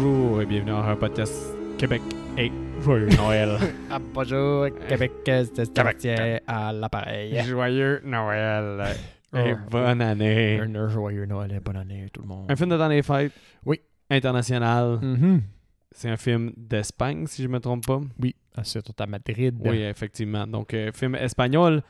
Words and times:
Bonjour 0.00 0.42
et 0.42 0.46
bienvenue 0.46 0.70
à 0.70 0.90
un 0.90 0.94
podcast 0.94 1.56
Québec 1.76 2.00
et 2.36 2.52
Joyeux 2.82 3.08
Noël. 3.16 3.58
Ah, 3.90 3.98
bonjour, 3.98 4.68
Québec, 4.88 5.10
c'est 5.24 5.64
Sébastien 5.64 6.38
à 6.46 6.72
l'appareil. 6.72 7.42
Joyeux 7.44 8.00
Noël 8.04 8.94
et 9.34 9.54
Oh. 9.54 9.56
bonne 9.68 10.00
année. 10.00 10.60
Un 10.60 10.88
joyeux 10.88 11.26
Noël 11.26 11.52
et 11.52 11.58
bonne 11.58 11.78
année 11.78 12.06
tout 12.12 12.20
le 12.22 12.28
monde. 12.28 12.46
Un 12.48 12.54
film 12.54 12.70
de 12.70 12.76
temps 12.76 12.88
des 12.88 13.02
fêtes? 13.02 13.32
Oui. 13.66 13.80
International. 14.08 15.00
Mhm. 15.02 15.42
C'est 15.90 16.10
un 16.10 16.16
film 16.16 16.52
d'Espagne, 16.56 17.26
si 17.26 17.42
je 17.42 17.48
me 17.48 17.58
trompe 17.58 17.84
pas. 17.84 18.00
Oui, 18.20 18.36
ah, 18.56 18.62
c'est 18.62 18.82
tout 18.82 18.94
à 19.02 19.06
Madrid. 19.08 19.56
Oui, 19.64 19.82
effectivement. 19.82 20.46
Donc, 20.46 20.74
euh, 20.74 20.92
film 20.94 21.16
espagnol. 21.16 21.82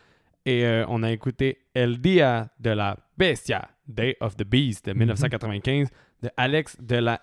Et 0.47 0.65
euh, 0.65 0.87
on 0.89 1.03
a 1.03 1.11
écouté 1.12 1.59
El 1.75 1.98
Dia 2.01 2.48
de 2.59 2.70
la 2.70 2.97
Bestia, 3.19 3.69
Day 3.87 4.17
of 4.23 4.34
the 4.34 4.45
Beast, 4.45 4.87
de 4.87 4.93
Mhm. 4.93 4.98
1995, 5.01 5.89
de 6.23 6.31
Alex 6.39 6.75
de 6.81 6.97
la 6.97 7.20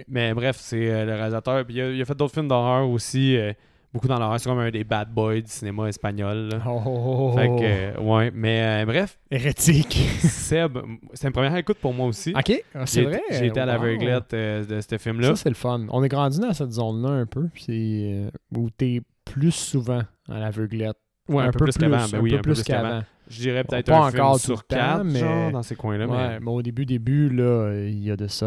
Mais 0.07 0.33
bref, 0.35 0.57
c'est 0.59 0.89
euh, 0.91 1.03
le 1.05 1.13
réalisateur. 1.13 1.65
Puis 1.65 1.75
il 1.75 1.81
a, 1.81 1.89
il 1.91 2.01
a 2.01 2.05
fait 2.05 2.15
d'autres 2.15 2.33
films 2.33 2.47
d'horreur 2.47 2.87
aussi. 2.89 3.35
euh, 3.37 3.53
beaucoup 3.95 4.07
dans 4.09 4.19
l'horreur. 4.19 4.39
C'est 4.39 4.49
comme 4.49 4.59
un 4.59 4.69
des 4.69 4.83
bad 4.83 5.09
boys 5.09 5.41
du 5.41 5.47
cinéma 5.47 5.87
espagnol. 5.87 6.49
là. 6.51 6.61
Oh, 6.67 6.81
oh, 6.85 7.29
oh, 7.33 7.37
Fait 7.37 7.47
oh. 7.47 7.55
que, 7.55 7.63
euh, 7.63 7.99
ouais. 8.01 8.31
Mais 8.33 8.83
euh, 8.83 8.85
bref, 8.85 9.17
Hérétique. 9.31 9.93
Seb, 10.19 10.77
c'est 11.13 11.27
une 11.27 11.33
première 11.33 11.55
écoute 11.55 11.77
pour 11.79 11.93
moi 11.93 12.07
aussi. 12.07 12.33
OK, 12.37 12.63
ah, 12.75 12.85
c'est 12.85 13.03
vrai. 13.03 13.21
J'ai 13.31 13.47
été 13.47 13.59
à 13.59 13.63
Wow. 13.65 13.71
l'aveuglette 13.71 14.33
euh, 14.33 14.65
de 14.65 14.81
ce 14.81 14.97
film-là. 14.97 15.29
Ça, 15.29 15.43
c'est 15.43 15.49
le 15.49 15.55
fun. 15.55 15.85
On 15.89 16.03
est 16.03 16.09
grandi 16.09 16.39
dans 16.39 16.53
cette 16.53 16.71
zone-là 16.73 17.09
un 17.09 17.25
peu, 17.25 17.47
puis 17.53 18.25
où 18.55 18.69
t'es 18.69 19.01
plus 19.23 19.51
souvent 19.51 20.01
à 20.29 20.39
l'aveuglette. 20.39 20.97
Ouais, 21.27 21.43
un, 21.43 21.51
peu, 21.51 21.65
plus 21.65 21.77
qu'avant. 21.77 21.97
Ben 22.11 22.17
un 22.19 22.21
oui, 22.21 22.33
un 22.33 22.37
peu 22.37 22.41
plus 22.53 22.61
qu'avant. 22.63 22.89
qu'avant. 22.89 23.03
Je 23.29 23.39
dirais 23.39 23.63
peut-être 23.63 23.89
un 23.91 24.11
film 24.11 24.21
encore 24.21 24.39
sur 24.39 24.67
quatre, 24.67 25.03
mais- 25.03 25.19
genre, 25.19 25.51
dans 25.51 25.63
ces 25.63 25.75
coins-là. 25.75 26.05
Ouais, 26.07 26.39
mais 26.39 26.51
au 26.51 26.61
début, 26.61 26.85
début, 26.85 27.29
là, 27.29 27.73
il 27.87 28.03
y 28.03 28.11
a 28.11 28.15
de 28.15 28.27
ça 28.27 28.45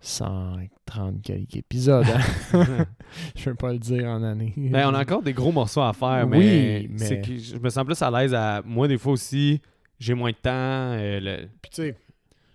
130 0.00 1.22
quelques 1.22 1.56
épisodes. 1.56 2.06
hein. 2.54 2.86
Je 3.36 3.50
veux 3.50 3.54
pas 3.56 3.72
le 3.72 3.78
dire 3.78 4.06
en 4.08 4.22
année. 4.22 4.52
ben, 4.56 4.88
on 4.90 4.94
a 4.94 5.00
encore 5.02 5.22
des 5.22 5.32
gros 5.32 5.52
morceaux 5.52 5.82
à 5.82 5.92
faire, 5.92 6.26
mais, 6.26 6.38
Oui, 6.86 6.90
mais- 6.98 7.20
que 7.20 7.36
je 7.36 7.56
me 7.58 7.68
sens 7.70 7.84
plus 7.84 8.00
à 8.02 8.10
l'aise 8.10 8.34
à... 8.34 8.62
Moi, 8.64 8.88
des 8.88 8.98
fois 8.98 9.12
aussi, 9.12 9.60
j'ai 9.98 10.14
moins 10.14 10.30
de 10.30 10.36
temps. 10.36 10.50
euh, 10.52 11.20
le- 11.20 11.48
Puis 11.62 11.70
tu 11.70 11.82
sais, 11.82 11.96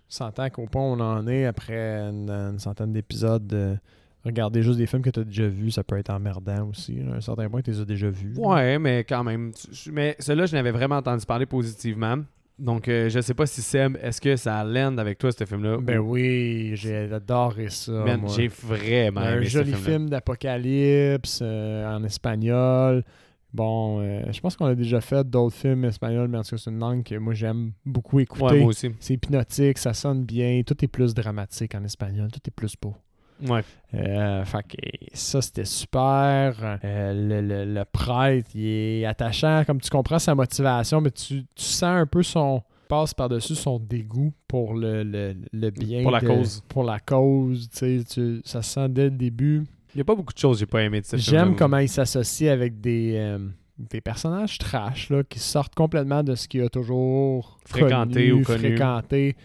s'entend 0.08 0.48
qu'au 0.50 0.66
point 0.66 0.82
où 0.82 0.94
on 0.96 1.00
en 1.00 1.26
est 1.28 1.44
après 1.46 1.78
une, 2.00 2.30
une 2.30 2.58
centaine 2.58 2.92
d'épisodes, 2.92 3.46
de 3.46 3.76
regarder 4.24 4.62
juste 4.62 4.78
des 4.78 4.86
films 4.86 5.02
que 5.02 5.10
tu 5.10 5.20
as 5.20 5.24
déjà 5.24 5.46
vus, 5.46 5.70
ça 5.70 5.84
peut 5.84 5.96
être 5.98 6.10
emmerdant 6.10 6.68
aussi. 6.70 6.98
À 7.12 7.16
un 7.16 7.20
certain 7.20 7.48
point, 7.48 7.62
tu 7.62 7.70
les 7.70 7.80
as 7.80 7.84
déjà 7.84 8.08
vus. 8.10 8.34
Ouais, 8.36 8.78
mais 8.78 9.04
quand 9.04 9.22
même. 9.22 9.52
Tu- 9.52 9.92
Mais 9.92 10.16
celui-là, 10.18 10.46
je 10.46 10.56
n'avais 10.56 10.72
vraiment 10.72 10.96
entendu 10.96 11.24
parler 11.26 11.46
positivement. 11.46 12.16
Donc, 12.58 12.88
euh, 12.88 13.10
je 13.10 13.20
sais 13.20 13.34
pas 13.34 13.46
si 13.46 13.60
Seb, 13.60 13.98
est-ce 14.00 14.20
que 14.20 14.34
ça 14.36 14.64
land 14.64 14.96
avec 14.96 15.18
toi, 15.18 15.30
ce 15.30 15.44
film-là? 15.44 15.76
Ben 15.78 15.98
Ou- 15.98 16.12
oui, 16.12 16.72
j'ai 16.74 17.12
adoré 17.12 17.68
ça. 17.68 18.04
J'ai 18.28 18.48
vraiment 18.48 19.20
un 19.20 19.36
aimé 19.36 19.46
ce 19.46 19.58
joli 19.58 19.72
film-là. 19.74 19.90
film 19.90 20.08
d'apocalypse 20.08 21.40
euh, 21.42 21.96
en 21.96 22.02
espagnol. 22.04 23.04
Bon, 23.52 24.00
euh, 24.00 24.22
je 24.32 24.40
pense 24.40 24.56
qu'on 24.56 24.66
a 24.66 24.74
déjà 24.74 25.00
fait 25.00 25.28
d'autres 25.28 25.54
films 25.54 25.84
espagnols, 25.84 26.28
mais 26.28 26.38
en 26.38 26.42
tout 26.42 26.50
cas, 26.50 26.56
c'est 26.58 26.70
une 26.70 26.78
langue 26.78 27.02
que 27.02 27.14
moi 27.16 27.34
j'aime 27.34 27.72
beaucoup 27.84 28.20
écouter. 28.20 28.44
Ouais, 28.44 28.58
moi 28.58 28.68
aussi. 28.68 28.90
c'est 29.00 29.14
hypnotique, 29.14 29.78
ça 29.78 29.94
sonne 29.94 30.24
bien, 30.24 30.62
tout 30.66 30.82
est 30.84 30.88
plus 30.88 31.14
dramatique 31.14 31.74
en 31.74 31.84
espagnol, 31.84 32.30
tout 32.30 32.40
est 32.46 32.50
plus 32.50 32.74
beau. 32.80 32.94
Ouais. 33.42 33.62
Euh, 33.94 34.44
fait 34.44 34.62
que 34.62 34.76
ça, 35.14 35.42
c'était 35.42 35.64
super. 35.64 36.78
Euh, 36.84 37.12
le, 37.12 37.40
le- 37.40 37.72
le 37.74 37.84
prêtre, 37.84 38.48
il 38.54 38.66
est 38.66 39.04
attachant. 39.04 39.62
Comme 39.66 39.80
tu 39.80 39.90
comprends 39.90 40.18
sa 40.18 40.34
motivation, 40.34 41.00
mais 41.00 41.10
tu, 41.10 41.44
tu 41.54 41.64
sens 41.64 41.82
un 41.84 42.06
peu 42.06 42.22
son. 42.22 42.62
passe 42.88 43.14
par-dessus 43.14 43.54
son 43.56 43.78
dégoût 43.80 44.32
pour 44.46 44.74
le, 44.74 45.02
le, 45.02 45.34
le 45.52 45.70
bien. 45.70 46.02
Pour 46.02 46.12
la 46.12 46.20
de- 46.20 46.26
cause. 46.28 46.62
Pour 46.68 46.84
la 46.84 46.98
cause. 47.00 47.68
tu 47.70 47.76
sais, 47.78 48.04
tu- 48.08 48.40
ça 48.44 48.62
se 48.62 48.72
sent 48.74 48.88
dès 48.90 49.04
le 49.04 49.10
début. 49.10 49.64
Il 49.94 49.98
n'y 49.98 50.00
a 50.02 50.04
pas 50.04 50.14
beaucoup 50.14 50.32
de 50.34 50.38
choses 50.38 50.56
que 50.56 50.60
j'ai 50.60 50.66
pas 50.66 50.82
aimé 50.82 51.00
de 51.00 51.06
ce. 51.06 51.16
J'aime 51.16 51.56
comment 51.56 51.78
il 51.78 51.88
s'associe 51.88 52.50
avec 52.50 52.80
des, 52.80 53.14
euh, 53.16 53.38
des 53.78 54.00
personnages 54.00 54.58
trash 54.58 55.10
là, 55.10 55.22
qui 55.24 55.38
sortent 55.38 55.74
complètement 55.74 56.22
de 56.22 56.34
ce 56.34 56.46
qu'il 56.48 56.62
a 56.62 56.68
toujours 56.68 57.58
Fréquenté 57.66 58.28
connu, 58.28 58.32
ou 58.32 58.42
connu. 58.44 58.58
fréquenté, 58.58 59.36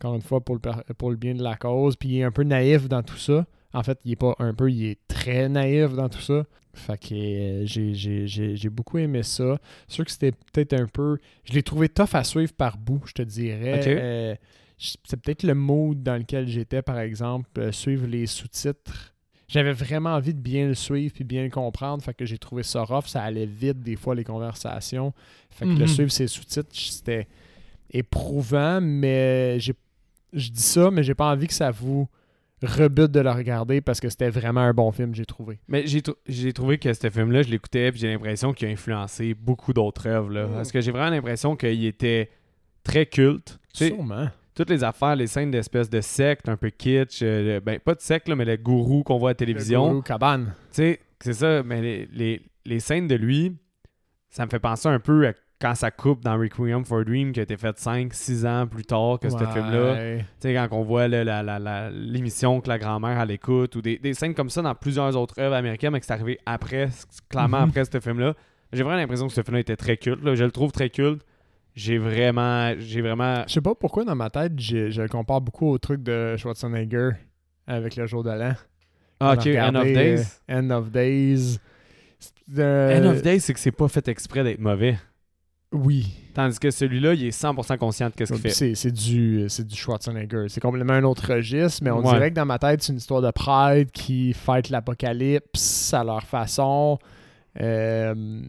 encore 0.00 0.14
une 0.16 0.22
fois, 0.22 0.40
pour 0.40 0.54
le, 0.56 0.60
pour 0.94 1.10
le 1.10 1.16
bien 1.16 1.34
de 1.34 1.42
la 1.42 1.56
cause. 1.56 1.94
Puis 1.96 2.08
il 2.08 2.18
est 2.20 2.24
un 2.24 2.30
peu 2.32 2.42
naïf 2.42 2.88
dans 2.88 3.02
tout 3.02 3.18
ça. 3.18 3.46
En 3.74 3.82
fait, 3.82 3.98
il 4.04 4.12
est 4.12 4.16
pas 4.16 4.34
un 4.38 4.52
peu, 4.54 4.70
il 4.70 4.84
est 4.86 4.98
très 5.06 5.48
naïf 5.48 5.92
dans 5.92 6.08
tout 6.08 6.20
ça. 6.20 6.44
Fait 6.72 6.98
que 6.98 7.14
euh, 7.14 7.62
j'ai- 7.66 8.68
beaucoup 8.70 8.98
aimé 8.98 9.22
ça. 9.22 9.58
C'est 9.86 9.94
sûr 9.96 10.04
que 10.04 10.10
c'était 10.10 10.32
peut-être 10.52 10.72
un 10.72 10.86
peu... 10.86 11.18
Je 11.44 11.52
l'ai 11.52 11.62
trouvé 11.62 11.88
tough 11.88 12.14
à 12.14 12.24
suivre 12.24 12.52
par 12.52 12.78
bout, 12.78 13.02
je 13.06 13.12
te 13.12 13.22
dirais. 13.22 13.80
Euh, 13.86 14.34
c'est 14.78 15.20
peut-être 15.20 15.42
le 15.42 15.54
mood 15.54 16.02
dans 16.02 16.16
lequel 16.16 16.48
j'étais, 16.48 16.80
par 16.82 16.98
exemple, 16.98 17.48
euh, 17.58 17.70
suivre 17.72 18.06
les 18.06 18.26
sous-titres. 18.26 19.14
J'avais 19.48 19.72
vraiment 19.72 20.10
envie 20.14 20.32
de 20.32 20.40
bien 20.40 20.68
le 20.68 20.74
suivre 20.74 21.12
puis 21.12 21.24
bien 21.24 21.42
le 21.42 21.50
comprendre. 21.50 22.02
Fait 22.02 22.14
que 22.14 22.24
j'ai 22.24 22.38
trouvé 22.38 22.62
ça 22.62 22.82
rough. 22.84 23.06
Ça 23.06 23.22
allait 23.22 23.46
vite, 23.46 23.80
des 23.80 23.96
fois, 23.96 24.14
les 24.14 24.24
conversations. 24.24 25.12
Fait 25.50 25.64
que 25.66 25.70
Mhm. 25.72 25.78
le 25.80 25.86
suivre 25.88 26.10
ses 26.12 26.28
sous-titres, 26.28 26.68
c'était 26.72 27.26
éprouvant, 27.92 28.80
mais 28.80 29.58
j'ai 29.60 29.74
je 30.32 30.50
dis 30.50 30.62
ça, 30.62 30.90
mais 30.90 31.02
j'ai 31.02 31.14
pas 31.14 31.30
envie 31.30 31.46
que 31.46 31.52
ça 31.54 31.70
vous 31.70 32.08
rebute 32.62 33.10
de 33.10 33.20
le 33.20 33.30
regarder 33.30 33.80
parce 33.80 34.00
que 34.00 34.08
c'était 34.10 34.28
vraiment 34.28 34.60
un 34.60 34.74
bon 34.74 34.92
film, 34.92 35.14
j'ai 35.14 35.24
trouvé. 35.24 35.58
Mais 35.66 35.86
j'ai 35.86 36.02
trou- 36.02 36.16
j'ai 36.26 36.52
trouvé 36.52 36.76
que 36.78 36.92
ce 36.92 37.08
film-là, 37.08 37.42
je 37.42 37.48
l'écoutais, 37.48 37.90
puis 37.90 38.00
j'ai 38.00 38.12
l'impression 38.12 38.52
qu'il 38.52 38.68
a 38.68 38.70
influencé 38.70 39.32
beaucoup 39.34 39.72
d'autres 39.72 40.06
œuvres. 40.06 40.30
Là. 40.30 40.46
Parce 40.46 40.70
que 40.70 40.80
j'ai 40.80 40.90
vraiment 40.90 41.10
l'impression 41.10 41.56
qu'il 41.56 41.84
était 41.86 42.28
très 42.84 43.06
culte. 43.06 43.58
Sûrement. 43.72 44.28
toutes 44.54 44.68
les 44.70 44.84
affaires, 44.84 45.16
les 45.16 45.26
scènes 45.28 45.50
d'espèces 45.50 45.88
de 45.88 46.00
secte, 46.02 46.48
un 46.50 46.56
peu 46.56 46.68
kitsch, 46.70 47.20
euh, 47.22 47.60
ben 47.60 47.78
pas 47.78 47.94
de 47.94 48.00
secte, 48.00 48.28
là, 48.28 48.36
mais 48.36 48.44
le 48.44 48.56
gourou 48.58 49.02
qu'on 49.04 49.16
voit 49.16 49.30
à 49.30 49.32
la 49.32 49.36
télévision. 49.36 49.84
Le 49.86 49.90
Guru 49.92 50.02
Cabane. 50.02 50.46
Tu 50.64 50.82
sais, 50.82 51.00
c'est 51.20 51.32
ça, 51.32 51.62
mais 51.62 51.80
les, 51.80 52.08
les, 52.12 52.42
les 52.66 52.80
scènes 52.80 53.06
de 53.08 53.14
lui, 53.14 53.56
ça 54.28 54.44
me 54.44 54.50
fait 54.50 54.58
penser 54.58 54.88
un 54.88 54.98
peu 55.00 55.26
à 55.28 55.32
quand 55.60 55.74
ça 55.74 55.90
coupe 55.90 56.24
dans 56.24 56.38
Requiem 56.38 56.84
for 56.84 57.00
a 57.00 57.04
Dream 57.04 57.32
qui 57.32 57.40
a 57.40 57.42
été 57.42 57.56
fait 57.56 57.76
5-6 57.78 58.46
ans 58.46 58.66
plus 58.66 58.84
tard 58.84 59.18
que 59.20 59.28
ce 59.28 59.36
film-là. 59.36 60.18
Tu 60.18 60.24
sais, 60.40 60.54
quand 60.54 60.68
on 60.72 60.82
voit 60.82 61.06
l'émission 61.08 62.60
que 62.60 62.68
la 62.68 62.78
grand-mère 62.78 63.18
à 63.18 63.24
l'écoute 63.24 63.76
ou 63.76 63.82
des, 63.82 63.98
des 63.98 64.14
scènes 64.14 64.34
comme 64.34 64.50
ça 64.50 64.62
dans 64.62 64.74
plusieurs 64.74 65.16
autres 65.16 65.38
œuvres 65.40 65.54
américaines, 65.54 65.92
mais 65.92 66.00
que 66.00 66.06
c'est 66.06 66.12
arrivé 66.12 66.38
après, 66.46 66.88
clairement 67.28 67.58
Mhm. 67.62 67.68
après 67.68 67.84
ce 67.84 68.00
film-là, 68.00 68.34
J'ai 68.72 68.84
vraiment 68.84 68.98
l'impression 68.98 69.26
que 69.26 69.32
ce 69.32 69.42
film-là 69.42 69.60
était 69.60 69.76
très 69.76 69.96
culte. 69.96 70.22
là. 70.22 70.34
Je 70.36 70.44
le 70.44 70.52
trouve 70.52 70.70
très 70.70 70.90
culte. 70.90 71.22
J'ai 71.74 71.98
vraiment. 71.98 72.72
J'ai 72.78 73.00
vraiment. 73.02 73.42
Je 73.48 73.52
sais 73.54 73.60
pas 73.60 73.74
pourquoi 73.74 74.04
dans 74.04 74.14
ma 74.14 74.30
tête, 74.30 74.52
je, 74.60 75.00
le 75.00 75.08
compare 75.08 75.40
beaucoup 75.40 75.68
au 75.68 75.78
truc 75.78 76.02
de 76.04 76.36
Schwarzenegger 76.36 77.10
avec 77.66 77.96
le 77.96 78.06
jour 78.06 78.22
de 78.22 78.30
l'an. 78.30 78.52
Ah, 79.20 79.34
ok, 79.34 79.46
End 79.48 79.74
of 79.74 79.84
Days. 79.84 80.20
euh, 80.50 80.60
End 80.60 80.70
of 80.70 80.90
Days. 80.90 81.58
Euh, 82.58 83.00
End 83.00 83.06
of 83.10 83.22
Days, 83.22 83.40
c'est 83.40 83.54
que 83.54 83.60
c'est 83.60 83.70
pas 83.72 83.88
fait 83.88 84.06
exprès 84.08 84.42
d'être 84.44 84.58
mauvais. 84.60 84.98
Oui. 85.72 86.06
Tandis 86.34 86.58
que 86.58 86.70
celui-là, 86.70 87.14
il 87.14 87.24
est 87.26 87.30
100% 87.30 87.78
conscient 87.78 88.08
de 88.08 88.12
ce 88.24 88.32
qu'il 88.32 88.42
fait. 88.42 88.50
C'est 88.50 88.74
c'est 88.74 88.90
du, 88.90 89.44
c'est 89.48 89.66
du 89.66 89.76
Schwarzenegger. 89.76 90.46
C'est 90.48 90.60
complètement 90.60 90.94
un 90.94 91.04
autre 91.04 91.32
registre, 91.34 91.82
mais 91.84 91.90
on 91.90 91.98
Ouais. 92.04 92.12
dirait 92.12 92.30
que 92.30 92.34
dans 92.36 92.46
ma 92.46 92.58
tête, 92.58 92.82
c'est 92.82 92.92
une 92.92 92.98
histoire 92.98 93.22
de 93.22 93.30
prêtre 93.30 93.92
qui 93.92 94.32
fête 94.32 94.68
l'apocalypse 94.70 95.94
à 95.94 96.02
leur 96.04 96.22
façon. 96.24 96.98
Euh, 97.60 98.42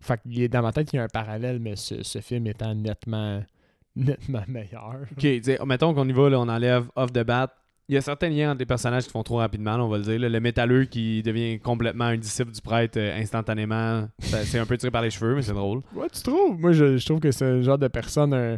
fait 0.00 0.20
est- 0.32 0.48
dans 0.48 0.62
ma 0.62 0.72
tête, 0.72 0.92
il 0.92 0.96
y 0.96 0.98
a 0.98 1.04
un 1.04 1.08
parallèle, 1.08 1.58
mais 1.60 1.76
ce, 1.76 2.02
ce 2.02 2.20
film 2.20 2.46
étant 2.46 2.74
nettement, 2.74 3.42
nettement 3.96 4.42
meilleur. 4.48 4.96
Ok, 5.12 5.26
mettons 5.66 5.94
qu'on 5.94 6.08
y 6.08 6.12
va, 6.12 6.28
là, 6.30 6.40
on 6.40 6.48
enlève 6.48 6.86
off 6.96 7.12
the 7.12 7.24
bat. 7.24 7.54
Il 7.88 7.94
y 7.94 7.98
a 7.98 8.00
certains 8.00 8.30
liens 8.30 8.50
entre 8.52 8.60
les 8.60 8.66
personnages 8.66 9.04
qui 9.04 9.10
font 9.10 9.22
trop 9.22 9.36
rapidement, 9.36 9.76
là, 9.76 9.84
on 9.84 9.88
va 9.88 9.98
le 9.98 10.04
dire. 10.04 10.18
là. 10.18 10.28
Le 10.30 10.40
métalleux 10.40 10.84
qui 10.86 11.22
devient 11.22 11.58
complètement 11.60 12.04
un 12.06 12.16
disciple 12.16 12.50
du 12.50 12.60
prêtre 12.62 12.98
euh, 12.98 13.18
instantanément. 13.20 14.08
C'est 14.20 14.58
un 14.58 14.64
peu 14.64 14.78
tiré 14.78 14.90
par 14.90 15.02
les 15.02 15.10
cheveux, 15.10 15.34
mais 15.34 15.42
c'est 15.42 15.52
drôle. 15.52 15.82
Ouais, 15.94 16.06
tu 16.10 16.22
trouves? 16.22 16.58
Moi, 16.58 16.72
je, 16.72 16.96
je 16.96 17.04
trouve 17.04 17.20
que 17.20 17.30
c'est 17.30 17.44
le 17.50 17.62
genre 17.62 17.76
de 17.76 17.88
personne 17.88 18.32
euh, 18.32 18.56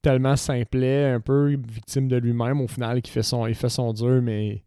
tellement 0.00 0.36
simplet, 0.36 1.06
un 1.06 1.18
peu 1.20 1.48
victime 1.48 2.06
de 2.06 2.16
lui-même 2.18 2.60
au 2.60 2.68
final, 2.68 3.02
qui 3.02 3.10
fait 3.10 3.24
son, 3.24 3.46
il 3.48 3.54
fait 3.56 3.68
son 3.68 3.92
dur, 3.92 4.20
mais 4.22 4.62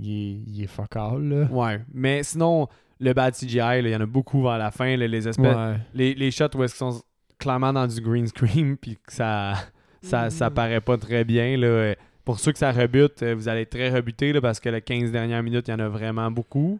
il 0.00 0.10
est, 0.10 0.40
il 0.48 0.62
est 0.64 0.66
fuck 0.66 0.96
all, 0.96 1.22
là. 1.22 1.44
Ouais. 1.52 1.80
Mais 1.94 2.24
sinon, 2.24 2.66
le 2.98 3.12
bad 3.12 3.32
CGI, 3.34 3.58
là, 3.58 3.78
il 3.80 3.90
y 3.90 3.96
en 3.96 4.00
a 4.00 4.06
beaucoup 4.06 4.42
vers 4.42 4.58
la 4.58 4.72
fin. 4.72 4.96
là, 4.96 5.06
les, 5.06 5.28
espèces, 5.28 5.56
Ouais. 5.56 5.76
les, 5.94 6.14
les 6.14 6.30
shots 6.32 6.46
où 6.56 6.64
est-ce 6.64 6.74
qu'ils 6.76 6.90
sont 6.90 7.00
clairement 7.38 7.72
dans 7.72 7.86
du 7.86 8.00
green 8.00 8.26
screen, 8.26 8.76
puis 8.80 8.96
que 8.96 9.12
ça, 9.12 9.54
ça, 10.02 10.30
ça 10.30 10.50
Mm. 10.50 10.54
paraît 10.54 10.80
pas 10.80 10.96
très 10.98 11.22
bien. 11.24 11.56
Là. 11.56 11.94
Pour 12.24 12.38
ceux 12.38 12.52
que 12.52 12.58
ça 12.58 12.70
rebute, 12.72 13.22
euh, 13.22 13.34
vous 13.34 13.48
allez 13.48 13.62
être 13.62 13.70
très 13.70 13.90
rebuté 13.90 14.32
parce 14.40 14.60
que 14.60 14.68
les 14.68 14.80
15 14.80 15.10
dernières 15.10 15.42
minutes, 15.42 15.66
il 15.68 15.72
y 15.72 15.74
en 15.74 15.78
a 15.80 15.88
vraiment 15.88 16.30
beaucoup. 16.30 16.78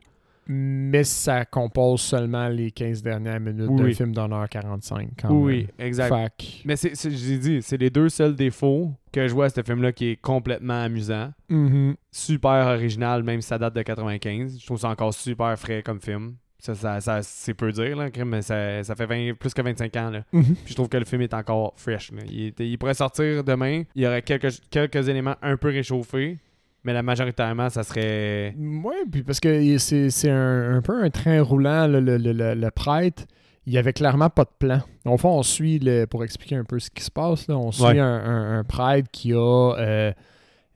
Mais 0.49 1.05
ça 1.05 1.45
compose 1.45 2.01
seulement 2.01 2.49
les 2.49 2.73
15 2.73 3.01
dernières 3.03 3.39
minutes 3.39 3.69
Oui, 3.71 3.91
d'un 3.91 3.93
film 3.95 4.13
heure 4.33 4.49
45. 4.49 5.11
Quand 5.21 5.31
Oui, 5.33 5.69
même. 5.79 5.87
exact. 5.87 6.11
Que- 6.37 6.45
Mais 6.65 6.75
c'est, 6.75 6.95
l'ai 7.09 7.39
dit, 7.39 7.63
c'est 7.63 7.77
les 7.77 7.91
deux 7.91 8.09
seuls 8.09 8.35
défauts 8.35 8.91
que 9.13 9.29
je 9.29 9.33
vois 9.33 9.45
à 9.47 9.49
ce 9.51 9.63
film-là 9.63 9.93
qui 9.93 10.09
est 10.11 10.17
complètement 10.17 10.83
amusant. 10.83 11.33
Mhm. 11.49 11.95
Super 12.11 12.67
original, 12.67 13.23
même 13.23 13.41
si 13.41 13.49
ça 13.49 13.59
date 13.59 13.75
de 13.75 13.83
95. 13.83 14.59
Je 14.61 14.67
trouve 14.67 14.79
ça 14.81 14.89
encore 14.89 15.15
super 15.15 15.57
frais 15.57 15.83
comme 15.85 16.01
film. 16.01 16.35
Ça, 16.65 16.77
ça, 16.77 17.01
ça- 17.01 17.23
c'est 17.25 17.55
peu 17.55 17.73
dire, 17.73 17.97
là, 17.97 18.09
mais 18.25 18.41
ça, 18.41 18.85
ça 18.85 18.95
fait 18.95 19.07
20 19.07 19.35
plus 19.35 19.53
que 19.53 19.61
25 19.63 19.97
ans. 19.97 20.11
Là. 20.11 20.23
Mhm. 20.33 20.45
Puis 20.45 20.69
je 20.69 20.75
trouve 20.75 20.89
que 20.89 20.97
le 20.97 21.05
film 21.05 21.21
est 21.23 21.35
encore 21.35 21.73
fresh. 21.77 22.13
là. 22.13 22.23
Il, 22.31 22.79
pourrait 22.79 22.95
sortir 22.95 23.43
demain. 23.43 23.83
Il 23.97 24.03
y 24.03 24.07
aurait 24.07 24.23
quelques, 24.23 24.61
quelques 24.71 25.09
éléments 25.09 25.35
un 25.43 25.57
peu 25.57 25.71
réchauffés, 25.71 26.39
mais 26.85 26.93
la 26.93 27.03
majoritairement, 27.03 27.69
ça 27.69 27.83
serait. 27.83 28.55
Ouais, 28.57 28.95
puis 29.11 29.25
parce 29.25 29.41
que 29.41 29.77
c'est 29.79 30.31
un, 30.31 30.77
un 30.77 30.83
peu 30.83 31.03
un 31.03 31.11
train 31.11 31.43
roulant, 31.43 31.89
le, 31.89 31.99
le- 31.99 32.17
le- 32.17 32.33
le- 32.33 32.55
le 32.55 32.71
prêtre. 32.71 33.25
Il 33.67 33.73
y 33.73 33.79
avait 33.79 33.93
clairement 33.93 34.31
pas 34.31 34.45
de 34.45 34.51
plan. 34.57 34.81
Au 35.05 35.17
fond, 35.19 35.31
on 35.39 35.43
suit, 35.43 35.81
le, 35.81 36.05
pour 36.07 36.23
expliquer 36.23 36.55
un 36.57 36.65
peu 36.65 36.79
ce 36.79 36.91
qui 36.91 37.03
se 37.03 37.11
passe, 37.11 37.49
là, 37.49 37.57
on 37.59 37.73
suit 37.73 37.83
Ouais. 37.85 37.99
un, 37.99 38.07
un- 38.07 38.59
un 38.61 38.63
prêtre 38.65 39.09
qui 39.11 39.33
a 39.33 39.75
euh, 39.79 40.13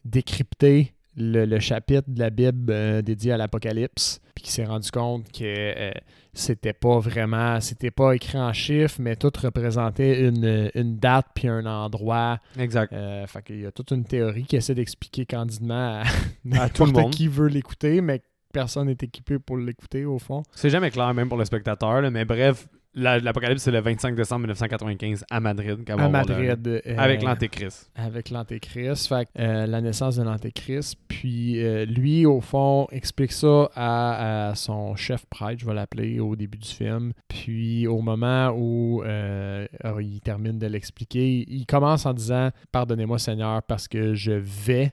décrypté 0.05 0.93
le, 1.17 1.45
le 1.45 1.59
chapitre 1.61 2.09
de 2.09 2.19
la 2.19 2.31
Bible 2.31 2.71
euh, 2.73 3.03
dédié 3.03 3.33
à 3.33 3.37
l'Apocalypse, 3.37 4.21
puis 4.35 4.45
qui 4.45 4.53
s'est 4.53 4.65
rendu 4.65 4.91
compte 4.91 5.31
que 5.33 5.45
euh, 5.45 5.91
c'était 6.35 6.75
pas 6.75 6.99
vraiment, 6.99 7.61
c'était 7.61 7.91
pas 7.91 8.15
écrit 8.15 8.39
en 8.39 8.53
chiffres, 8.53 8.97
mais 9.01 9.17
tout 9.17 9.33
représentait 9.43 10.29
une, 10.29 10.71
une 10.75 10.99
date 10.99 11.27
puis 11.35 11.49
un 11.49 11.65
endroit. 11.65 12.39
Exact. 12.59 12.93
Euh, 12.93 13.27
fait 13.27 13.43
qu'il 13.43 13.61
y 13.61 13.67
a 13.67 13.73
toute 13.73 13.91
une 13.93 14.05
théorie 14.05 14.45
qui 14.45 14.57
essaie 14.57 14.75
d'expliquer 14.75 15.25
candidement 15.25 16.03
à, 16.03 16.05
À 16.63 16.69
tout 16.69 16.85
le 16.85 16.93
monde. 16.93 17.11
qui 17.11 17.29
veut 17.29 17.49
l'écouter, 17.49 18.01
mais 18.01 18.21
personne 18.53 18.87
n'est 18.87 18.97
équipé 19.01 19.39
pour 19.39 19.57
l'écouter 19.57 20.05
au 20.05 20.19
fond. 20.19 20.43
C'est 20.55 20.71
jamais 20.71 20.91
clair, 20.91 21.13
même 21.15 21.29
pour 21.29 21.39
le 21.39 21.45
spectateur, 21.45 22.01
là, 22.01 22.11
mais 22.11 22.25
bref, 22.25 22.69
l'apocalypse, 22.97 23.63
c'est 23.63 23.71
le 23.71 23.81
25 23.81 24.15
décembre 24.17 24.41
1995 24.41 25.25
à 25.31 25.41
Madrid. 25.41 25.79
À 25.89 25.97
va 25.97 26.09
voir 26.09 26.25
le- 26.27 26.35
Madrid. 26.47 26.67
euh, 26.87 26.95
Avec 26.99 27.23
l'Antéchrist. 27.23 27.91
Avec 27.95 28.31
l'Antéchrist. 28.31 29.07
Fait 29.09 29.29
euh, 29.39 29.67
la 29.67 29.81
naissance 29.81 30.17
de 30.17 30.23
l'Antéchrist. 30.23 30.97
Puis 31.09 31.63
euh, 31.63 31.85
lui, 31.85 32.27
au 32.27 32.41
fond, 32.41 32.87
explique 32.91 33.33
ça 33.33 33.71
à, 33.75 34.49
à 34.51 34.55
son 34.55 34.97
chef 34.97 35.27
prêtre, 35.27 35.61
je 35.61 35.67
vais 35.67 35.75
l'appeler, 35.75 36.19
au 36.21 36.35
début 36.37 36.59
du 36.59 36.69
film. 36.69 37.13
Puis 37.29 37.87
au 37.87 38.01
moment 38.01 38.51
où 38.57 39.03
alors, 39.03 40.01
il 40.01 40.21
termine 40.21 40.59
de 40.59 40.67
l'expliquer, 40.67 41.45
il 41.49 41.67
commence 41.67 42.07
en 42.07 42.15
disant 42.15 42.51
Pardonnez-moi, 42.73 43.19
Seigneur, 43.19 43.63
parce 43.63 43.89
que 43.89 44.15
je 44.15 44.33
vais 44.33 44.93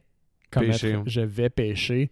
commettre, 0.51 0.73
Pécher. 0.81 0.99
je 1.05 1.21
vais 1.21 1.49
pécher. 1.49 2.11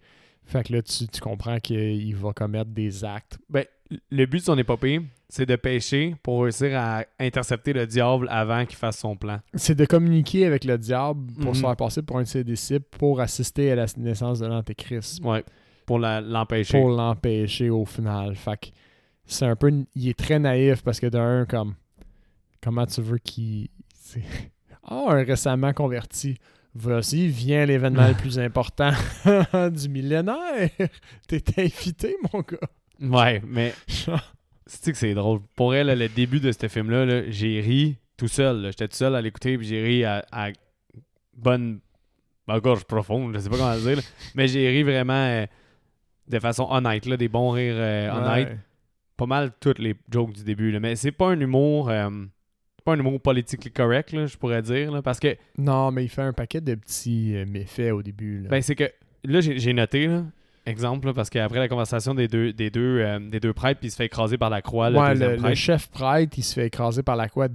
Fait 0.52 0.62
que 0.64 0.72
là, 0.74 0.82
tu, 0.82 1.08
tu 1.08 1.20
comprends 1.20 1.58
qu'il 1.58 2.14
va 2.16 2.32
commettre 2.32 2.70
des 2.70 3.04
actes. 3.04 3.38
Ben, 3.48 3.64
le 4.10 4.26
but 4.26 4.38
de 4.38 4.44
son 4.44 4.58
épopée, 4.58 5.00
c'est 5.28 5.46
de 5.46 5.56
pêcher 5.56 6.14
pour 6.22 6.42
réussir 6.42 6.78
à 6.78 7.04
intercepter 7.18 7.72
le 7.72 7.86
diable 7.86 8.26
avant 8.30 8.64
qu'il 8.66 8.76
fasse 8.76 8.98
son 8.98 9.16
plan. 9.16 9.40
C'est 9.54 9.74
de 9.74 9.84
communiquer 9.86 10.44
avec 10.46 10.64
le 10.64 10.76
diable 10.78 11.32
pour 11.40 11.54
se 11.56 11.60
Mhm. 11.62 11.66
faire 11.68 11.76
passer 11.76 12.02
pour 12.02 12.18
un 12.18 12.22
de 12.22 12.26
ses 12.28 12.44
disciples 12.44 12.86
pour 12.98 13.20
assister 13.20 13.70
à 13.72 13.76
la 13.76 13.86
naissance 13.96 14.40
de 14.40 14.46
l'Antéchrist. 14.46 15.24
Ouais. 15.24 15.42
Pour 15.86 15.98
l'empêcher. 15.98 16.78
pour 16.78 16.90
l'empêcher 16.90 17.70
au 17.70 17.84
final. 17.84 18.36
Fait 18.36 18.56
que 18.60 18.66
c'est 19.26 19.46
un 19.46 19.56
peu. 19.56 19.72
Il 19.94 20.08
est 20.08 20.18
très 20.18 20.38
naïf 20.38 20.82
parce 20.82 21.00
que 21.00 21.06
d'un, 21.06 21.44
comme. 21.46 21.74
Comment 22.62 22.86
tu 22.86 23.00
veux 23.00 23.18
qu'il. 23.18 23.68
Ah, 24.84 25.04
un 25.10 25.22
récemment 25.22 25.72
converti. 25.72 26.36
Voici 26.74 27.28
vient 27.28 27.66
l'événement 27.66 28.08
le 28.08 28.14
plus 28.14 28.38
important 28.38 28.92
du 29.70 29.88
millénaire. 29.88 30.70
T'es 31.28 31.42
invité, 31.58 32.16
mon 32.32 32.40
gars. 32.40 32.68
Ouais, 33.00 33.42
mais 33.46 33.74
c'est 34.66 34.92
que 34.92 34.98
c'est 34.98 35.14
drôle? 35.14 35.40
Pour 35.54 35.74
elle, 35.74 35.98
le 35.98 36.08
début 36.08 36.40
de 36.40 36.50
ce 36.50 36.68
film-là, 36.68 37.04
là, 37.04 37.30
j'ai 37.30 37.60
ri 37.60 37.98
tout 38.16 38.28
seul. 38.28 38.66
J'étais 38.66 38.88
tout 38.88 38.96
seul 38.96 39.14
à 39.14 39.20
l'écouter, 39.20 39.58
puis 39.58 39.66
j'ai 39.66 39.82
ri 39.82 40.04
à, 40.04 40.24
à 40.32 40.50
bonne 41.34 41.80
à 42.52 42.60
gorge 42.60 42.84
profonde, 42.84 43.34
je 43.34 43.38
sais 43.40 43.48
pas 43.48 43.56
comment 43.56 43.74
le 43.74 43.80
dire, 43.80 43.96
là. 43.96 44.02
mais 44.34 44.46
j'ai 44.46 44.68
ri 44.68 44.82
vraiment 44.82 45.12
euh, 45.14 45.46
de 46.28 46.38
façon 46.38 46.66
honnête, 46.70 47.06
là, 47.06 47.16
des 47.16 47.28
bons 47.28 47.50
rires 47.50 47.74
euh, 47.76 48.10
honnêtes. 48.10 48.48
Ouais. 48.48 48.58
Pas 49.16 49.26
mal 49.26 49.52
toutes 49.60 49.78
les 49.78 49.94
jokes 50.10 50.32
du 50.32 50.44
début, 50.44 50.70
là. 50.70 50.80
mais 50.80 50.96
c'est 50.96 51.12
pas 51.12 51.28
un 51.28 51.40
humour, 51.40 51.88
euh, 51.88 52.10
pas 52.84 52.92
un 52.94 52.98
humour 52.98 53.20
politiquement 53.20 53.70
correct, 53.74 54.12
là, 54.12 54.26
je 54.26 54.36
pourrais 54.36 54.62
dire, 54.62 54.90
là, 54.92 55.02
parce 55.02 55.18
que 55.20 55.36
Non, 55.58 55.90
mais 55.90 56.04
il 56.04 56.08
fait 56.08 56.22
un 56.22 56.32
paquet 56.32 56.60
de 56.60 56.74
petits 56.74 57.34
euh, 57.36 57.44
méfaits 57.46 57.92
au 57.92 58.02
début. 58.02 58.40
là. 58.42 58.48
Ben, 58.50 58.62
c'est 58.62 58.74
que 58.74 58.90
là, 59.24 59.40
j'ai 59.40 59.72
noté, 59.72 60.06
là, 60.06 60.24
exemple, 60.66 61.06
là, 61.08 61.14
parce 61.14 61.30
qu'après 61.30 61.58
la 61.58 61.68
conversation 61.68 62.14
des 62.14 62.28
deux, 62.28 62.52
des 62.52 62.70
deux, 62.70 62.98
euh, 63.00 63.18
des 63.20 63.40
deux 63.40 63.52
prêtres, 63.52 63.80
puis 63.80 63.88
il 63.88 63.90
se 63.90 63.96
fait 63.96 64.06
écraser 64.06 64.38
par 64.38 64.50
la 64.50 64.62
croix, 64.62 64.90
le 64.90 64.98
Ouais, 64.98 65.10
deuxième 65.10 65.30
le, 65.30 65.36
le 65.36 65.42
prêtre. 65.42 65.56
chef 65.56 65.88
prêtre, 65.88 66.34
il 66.38 66.42
se 66.44 66.54
fait 66.54 66.66
écraser 66.66 67.02
par 67.02 67.16
la 67.16 67.28
croix. 67.28 67.48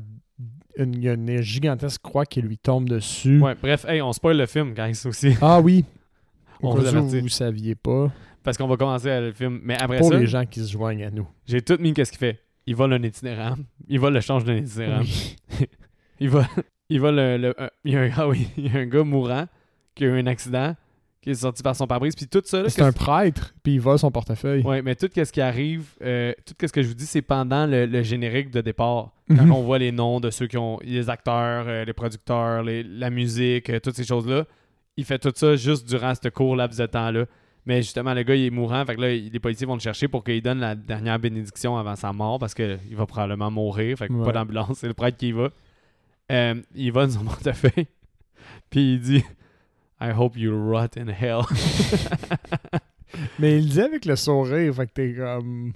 Une- 0.77 0.93
Il 0.93 1.03
y 1.03 1.09
a 1.09 1.13
une 1.13 1.41
gigantesque 1.41 2.01
croix 2.03 2.25
qui 2.25 2.39
lui 2.41 2.57
tombe 2.59 2.87
dessus. 2.87 3.39
Ouais, 3.39 3.55
bref, 3.59 3.83
hey, 3.87 3.99
on 4.01 4.13
spoil 4.13 4.37
le 4.37 4.45
film, 4.45 4.73
guys, 4.75 5.01
aussi. 5.07 5.33
Ah 5.41 5.59
oui. 5.59 5.83
On 6.61 6.73
vous 6.75 6.85
avertit. 6.87 7.19
vous 7.21 7.29
saviez 7.29 7.75
pas. 7.75 8.11
Parce 8.43 8.57
qu'on 8.57 8.67
va 8.67 8.77
commencer 8.77 9.09
à 9.11 9.21
le 9.21 9.31
film. 9.31 9.59
Mais 9.63 9.75
après 9.81 9.97
Pour 9.99 10.09
ça, 10.11 10.17
les 10.17 10.25
gens 10.27 10.45
qui 10.45 10.59
se 10.61 10.71
joignent 10.71 11.03
à 11.03 11.09
nous. 11.11 11.27
j'ai 11.45 11.61
tout 11.61 11.77
mis 11.79 11.93
qu'est-ce 11.93 12.11
qu'il 12.11 12.19
fait. 12.19 12.39
Il 12.67 12.75
vole 12.75 12.93
un 12.93 13.01
itinérant. 13.03 13.55
Il 13.87 13.99
vole 13.99 14.13
le 14.13 14.21
change 14.21 14.43
d'un 14.43 14.55
itinérant. 14.57 15.01
Oui. 15.01 15.35
Il 16.19 16.29
vole, 16.29 16.45
il 16.89 16.99
vole 16.99 17.15
le, 17.15 17.37
le- 17.37 17.61
un- 17.61 17.69
il 17.85 17.91
y 17.93 17.95
a 17.95 18.01
un, 18.01 18.09
ah 18.17 18.27
oui, 18.27 18.47
il 18.57 18.73
y 18.73 18.75
a 18.75 18.79
un 18.79 18.85
gars 18.87 19.03
mourant 19.03 19.45
qui 19.93 20.03
a 20.03 20.07
eu 20.07 20.19
un 20.19 20.25
accident, 20.25 20.75
qui 21.21 21.29
est 21.29 21.35
sorti 21.35 21.61
par 21.61 21.75
son 21.75 21.85
pare-brise. 21.85 22.15
Puis 22.15 22.25
tout 22.27 22.41
ça, 22.43 22.63
là, 22.63 22.69
C'est 22.69 22.81
un 22.81 22.91
prêtre, 22.91 23.53
puis 23.61 23.75
il 23.75 23.79
vole 23.79 23.99
son 23.99 24.09
portefeuille. 24.09 24.63
Ouais, 24.63 24.81
mais 24.81 24.95
tout 24.95 25.07
ce 25.13 25.31
qui 25.31 25.41
arrive, 25.41 25.85
euh, 26.01 26.33
tout 26.45 26.55
ce 26.59 26.71
que 26.73 26.81
je 26.81 26.87
vous 26.87 26.95
dis, 26.95 27.05
c'est 27.05 27.21
pendant 27.21 27.67
le, 27.67 27.85
le 27.85 28.01
générique 28.01 28.49
de 28.49 28.61
départ. 28.61 29.11
Quand 29.29 29.43
Mhm. 29.45 29.51
on 29.51 29.61
voit 29.61 29.77
les 29.77 29.91
noms 29.91 30.19
de 30.19 30.31
ceux 30.31 30.47
qui 30.47 30.57
ont. 30.57 30.79
Les 30.83 31.07
acteurs, 31.09 31.65
euh, 31.67 31.85
les 31.85 31.93
producteurs, 31.93 32.63
les- 32.63 32.81
la 32.83 33.11
musique, 33.11 33.69
euh, 33.69 33.79
toutes 33.79 33.95
ces 33.95 34.05
choses-là. 34.05 34.45
Il 34.95 35.05
fait 35.05 35.19
tout 35.19 35.31
ça 35.35 35.55
juste 35.55 35.87
durant 35.87 36.13
ce 36.15 36.29
court 36.29 36.55
laps 36.55 36.79
de 36.79 36.85
temps-là. 36.87 37.25
Mais 37.67 37.81
justement, 37.83 38.13
le 38.13 38.23
gars, 38.23 38.33
il 38.33 38.45
est 38.45 38.49
mourant. 38.49 38.83
Fait 38.85 38.95
que 38.95 39.01
là, 39.01 39.11
il- 39.13 39.29
les 39.29 39.39
policiers 39.39 39.67
vont 39.67 39.73
le 39.75 39.79
chercher 39.81 40.07
pour 40.07 40.23
qu'il 40.23 40.41
donne 40.41 40.59
la 40.59 40.73
dernière 40.73 41.19
bénédiction 41.19 41.77
avant 41.77 41.95
sa 41.97 42.13
mort 42.13 42.39
parce 42.39 42.53
qu'il 42.53 42.79
va 42.93 43.05
probablement 43.05 43.51
mourir. 43.51 43.97
Fait 43.97 44.07
que 44.07 44.13
Ouais. 44.13 44.25
pas 44.25 44.31
d'ambulance, 44.31 44.77
c'est 44.79 44.87
le 44.87 44.93
prêtre 44.93 45.17
qui 45.17 45.27
y 45.29 45.31
va. 45.33 45.49
Euh, 46.31 46.55
il 46.73 46.91
va 46.93 47.05
dans 47.05 47.11
son 47.13 47.23
portefeuille. 47.25 47.87
Puis 48.69 48.93
il 48.93 48.99
dit 49.01 49.23
I 49.99 50.11
hope 50.17 50.37
you 50.37 50.51
rot 50.55 50.97
in 50.97 51.07
hell. 51.09 51.41
Mais 53.39 53.57
il 53.57 53.65
le 53.65 53.69
dit 53.71 53.81
avec 53.81 54.05
le 54.05 54.15
sourire, 54.15 54.73
fait 54.73 54.87
que 54.87 54.91
t'es 54.93 55.13
comme. 55.15 55.73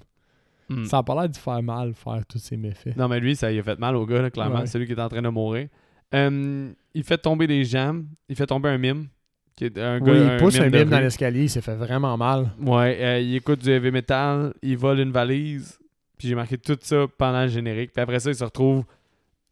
Hmm. 0.68 0.84
Ça 0.84 0.98
a 0.98 1.02
pas 1.02 1.14
l'air 1.14 1.28
de 1.28 1.36
faire 1.36 1.62
mal, 1.62 1.92
faire 1.94 2.22
tous 2.28 2.38
ces 2.38 2.56
méfaits. 2.56 2.96
Non, 2.96 3.08
mais 3.08 3.20
lui, 3.20 3.34
ça 3.36 3.50
lui 3.50 3.58
a 3.58 3.62
fait 3.62 3.78
mal 3.78 3.96
au 3.96 4.06
gars, 4.06 4.22
là, 4.22 4.30
clairement. 4.30 4.60
Ouais. 4.60 4.66
Celui 4.66 4.86
qui 4.86 4.92
est 4.92 5.00
en 5.00 5.08
train 5.08 5.20
de 5.20 5.28
mourir. 5.28 5.68
Euh, 6.14 6.70
il 6.94 7.04
fait 7.04 7.18
tomber 7.18 7.46
des 7.46 7.64
gens. 7.64 8.00
Il 8.28 8.36
fait 8.36 8.46
tomber 8.46 8.68
un 8.70 8.78
mime. 8.78 9.08
Qui 9.56 9.66
est 9.66 9.78
un 9.78 10.00
gars, 10.00 10.12
oui, 10.12 10.18
il 10.32 10.36
pousse 10.38 10.58
un 10.60 10.70
bim 10.70 10.86
dans 10.86 10.98
l'escalier, 11.00 11.42
il 11.44 11.50
s'est 11.50 11.60
fait 11.60 11.74
vraiment 11.74 12.16
mal. 12.16 12.50
Ouais, 12.60 12.96
euh, 13.00 13.20
il 13.20 13.36
écoute 13.36 13.60
du 13.62 13.70
heavy 13.70 13.90
metal. 13.90 14.54
Il 14.62 14.76
vole 14.78 15.00
une 15.00 15.12
valise. 15.12 15.78
Puis 16.18 16.28
j'ai 16.28 16.34
marqué 16.34 16.56
tout 16.56 16.78
ça 16.80 17.04
pendant 17.18 17.42
le 17.42 17.48
générique. 17.48 17.92
Puis 17.92 18.02
après 18.02 18.18
ça, 18.20 18.30
il 18.30 18.34
se 18.36 18.44
retrouve. 18.44 18.84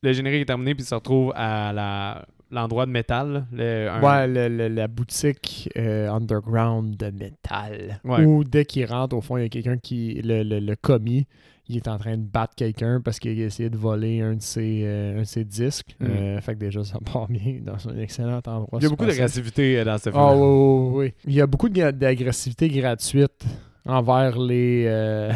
Le 0.03 0.13
générique 0.13 0.43
est 0.43 0.47
terminé, 0.47 0.75
puis 0.75 0.83
il 0.85 0.87
se 0.87 0.95
retrouve 0.95 1.33
à 1.37 1.73
la 1.73 2.25
l'endroit 2.53 2.85
de 2.87 2.91
métal. 2.91 3.33
là, 3.33 3.45
le- 3.53 3.89
un- 3.91 4.01
Ouais, 4.03 4.27
le- 4.27 4.49
le- 4.49 4.69
la 4.75 4.89
boutique 4.89 5.69
euh, 5.77 6.11
underground 6.11 6.97
de 6.97 7.11
métal. 7.11 8.01
Ouais. 8.05 8.25
Où 8.25 8.43
dès 8.43 8.65
qu'il 8.65 8.87
rentre, 8.87 9.15
au 9.17 9.21
fond, 9.21 9.37
il 9.37 9.43
y 9.43 9.47
a 9.47 9.49
quelqu'un 9.49 9.77
qui. 9.79 10.21
Le, 10.25 10.43
le, 10.43 10.59
le 10.59 10.77
commis, 10.77 11.27
il 11.71 11.77
est 11.77 11.89
en 11.89 11.99
train 11.99 12.17
de 12.17 12.23
battre 12.23 12.55
quelqu'un 12.57 13.01
parce 13.01 13.19
qu'il 13.21 13.41
a 13.41 13.45
essayé 13.47 13.71
de 13.71 13.77
voler 13.77 14.21
un 14.21 14.35
de 14.35 14.43
ses, 14.43 14.83
euh, 14.85 15.19
un 15.19 15.21
de 15.21 15.25
ses 15.25 15.45
disques. 15.45 15.95
Mm. 16.01 16.05
Euh, 16.07 16.41
fait 16.41 16.55
que 16.55 16.59
déjà, 16.59 16.83
ça 16.85 16.99
part 17.13 17.29
bien 17.29 17.61
dans 17.63 17.89
un 17.89 17.97
excellent 17.99 18.41
endroit. 18.45 18.79
Il 18.81 18.83
y 18.83 18.87
a 18.87 18.89
beaucoup 18.91 19.07
d'agressivité 19.07 19.79
euh, 19.79 19.85
dans 19.85 19.99
ce 19.99 20.11
film. 20.11 20.15
Ah 20.17 20.35
oui, 20.35 20.43
oui, 20.43 20.91
oui. 21.07 21.15
Il 21.27 21.35
y 21.35 21.41
a 21.41 21.47
beaucoup 21.47 21.69
d'agressivité 21.69 22.69
gratuite 22.69 23.45
envers 23.87 24.39
les. 24.39 24.85
euh, 24.89 25.33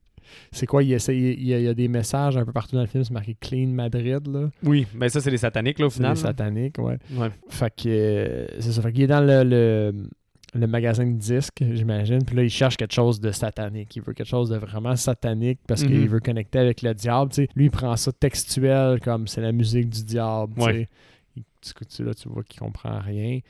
c'est 0.52 0.66
quoi 0.66 0.82
il, 0.82 0.92
essaie- 0.92 1.16
il, 1.16 1.46
y 1.46 1.54
a, 1.54 1.58
il 1.58 1.64
y 1.64 1.68
a 1.68 1.74
des 1.74 1.88
messages 1.88 2.36
un 2.36 2.44
peu 2.44 2.52
partout 2.52 2.74
dans 2.76 2.82
le 2.82 2.86
film, 2.86 3.04
c'est 3.04 3.12
marqué 3.12 3.34
Clean 3.40 3.68
Madrid, 3.68 4.26
là. 4.26 4.50
Oui, 4.62 4.86
mais 4.94 5.08
ça, 5.08 5.20
c'est 5.20 5.30
les 5.30 5.38
sataniques, 5.38 5.78
là, 5.78 5.86
au 5.86 5.90
final. 5.90 6.10
là. 6.10 6.16
sataniques, 6.16 6.78
ouais. 6.78 6.98
Ouais. 7.16 7.30
Fait 7.48 7.72
que. 7.74 8.46
c'est 8.60 8.72
ça. 8.72 8.82
Fait 8.82 8.92
qu'il 8.92 9.02
est 9.04 9.06
dans 9.08 9.24
le, 9.24 9.42
le, 9.44 9.94
le 10.54 10.66
magasin 10.66 11.04
de 11.06 11.12
disques, 11.18 11.62
j'imagine. 11.72 12.24
Puis 12.24 12.34
là, 12.36 12.42
il 12.42 12.50
cherche 12.50 12.76
quelque 12.76 12.94
chose 12.94 13.20
de 13.20 13.30
satanique. 13.32 13.94
Il 13.96 14.02
veut 14.02 14.12
quelque 14.14 14.26
chose 14.28 14.48
de 14.50 14.56
vraiment 14.56 14.96
satanique 14.96 15.58
parce 15.66 15.82
Mhm. 15.82 15.88
qu'il 15.88 16.08
veut 16.08 16.20
connecter 16.20 16.58
avec 16.58 16.82
le 16.82 16.94
diable. 16.94 17.30
Lui, 17.54 17.66
il 17.66 17.70
prend 17.70 17.94
ça 17.96 18.12
textuel 18.12 19.00
comme 19.00 19.26
c'est 19.28 19.40
la 19.42 19.52
musique 19.52 19.88
du 19.90 20.04
diable. 20.04 20.54
tu 20.56 20.62
Ouais. 20.62 20.88
Il- 21.36 21.44
Tu, 21.90 22.04
là, 22.04 22.14
tu 22.14 22.28
vois 22.28 22.42
qu'il 22.44 22.60
comprend 22.60 22.98
rien. 23.00 23.40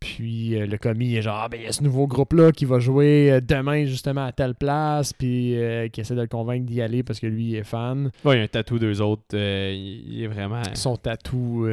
Puis 0.00 0.54
euh, 0.60 0.66
le 0.66 0.78
commis 0.78 1.16
est 1.16 1.22
genre, 1.22 1.40
Ah, 1.42 1.48
ben, 1.48 1.60
il 1.60 1.64
y 1.64 1.66
a 1.66 1.72
ce 1.72 1.82
nouveau 1.82 2.06
groupe-là 2.06 2.52
qui 2.52 2.64
va 2.64 2.78
jouer 2.78 3.32
euh, 3.32 3.40
demain 3.40 3.84
justement 3.84 4.24
à 4.26 4.32
telle 4.32 4.54
place, 4.54 5.12
puis 5.12 5.56
euh, 5.56 5.88
qui 5.88 6.00
essaie 6.00 6.14
de 6.14 6.20
le 6.20 6.28
convaincre 6.28 6.66
d'y 6.66 6.80
aller 6.80 7.02
parce 7.02 7.18
que 7.20 7.26
lui 7.26 7.46
il 7.50 7.54
est 7.56 7.64
fan. 7.64 8.10
Ouais, 8.24 8.36
il 8.36 8.38
y 8.38 8.40
a 8.40 8.44
un 8.44 8.48
tatou 8.48 8.78
d'eux 8.78 9.00
autres. 9.00 9.22
euh, 9.34 9.72
il 9.74 10.12
il 10.14 10.22
est 10.22 10.28
vraiment. 10.28 10.62
Son 10.74 10.96
tatou 10.96 11.66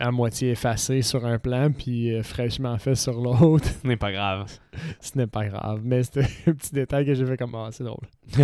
à 0.00 0.10
moitié 0.10 0.50
effacé 0.52 1.02
sur 1.02 1.24
un 1.26 1.38
plan, 1.38 1.70
puis 1.72 2.14
euh, 2.14 2.22
fraîchement 2.22 2.78
fait 2.78 2.94
sur 2.94 3.20
l'autre. 3.20 3.66
Ce 3.82 3.86
n'est 3.86 3.96
pas 3.96 4.12
grave. 4.12 4.46
Ce 5.00 5.16
n'est 5.18 5.26
pas 5.26 5.46
grave, 5.46 5.80
mais 5.84 6.02
c'était 6.02 6.26
un 6.46 6.52
petit 6.54 6.72
détail 6.72 7.04
que 7.04 7.14
j'ai 7.14 7.26
fait 7.26 7.36
comme 7.36 7.54
ah, 7.54 7.68
c'est 7.72 7.84
drôle. 7.84 8.06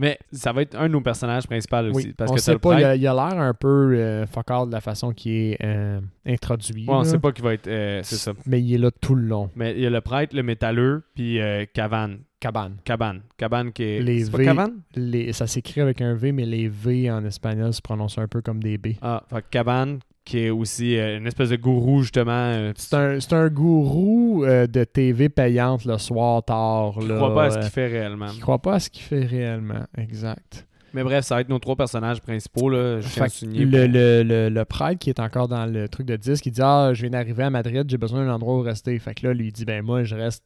Mais 0.00 0.16
ça 0.30 0.52
va 0.52 0.62
être 0.62 0.76
un 0.76 0.86
de 0.86 0.92
nos 0.92 1.00
personnages 1.00 1.46
principaux 1.48 1.76
aussi. 1.92 2.12
Parce 2.12 2.30
on 2.30 2.34
que 2.36 2.40
sait 2.40 2.56
pas, 2.56 2.74
il 2.74 2.82
prêtre. 2.82 2.88
a, 2.90 2.96
il 2.96 3.06
a 3.08 3.12
l'air 3.14 3.40
un 3.40 3.52
peu 3.52 3.94
euh, 3.96 4.26
fuck 4.26 4.46
de 4.68 4.72
la 4.72 4.80
façon 4.80 5.12
qu'il 5.12 5.32
est 5.32 5.58
euh, 5.64 6.00
introduit. 6.24 6.86
Ouais, 6.86 6.94
on 6.94 7.02
sait 7.02 7.18
pas 7.18 7.32
qui 7.32 7.42
va 7.42 7.54
être. 7.54 7.66
euh, 7.66 8.00
c'est 8.04 8.14
ça. 8.14 8.32
Mais 8.46 8.60
il 8.62 8.72
est 8.74 8.78
là 8.78 8.92
tout 8.92 9.16
le 9.16 9.22
long. 9.26 9.50
Mais 9.56 9.72
il 9.74 9.80
y 9.80 9.86
a 9.86 9.90
le 9.90 10.00
prêtre, 10.00 10.36
le 10.36 10.44
métalleux, 10.44 11.02
puis 11.16 11.40
euh, 11.40 11.64
Cabane. 11.74 12.20
Cabane. 12.38 12.76
Cabane. 12.84 13.22
Cabane 13.36 13.72
qui 13.72 13.82
est. 13.82 14.00
Les 14.00 14.30
pas 14.30 14.38
V. 14.38 14.44
Cabane? 14.44 14.74
Les, 14.94 15.32
ça 15.32 15.48
s'écrit 15.48 15.80
avec 15.80 16.00
un 16.00 16.14
V, 16.14 16.30
mais 16.30 16.46
les 16.46 16.68
V 16.68 17.10
en 17.10 17.24
espagnol 17.24 17.72
se 17.72 17.82
prononcent 17.82 18.18
un 18.18 18.28
peu 18.28 18.40
comme 18.40 18.62
des 18.62 18.78
B. 18.78 18.90
Ah, 19.02 19.24
fait 19.28 19.44
Cabane, 19.50 19.98
qui 20.28 20.40
est 20.40 20.50
aussi 20.50 20.98
euh, 20.98 21.16
une 21.18 21.26
espèce 21.26 21.48
de 21.48 21.56
gourou, 21.56 22.02
justement. 22.02 22.32
euh, 22.32 22.72
C'est 22.76 22.94
un, 22.94 23.18
c'est 23.18 23.32
un 23.32 23.48
gourou 23.48 24.44
euh, 24.44 24.66
de 24.66 24.84
TV 24.84 25.30
payante 25.30 25.86
le 25.86 25.96
soir 25.96 26.44
tard. 26.44 26.96
qui 27.00 27.08
là, 27.08 27.16
croit 27.16 27.34
pas 27.34 27.44
à 27.44 27.50
ce 27.50 27.58
qu'il 27.58 27.70
fait 27.70 27.86
réellement. 27.86 28.26
qui 28.26 28.40
croit 28.40 28.58
pas 28.58 28.74
à 28.74 28.78
ce 28.80 28.90
qu'il 28.90 29.02
fait 29.02 29.24
réellement. 29.24 29.84
Exact. 29.96 30.66
Mais 30.94 31.02
bref, 31.02 31.24
ça 31.24 31.34
va 31.34 31.40
être 31.40 31.48
nos 31.48 31.58
trois 31.58 31.76
personnages 31.76 32.20
principaux. 32.20 32.68
Là. 32.68 33.00
Je 33.00 33.08
Fait 33.08 33.30
le, 33.42 33.86
le, 33.86 34.22
le, 34.22 34.48
le 34.48 34.64
prêtre 34.64 34.98
qui 34.98 35.08
est 35.10 35.20
encore 35.20 35.48
dans 35.48 35.64
le 35.66 35.88
truc 35.88 36.06
de 36.06 36.16
disque, 36.16 36.44
il 36.46 36.52
dit 36.52 36.60
Ah, 36.62 36.90
je 36.94 37.00
viens 37.02 37.10
d'arriver 37.10 37.44
à 37.44 37.50
Madrid, 37.50 37.84
j'ai 37.88 37.98
besoin 37.98 38.24
d'un 38.26 38.32
endroit 38.34 38.56
où 38.56 38.60
rester. 38.60 38.98
Fait 38.98 39.14
que 39.14 39.26
là, 39.26 39.32
lui, 39.34 39.48
il 39.48 39.52
dit 39.52 39.64
Ben, 39.64 39.82
moi, 39.82 40.04
je 40.04 40.14
reste. 40.14 40.42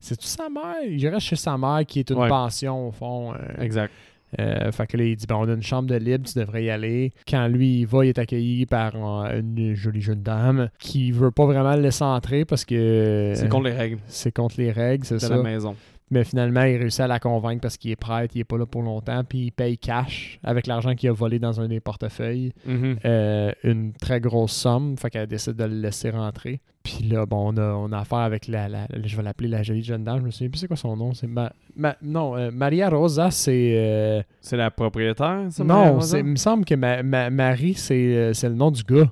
C'est-tu 0.00 0.26
sa 0.26 0.48
mère? 0.48 0.82
Il 0.88 1.06
reste 1.08 1.26
chez 1.26 1.36
sa 1.36 1.56
mère 1.56 1.82
qui 1.86 2.00
est 2.00 2.10
une 2.10 2.16
Ouais. 2.18 2.28
pension, 2.28 2.88
au 2.88 2.92
fond. 2.92 3.34
Exact. 3.60 3.92
Euh, 4.40 4.72
fait 4.72 4.86
que 4.86 4.96
là, 4.96 5.04
il 5.04 5.16
dit 5.16 5.26
ben, 5.26 5.36
On 5.36 5.48
a 5.48 5.52
une 5.52 5.62
chambre 5.62 5.88
de 5.88 5.96
libre, 5.96 6.26
tu 6.26 6.38
devrais 6.38 6.64
y 6.64 6.70
aller. 6.70 7.12
Quand 7.28 7.46
lui, 7.48 7.80
il 7.80 7.86
va, 7.86 8.04
il 8.04 8.08
est 8.08 8.18
accueilli 8.18 8.66
par 8.66 8.92
euh, 8.96 9.40
une 9.40 9.74
jolie 9.74 10.00
jeune 10.00 10.22
dame 10.22 10.70
qui 10.78 11.12
veut 11.12 11.30
pas 11.30 11.44
vraiment 11.46 11.74
le 11.76 11.82
laisser 11.82 12.04
entrer 12.04 12.44
parce 12.44 12.64
que. 12.64 13.32
C'est 13.34 13.48
contre 13.48 13.66
les 13.66 13.74
règles 13.74 13.98
C'est 14.06 14.32
contre 14.32 14.54
les 14.58 14.70
règles, 14.70 15.04
c'est 15.04 15.18
ça. 15.18 15.36
la 15.36 15.42
maison. 15.42 15.76
Mais 16.12 16.24
finalement, 16.24 16.62
il 16.64 16.76
réussit 16.76 17.00
à 17.00 17.06
la 17.06 17.18
convaincre 17.18 17.62
parce 17.62 17.78
qu'il 17.78 17.90
est 17.90 17.96
prêtre, 17.96 18.32
il 18.36 18.40
est 18.40 18.44
pas 18.44 18.58
là 18.58 18.66
pour 18.66 18.82
longtemps, 18.82 19.24
puis 19.24 19.46
il 19.46 19.50
paye 19.50 19.78
cash 19.78 20.38
avec 20.44 20.66
l'argent 20.66 20.94
qu'il 20.94 21.08
a 21.08 21.12
volé 21.12 21.38
dans 21.38 21.58
un 21.58 21.68
des 21.68 21.80
portefeuilles. 21.80 22.52
Mhm. 22.66 22.96
euh, 23.06 23.50
une 23.64 23.92
très 23.94 24.20
grosse 24.20 24.52
somme, 24.52 24.96
fait 24.98 25.08
qu'elle 25.08 25.26
décide 25.26 25.54
de 25.54 25.64
le 25.64 25.74
laisser 25.80 26.10
rentrer. 26.10 26.60
Puis 26.82 27.04
là, 27.08 27.24
bon, 27.24 27.54
on 27.54 27.56
a, 27.56 27.72
on 27.74 27.92
a 27.92 28.00
affaire 28.00 28.18
avec 28.18 28.46
la, 28.46 28.68
la- 28.68 28.86
je 29.04 29.16
vais 29.16 29.22
l'appeler 29.22 29.48
la 29.48 29.62
jolie 29.62 29.82
jeune 29.82 30.04
dame, 30.04 30.18
je 30.20 30.24
me 30.26 30.30
souviens 30.30 30.50
plus 30.50 30.58
c'est 30.58 30.66
quoi 30.66 30.76
son 30.76 30.96
nom, 30.96 31.14
c'est 31.14 31.26
Ma- 31.28 31.52
Ma- 31.76 31.96
non, 32.02 32.36
euh, 32.36 32.50
Maria 32.52 32.90
Rosa, 32.90 33.30
c'est 33.30 33.72
euh, 33.76 34.22
C'est 34.42 34.58
la 34.58 34.70
propriétaire, 34.70 35.46
ça, 35.48 35.64
non, 35.64 35.98
il 36.18 36.24
me 36.24 36.36
semble 36.36 36.66
que 36.66 36.74
Ma- 36.74 37.02
Ma- 37.02 37.30
Marie, 37.30 37.72
c'est 37.74 37.94
euh, 38.16 38.32
le 38.42 38.54
nom 38.54 38.70
du 38.70 38.82
gars. 38.82 39.10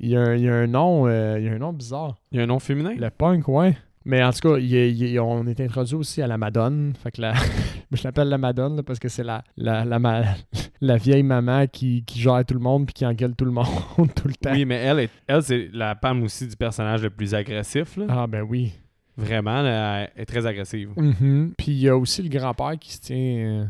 Il 0.00 0.08
y 0.08 0.16
a 0.16 0.20
un, 0.22 0.34
il 0.36 0.42
y 0.44 0.48
a 0.48 0.54
un 0.54 0.66
nom, 0.66 1.06
il 1.08 1.44
y 1.44 1.48
a 1.48 1.52
un 1.52 1.58
nom 1.58 1.72
bizarre. 1.74 2.16
Il 2.32 2.38
y 2.38 2.40
a 2.40 2.44
un 2.44 2.46
nom 2.46 2.58
féminin? 2.60 2.94
Le 2.96 3.10
punk, 3.10 3.46
ouais. 3.48 3.76
Mais 4.06 4.22
en 4.22 4.30
tout 4.32 4.48
cas, 4.50 4.58
il 4.58 4.70
il 4.74 5.18
on 5.20 5.46
est 5.46 5.60
introduit 5.60 5.94
aussi 5.94 6.20
à 6.20 6.26
la 6.26 6.36
Madone. 6.36 6.92
Fait 7.02 7.10
que 7.10 7.20
la... 7.22 7.32
je 7.92 8.02
l'appelle 8.04 8.28
la 8.28 8.38
Madone 8.38 8.76
là, 8.76 8.82
parce 8.82 8.98
que 8.98 9.08
c'est 9.08 9.24
la, 9.24 9.42
la, 9.56 9.84
la, 9.84 9.98
ma- 9.98 10.22
la 10.80 10.96
vieille 10.98 11.22
maman 11.22 11.66
qui, 11.66 12.04
qui 12.04 12.20
gère 12.20 12.44
tout 12.44 12.54
le 12.54 12.60
monde 12.60 12.84
puis 12.86 12.92
qui 12.94 13.06
engueule 13.06 13.34
tout 13.34 13.44
le 13.46 13.50
monde 13.50 13.66
tout 14.14 14.28
le 14.28 14.34
temps. 14.34 14.52
Oui, 14.52 14.64
mais 14.66 14.76
elle, 14.76 14.98
est, 15.00 15.10
elle 15.26 15.42
c'est 15.42 15.70
la 15.72 15.94
femme 15.94 16.22
aussi 16.22 16.46
du 16.46 16.56
personnage 16.56 17.02
le 17.02 17.10
plus 17.10 17.34
agressif. 17.34 17.96
Là. 17.96 18.04
Ah 18.08 18.26
ben 18.26 18.42
oui. 18.42 18.72
Vraiment, 19.16 19.62
là, 19.62 20.08
elle 20.16 20.22
est 20.22 20.26
très 20.26 20.44
agressive. 20.44 20.90
Mhm. 20.96 21.54
Puis 21.56 21.72
il 21.72 21.78
y 21.78 21.88
a 21.88 21.96
aussi 21.96 22.22
le 22.22 22.28
grand-père 22.28 22.72
qui 22.80 22.92
se 22.92 23.00
tient... 23.00 23.16
euh, 23.16 23.64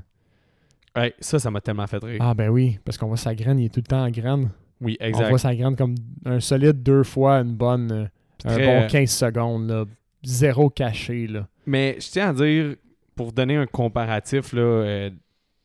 Ouais, 0.97 1.13
ça, 1.21 1.39
ça 1.39 1.51
m'a 1.51 1.61
tellement 1.61 1.87
fait 1.87 2.03
rire. 2.03 2.19
Ah 2.21 2.35
ben 2.35 2.49
oui, 2.49 2.79
parce 2.85 2.97
qu'on 2.97 3.09
voit 3.09 3.17
sa 3.17 3.35
graine, 3.35 3.59
il 3.59 3.67
est 3.67 3.69
tout 3.69 3.81
le 3.81 3.87
temps 3.87 4.05
en 4.05 4.11
graine. 4.11 4.49
oui, 4.81 4.97
On 5.01 5.05
exact. 5.05 5.29
voit 5.29 5.39
sa 5.39 5.55
graine 5.55 5.77
comme 5.77 5.95
un 6.25 6.41
solide 6.41 6.83
deux 6.83 7.03
fois 7.05 7.39
une 7.41 7.55
bonne... 7.55 7.93
euh, 7.93 8.05
un 8.47 8.55
Très, 8.55 8.65
bon 8.65 8.83
euh, 8.83 8.87
15 8.89 9.11
secondes, 9.11 9.69
là. 9.69 9.85
Zéro 10.25 10.71
caché, 10.71 11.27
là. 11.27 11.47
Mais 11.67 11.97
je 12.01 12.11
tiens 12.11 12.31
à 12.31 12.33
dire, 12.33 12.77
pour 13.15 13.33
donner 13.33 13.57
un 13.57 13.67
comparatif, 13.67 14.53
là, 14.53 14.61
euh, 14.63 15.11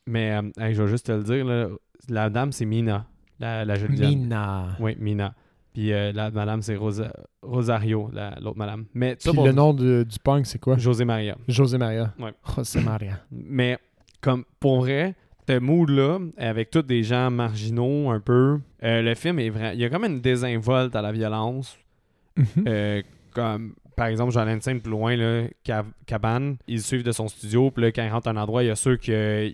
mais 0.05 0.31
euh, 0.37 0.41
hey, 0.59 0.73
je 0.73 0.83
vais 0.83 0.89
juste 0.89 1.05
te 1.07 1.11
le 1.11 1.23
dire, 1.23 1.45
là, 1.45 1.67
la 2.09 2.29
dame, 2.29 2.51
c'est 2.51 2.65
Mina, 2.65 3.05
la, 3.39 3.65
la 3.65 3.75
jeune 3.75 3.95
dame. 3.95 4.09
Mina. 4.09 4.67
Oui, 4.79 4.95
Mina. 4.99 5.33
Puis 5.73 5.93
euh, 5.93 6.11
la 6.11 6.31
madame, 6.31 6.61
c'est 6.61 6.75
Rosa- 6.75 7.13
Rosario, 7.43 8.09
la- 8.11 8.35
l'autre 8.41 8.57
madame. 8.57 8.85
Mais 8.93 9.15
Puis 9.15 9.31
pour 9.31 9.45
le 9.45 9.51
nom 9.51 9.73
de- 9.73 10.03
du 10.03 10.17
punk, 10.19 10.45
c'est 10.47 10.59
quoi? 10.59 10.77
José 10.77 11.05
Maria. 11.05 11.37
José 11.47 11.77
Maria. 11.77 12.13
Ouais. 12.19 12.33
José 12.55 12.81
Maria. 12.81 13.19
Mais 13.31 13.77
comme 14.19 14.43
pour 14.59 14.79
vrai, 14.81 15.13
ce 15.47 15.59
mood-là, 15.59 16.19
avec 16.37 16.71
tous 16.71 16.81
des 16.81 17.03
gens 17.03 17.29
marginaux 17.29 18.09
un 18.09 18.19
peu, 18.19 18.59
euh, 18.83 19.01
le 19.03 19.13
film 19.15 19.37
est 19.39 19.49
vrai. 19.51 19.75
Il 19.75 19.79
y 19.79 19.85
a 19.85 19.89
comme 19.89 20.05
une 20.05 20.21
désinvolte 20.21 20.95
à 20.95 21.01
la 21.03 21.11
violence. 21.11 21.77
Mhm. 22.35 22.45
Euh, 22.67 23.01
comme 23.33 23.73
par 23.99 24.07
exemple, 24.07 24.31
j'en 24.31 24.47
ai 24.47 24.53
une 24.53 24.61
scène 24.61 24.79
plus 24.81 24.91
loin, 24.91 25.15
là, 25.15 25.43
Ca- 25.65 25.85
Cabane, 26.05 26.55
ils 26.67 26.81
suivent 26.81 27.03
de 27.03 27.11
son 27.11 27.27
studio, 27.27 27.69
puis 27.69 27.83
là, 27.83 27.91
quand 27.91 28.03
ils 28.03 28.09
rentrent 28.09 28.29
à 28.29 28.31
un 28.31 28.37
endroit, 28.37 28.63
il 28.63 28.67
y 28.67 28.69
a 28.71 28.75
ceux 28.75 28.95
que 28.97 29.47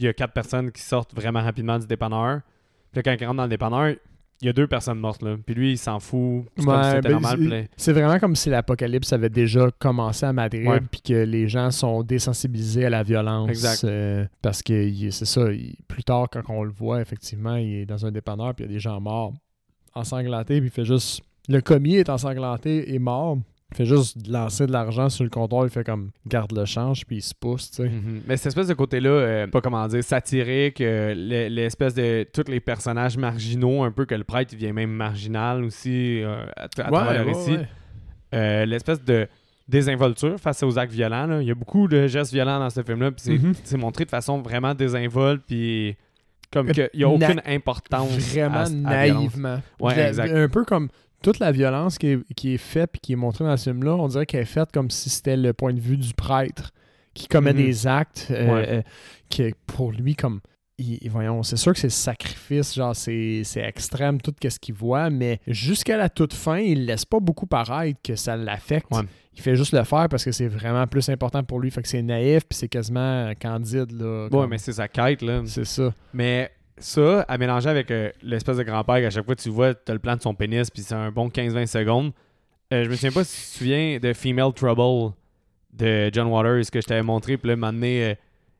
il 0.00 0.02
y 0.04 0.06
a 0.06 0.12
quatre 0.12 0.32
personnes 0.32 0.70
qui 0.70 0.80
sortent 0.82 1.12
vraiment 1.14 1.42
rapidement 1.42 1.78
du 1.78 1.86
dépanneur. 1.88 2.42
Puis 2.92 2.98
là, 2.98 3.02
quand 3.02 3.16
ils 3.20 3.24
rentrent 3.26 3.38
dans 3.38 3.42
le 3.42 3.48
dépanneur, 3.48 3.96
il 4.40 4.46
y 4.46 4.48
a 4.48 4.52
deux 4.52 4.68
personnes 4.68 5.00
mortes 5.00 5.22
là. 5.22 5.36
Puis 5.44 5.52
lui, 5.56 5.72
il 5.72 5.76
s'en 5.78 5.98
fout. 5.98 6.44
C'est 6.56 6.64
Ouais, 6.64 7.00
ben, 7.00 7.10
normal. 7.18 7.68
c'est- 7.76 7.92
vraiment 7.92 8.20
comme 8.20 8.36
si 8.36 8.48
l'apocalypse 8.50 9.12
avait 9.12 9.28
déjà 9.30 9.68
commencé 9.80 10.24
à 10.24 10.32
Madrid 10.32 10.70
puis 10.92 11.00
que 11.00 11.24
les 11.24 11.48
gens 11.48 11.72
sont 11.72 12.04
désensibilisés 12.04 12.84
à 12.86 12.90
la 12.90 13.02
violence. 13.02 13.48
Exact. 13.50 13.82
euh, 13.82 14.24
parce 14.40 14.62
que 14.62 14.88
c'est 15.10 15.24
ça, 15.24 15.50
il- 15.50 15.74
plus 15.88 16.04
tard, 16.04 16.28
quand 16.30 16.42
on 16.50 16.62
le 16.62 16.70
voit, 16.70 17.00
effectivement, 17.00 17.56
il 17.56 17.78
est 17.80 17.86
dans 17.86 18.06
un 18.06 18.12
dépanneur 18.12 18.54
puis 18.54 18.64
il 18.64 18.68
y 18.68 18.70
a 18.70 18.74
des 18.74 18.78
gens 18.80 19.00
morts 19.00 19.32
ensanglantés 19.94 20.60
puis 20.60 20.68
il 20.68 20.72
fait 20.72 20.84
juste... 20.84 21.22
Le 21.48 21.60
commis 21.60 21.96
est 21.96 22.08
ensanglanté 22.10 22.94
et 22.94 22.98
mort. 23.00 23.38
Il 23.72 23.76
fait 23.76 23.84
juste 23.84 24.26
lancer 24.26 24.66
de 24.66 24.72
l'argent 24.72 25.10
sur 25.10 25.24
le 25.24 25.30
comptoir, 25.30 25.64
il 25.64 25.70
fait 25.70 25.84
comme 25.84 26.10
garde 26.26 26.52
le 26.56 26.64
change 26.64 27.04
puis 27.04 27.16
il 27.16 27.22
se 27.22 27.34
pousse, 27.34 27.70
tu 27.70 27.76
sais. 27.82 27.88
Mhm. 27.90 28.22
Mais 28.26 28.36
cette 28.38 28.46
espèce 28.46 28.66
de 28.68 28.72
côté-là, 28.74 29.10
euh, 29.10 29.46
pas 29.46 29.60
comment 29.60 29.86
dire, 29.88 30.02
satirique, 30.02 30.80
euh, 30.80 31.12
l'e- 31.14 31.48
l'espèce 31.50 31.92
de 31.92 32.26
tous 32.32 32.50
les 32.50 32.60
personnages 32.60 33.18
marginaux, 33.18 33.82
un 33.82 33.90
peu 33.92 34.06
que 34.06 34.14
le 34.14 34.24
prêtre 34.24 34.54
il 34.54 34.58
vient 34.58 34.72
même 34.72 34.90
marginal 34.90 35.62
aussi 35.64 36.22
euh, 36.22 36.46
à, 36.56 36.62
à 36.64 36.68
travers 36.68 37.24
le 37.24 37.30
récit. 37.30 37.58
L'espèce 38.32 39.02
de 39.04 39.28
désinvolture 39.68 40.38
face 40.40 40.62
aux 40.62 40.78
actes 40.78 40.92
violents. 40.92 41.26
là. 41.26 41.42
Il 41.42 41.48
y 41.48 41.50
a 41.50 41.54
beaucoup 41.54 41.88
de 41.88 42.06
gestes 42.06 42.32
violents 42.32 42.58
dans 42.58 42.70
ce 42.70 42.82
film-là, 42.82 43.10
puis 43.12 43.38
c'est 43.64 43.74
Mhm. 43.76 43.80
montré 43.82 44.04
de 44.06 44.10
façon 44.10 44.40
vraiment 44.40 44.74
désinvolte, 44.74 45.42
puis 45.46 45.94
comme 46.50 46.70
qu'il 46.72 46.88
n'y 46.94 47.04
a 47.04 47.08
aucune 47.10 47.42
importance. 47.44 48.08
Vraiment 48.16 48.64
à- 48.64 48.70
naïvement. 48.70 49.60
Ouais, 49.78 50.08
exact. 50.08 50.32
Un 50.34 50.48
peu 50.48 50.64
comme 50.64 50.88
toute 51.22 51.38
la 51.38 51.52
violence 51.52 51.98
qui 51.98 52.08
est, 52.08 52.34
qui 52.34 52.54
est 52.54 52.58
faite 52.58 52.90
et 52.94 52.98
qui 52.98 53.12
est 53.12 53.16
montrée 53.16 53.44
dans 53.44 53.56
ce 53.56 53.70
film-là, 53.70 53.94
on 53.96 54.08
dirait 54.08 54.26
qu'elle 54.26 54.42
est 54.42 54.44
faite 54.44 54.70
comme 54.72 54.90
si 54.90 55.10
c'était 55.10 55.36
le 55.36 55.52
point 55.52 55.72
de 55.72 55.80
vue 55.80 55.96
du 55.96 56.14
prêtre 56.14 56.70
qui 57.14 57.26
commet 57.28 57.52
Mhm. 57.52 57.56
des 57.58 57.86
actes 57.86 58.28
euh, 58.30 58.54
Ouais. 58.54 58.64
euh, 58.68 58.82
qui 59.28 59.42
est 59.42 59.54
pour 59.66 59.90
lui 59.92 60.14
comme 60.14 60.40
il- 60.80 61.10
voyons, 61.10 61.42
c'est 61.42 61.56
sûr 61.56 61.72
que 61.72 61.78
c'est 61.80 61.88
sacrifice, 61.90 62.72
genre 62.74 62.94
c'est 62.94 63.42
extrême 63.56 64.20
tout 64.20 64.32
ce 64.48 64.58
qu'il 64.60 64.74
voit, 64.76 65.10
mais 65.10 65.40
jusqu'à 65.48 65.96
la 65.96 66.08
toute 66.08 66.32
fin, 66.34 66.58
il 66.58 66.86
laisse 66.86 67.04
pas 67.04 67.18
beaucoup 67.18 67.46
paraître 67.48 67.98
que 68.02 68.14
ça 68.14 68.36
l'affecte. 68.36 68.86
Ouais. 68.92 69.02
Il 69.34 69.40
fait 69.40 69.56
juste 69.56 69.72
le 69.72 69.82
faire 69.84 70.08
parce 70.08 70.24
que 70.24 70.30
c'est 70.32 70.46
vraiment 70.46 70.86
plus 70.86 71.08
important 71.08 71.42
pour 71.42 71.58
lui. 71.60 71.70
Fait 71.72 71.82
que 71.82 71.88
c'est 71.88 72.02
naïf, 72.02 72.44
puis 72.48 72.56
c'est 72.56 72.68
quasiment 72.68 73.32
candide. 73.40 73.90
Là, 73.92 74.24
Ouais, 74.24 74.30
comme- 74.30 74.50
mais 74.50 74.58
c'est 74.58 74.72
sa 74.74 74.86
quête, 74.86 75.22
là. 75.22 75.42
c'est 75.46 75.64
ça. 75.64 75.92
Mais 76.12 76.50
ça, 76.80 77.22
à 77.22 77.38
mélanger 77.38 77.68
avec 77.68 77.90
euh, 77.90 78.10
l'espèce 78.22 78.56
de 78.56 78.62
grand-père 78.62 78.96
qu'à 78.96 79.10
chaque 79.10 79.24
fois 79.24 79.36
tu 79.36 79.50
vois, 79.50 79.74
t'as 79.74 79.92
le 79.92 79.98
plan 79.98 80.16
de 80.16 80.22
son 80.22 80.34
pénis, 80.34 80.70
puis 80.70 80.82
c'est 80.82 80.94
un 80.94 81.10
bon 81.10 81.28
15-20 81.28 81.66
secondes. 81.66 82.12
Euh, 82.72 82.84
je 82.84 82.90
me 82.90 82.94
souviens 82.94 83.12
pas 83.12 83.24
si 83.24 83.36
tu 83.36 83.52
te 83.52 83.58
souviens 83.58 83.98
de 83.98 84.12
Female 84.12 84.52
Trouble 84.52 85.14
de 85.72 86.10
John 86.12 86.26
Waters 86.26 86.70
que 86.70 86.80
je 86.80 86.86
t'avais 86.86 87.02
montré, 87.02 87.36
puis 87.36 87.48
là, 87.48 87.56
moment 87.56 87.72
donné, 87.72 88.04
euh, 88.04 88.14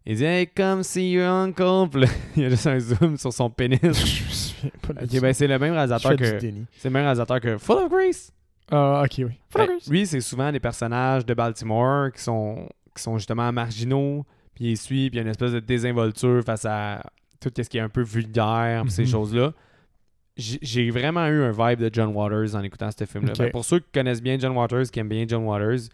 il 0.06 0.16
dit 0.16 0.25
Hey, 0.25 0.46
come 0.46 0.82
see 0.82 1.10
your 1.12 1.28
uncle. 1.28 1.88
Puis 1.90 2.00
là, 2.00 2.06
il 2.37 2.42
y 2.42 2.46
a 2.46 2.48
juste 2.48 2.66
un 2.66 2.78
zoom 2.78 3.16
sur 3.18 3.32
son 3.32 3.50
pénis. 3.50 3.78
Je 3.82 3.88
me 3.88 4.30
souviens 4.30 4.70
pas 4.80 4.92
de 4.94 5.04
ok, 5.04 5.20
ben 5.20 5.34
c'est 5.34 5.46
le 5.46 5.58
même 5.58 5.75
réalisateur 5.75 6.16
que. 6.16 6.25
C'est 6.25 6.84
le 6.84 6.90
même 6.90 7.02
réalisateur 7.02 7.40
que 7.40 7.58
Full 7.58 7.76
of 7.76 7.90
Grace. 7.90 8.32
Ah, 8.70 9.02
ok, 9.04 9.26
oui. 9.26 9.38
Ben, 9.54 9.68
lui, 9.88 10.06
c'est 10.06 10.20
souvent 10.20 10.52
des 10.52 10.60
personnages 10.60 11.25
de 11.25 11.34
Baltimore 11.34 12.12
qui 12.12 12.22
sont, 12.22 12.68
qui 12.94 13.02
sont 13.02 13.16
justement 13.16 13.50
marginaux, 13.50 14.26
puis 14.54 14.72
il 14.72 14.76
suit, 14.76 15.08
puis 15.10 15.14
il 15.14 15.16
y 15.16 15.18
a 15.18 15.22
une 15.22 15.28
espèce 15.28 15.52
de 15.52 15.60
désinvolture 15.60 16.42
face 16.44 16.66
à 16.66 17.02
tout 17.40 17.50
ce 17.57 17.68
qui 17.68 17.78
est 17.78 17.80
un 17.80 17.88
peu 17.88 18.02
vulgaire, 18.02 18.85
ces 18.88 19.02
Mhm. 19.02 19.09
choses-là. 19.09 19.52
J'ai 20.37 20.90
vraiment 20.90 21.26
eu 21.26 21.42
un 21.42 21.50
vibe 21.50 21.80
de 21.80 21.90
John 21.92 22.14
Waters 22.14 22.54
en 22.54 22.62
écoutant 22.62 22.90
ce 22.97 23.04
film-là. 23.04 23.33
Ben, 23.37 23.50
pour 23.50 23.64
ceux 23.64 23.80
qui 23.80 23.90
connaissent 23.92 24.23
bien 24.23 24.38
John 24.38 24.57
Waters, 24.57 24.85
qui 24.92 25.00
aiment 25.00 25.09
bien 25.09 25.25
John 25.26 25.42
Waters, 25.45 25.88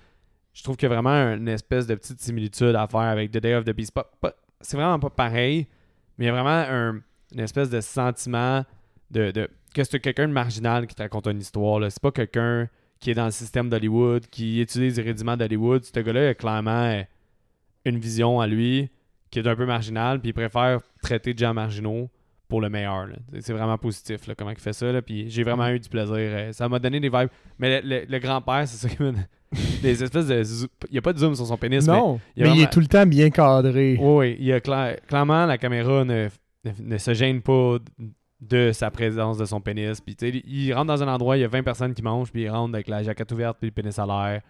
je 0.53 0.63
trouve 0.63 0.77
qu'il 0.77 0.89
y 0.89 0.93
a 0.93 0.95
vraiment 0.95 1.35
une 1.35 1.49
espèce 1.49 1.87
de 1.87 1.95
petite 1.95 2.21
similitude 2.21 2.75
à 2.77 2.87
faire 2.87 3.01
avec 3.01 3.31
The 3.31 3.39
Day 3.39 3.55
of 3.55 3.65
the 3.65 3.71
Beast. 3.75 3.93
C'est 4.61 4.77
vraiment 4.77 4.99
pas 4.99 5.09
pareil, 5.11 5.67
mais 6.19 6.27
il 6.27 6.29
y 6.29 6.31
a 6.31 6.33
vraiment 6.33 6.51
un- 6.51 7.01
une 7.33 7.41
espèce 7.41 7.71
de 7.71 7.81
sentiment 7.81 8.65
de, 9.11 9.31
de 9.31 9.49
que 9.75 9.83
c'est 9.83 9.99
quelqu'un 9.99 10.29
de 10.29 10.33
marginal 10.33 10.87
qui 10.87 10.95
te 10.95 11.03
raconte 11.03 11.27
une 11.27 11.41
histoire. 11.41 11.81
C'est 11.91 12.01
pas 12.03 12.13
quelqu'un 12.13 12.69
qui 13.01 13.11
est 13.11 13.15
dans 13.15 13.25
le 13.25 13.31
système 13.33 13.69
d'Hollywood, 13.71 14.27
qui 14.29 14.61
utilise 14.61 14.97
les 14.99 15.03
rudiments 15.03 15.37
d'Hollywood. 15.37 15.85
Ce 15.85 15.99
gars-là 16.01 16.29
a 16.29 16.35
clairement 16.35 17.03
une 17.85 17.99
vision 17.99 18.41
à 18.41 18.47
lui 18.47 18.89
qui 19.35 19.41
est 19.41 19.51
un 19.51 19.57
peu 19.57 19.67
marginale, 19.67 20.21
puis 20.21 20.31
il 20.31 20.33
préfère 20.33 20.81
traiter 21.03 21.35
de 21.35 21.39
gens 21.39 21.53
marginaux 21.53 22.09
pour 22.49 22.61
le 22.61 22.69
meilleur. 22.71 23.09
C'est- 23.41 23.53
vraiment 23.53 23.77
positif 23.79 24.27
là, 24.27 24.35
comment 24.35 24.51
il 24.53 24.57
fait 24.59 24.73
ça. 24.73 24.93
Là, 24.93 25.03
puis 25.03 25.29
j'ai 25.29 25.43
vraiment 25.43 25.69
eu 25.69 25.81
du 25.81 25.89
plaisir. 25.89 26.15
euh, 26.17 26.53
Ça 26.53 26.69
m'a 26.69 26.79
donné 26.79 27.01
des 27.01 27.09
vibes. 27.09 27.29
Mais 27.59 27.81
le, 27.83 27.89
le- 27.89 28.05
le 28.09 28.19
grand-père, 28.19 28.67
c'est 28.69 28.77
ça 28.77 28.89
qui 28.95 29.03
m'a 29.03 29.13
Des 29.83 30.03
espèces 30.03 30.27
de. 30.27 30.43
Il 30.89 30.93
n'y 30.93 30.99
a 30.99 31.03
pas 31.03 31.13
de 31.13 31.19
zoom 31.19 31.35
sur 31.35 31.47
son 31.47 31.57
pénis, 31.57 31.87
mais 31.87 31.93
Non, 31.93 32.21
il 32.37 32.45
mais 32.45 32.55
il 32.57 32.63
est 32.63 32.73
tout 32.73 32.81
le 32.81 32.87
temps 32.87 33.07
bien 33.07 33.31
cadré. 33.31 33.97
oui, 34.01 34.07
oui, 34.31 34.37
il 34.41 34.47
y 34.47 34.53
a 34.53 34.59
cla- 34.61 34.99
clairement 35.07 35.47
la 35.47 35.59
caméra 35.59 36.05
ne, 36.05 36.29
ne, 36.65 36.71
ne 36.81 36.99
se 36.99 37.15
gêne 37.15 37.41
pas 37.41 37.77
de 38.41 38.73
sa 38.73 38.91
présence 38.91 39.39
de 39.39 39.45
son 39.45 39.61
pénis. 39.61 40.01
Puis 40.01 40.17
il 40.47 40.73
rentre 40.75 40.87
dans 40.87 41.03
un 41.03 41.09
endroit, 41.09 41.37
il 41.37 41.41
y 41.41 41.45
a 41.45 41.49
20 41.49 41.63
personnes 41.63 41.95
qui 41.95 42.03
mangent, 42.03 42.31
puis 42.33 42.43
il 42.43 42.51
rentre 42.51 42.75
avec 42.75 42.89
la 42.89 43.03
jaquette 43.03 43.31
ouverte, 43.33 43.57
puis 43.61 43.69
le 43.69 43.73
pénis 43.73 43.99
à 43.99 44.07
l'air. 44.07 44.43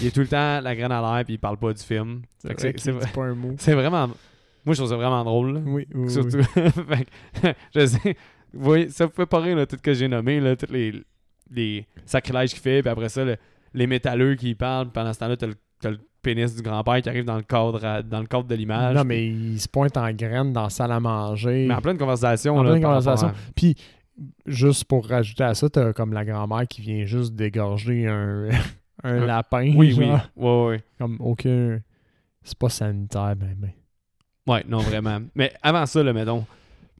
Il 0.00 0.06
est 0.06 0.10
tout 0.10 0.20
le 0.20 0.26
temps 0.28 0.60
la 0.60 0.74
graine 0.76 0.92
à 0.92 1.00
l'air, 1.00 1.24
puis 1.24 1.34
il 1.34 1.38
parle 1.38 1.56
pas 1.56 1.72
du 1.72 1.82
film. 1.82 2.22
Fait 2.46 2.54
vrai 2.54 2.74
C'est 2.76 3.12
pas 3.12 3.24
un 3.24 3.34
mot. 3.34 3.54
c'est 3.58 3.74
vraiment. 3.74 4.08
Moi, 4.08 4.74
je 4.74 4.80
trouve 4.80 4.90
ça 4.90 4.96
vraiment 4.96 5.24
drôle. 5.24 5.54
là. 5.54 5.60
Oui, 5.64 5.86
oui, 5.94 6.04
oui. 6.04 6.10
Surtout. 6.10 6.42
Fait 6.52 7.04
que, 7.04 7.48
je 7.74 7.86
sais. 7.86 8.16
Vous 8.52 8.64
voyez, 8.64 8.88
ça 8.90 9.08
peut 9.08 9.26
pas 9.26 9.40
rire, 9.40 9.56
là, 9.56 9.64
tout 9.66 9.76
ce 9.76 9.82
que 9.82 9.94
j'ai 9.94 10.08
nommé, 10.08 10.38
là, 10.40 10.56
tous 10.56 10.70
les, 10.72 11.02
les 11.50 11.86
sacrilèges 12.04 12.50
qu'il 12.50 12.60
fait, 12.60 12.82
puis 12.82 12.90
après 12.90 13.08
ça, 13.08 13.24
le- 13.24 13.36
les 13.74 13.86
métalleux 13.86 14.34
qui 14.34 14.54
parlent, 14.54 14.86
puis 14.86 14.92
pendant 14.94 15.12
ce 15.12 15.18
temps-là, 15.20 15.36
t'as 15.36 15.46
le, 15.46 15.54
t'as 15.80 15.90
le 15.90 15.98
pénis 16.20 16.54
du 16.54 16.60
grand-père 16.60 17.00
qui 17.00 17.08
arrive 17.08 17.24
dans 17.24 17.36
le 17.36 17.42
cadre, 17.42 17.82
à- 17.84 18.02
dans 18.02 18.20
le 18.20 18.26
cadre 18.26 18.44
de 18.44 18.54
l'image. 18.54 18.94
Non, 18.96 19.04
mais 19.04 19.26
il 19.28 19.58
se 19.60 19.68
pointe 19.68 19.96
en 19.96 20.10
graine 20.12 20.52
dans 20.52 20.64
la 20.64 20.70
salle 20.70 20.92
à 20.92 21.00
manger. 21.00 21.66
Mais 21.68 21.74
en 21.74 21.80
pleine 21.80 21.96
conversation. 21.96 22.56
En 22.56 22.62
là, 22.64 22.72
pleine 22.72 22.82
conversation. 22.82 23.28
à- 23.28 23.34
Puis, 23.54 23.76
juste 24.46 24.84
pour 24.84 25.06
rajouter 25.06 25.44
à 25.44 25.54
ça, 25.54 25.70
t'as 25.70 25.92
comme 25.92 26.12
la 26.12 26.24
grand-mère 26.24 26.66
qui 26.68 26.82
vient 26.82 27.04
juste 27.06 27.34
dégorger 27.34 28.06
un, 28.08 28.48
un 29.04 29.22
Un- 29.22 29.26
lapin. 29.26 29.72
Oui, 29.76 29.94
oui. 29.98 30.06
Ouais, 30.36 30.64
ouais. 30.66 30.82
Comme 30.98 31.16
aucun. 31.20 31.80
C'est 32.42 32.58
pas 32.58 32.68
sanitaire, 32.68 33.34
ben, 33.36 33.54
ben. 33.56 33.70
Ouais, 34.46 34.64
non, 34.68 34.78
vraiment. 34.78 35.18
Mais 35.34 35.52
avant 35.62 35.86
ça, 35.86 36.02
là, 36.02 36.12
mettons, 36.12 36.44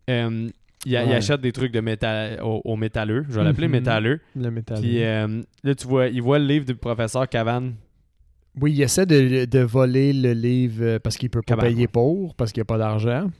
euh, 0.08 0.48
il, 0.84 0.96
a- 0.96 1.04
il 1.04 1.08
Ouais. 1.08 1.14
achète 1.16 1.40
des 1.40 1.52
trucs 1.52 1.72
de 1.72 1.80
métal, 1.80 2.40
au, 2.42 2.60
au 2.64 2.76
métalleux. 2.76 3.24
Je 3.28 3.34
vais 3.36 3.44
l'appeler 3.44 3.66
Mhm. 3.68 3.72
métalleux. 3.72 4.20
Le 4.36 4.50
métal. 4.50 4.80
Puis 4.80 5.02
euh, 5.02 5.42
là, 5.64 5.74
tu 5.74 5.86
vois, 5.86 6.08
il 6.08 6.20
voit 6.22 6.38
le 6.38 6.44
livre 6.46 6.66
du 6.66 6.74
professeur 6.74 7.28
Cavan. 7.28 7.72
Oui, 8.60 8.72
il 8.72 8.82
essaie 8.82 9.06
de, 9.06 9.44
de 9.44 9.58
voler 9.60 10.12
le 10.12 10.32
livre 10.32 10.82
euh, 10.84 10.98
parce 10.98 11.16
qu'il 11.16 11.30
peut 11.30 11.40
pas 11.40 11.54
Cabane, 11.54 11.66
payer 11.70 11.82
ouais. 11.82 11.86
pour, 11.88 12.34
parce 12.34 12.52
qu'il 12.52 12.60
n'y 12.60 12.62
a 12.62 12.66
pas 12.66 12.78
d'argent. 12.78 13.30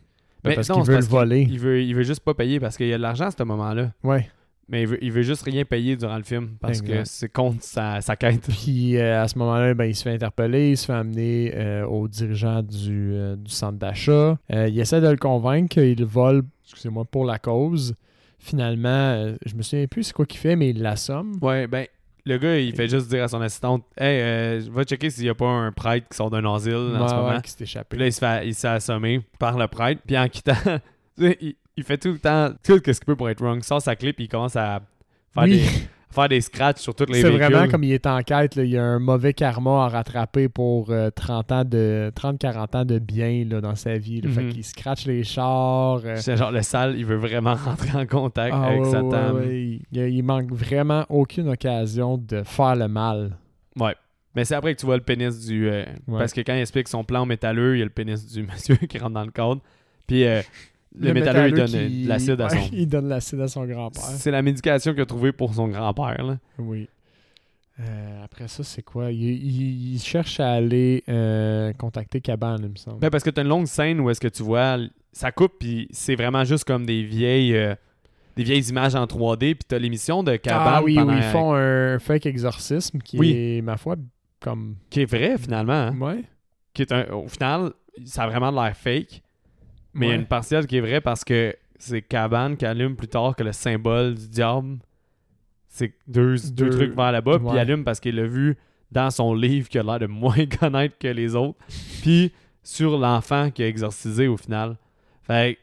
Mais 0.44 0.54
parce 0.54 0.68
non, 0.70 0.76
qu'il 0.76 0.84
c'est 0.86 0.90
veut 0.92 0.96
parce 0.98 1.06
le 1.06 1.10
voler. 1.10 1.46
Il 1.50 1.58
veut, 1.58 1.82
il 1.82 1.94
veut 1.94 2.02
juste 2.04 2.20
pas 2.24 2.32
payer 2.32 2.58
parce 2.60 2.76
qu'il 2.78 2.86
y 2.86 2.94
a 2.94 2.96
de 2.96 3.02
l'argent 3.02 3.26
à 3.26 3.30
ce 3.30 3.42
moment-là. 3.42 3.92
Ouais. 4.02 4.28
Mais 4.70 4.82
il 4.82 4.88
veut, 4.88 4.98
il 5.02 5.12
veut 5.12 5.22
juste 5.22 5.42
rien 5.42 5.64
payer 5.64 5.96
durant 5.96 6.16
le 6.16 6.22
film 6.22 6.50
parce 6.60 6.80
que 6.80 7.04
c'est 7.04 7.28
contre 7.28 7.62
sa, 7.62 8.00
sa 8.00 8.16
quête. 8.16 8.46
Puis 8.48 8.96
euh, 8.96 9.22
à 9.22 9.28
ce 9.28 9.38
moment-là, 9.38 9.74
ben, 9.74 9.86
il 9.86 9.96
se 9.96 10.04
fait 10.04 10.14
interpeller, 10.14 10.70
il 10.70 10.76
se 10.76 10.86
fait 10.86 10.92
amener 10.92 11.52
euh, 11.54 11.84
au 11.86 12.08
dirigeant 12.08 12.62
du, 12.62 13.12
euh, 13.14 13.36
du 13.36 13.50
centre 13.50 13.78
d'achat. 13.78 14.38
Il 14.48 14.78
essaie 14.78 15.00
de 15.00 15.08
le 15.08 15.16
convaincre 15.16 15.74
qu'il 15.74 16.04
vole, 16.04 16.44
excusez-moi, 16.64 17.04
pour 17.04 17.24
la 17.24 17.38
cause. 17.38 17.94
Finalement, 18.38 19.34
je 19.44 19.54
me 19.54 19.62
souviens 19.62 19.86
plus 19.86 20.04
c'est 20.04 20.12
quoi 20.14 20.24
qu'il 20.24 20.40
fait, 20.40 20.56
mais 20.56 20.70
il 20.70 20.80
l'assomme. 20.80 21.36
Ouais, 21.42 21.66
ben, 21.66 21.86
le 22.24 22.38
gars, 22.38 22.58
il 22.58 22.74
fait 22.74 22.88
juste 22.88 23.08
dire 23.08 23.24
à 23.24 23.28
son 23.28 23.40
assistante 23.40 23.84
Hey, 23.96 24.20
euh, 24.20 24.60
va 24.70 24.84
checker 24.84 25.10
s'il 25.10 25.24
y 25.24 25.28
a 25.28 25.34
pas 25.34 25.48
un 25.48 25.72
prêtre 25.72 26.08
qui 26.08 26.16
sort 26.16 26.30
d'un 26.30 26.44
asile 26.52 26.74
en 26.74 27.08
ce 27.08 27.14
moment. 27.14 27.28
ouais, 27.28 27.42
qui 27.42 27.50
s'est 27.50 27.64
échappé. 27.64 27.86
Puis 27.90 27.98
là, 27.98 28.06
il 28.06 28.12
se 28.12 28.18
fait, 28.18 28.46
il 28.46 28.54
se 28.54 28.60
fait 28.60 28.68
assommer 28.68 29.20
par 29.38 29.58
le 29.58 29.66
prêtre. 29.68 30.02
Puis 30.06 30.18
en 30.18 30.28
quittant, 30.28 30.54
tu 31.18 31.24
sais, 31.24 31.38
il, 31.40 31.56
il 31.80 31.84
fait 31.84 31.98
tout 31.98 32.12
le 32.12 32.18
temps 32.18 32.50
tout 32.62 32.74
ce 32.84 32.90
qu'il 32.92 33.04
peut 33.06 33.16
pour 33.16 33.28
être 33.30 33.40
wrong. 33.42 33.58
Il 33.58 33.64
sort 33.64 33.82
sa 33.82 33.96
clip, 33.96 34.16
puis 34.16 34.26
il 34.26 34.28
commence 34.28 34.56
à 34.56 34.80
faire, 35.34 35.42
Oui. 35.44 35.50
des, 35.58 35.64
faire 36.10 36.28
des 36.28 36.40
scratchs 36.40 36.80
sur 36.80 36.94
toutes 36.94 37.10
les 37.10 37.20
C'est 37.20 37.30
vraiment 37.30 37.68
comme 37.68 37.84
il 37.84 37.92
est 37.92 38.06
en 38.06 38.20
quête, 38.22 38.56
là, 38.56 38.64
il 38.64 38.70
y 38.70 38.76
a 38.78 38.82
un 38.82 38.98
mauvais 38.98 39.32
karma 39.32 39.84
à 39.84 39.88
rattraper 39.88 40.48
pour 40.48 40.90
euh, 40.90 41.10
30 41.10 41.52
ans 41.52 41.64
de 41.64 42.10
30-40 42.16 42.76
ans 42.76 42.84
de 42.84 42.98
bien 42.98 43.44
là, 43.48 43.60
dans 43.60 43.74
sa 43.76 43.96
vie. 43.96 44.20
là. 44.20 44.30
Fait 44.30 44.42
Mhm. 44.42 44.52
qu'il 44.52 44.64
scratch 44.64 45.06
les 45.06 45.22
chars. 45.24 46.00
euh, 46.04 46.16
C'est 46.16 46.36
genre 46.36 46.50
le 46.52 46.62
sale, 46.62 46.94
il 46.98 47.04
veut 47.06 47.16
vraiment 47.16 47.54
rentrer 47.64 47.96
en 47.98 48.06
contact 48.06 48.54
ah, 48.56 48.64
avec 48.66 48.80
ouais, 48.82 48.90
Satan. 48.90 49.34
ouais, 49.34 49.78
ouais. 49.92 50.12
Il, 50.12 50.22
manque 50.22 50.50
vraiment 50.52 51.06
aucune 51.08 51.48
occasion 51.48 52.18
de 52.18 52.42
faire 52.42 52.76
le 52.76 52.88
mal. 52.88 53.36
Ouais. 53.78 53.94
Mais 54.36 54.44
c'est 54.44 54.54
après 54.54 54.74
que 54.74 54.80
tu 54.80 54.86
vois 54.86 54.96
le 54.96 55.02
pénis 55.02 55.44
du. 55.46 55.68
euh. 55.68 55.84
Parce 56.08 56.32
que 56.32 56.40
quand 56.42 56.54
il 56.54 56.60
explique 56.60 56.86
son 56.88 57.02
plan 57.02 57.26
métalleux, 57.26 57.76
il 57.76 57.78
y 57.80 57.82
a 57.82 57.84
le 57.84 57.90
pénis 57.90 58.26
du 58.26 58.42
monsieur 58.52 58.76
qui 58.76 58.98
rentre 58.98 59.14
dans 59.14 59.24
le 59.24 59.30
cadre. 59.32 59.60
Puis 60.06 60.24
le, 60.98 61.12
métalleux, 61.14 61.48
il 61.48 61.54
donne 61.54 61.66
qui- 61.88 62.04
l'acide 62.04 62.40
à 62.40 62.48
son. 62.48 62.56
il 62.72 62.88
donne 62.88 63.04
de 63.04 63.10
l'acide 63.10 63.40
à 63.40 63.48
son 63.48 63.64
grand-père. 63.66 64.02
C'est 64.02 64.30
la 64.30 64.42
médication 64.42 64.92
qu'il 64.92 65.02
a 65.02 65.06
trouvée 65.06 65.32
pour 65.32 65.54
son 65.54 65.68
grand-père. 65.68 66.22
là. 66.24 66.38
Oui. 66.58 66.88
Euh, 67.80 68.24
après 68.24 68.46
ça, 68.48 68.62
c'est 68.62 68.82
quoi? 68.82 69.10
Il, 69.10 69.22
il- 69.22 69.94
il 69.94 69.98
cherche 70.00 70.38
à 70.40 70.52
aller 70.52 71.02
euh, 71.08 71.72
contacter 71.74 72.20
Cabane, 72.20 72.60
il 72.64 72.68
me 72.70 72.76
semble. 72.76 72.98
Ben, 72.98 73.08
parce 73.10 73.24
que 73.24 73.30
tu 73.30 73.40
as 73.40 73.42
une 73.42 73.48
longue 73.48 73.66
scène 73.66 74.00
où 74.00 74.10
est-ce 74.10 74.20
que 74.20 74.28
tu 74.28 74.42
vois, 74.42 74.78
ça 75.12 75.32
coupe, 75.32 75.52
puis 75.58 75.88
c'est 75.90 76.14
vraiment 76.14 76.44
juste 76.44 76.64
comme 76.64 76.84
des 76.84 77.02
vieilles. 77.04 77.54
euh, 77.56 77.74
des 78.36 78.44
vieilles 78.44 78.68
images 78.68 78.94
en 78.94 79.04
3D, 79.06 79.38
puis 79.54 79.58
tu 79.68 79.74
as 79.74 79.78
l'émission 79.78 80.22
de 80.22 80.36
Cabane 80.36 80.74
ah 80.76 80.82
oui, 80.82 80.94
pendant- 80.94 81.12
où 81.12 81.16
ils 81.16 81.22
font 81.24 81.52
un 81.54 81.98
fake 81.98 82.26
exorcisme 82.26 82.98
qui 83.00 83.18
Oui. 83.18 83.32
est, 83.32 83.60
ma 83.62 83.76
foi, 83.76 83.96
comme... 84.40 84.76
qui 84.88 85.00
est 85.02 85.04
vrai 85.04 85.36
finalement. 85.36 85.72
hein. 85.72 85.98
Ouais. 85.98 86.22
Qui 86.72 86.82
est 86.82 86.92
un, 86.92 87.10
au 87.12 87.26
final, 87.28 87.72
ça 88.04 88.22
a 88.22 88.28
vraiment 88.28 88.50
l'air 88.50 88.74
fake, 88.76 89.20
mais 89.94 90.06
il 90.06 90.08
y 90.10 90.12
a 90.12 90.16
une 90.16 90.26
partielle 90.26 90.66
qui 90.66 90.76
est 90.76 90.80
vraie 90.80 91.00
parce 91.00 91.24
que 91.24 91.54
c'est 91.78 92.02
Cabane 92.02 92.56
qui 92.56 92.66
allume 92.66 92.96
plus 92.96 93.08
tard 93.08 93.34
que 93.36 93.42
le 93.42 93.52
symbole 93.52 94.14
du 94.14 94.28
diable. 94.28 94.78
C'est 95.68 95.92
deux, 96.08 96.36
deux, 96.52 96.68
Deux- 96.68 96.70
trucs 96.70 96.94
vers 96.96 97.12
là-bas, 97.12 97.38
puis 97.38 97.48
il 97.52 97.58
allume 97.58 97.84
parce 97.84 98.00
qu'il 98.00 98.16
l'a 98.16 98.26
vu 98.26 98.56
dans 98.90 99.10
son 99.10 99.34
livre 99.34 99.68
qui 99.68 99.78
a 99.78 99.82
l'air 99.82 99.98
de 100.00 100.06
moins 100.06 100.46
connaître 100.60 100.98
que 100.98 101.08
les 101.08 101.34
autres, 101.36 101.58
puis 102.02 102.32
sur 102.62 102.98
l'enfant 102.98 103.50
qui 103.50 103.62
a 103.62 103.68
exorcisé 103.68 104.26
au 104.26 104.36
final. 104.36 104.76
Fait 105.22 105.58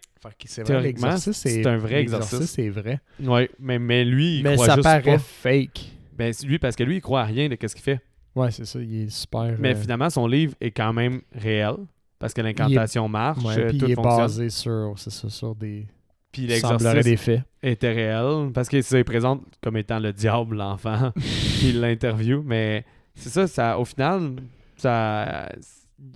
c'est 0.45 0.63
vrai, 0.63 0.93
c'est 1.33 1.65
un 1.67 1.77
vrai 1.77 2.01
exorcisme. 2.01 2.43
c'est 2.45 2.69
vrai. 2.69 2.99
ouais, 3.23 3.49
mais, 3.59 3.79
mais 3.79 4.03
lui, 4.03 4.37
il 4.39 4.43
Mais 4.43 4.53
croit 4.55 4.65
ça 4.65 4.73
juste 4.75 4.83
paraît 4.83 5.01
pas. 5.03 5.17
fake. 5.19 5.91
Ben, 6.17 6.33
lui, 6.43 6.57
parce 6.57 6.75
que 6.75 6.83
lui, 6.83 6.95
il 6.97 7.01
croit 7.01 7.21
à 7.21 7.25
rien 7.25 7.47
de 7.47 7.55
ce 7.61 7.75
qu'il 7.75 7.83
fait. 7.83 7.99
Ouais, 8.35 8.51
c'est 8.51 8.65
ça, 8.65 8.79
il 8.79 9.03
est 9.03 9.09
super... 9.09 9.55
Mais 9.59 9.73
euh, 9.73 9.79
finalement, 9.79 10.09
son 10.09 10.25
livre 10.27 10.53
est 10.59 10.71
quand 10.71 10.91
même 10.93 11.21
réel. 11.33 11.75
Parce 12.19 12.33
que 12.33 12.41
l'incantation 12.41 13.07
marche, 13.07 13.43
ouais, 13.43 13.67
puis 13.67 13.77
tout 13.77 13.85
il 13.85 13.91
est 13.91 13.95
fonctionne. 13.95 14.17
basé 14.17 14.49
sur, 14.49 14.93
c'est 14.97 15.11
ça, 15.11 15.29
sur 15.29 15.55
des... 15.55 15.85
Puis 16.31 16.45
l'exorcisme 16.47 17.01
des 17.01 17.17
faits. 17.17 17.41
était 17.63 17.91
réel. 17.93 18.51
Parce 18.53 18.67
qu'il 18.69 18.83
se 18.83 19.01
présente 19.03 19.43
comme 19.61 19.77
étant 19.77 19.99
le 19.99 20.11
diable, 20.13 20.57
l'enfant. 20.57 21.11
puis 21.15 21.23
il 21.69 21.79
l'interview. 21.79 22.43
Mais 22.45 22.85
c'est 23.15 23.29
ça, 23.29 23.47
ça, 23.47 23.79
au 23.79 23.85
final, 23.85 24.35
ça, 24.75 25.49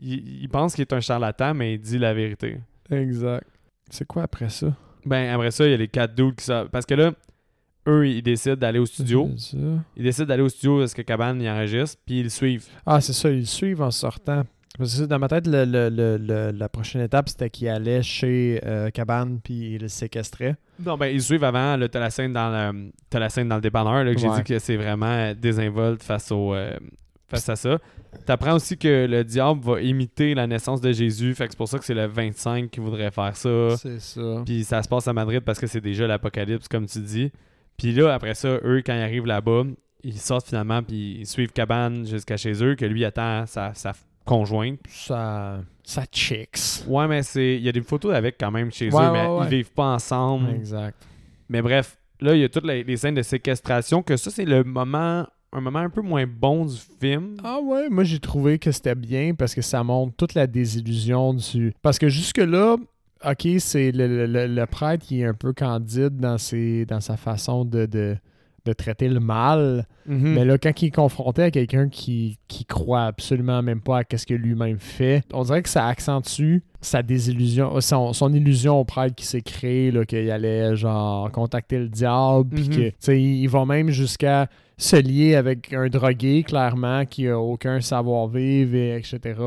il, 0.02 0.44
il 0.44 0.50
pense 0.50 0.76
qu'il 0.76 0.82
est 0.82 0.94
un 0.94 1.00
charlatan, 1.00 1.54
mais 1.54 1.76
il 1.76 1.80
dit 1.80 1.98
la 1.98 2.14
vérité. 2.14 2.58
Exact. 2.90 3.48
C'est 3.90 4.06
quoi 4.06 4.24
après 4.24 4.50
ça? 4.50 4.74
Ben, 5.06 5.34
après 5.34 5.52
ça, 5.52 5.66
il 5.66 5.72
y 5.72 5.74
a 5.74 5.78
les 5.78 5.88
quatre 5.88 6.14
dudes 6.14 6.36
qui 6.36 6.46
savent. 6.46 6.70
Parce 6.70 6.86
que 6.86 6.94
là, 6.94 7.14
eux, 7.88 8.08
ils 8.08 8.22
décident 8.22 8.56
d'aller 8.56 8.80
au 8.80 8.86
studio. 8.86 9.32
Ça. 9.38 9.58
Ils 9.96 10.04
décident 10.04 10.28
d'aller 10.28 10.44
au 10.44 10.50
studio 10.50 10.80
parce 10.80 10.94
que 10.94 11.02
Cabane, 11.02 11.42
il 11.42 11.50
enregistre. 11.50 12.00
Puis 12.06 12.20
ils 12.20 12.24
le 12.24 12.30
suivent. 12.30 12.68
Ah, 12.86 13.02
c'est 13.02 13.14
ça, 13.14 13.30
ils 13.30 13.40
le 13.40 13.46
suivent 13.46 13.82
en 13.82 13.92
sortant. 13.92 14.44
Dans 14.80 15.20
ma 15.20 15.28
tête, 15.28 15.48
le- 15.48 15.66
le- 15.66 16.18
le- 16.18 16.52
la 16.52 16.70
prochaine 16.70 17.02
étape, 17.02 17.30
c'était 17.30 17.50
qu'il 17.50 17.68
allait 17.68 18.02
chez 18.02 18.60
euh, 18.66 18.90
Cabane 18.90 19.40
puis 19.44 19.74
il 19.76 19.82
le 19.82 19.88
séquestrait. 19.90 20.56
Non, 20.84 20.98
ben, 20.98 21.08
ils 21.08 21.22
suivent 21.22 21.44
avant. 21.44 21.78
T'as 21.92 22.00
la 22.00 22.10
scène 22.10 22.34
dans 22.34 22.50
le, 22.50 22.92
t'as 23.10 23.20
la 23.20 23.30
scène 23.30 23.50
dans 23.50 23.56
le 23.56 23.62
dépanneur. 23.62 24.04
Là, 24.04 24.14
que 24.14 24.20
j'ai 24.20 24.30
Ouais. 24.30 24.38
dit 24.38 24.44
que 24.44 24.58
c'est 24.60 24.78
vraiment 24.78 25.34
désinvolte 25.34 26.02
face, 26.02 26.32
au, 26.32 26.54
euh, 26.56 26.76
face 27.28 27.48
à 27.50 27.56
ça. 27.58 27.78
T'apprends 28.26 28.56
aussi 28.56 28.78
que 28.78 29.06
le 29.08 29.24
diable 29.24 29.60
va 29.62 29.82
imiter 29.82 30.34
la 30.34 30.48
naissance 30.48 30.80
de 30.82 30.92
Jésus. 30.94 31.36
Fait 31.36 31.46
que 31.46 31.52
c'est 31.52 31.58
pour 31.58 31.68
ça 31.68 31.78
que 31.78 31.86
c'est 31.86 31.94
le 31.94 32.06
25 32.08 32.70
qui 32.72 32.80
voudrait 32.80 33.12
faire 33.12 33.36
ça. 33.36 33.76
C'est 33.78 34.00
ça. 34.00 34.42
Puis 34.46 34.64
ça 34.64 34.82
se 34.82 34.88
passe 34.90 35.08
à 35.08 35.14
Madrid 35.14 35.42
parce 35.42 35.60
que 35.60 35.68
c'est 35.68 35.82
déjà 35.82 36.08
l'apocalypse, 36.08 36.68
comme 36.68 36.86
tu 36.88 37.00
dis. 37.00 37.32
Puis 37.78 37.92
là, 37.92 38.14
après 38.14 38.36
ça, 38.36 38.58
eux, 38.64 38.82
quand 38.86 38.94
ils 38.96 39.02
arrivent 39.02 39.26
là-bas, 39.26 39.64
ils 40.04 40.18
sortent 40.18 40.48
finalement, 40.48 40.82
puis 40.82 41.18
ils 41.20 41.28
suivent 41.28 41.52
Cabane 41.52 42.06
jusqu'à 42.08 42.38
chez 42.38 42.64
eux, 42.64 42.76
que 42.76 42.86
lui 42.86 43.06
attend 43.06 43.46
sa, 43.46 43.74
sa 43.74 43.94
conjointe. 44.26 44.80
Ça, 44.88 45.60
ça 45.84 46.04
chicks. 46.12 46.84
Ouais, 46.88 47.08
mais 47.08 47.24
c'est 47.24 47.56
il 47.56 47.62
y 47.62 47.70
a 47.70 47.72
des 47.72 47.82
photos 47.82 48.14
avec 48.14 48.36
quand 48.40 48.52
même 48.52 48.72
chez 48.72 48.90
Ouais, 48.92 49.04
eux, 49.06 49.12
mais 49.12 49.28
ils 49.44 49.50
vivent 49.50 49.72
pas 49.72 49.94
ensemble. 49.96 50.50
Exact. 50.52 50.96
Mais 51.50 51.62
bref, 51.62 51.98
là, 52.20 52.34
il 52.36 52.42
y 52.42 52.44
a 52.44 52.50
toutes 52.50 52.66
les, 52.66 52.84
les 52.84 52.98
scènes 52.98 53.16
de 53.16 53.22
séquestration, 53.24 54.02
que 54.04 54.16
ça, 54.18 54.32
c'est 54.32 54.46
le 54.46 54.64
moment, 54.64 55.26
un 55.54 55.62
moment 55.62 55.80
un 55.80 55.90
peu 55.90 56.02
moins 56.02 56.26
bon 56.26 56.66
du 56.66 56.78
film. 57.00 57.36
Ah 57.44 57.60
ouais, 57.60 57.90
moi 57.90 58.04
j'ai 58.06 58.20
trouvé 58.20 58.58
que 58.60 58.72
c'était 58.72 58.96
bien 58.96 59.34
parce 59.34 59.54
que 59.54 59.62
ça 59.62 59.84
montre 59.84 60.16
toute 60.16 60.34
la 60.34 60.48
désillusion 60.48 61.34
du. 61.34 61.74
Parce 61.82 62.00
que 62.00 62.08
jusque-là, 62.08 62.78
ok, 63.26 63.48
c'est 63.60 63.92
le, 63.92 64.08
le- 64.08 64.26
le- 64.28 64.48
le 64.48 64.66
prêtre 64.66 65.06
qui 65.06 65.22
est 65.22 65.26
un 65.26 65.34
peu 65.34 65.52
candide 65.52 66.16
dans, 66.18 66.38
ses, 66.38 66.86
dans 66.86 67.02
sa 67.02 67.18
façon 67.18 67.66
de, 67.66 67.86
de, 67.86 68.16
de 68.66 68.74
traiter 68.74 69.08
le 69.10 69.20
mal. 69.20 69.88
Mhm. 70.06 70.34
Mais 70.34 70.46
là, 70.46 70.58
quand 70.58 70.82
il 70.82 70.88
est 70.88 70.92
confronté 70.92 71.44
à 71.44 71.52
quelqu'un 71.52 71.90
qui, 71.90 72.38
qui 72.48 72.66
croit 72.66 73.04
absolument 73.06 73.62
même 73.62 73.82
pas 73.82 74.00
à 74.00 74.18
ce 74.18 74.26
que 74.26 74.34
lui-même 74.34 74.78
fait, 74.80 75.24
on 75.34 75.44
dirait 75.44 75.62
que 75.64 75.70
ça 75.70 75.88
accentue 75.88 76.64
sa 76.80 77.02
désillusion, 77.04 77.80
son, 77.82 78.14
son 78.14 78.34
illusion 78.34 78.80
au 78.80 78.86
prêtre 78.86 79.16
qui 79.16 79.26
s'est 79.26 79.42
créé, 79.42 79.92
là, 79.92 80.06
qu'il 80.06 80.30
allait 80.32 80.76
genre 80.76 81.32
contacter 81.32 81.78
le 81.80 81.90
diable, 81.90 82.50
puis 82.56 82.70
que, 83.06 83.12
il 83.12 83.48
va 83.48 83.66
même 83.66 83.90
jusqu'à 83.90 84.48
se 84.78 84.96
lier 84.96 85.36
avec 85.36 85.74
un 85.74 85.88
drogué, 85.90 86.44
clairement, 86.44 87.06
qui 87.06 87.28
a 87.28 87.38
aucun 87.40 87.82
savoir-vivre, 87.82 88.76
et 88.76 88.96
etc. 88.98 89.40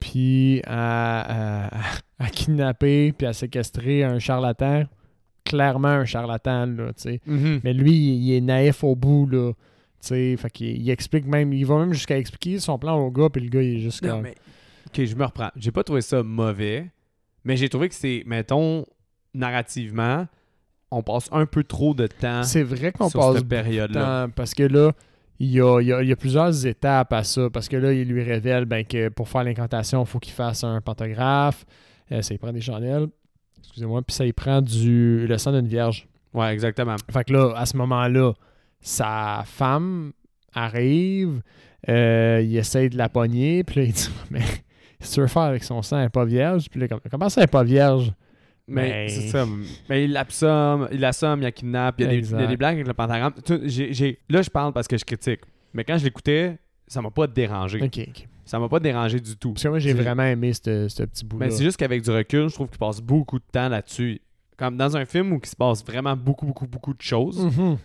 Puis 0.00 0.62
à, 0.66 1.66
à- 1.66 1.70
à 2.18 2.28
kidnapper, 2.30 3.12
puis 3.12 3.26
à 3.26 3.32
séquestrer 3.32 4.04
un 4.04 4.18
charlatan, 4.18 4.84
clairement 5.44 5.88
un 5.88 6.04
charlatan, 6.04 6.66
là, 6.66 6.92
tu 6.94 7.02
sais. 7.02 7.20
Mhm. 7.26 7.60
Mais 7.64 7.72
lui, 7.72 7.92
il, 7.92 8.32
est 8.34 8.40
naïf 8.40 8.82
au 8.84 8.94
bout, 8.96 9.26
là. 9.26 9.52
Tu 10.00 10.08
sais, 10.08 10.36
fait 10.36 10.50
qu'il 10.50 10.80
il 10.82 10.90
explique 10.90 11.26
même, 11.26 11.52
il 11.52 11.64
va 11.64 11.78
même 11.78 11.92
jusqu'à 11.92 12.18
expliquer 12.18 12.58
son 12.58 12.78
plan 12.78 12.96
au 12.98 13.10
gars, 13.10 13.28
puis 13.30 13.42
le 13.42 13.48
gars, 13.48 13.62
il 13.62 13.76
est 13.76 13.80
juste 13.80 14.02
Non, 14.02 14.10
comme. 14.14 14.22
mais- 14.22 14.34
Ok, 14.88 15.04
je 15.04 15.14
me 15.16 15.24
reprends. 15.24 15.50
J'ai 15.56 15.70
pas 15.70 15.84
trouvé 15.84 16.00
ça 16.02 16.22
mauvais, 16.22 16.90
mais 17.44 17.56
j'ai 17.56 17.68
trouvé 17.68 17.88
que 17.88 17.94
c'est, 17.94 18.22
mettons, 18.26 18.84
narrativement, 19.32 20.26
on 20.90 21.02
passe 21.02 21.28
un 21.32 21.46
peu 21.46 21.64
trop 21.64 21.94
de 21.94 22.06
temps 22.06 22.42
C'est 22.42 22.62
vrai 22.62 22.92
qu'on 22.92 23.08
sur 23.08 23.20
passe 23.20 23.36
cette 23.38 23.48
période-là. 23.48 24.26
temps, 24.26 24.32
parce 24.34 24.54
que 24.54 24.62
là, 24.64 24.92
il 25.38 25.50
y 25.50 25.60
a, 25.60 25.80
il 25.80 25.88
y 25.88 25.92
a- 25.92 26.02
il 26.02 26.08
y 26.08 26.12
a 26.12 26.16
plusieurs 26.16 26.66
étapes 26.66 27.12
à 27.12 27.24
ça, 27.24 27.48
parce 27.50 27.68
que 27.68 27.76
là, 27.76 27.92
il 27.92 28.06
lui 28.08 28.22
révèle 28.22 28.64
ben, 28.66 28.84
que 28.84 29.08
pour 29.08 29.28
faire 29.28 29.44
l'incantation, 29.44 30.02
il 30.02 30.06
faut 30.06 30.18
qu'il 30.18 30.32
fasse 30.34 30.62
un 30.64 30.80
pantographe, 30.80 31.64
euh, 32.12 32.22
ça, 32.22 32.34
il 32.34 32.38
prend 32.38 32.52
des 32.52 32.60
chandelles, 32.60 33.06
excusez-moi, 33.62 34.02
puis 34.02 34.14
ça, 34.14 34.24
il 34.26 34.34
prend 34.34 34.60
du, 34.62 35.26
le 35.26 35.38
sang 35.38 35.52
d'une 35.52 35.66
vierge. 35.68 36.06
Ouais, 36.34 36.52
exactement. 36.52 36.96
Fait 37.10 37.24
que 37.24 37.32
là, 37.32 37.52
à 37.56 37.66
ce 37.66 37.76
moment-là, 37.76 38.32
sa 38.80 39.42
femme 39.46 40.12
arrive, 40.54 41.42
euh, 41.88 42.40
il 42.44 42.56
essaye 42.56 42.88
de 42.90 42.96
la 42.96 43.08
pogner, 43.08 43.64
puis 43.64 43.76
là, 43.80 43.82
il 43.86 43.92
dit 43.92 44.08
Mais 44.30 44.40
que 44.40 45.06
tu 45.12 45.20
veux 45.20 45.26
faire 45.26 45.42
avec 45.42 45.64
son 45.64 45.82
sang, 45.82 45.96
elle 45.98 46.04
n'est 46.04 46.08
pas 46.10 46.24
vierge 46.24 46.66
Puis 46.70 46.80
là, 46.80 46.88
comme, 46.88 47.00
comment 47.10 47.28
ça, 47.28 47.40
elle 47.40 47.44
n'est 47.44 47.50
pas 47.50 47.64
vierge? 47.64 48.12
Mais 48.68 49.06
Ben- 49.06 49.08
c'est 49.08 49.28
ça. 49.28 49.44
Mais 49.90 50.04
il 50.04 50.12
l'assomme, 50.12 50.88
il 50.92 51.00
l'assomme, 51.00 51.40
il 51.40 51.42
la 51.42 51.52
kidnappe, 51.52 51.96
il 51.98 52.02
y 52.02 52.06
a, 52.06 52.10
des, 52.10 52.14
il 52.14 52.16
y 52.16 52.18
a 52.18 52.18
Exact. 52.38 52.46
des 52.48 52.56
blagues 52.56 52.74
avec 52.76 52.86
le 52.86 52.94
pentagramme. 52.94 53.32
Tu- 53.44 54.16
Là, 54.28 54.42
je 54.42 54.50
parle 54.50 54.72
parce 54.72 54.86
que 54.86 54.96
je 54.96 55.04
critique. 55.04 55.40
Mais 55.74 55.82
quand 55.84 55.98
je 55.98 56.04
l'écoutais, 56.04 56.58
ça 56.86 57.02
m'a 57.02 57.10
pas 57.10 57.26
dérangé. 57.26 57.82
Ok, 57.82 57.98
ok. 58.08 58.28
Ça 58.52 58.58
m'a 58.58 58.68
pas 58.68 58.80
dérangé 58.80 59.18
du 59.18 59.34
tout. 59.34 59.54
Parce 59.54 59.62
que 59.62 59.68
moi, 59.68 59.78
j'ai 59.78 59.94
vraiment 59.94 60.24
aimé 60.24 60.52
ce 60.52 60.86
ce 60.86 61.04
petit 61.04 61.24
bout-là. 61.24 61.46
Mais 61.46 61.52
c'est 61.52 61.64
juste 61.64 61.78
qu'avec 61.78 62.02
du 62.02 62.10
recul, 62.10 62.50
je 62.50 62.54
trouve 62.54 62.68
qu'il 62.68 62.76
passe 62.76 63.00
beaucoup 63.00 63.38
de 63.38 63.44
temps 63.50 63.70
là-dessus. 63.70 64.20
Comme 64.58 64.76
dans 64.76 64.94
un 64.94 65.06
film 65.06 65.32
où 65.32 65.40
il 65.42 65.48
se 65.48 65.56
passe 65.56 65.82
vraiment 65.82 66.14
beaucoup, 66.14 66.44
beaucoup, 66.44 66.66
beaucoup 66.66 66.92
de 66.92 67.00
choses. 67.00 67.42
Mhm. 67.42 67.78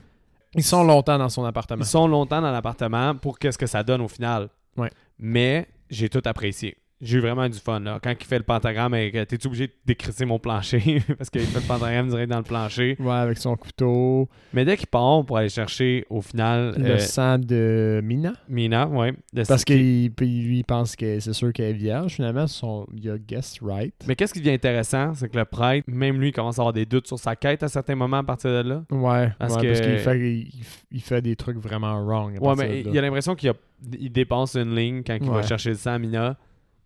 Ils 0.55 0.63
sont 0.65 0.83
longtemps 0.83 1.17
dans 1.17 1.29
son 1.29 1.45
appartement. 1.45 1.83
Ils 1.83 1.87
sont 1.87 2.05
longtemps 2.05 2.41
dans 2.41 2.51
l'appartement 2.51 3.15
pour 3.15 3.39
qu'est-ce 3.39 3.57
que 3.57 3.65
ça 3.65 3.81
donne 3.81 4.01
au 4.01 4.09
final. 4.09 4.49
Ouais. 4.75 4.91
Mais 5.17 5.69
j'ai 5.89 6.09
tout 6.09 6.21
apprécié. 6.25 6.75
J'ai 6.99 7.17
eu 7.17 7.21
vraiment 7.21 7.47
du 7.47 7.59
fun. 7.59 7.79
Là. 7.79 7.99
Quand 8.01 8.11
il 8.19 8.25
fait 8.25 8.39
le 8.39 8.43
pentagramme, 8.43 8.95
et 8.95 9.11
que 9.11 9.23
t'es 9.23 9.45
obligé 9.45 9.67
de 9.67 9.73
décrisser 9.85 10.25
mon 10.25 10.39
plancher? 10.39 11.01
Parce 11.17 11.29
qu'il 11.29 11.41
fait 11.41 11.59
le 11.59 11.65
pentagramme 11.67 12.07
direct 12.09 12.29
dans 12.31 12.37
le 12.37 12.43
plancher. 12.43 12.95
Ouais, 12.99 13.11
avec 13.13 13.37
son 13.37 13.55
couteau, 13.55 14.27
Mais 14.53 14.65
dès 14.65 14.77
qu'il 14.77 14.87
part 14.87 15.23
pour 15.25 15.37
aller 15.37 15.49
chercher 15.49 16.05
au 16.09 16.21
final 16.21 16.73
le 16.77 16.91
euh, 16.91 16.97
sang 16.99 17.37
de 17.37 18.01
Mina? 18.03 18.33
Mina, 18.49 18.85
de- 19.33 19.43
Parce 19.43 19.63
qui- 19.63 20.11
qu'il 20.17 20.27
lui, 20.47 20.57
il 20.59 20.63
pense 20.63 20.95
que 20.95 21.19
c'est 21.19 21.33
sûr 21.33 21.53
qu'elle 21.53 21.69
est 21.69 21.73
vierge. 21.73 22.13
Finalement, 22.15 22.47
son, 22.47 22.87
il 22.95 23.09
a 23.11 23.17
guess 23.17 23.59
right. 23.61 23.93
Mais 24.07 24.15
qu'est-ce 24.15 24.33
qui 24.33 24.39
devient 24.39 24.53
intéressant, 24.53 25.13
c'est 25.13 25.29
que 25.29 25.37
le 25.37 25.45
prêtre, 25.45 25.85
même 25.87 26.19
lui, 26.19 26.31
commence 26.31 26.57
à 26.57 26.61
avoir 26.63 26.73
des 26.73 26.85
doutes 26.85 27.07
sur 27.07 27.19
sa 27.19 27.35
quête 27.35 27.61
à 27.63 27.67
certains 27.67 27.95
moments 27.95 28.17
à 28.17 28.23
partir 28.23 28.49
de 28.63 28.69
là. 28.69 28.83
Ouais, 28.89 29.29
Parce 29.37 29.55
ouais, 29.55 29.61
qu'il 29.61 29.75
fait, 29.99 30.19
il, 30.19 30.51
il 30.91 31.01
fait 31.01 31.21
des 31.21 31.35
trucs 31.35 31.57
vraiment 31.57 32.01
wrong. 32.03 32.37
à 32.37 32.41
Ouais, 32.43 32.55
mais 32.57 32.81
de 32.83 32.89
il 32.89 32.97
a 32.97 33.01
l'impression 33.01 33.35
qu'il 33.35 33.49
a- 33.49 33.53
il 33.99 34.11
dépasse 34.11 34.55
une 34.55 34.73
ligne 34.75 35.03
quand 35.05 35.17
il 35.21 35.29
va 35.29 35.43
chercher 35.43 35.69
le 35.69 35.75
sang 35.75 35.91
à 35.93 35.99
Mina. 35.99 36.35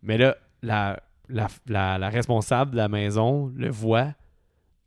Mais 0.03 0.17
là, 0.17 0.35
la, 0.61 0.99
la, 1.29 1.47
la, 1.67 1.97
la 1.97 2.09
responsable 2.09 2.71
de 2.71 2.77
la 2.77 2.87
maison 2.89 3.51
le 3.55 3.69
voit. 3.69 4.13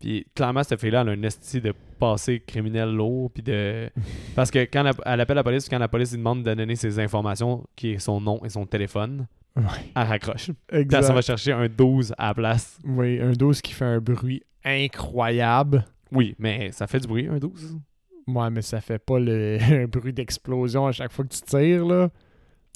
Puis 0.00 0.26
clairement, 0.34 0.62
cette 0.62 0.80
fille-là, 0.80 1.00
elle 1.02 1.08
a 1.08 1.12
un 1.12 1.22
esti 1.22 1.60
de 1.60 1.72
passé 1.98 2.40
criminel 2.46 2.90
lourd. 2.94 3.30
Puis 3.32 3.42
de... 3.42 3.90
Parce 4.34 4.50
que 4.50 4.58
quand 4.64 4.84
elle, 4.84 4.94
elle 5.06 5.20
appelle 5.20 5.36
la 5.36 5.44
police, 5.44 5.64
puis 5.64 5.70
quand 5.70 5.78
la 5.80 5.88
police 5.88 6.10
lui 6.10 6.18
demande 6.18 6.42
de 6.42 6.52
donner 6.54 6.76
ses 6.76 6.98
informations, 6.98 7.64
qui 7.76 7.92
est 7.92 7.98
son 7.98 8.20
nom 8.20 8.44
et 8.44 8.48
son 8.48 8.66
téléphone, 8.66 9.26
Ouais. 9.56 9.62
elle 9.94 10.02
raccroche. 10.08 10.50
Exact. 10.72 10.98
elle 10.98 11.04
s'en 11.04 11.14
va 11.14 11.22
chercher 11.22 11.52
un 11.52 11.68
12 11.68 12.12
à 12.18 12.26
la 12.26 12.34
place. 12.34 12.76
Oui, 12.84 13.20
un 13.20 13.30
12 13.30 13.62
qui 13.62 13.72
fait 13.72 13.84
un 13.84 14.00
bruit 14.00 14.42
incroyable. 14.64 15.84
Oui, 16.12 16.34
mais 16.38 16.72
ça 16.72 16.86
fait 16.86 17.00
du 17.00 17.06
bruit, 17.08 17.28
un 17.28 17.38
12. 17.38 17.78
Ouais, 18.26 18.50
mais 18.50 18.62
ça 18.62 18.80
fait 18.80 18.98
pas 18.98 19.18
le 19.18 19.58
un 19.70 19.86
bruit 19.86 20.12
d'explosion 20.12 20.86
à 20.86 20.92
chaque 20.92 21.12
fois 21.12 21.24
que 21.24 21.34
tu 21.34 21.42
tires, 21.42 21.84
là. 21.86 22.10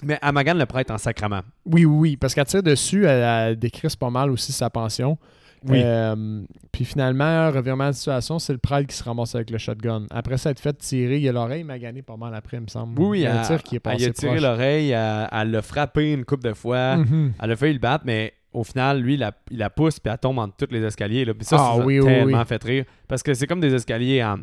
Mais 0.04 0.18
elle 0.22 0.32
magane 0.32 0.58
le 0.58 0.66
prêtre 0.66 0.92
en 0.92 0.98
sacrament. 0.98 1.42
Oui, 1.66 1.84
oui, 1.84 2.16
parce 2.16 2.34
qu'elle 2.34 2.46
tire 2.46 2.62
dessus, 2.62 3.04
elle, 3.06 3.22
elle 3.50 3.58
décrisse 3.58 3.96
pas 3.96 4.10
mal 4.10 4.30
aussi 4.30 4.52
sa 4.52 4.70
pension. 4.70 5.18
Oui. 5.66 5.80
Euh, 5.82 6.42
puis 6.70 6.84
finalement, 6.84 7.50
revirement 7.50 7.88
de 7.88 7.92
situation, 7.92 8.38
c'est 8.38 8.52
le 8.52 8.60
prêtre 8.60 8.86
qui 8.86 8.94
se 8.94 9.02
ramasse 9.02 9.34
avec 9.34 9.50
le 9.50 9.58
shotgun. 9.58 10.06
Après 10.10 10.38
ça, 10.38 10.50
être 10.50 10.60
fait 10.60 10.76
tirer, 10.78 11.18
il 11.18 11.28
a 11.28 11.32
l'oreille 11.32 11.64
maganée 11.64 12.02
pas 12.02 12.16
mal 12.16 12.32
après, 12.34 12.58
il 12.58 12.62
me 12.62 12.68
semble. 12.68 13.00
Oui, 13.00 13.08
oui, 13.08 13.20
il 13.22 13.26
a 13.26 13.44
tir 13.44 13.62
qui 13.62 13.74
est 13.76 13.86
a 13.86 13.96
tiré 14.12 14.38
l'oreille, 14.38 14.90
elle 14.90 15.50
l'a 15.50 15.62
frappé 15.62 16.12
une 16.12 16.24
couple 16.24 16.48
de 16.48 16.54
fois. 16.54 16.98
Mhm. 16.98 17.32
Elle 17.42 17.50
a 17.50 17.56
failli 17.56 17.72
le 17.72 17.80
battre, 17.80 18.04
mais 18.06 18.34
au 18.52 18.62
final, 18.62 19.00
lui, 19.00 19.14
il 19.14 19.20
la, 19.20 19.32
il 19.50 19.58
la 19.58 19.68
pousse 19.68 19.98
puis 19.98 20.12
elle 20.12 20.18
tombe 20.18 20.38
entre 20.38 20.54
tous 20.56 20.72
les 20.72 20.82
escaliers. 20.82 21.24
Là. 21.24 21.34
Puis 21.34 21.44
ça, 21.44 21.56
Ah 21.58 21.74
ça 21.76 21.84
oui, 21.84 22.00
tellement 22.00 22.38
oui. 22.38 22.46
fait 22.46 22.62
rire. 22.62 22.84
Parce 23.08 23.22
que 23.22 23.34
c'est 23.34 23.46
comme 23.48 23.60
des 23.60 23.74
escaliers 23.74 24.22
en, 24.22 24.34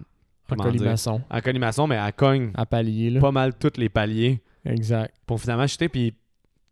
En 0.51 0.55
dire, 0.55 0.57
colimaçon, 0.65 1.21
en 1.29 1.39
colimaçon, 1.39 1.87
mais 1.87 1.95
elle 1.95 2.13
cogne 2.13 2.51
à 2.55 2.65
palier, 2.65 3.09
là. 3.09 3.21
pas 3.21 3.31
mal 3.31 3.53
tous 3.57 3.77
les 3.77 3.87
paliers 3.89 4.41
Exact. 4.65 5.13
pour 5.25 5.39
finalement 5.39 5.67
chuter 5.67 5.89
puis 5.89 6.15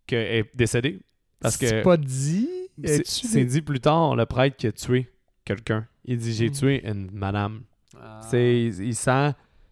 qu'elle 0.07 0.27
est 0.37 0.55
décédée. 0.55 0.99
Parce 1.39 1.57
que 1.57 1.67
C'est 1.67 1.81
pas 1.81 1.97
dit. 1.97 2.49
c'est 2.83 3.05
c'est 3.05 3.45
dit 3.45 3.61
plus 3.61 3.79
tard, 3.79 4.15
le 4.15 4.25
prêtre 4.25 4.55
qui 4.57 4.67
a 4.67 4.71
tué 4.71 5.09
quelqu'un. 5.45 5.85
Il 6.05 6.17
dit 6.17 6.33
J'ai 6.33 6.49
Mm. 6.49 6.53
tué 6.53 6.87
une 6.89 7.09
madame. 7.11 7.61
Ah. 8.01 8.21
C'est, 8.29 8.61
il, 8.61 8.83
il 8.83 8.95
sent. 8.95 9.31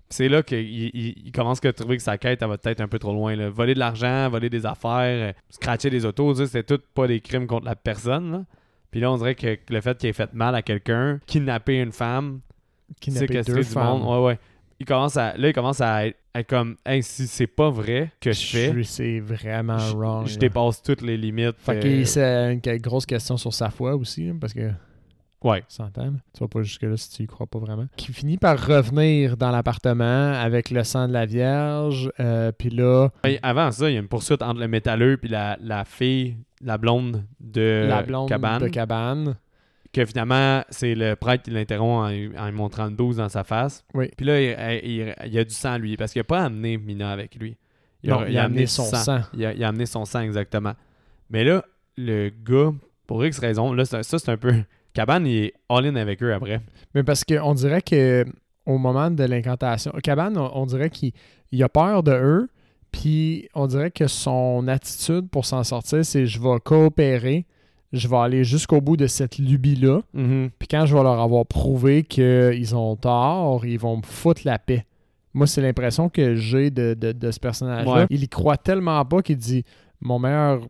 C'est 0.09 0.27
là 0.27 0.43
qu'il 0.43 0.59
il, 0.59 1.13
il 1.25 1.31
commence 1.31 1.63
à 1.63 1.71
trouver 1.73 1.95
que 1.95 2.03
sa 2.03 2.17
quête 2.17 2.41
elle 2.41 2.49
va 2.49 2.57
peut-être 2.57 2.81
un 2.81 2.87
peu 2.89 2.99
trop 2.99 3.13
loin. 3.13 3.33
là. 3.35 3.49
Voler 3.49 3.73
de 3.73 3.79
l'argent, 3.79 4.29
voler 4.29 4.49
des 4.49 4.65
affaires, 4.65 5.29
euh, 5.29 5.33
scratcher 5.49 5.89
des 5.89 6.05
autos, 6.05 6.35
c'était 6.45 6.63
tout 6.63 6.81
pas 6.93 7.07
des 7.07 7.21
crimes 7.21 7.47
contre 7.47 7.65
la 7.65 7.75
personne. 7.77 8.31
là. 8.31 8.45
Puis 8.91 8.99
là, 8.99 9.09
on 9.09 9.15
dirait 9.17 9.35
que 9.35 9.57
le 9.69 9.79
fait 9.81 9.97
qu'il 9.97 10.09
ait 10.09 10.13
fait 10.13 10.33
mal 10.33 10.53
à 10.53 10.61
quelqu'un, 10.61 11.19
kidnapper 11.25 11.79
une 11.79 11.93
femme, 11.93 12.41
Kidnapper 12.99 13.27
séquestrer 13.27 13.53
deux 13.55 13.61
du 13.61 13.65
femmes. 13.69 13.99
monde, 14.01 14.03
ouais, 14.21 14.25
ouais. 14.27 14.39
Il 14.81 14.85
commence 14.85 15.15
à, 15.15 15.37
là, 15.37 15.47
il 15.47 15.53
commence 15.53 15.79
à 15.79 16.07
être, 16.07 16.17
être 16.35 16.47
comme, 16.47 16.75
hey, 16.85 17.03
si 17.03 17.27
c'est 17.27 17.47
pas 17.47 17.69
vrai 17.69 18.11
que 18.19 18.31
je 18.31 18.45
fais, 18.45 18.83
C'est 18.83 19.19
vraiment 19.19 19.77
je, 19.79 19.95
wrong. 19.95 20.27
je 20.27 20.37
dépasse 20.39 20.81
toutes 20.81 21.01
les 21.01 21.17
limites. 21.17 21.55
Fait 21.59 21.77
euh, 21.77 21.81
que 21.81 22.03
c'est 22.05 22.53
une 22.53 22.77
grosse 22.77 23.05
question 23.05 23.37
sur 23.37 23.53
sa 23.53 23.69
foi 23.69 23.95
aussi, 23.95 24.29
hein, 24.29 24.37
parce 24.39 24.53
que 24.53 24.71
ouais. 25.43 25.63
Tu 25.69 26.39
vas 26.39 26.47
pas 26.47 26.61
jusque-là 26.61 26.95
si 26.97 27.09
tu 27.09 27.23
y 27.23 27.27
crois 27.27 27.47
pas 27.47 27.59
vraiment. 27.59 27.85
Qui 27.97 28.13
finit 28.13 28.37
par 28.37 28.57
revenir 28.65 29.35
dans 29.37 29.51
l'appartement 29.51 30.31
avec 30.33 30.69
le 30.69 30.83
sang 30.83 31.07
de 31.07 31.13
la 31.13 31.25
Vierge. 31.25 32.11
euh, 32.19 32.51
Puis 32.51 32.69
là, 32.69 33.09
Hey, 33.23 33.39
avant 33.43 33.71
ça, 33.71 33.89
il 33.89 33.93
y 33.93 33.97
a 33.97 33.99
une 33.99 34.07
poursuite 34.07 34.41
entre 34.41 34.59
le 34.59 34.67
métalleux 34.67 35.17
puis 35.17 35.29
la, 35.29 35.57
la 35.61 35.83
fille, 35.85 36.37
la 36.61 36.77
blonde 36.77 37.23
de 37.39 37.85
la 37.89 38.03
blonde 38.03 38.29
Cabane. 38.29 38.61
de 38.61 38.67
cabane. 38.69 39.35
Que 39.93 40.05
finalement, 40.05 40.63
c'est 40.69 40.95
le 40.95 41.15
prêtre 41.15 41.43
qui 41.43 41.51
l'interrompt 41.51 42.05
en, 42.05 42.09
lui- 42.09 42.37
en 42.37 42.45
lui 42.47 42.53
montrant 42.53 42.85
le 42.85 42.91
12 42.91 43.17
dans 43.17 43.29
sa 43.29 43.43
face. 43.43 43.83
Oui. 43.93 44.09
Puis 44.15 44.25
là, 44.25 44.39
il, 44.41 44.89
il- 44.89 45.15
il 45.25 45.33
y 45.33 45.39
a 45.39 45.43
du 45.43 45.53
sang, 45.53 45.77
lui, 45.77 45.97
parce 45.97 46.13
qu'il 46.13 46.19
n'a 46.21 46.25
pas 46.25 46.43
amené 46.43 46.77
Mina 46.77 47.11
avec 47.11 47.35
lui. 47.35 47.57
Non, 48.03 48.25
il 48.27 48.37
a 48.37 48.45
amené 48.45 48.65
son 48.65 48.83
sang. 48.85 49.21
Il 49.33 49.45
a, 49.45 49.67
amené 49.67 49.85
son 49.85 50.05
sang, 50.05 50.21
exactement. 50.21 50.73
Mais 51.29 51.43
là, 51.43 51.63
le 51.97 52.29
gars, 52.29 52.71
pour 53.05 53.23
X 53.25 53.37
raison, 53.39 53.73
là, 53.73 53.85
ça, 53.85 54.01
c'est 54.03 54.29
un 54.29 54.37
peu. 54.37 54.53
Cabane, 54.93 55.25
il 55.27 55.37
est 55.45 55.53
all-in 55.69 55.95
avec 55.95 56.21
eux 56.23 56.33
après. 56.33 56.61
Mais 56.95 57.03
parce 57.03 57.23
qu'on 57.23 57.53
dirait 57.53 57.81
que 57.81 58.25
au 58.65 58.77
moment 58.77 59.09
de 59.09 59.23
l'incantation, 59.23 59.91
Cabane, 60.03 60.37
on, 60.37 60.65
dirait 60.65 60.89
qu'il 60.89 61.13
a 61.61 61.69
peur 61.69 62.03
de 62.03 62.11
eux, 62.11 62.49
puis 62.91 63.47
on 63.53 63.67
dirait 63.67 63.91
que 63.91 64.07
son 64.07 64.67
attitude 64.67 65.29
pour 65.29 65.45
s'en 65.45 65.63
sortir, 65.63 66.03
c'est 66.03 66.25
je 66.25 66.41
vais 66.41 66.59
coopérer, 66.63 67.45
je 67.93 68.07
vais 68.07 68.17
aller 68.17 68.43
jusqu'au 68.43 68.81
bout 68.81 68.97
de 68.97 69.07
cette 69.07 69.37
lubie-là, 69.37 70.01
mm-hmm. 70.15 70.49
puis 70.57 70.67
quand 70.67 70.85
je 70.85 70.95
vais 70.95 71.03
leur 71.03 71.19
avoir 71.19 71.45
prouvé 71.45 72.03
qu'ils 72.03 72.75
ont 72.75 72.95
tort, 72.95 73.65
ils 73.65 73.79
vont 73.79 73.97
me 73.97 74.03
foutre 74.03 74.41
la 74.45 74.59
paix. 74.59 74.85
Moi, 75.33 75.47
c'est 75.47 75.61
l'impression 75.61 76.09
que 76.09 76.35
j'ai 76.35 76.71
de, 76.71 77.31
ce 77.31 77.39
personnage-là. 77.39 78.07
Il 78.09 78.23
y 78.23 78.27
croit 78.27 78.57
tellement 78.57 79.03
pas 79.05 79.21
qu'il 79.21 79.37
dit 79.37 79.63
mon 80.01 80.19
meilleur, 80.19 80.61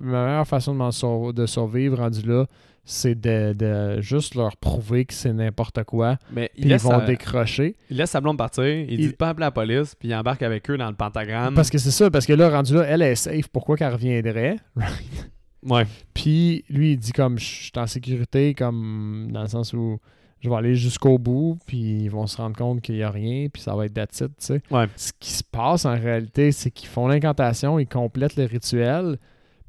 ma 0.00 0.26
meilleure 0.26 0.48
façon 0.48 0.74
de, 0.74 1.32
de 1.32 1.46
survivre 1.46 1.98
rendu 1.98 2.22
là, 2.22 2.46
c'est 2.84 3.14
de, 3.20 4.00
juste 4.00 4.34
leur 4.34 4.56
prouver 4.56 5.04
que 5.04 5.12
c'est 5.12 5.32
n'importe 5.32 5.84
quoi. 5.84 6.16
Mais 6.32 6.50
ils 6.56 6.74
vont 6.76 7.04
décrocher. 7.04 7.76
Il 7.90 7.98
laisse 7.98 8.10
sa 8.10 8.20
blonde 8.20 8.38
partir, 8.38 8.64
il, 8.64 8.96
dit 8.96 9.12
pas 9.12 9.28
appeler 9.28 9.44
la 9.44 9.50
police, 9.50 9.94
puis 9.94 10.08
il 10.08 10.14
embarque 10.14 10.42
avec 10.42 10.68
eux 10.70 10.78
dans 10.78 10.88
le 10.88 10.96
pentagramme. 10.96 11.54
Parce 11.54 11.70
que 11.70 11.78
c'est 11.78 11.90
ça, 11.90 12.10
parce 12.10 12.24
que 12.24 12.32
là, 12.32 12.48
rendu 12.48 12.74
là, 12.74 12.84
elle 12.88 13.02
est 13.02 13.14
safe, 13.14 13.48
pourquoi 13.48 13.76
qu'elle 13.76 13.92
reviendrait? 13.92 14.56
ouais. 15.64 15.86
Puis 16.14 16.64
lui, 16.68 16.92
il 16.92 16.98
dit 16.98 17.12
comme 17.12 17.38
je 17.38 17.44
suis 17.44 17.72
en 17.76 17.86
sécurité, 17.86 18.54
comme 18.54 19.28
dans 19.32 19.42
le 19.42 19.48
sens 19.48 19.72
où 19.72 19.98
je 20.40 20.48
vais 20.48 20.56
aller 20.56 20.74
jusqu'au 20.74 21.18
bout, 21.18 21.58
puis 21.66 22.04
ils 22.04 22.10
vont 22.10 22.26
se 22.26 22.36
rendre 22.36 22.56
compte 22.56 22.80
qu'il 22.80 22.94
n'y 22.94 23.02
a 23.02 23.10
rien, 23.10 23.48
puis 23.48 23.60
ça 23.60 23.74
va 23.74 23.86
être 23.86 23.94
that's 23.94 24.18
tu 24.18 24.26
sais. 24.38 24.62
Ce 24.96 25.12
qui 25.18 25.30
se 25.30 25.42
passe 25.42 25.84
en 25.84 25.98
réalité, 25.98 26.52
c'est 26.52 26.70
qu'ils 26.70 26.88
font 26.88 27.08
l'incantation, 27.08 27.78
ils 27.78 27.88
complètent 27.88 28.36
le 28.36 28.44
rituel, 28.44 29.18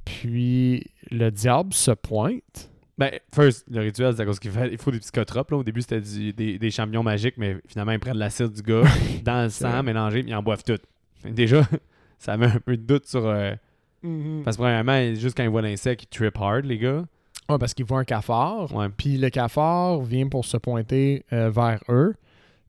puis 0.05 0.85
le 1.09 1.31
diable 1.31 1.73
se 1.73 1.91
pointe 1.91 2.69
ben, 2.99 3.11
first, 3.33 3.65
le 3.71 3.79
rituel, 3.79 4.13
c'est 4.13 4.23
à 4.23 4.25
cause 4.25 4.39
qu'il 4.39 4.51
il 4.69 4.77
faut 4.77 4.91
des 4.91 4.99
psychotropes. 4.99 5.51
Là. 5.51 5.57
Au 5.57 5.63
début, 5.63 5.81
c'était 5.81 6.01
des, 6.01 6.57
des, 6.57 6.69
champignons 6.69 7.01
magiques, 7.01 7.35
mais 7.37 7.55
finalement, 7.65 7.93
ils 7.93 7.99
prennent 7.99 8.17
l'acide 8.17 8.51
du 8.51 8.61
gars 8.61 8.83
dans 9.23 9.43
le 9.43 9.49
sang 9.49 9.81
mélangé, 9.83 10.21
puis 10.21 10.31
ils 10.31 10.35
en 10.35 10.43
boivent 10.43 10.65
tout. 10.65 10.79
Déjà, 11.23 11.61
ça 12.19 12.35
met 12.35 12.47
un 12.47 12.59
peu 12.59 12.75
de 12.75 12.81
doute 12.81 13.05
sur. 13.05 13.25
Euh, 13.25 13.55
mm-hmm. 14.03 14.43
Parce 14.43 14.57
que, 14.57 14.61
premièrement, 14.61 15.13
juste 15.15 15.35
quand 15.35 15.43
ils 15.43 15.49
voient 15.49 15.61
l'insecte, 15.61 16.03
ils 16.03 16.07
trip 16.07 16.37
hard, 16.37 16.65
les 16.65 16.77
gars. 16.77 17.03
Ouais, 17.49 17.57
parce 17.57 17.73
qu'ils 17.73 17.85
voient 17.85 17.99
un 17.99 18.05
cafard. 18.05 18.69
Puis 18.97 19.17
le 19.17 19.29
cafard 19.29 20.01
vient 20.01 20.27
pour 20.27 20.45
se 20.45 20.57
pointer 20.57 21.25
euh, 21.33 21.49
vers 21.49 21.79
eux. 21.89 22.13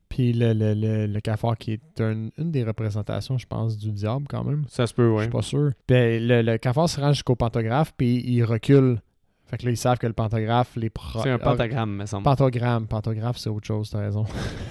Puis 0.09 0.33
le, 0.33 0.53
le, 0.53 1.07
le, 1.07 1.21
cafard 1.21 1.57
qui 1.57 1.75
est 1.75 2.01
une 2.01 2.33
des 2.37 2.65
représentations, 2.65 3.39
je 3.39 3.47
pense, 3.47 3.79
du 3.79 3.93
diable 3.93 4.27
quand 4.29 4.43
même. 4.43 4.65
Ça 4.67 4.87
se 4.89 4.93
peut, 4.93 5.09
oui. 5.09 5.19
Je 5.19 5.23
suis 5.23 5.31
pas 5.31 5.43
sûr. 5.43 5.71
Ben, 5.87 6.21
le, 6.21 6.57
cafard 6.57 6.89
se 6.89 7.01
rend 7.01 7.13
jusqu'au 7.13 7.37
pantographe, 7.37 7.93
puis 7.97 8.21
il 8.27 8.43
recule 8.43 9.01
fait 9.51 9.59
que 9.59 9.65
là, 9.65 9.73
ils 9.73 9.77
savent 9.77 9.99
que 9.99 10.07
le 10.07 10.13
pantographe, 10.13 10.77
les 10.77 10.91
pro... 10.91 11.23
C'est 11.23 11.31
un 11.31 11.39
pentagramme, 11.39 11.97
me 11.97 12.07
semble. 12.07 12.23
Pentagramme. 12.23 12.87
Pantographe, 12.87 13.37
c'est 13.37 13.51
autre 13.51 13.67
chose, 13.67 13.91
t'as 13.91 13.99
raison. 13.99 14.25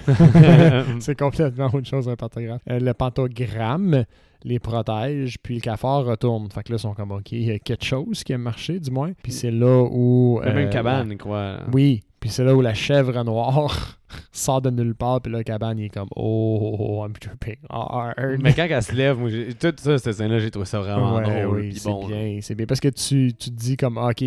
c'est 1.00 1.18
complètement 1.18 1.66
autre 1.66 1.86
chose, 1.86 2.08
un 2.08 2.16
pantographe. 2.16 2.62
Euh, 2.70 2.80
le 2.80 2.94
pentagramme 2.94 4.06
les 4.42 4.58
protège, 4.58 5.36
puis 5.42 5.56
le 5.56 5.60
cafard 5.60 6.06
retourne. 6.06 6.50
Fait 6.50 6.62
que 6.62 6.72
là, 6.72 6.76
ils 6.76 6.80
sont 6.80 6.94
comme, 6.94 7.12
OK, 7.12 7.32
il 7.32 7.42
y 7.42 7.50
a 7.50 7.58
quelque 7.58 7.84
chose 7.84 8.24
qui 8.24 8.32
a 8.32 8.38
marché, 8.38 8.80
du 8.80 8.90
moins. 8.90 9.12
Puis 9.22 9.32
c'est 9.32 9.50
là 9.50 9.82
où... 9.82 10.40
Même 10.42 10.56
une 10.56 10.70
cabane, 10.70 11.18
quoi. 11.18 11.58
Oui, 11.74 12.00
puis 12.20 12.30
c'est 12.30 12.44
là 12.44 12.54
où 12.54 12.60
la 12.60 12.74
chèvre 12.74 13.22
noire 13.22 13.98
sort 14.32 14.62
de 14.62 14.70
nulle 14.70 14.94
part, 14.94 15.20
puis 15.20 15.32
là, 15.32 15.42
cabane, 15.44 15.78
il 15.78 15.86
est 15.86 15.88
comme 15.90 16.08
Oh, 16.16 17.04
I'm 17.04 17.12
tripping 17.12 17.56
hard. 17.68 18.14
Mais 18.40 18.54
quand 18.54 18.66
elle 18.70 18.82
se 18.82 18.94
lève, 18.94 19.18
moi, 19.18 19.30
tout 19.58 19.74
ça, 19.76 19.98
cette 19.98 20.14
scène-là, 20.14 20.38
j'ai 20.38 20.50
trouvé 20.50 20.66
ça 20.66 20.80
vraiment 20.80 21.20
drôle. 21.20 21.60
Oui, 21.60 21.74
c'est 21.74 22.06
bien, 22.06 22.38
c'est 22.40 22.54
bien. 22.54 22.66
Parce 22.66 22.80
que 22.80 22.88
tu, 22.88 23.34
tu 23.34 23.50
te 23.50 23.56
dis 23.56 23.76
comme, 23.76 23.98
OK, 23.98 24.22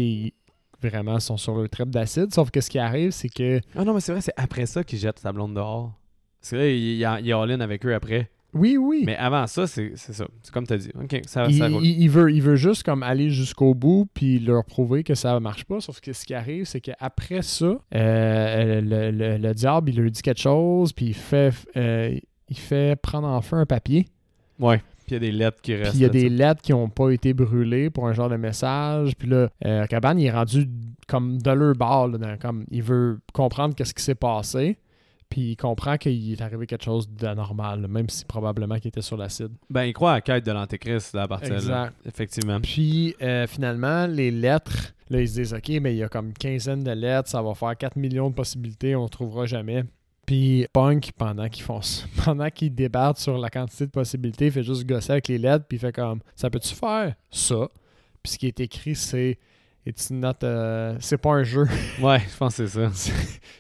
vraiment 0.90 1.20
sont 1.20 1.38
sur 1.38 1.56
le 1.56 1.68
trip 1.68 1.90
d'acide. 1.90 2.34
Sauf 2.34 2.52
que 2.52 2.62
ce 2.62 2.70
qui 2.70 2.80
arrive, 2.80 3.12
c'est 3.12 3.30
que. 3.30 3.60
Ah 3.76 3.84
non, 3.84 3.94
mais 3.94 4.00
c'est 4.00 4.12
vrai, 4.12 4.22
c'est 4.22 4.34
après 4.38 4.66
ça 4.66 4.84
qu'il 4.84 5.00
jette 5.00 5.20
sa 5.20 5.32
blonde 5.32 5.54
dehors. 5.54 5.94
C'est 6.42 6.56
vrai, 6.56 6.78
il, 6.78 7.00
il, 7.00 7.34
all-in 7.34 7.62
avec 7.62 7.86
eux 7.86 7.94
après. 7.94 8.30
Oui, 8.54 8.78
oui. 8.78 9.04
Mais 9.06 9.16
avant 9.16 9.48
ça, 9.48 9.66
c'est 9.66 9.98
ça. 9.98 10.26
C'est 10.42 10.54
comme 10.54 10.68
tu 10.68 10.74
as 10.74 10.78
dit. 10.78 10.92
OK, 11.02 11.22
ça, 11.26 11.46
il, 11.48 11.58
ça 11.58 11.70
il, 11.70 12.08
veut, 12.08 12.32
il 12.32 12.42
veut 12.42 12.56
juste 12.56 12.84
comme 12.84 13.02
aller 13.02 13.30
jusqu'au 13.30 13.74
bout 13.74 14.08
puis 14.14 14.40
leur 14.40 14.64
prouver 14.64 15.04
que 15.04 15.16
ça 15.16 15.40
marche 15.40 15.66
pas. 15.66 15.80
Sauf 15.80 16.00
que 16.02 16.14
ce 16.14 16.26
qui 16.26 16.36
arrive, 16.36 16.66
c'est 16.66 16.82
qu'après 16.82 17.42
ça, 17.42 17.80
euh, 17.96 18.82
le, 18.82 19.38
le, 19.38 19.54
diable, 19.54 19.90
il 19.90 20.00
lui 20.00 20.12
dit 20.12 20.22
quelque 20.22 20.42
chose 20.42 20.94
puis 20.94 21.08
il 21.08 21.16
fait, 21.16 21.54
euh, 21.78 22.16
il 22.50 22.58
fait 22.58 23.00
prendre 23.02 23.28
en 23.28 23.42
feu 23.42 23.56
un 23.56 23.66
papier. 23.66 24.06
Ouais. 24.60 24.82
Puis 25.06 25.16
il 25.16 25.24
y 25.24 25.28
a 25.28 25.32
des 25.32 25.32
lettres 25.32 25.62
qui 25.62 25.76
restent. 25.76 25.92
Puis 25.92 26.00
il 26.00 26.04
y 26.04 26.06
a 26.06 26.10
des 26.10 26.30
lettres 26.30 26.62
qui 26.62 26.72
n'ont 26.72 26.90
pas 26.90 27.10
été 27.12 27.34
brûlées 27.34 27.90
pour 27.90 28.08
un 28.08 28.14
genre 28.14 28.30
de 28.30 28.38
message. 28.38 29.16
Puis 29.18 29.28
là, 29.28 29.50
euh, 29.66 29.86
Cabane, 29.88 30.20
il 30.20 30.26
est 30.26 30.32
rendu 30.32 30.68
comme 31.08 31.42
de 31.42 31.52
leur 31.52 31.76
bord. 31.76 32.12
comme, 32.40 32.66
il 32.72 32.84
veut 32.84 33.20
comprendre 33.34 33.76
qu'est-ce 33.76 33.94
qui 33.94 34.04
s'est 34.04 34.16
passé. 34.16 34.78
Puis 35.30 35.52
il 35.52 35.56
comprend 35.56 35.98
qu'il 35.98 36.32
est 36.32 36.42
arrivé 36.42 36.68
quelque 36.68 36.84
chose 36.84 37.10
d'anormal, 37.10 37.88
même 37.88 38.08
si 38.08 38.24
probablement 38.24 38.76
qu'il 38.76 38.90
était 38.90 39.02
sur 39.02 39.18
l'acide. 39.18 39.50
Ben, 39.68 39.84
il 39.86 39.94
croit 39.94 40.12
à 40.12 40.16
la 40.16 40.22
quête 40.22 40.46
de 40.46 40.52
l'Antéchrist 40.52 41.16
à 41.16 41.28
partir 41.28 41.56
exact. 41.56 41.96
Effectivement. 42.06 42.62
Puis 42.62 43.16
euh, 43.20 43.48
finalement, 43.48 44.06
les 44.06 44.30
lettres, 44.30 44.94
là, 45.10 45.22
ils 45.22 45.28
se 45.28 45.34
disent 45.34 45.54
OK, 45.56 45.70
mais 45.82 45.96
il 45.96 45.98
y 45.98 46.04
a 46.04 46.08
comme 46.08 46.28
une 46.28 46.34
quinzaine 46.34 46.84
de 46.84 46.92
lettres, 46.92 47.30
ça 47.30 47.42
va 47.42 47.56
faire 47.56 47.76
4 47.76 47.98
millions 47.98 48.30
de 48.30 48.36
possibilités, 48.36 48.96
on 48.96 49.06
ne 49.06 49.10
trouvera 49.10 49.48
jamais. 49.48 49.86
Puis 50.26 50.66
Punk, 50.72 51.12
pendant 51.18 51.50
qu'ils 51.50 51.64
font 51.64 51.82
pendant 52.26 52.50
qu'ils 52.50 52.74
débattent 52.74 53.18
sur 53.18 53.38
la 53.38 53.50
quantité 53.50 53.86
de 53.86 53.92
possibilités, 53.92 54.46
il 54.48 54.52
fait 54.52 54.64
juste 54.64 54.86
gosser 54.86 55.12
avec 55.12 55.28
les 55.28 55.38
lettres, 55.38 55.66
puis 55.68 55.78
il 55.78 55.82
fait 55.82 55.92
comme 55.92 56.22
ça 56.36 56.50
peut-tu 56.50 56.74
faire 56.74 57.16
ça 57.30 57.68
Puis 58.22 58.34
ce 58.34 58.38
qui 58.38 58.48
est 58.48 58.60
écrit, 58.60 58.96
c'est 58.96 59.38
It's 59.86 60.12
not 60.12 60.36
c'est 61.00 61.18
pas 61.18 61.32
un 61.32 61.44
jeu. 61.44 61.66
ouais, 62.02 62.20
je 62.20 62.38
pense 62.38 62.56
que 62.56 62.68
c'est 62.68 62.90
ça. 62.90 63.12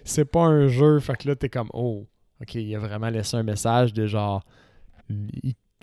c'est 0.05 0.25
pas 0.25 0.45
un 0.45 0.67
jeu, 0.67 0.99
fait 0.99 1.17
que 1.17 1.27
là 1.27 1.35
t'es 1.35 1.49
comme 1.49 1.69
oh, 1.73 2.07
ok, 2.41 2.55
il 2.55 2.73
a 2.75 2.79
vraiment 2.79 3.09
laissé 3.09 3.35
un 3.35 3.43
message 3.43 3.93
de 3.93 4.07
genre 4.07 4.43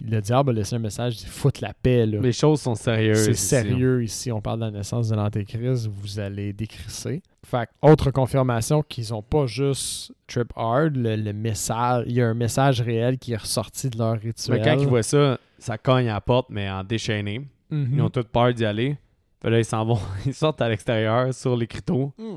le 0.09 0.21
diable 0.21 0.51
a 0.51 0.53
laissé 0.55 0.77
un 0.77 0.81
message 0.81 1.17
dit 1.17 1.27
fout 1.27 1.61
la 1.61 1.73
paix. 1.73 2.07
Là. 2.07 2.21
Les 2.21 2.33
choses 2.33 2.61
sont 2.61 2.75
sérieuses. 2.75 3.25
C'est 3.25 3.35
sérieux 3.35 4.03
ici. 4.03 4.31
On 4.33 4.41
parle 4.41 4.61
de 4.61 4.65
la 4.67 4.71
naissance 4.71 5.09
de 5.09 5.17
l'Antéchrist. 5.17 5.89
Vous 5.89 6.19
allez 6.19 6.53
décrisser. 6.53 7.23
Fait 7.45 7.69
autre 7.83 8.11
confirmation 8.11 8.83
qu'ils 8.83 9.13
ont 9.15 9.23
pas 9.23 9.47
juste 9.47 10.13
trip 10.27 10.53
hard. 10.57 10.97
Le, 10.97 11.33
message, 11.33 12.05
il 12.07 12.15
y 12.15 12.23
a 12.23 12.29
un 12.29 12.35
message 12.35 12.81
réel 12.81 13.19
qui 13.19 13.33
est 13.33 13.37
ressorti 13.37 13.91
de 13.91 13.99
leur 13.99 14.19
rituel. 14.19 14.59
Mais 14.59 14.65
quand 14.65 14.79
ils 14.79 14.89
voient 14.89 15.03
ça, 15.03 15.39
ça 15.59 15.79
cogne 15.79 16.09
à 16.09 16.15
la 16.15 16.21
porte, 16.21 16.49
mais 16.51 16.69
en 16.71 16.85
déchaîné. 16.85 17.47
Mhm. 17.71 17.91
Ils 17.95 18.03
ont 18.03 18.11
toute 18.11 18.29
peur 18.29 18.53
d'y 18.53 18.65
aller. 18.65 18.97
Puis 19.41 19.51
là, 19.51 19.59
ils 19.59 19.65
s'en 19.65 19.85
vont. 19.85 19.99
Ils 20.27 20.35
sortent 20.35 20.61
à 20.61 20.69
l'extérieur 20.69 21.33
sur 21.33 21.57
les 21.57 21.67
criteaux. 21.67 22.13
Mm. 22.19 22.37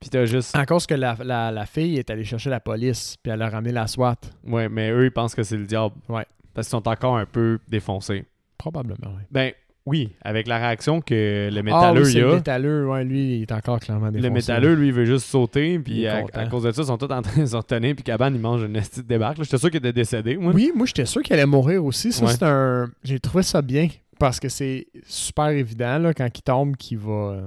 Puis 0.00 0.10
t'as 0.10 0.24
juste. 0.24 0.56
À 0.56 0.66
cause 0.66 0.86
que 0.86 0.94
la, 0.94 1.14
la, 1.52 1.66
fille 1.66 1.96
est 1.96 2.10
allée 2.10 2.24
chercher 2.24 2.50
la 2.50 2.58
police, 2.58 3.16
puis 3.22 3.30
elle 3.30 3.42
a 3.42 3.48
ramené 3.48 3.70
la 3.70 3.86
SWAT. 3.86 4.16
Ouais, 4.44 4.68
mais 4.68 4.90
eux, 4.90 5.04
ils 5.04 5.12
pensent 5.12 5.34
que 5.34 5.44
c'est 5.44 5.56
le 5.56 5.66
diable. 5.66 5.94
Ouais. 6.08 6.26
Parce 6.54 6.66
qu'ils 6.68 6.72
sont 6.72 6.88
encore 6.88 7.16
un 7.16 7.26
peu 7.26 7.58
défoncés. 7.68 8.24
Probablement, 8.58 9.14
oui. 9.16 9.22
Ben, 9.30 9.52
oui, 9.84 10.10
avec 10.22 10.46
la 10.46 10.58
réaction 10.58 11.00
que 11.00 11.50
le 11.52 11.62
métalleux 11.62 12.04
ah, 12.04 12.18
a. 12.18 12.20
Le 12.20 12.34
métalleux, 12.36 12.88
ouais, 12.88 13.04
lui, 13.04 13.38
il 13.38 13.42
est 13.42 13.52
encore 13.52 13.80
clairement 13.80 14.12
défoncé. 14.12 14.28
Le 14.28 14.32
métalleux, 14.32 14.74
lui, 14.74 14.88
il 14.88 14.92
veut 14.92 15.04
juste 15.04 15.26
sauter, 15.26 15.78
puis 15.80 16.06
à, 16.06 16.22
cause 16.48 16.62
de 16.62 16.70
ça, 16.70 16.82
ils 16.82 16.86
sont 16.86 16.98
tous 16.98 17.12
en 17.12 17.22
train 17.22 17.42
de 17.42 17.46
se 17.46 17.56
retenir, 17.56 17.94
puis 17.96 18.04
Cabane, 18.04 18.34
il 18.34 18.40
mange 18.40 18.62
une 18.62 18.74
petite 18.74 19.06
débarque. 19.06 19.42
J'étais 19.42 19.58
sûr 19.58 19.70
qu'il 19.70 19.78
était 19.78 19.92
décédé, 19.92 20.36
moi. 20.36 20.52
Oui, 20.54 20.70
moi, 20.74 20.86
j'étais 20.86 21.06
sûr 21.06 21.22
qu'il 21.22 21.34
allait 21.34 21.46
mourir 21.46 21.84
aussi. 21.84 22.12
Ça, 22.12 22.28
c'est 22.28 22.44
un. 22.44 22.90
J'ai 23.02 23.18
trouvé 23.18 23.42
ça 23.42 23.60
bien, 23.60 23.88
parce 24.20 24.38
que 24.38 24.48
c'est 24.48 24.86
super 25.04 25.48
évident, 25.48 25.98
là, 25.98 26.14
quand 26.14 26.28
il 26.32 26.42
tombe, 26.42 26.76
qu'il 26.76 26.98
va 26.98 27.42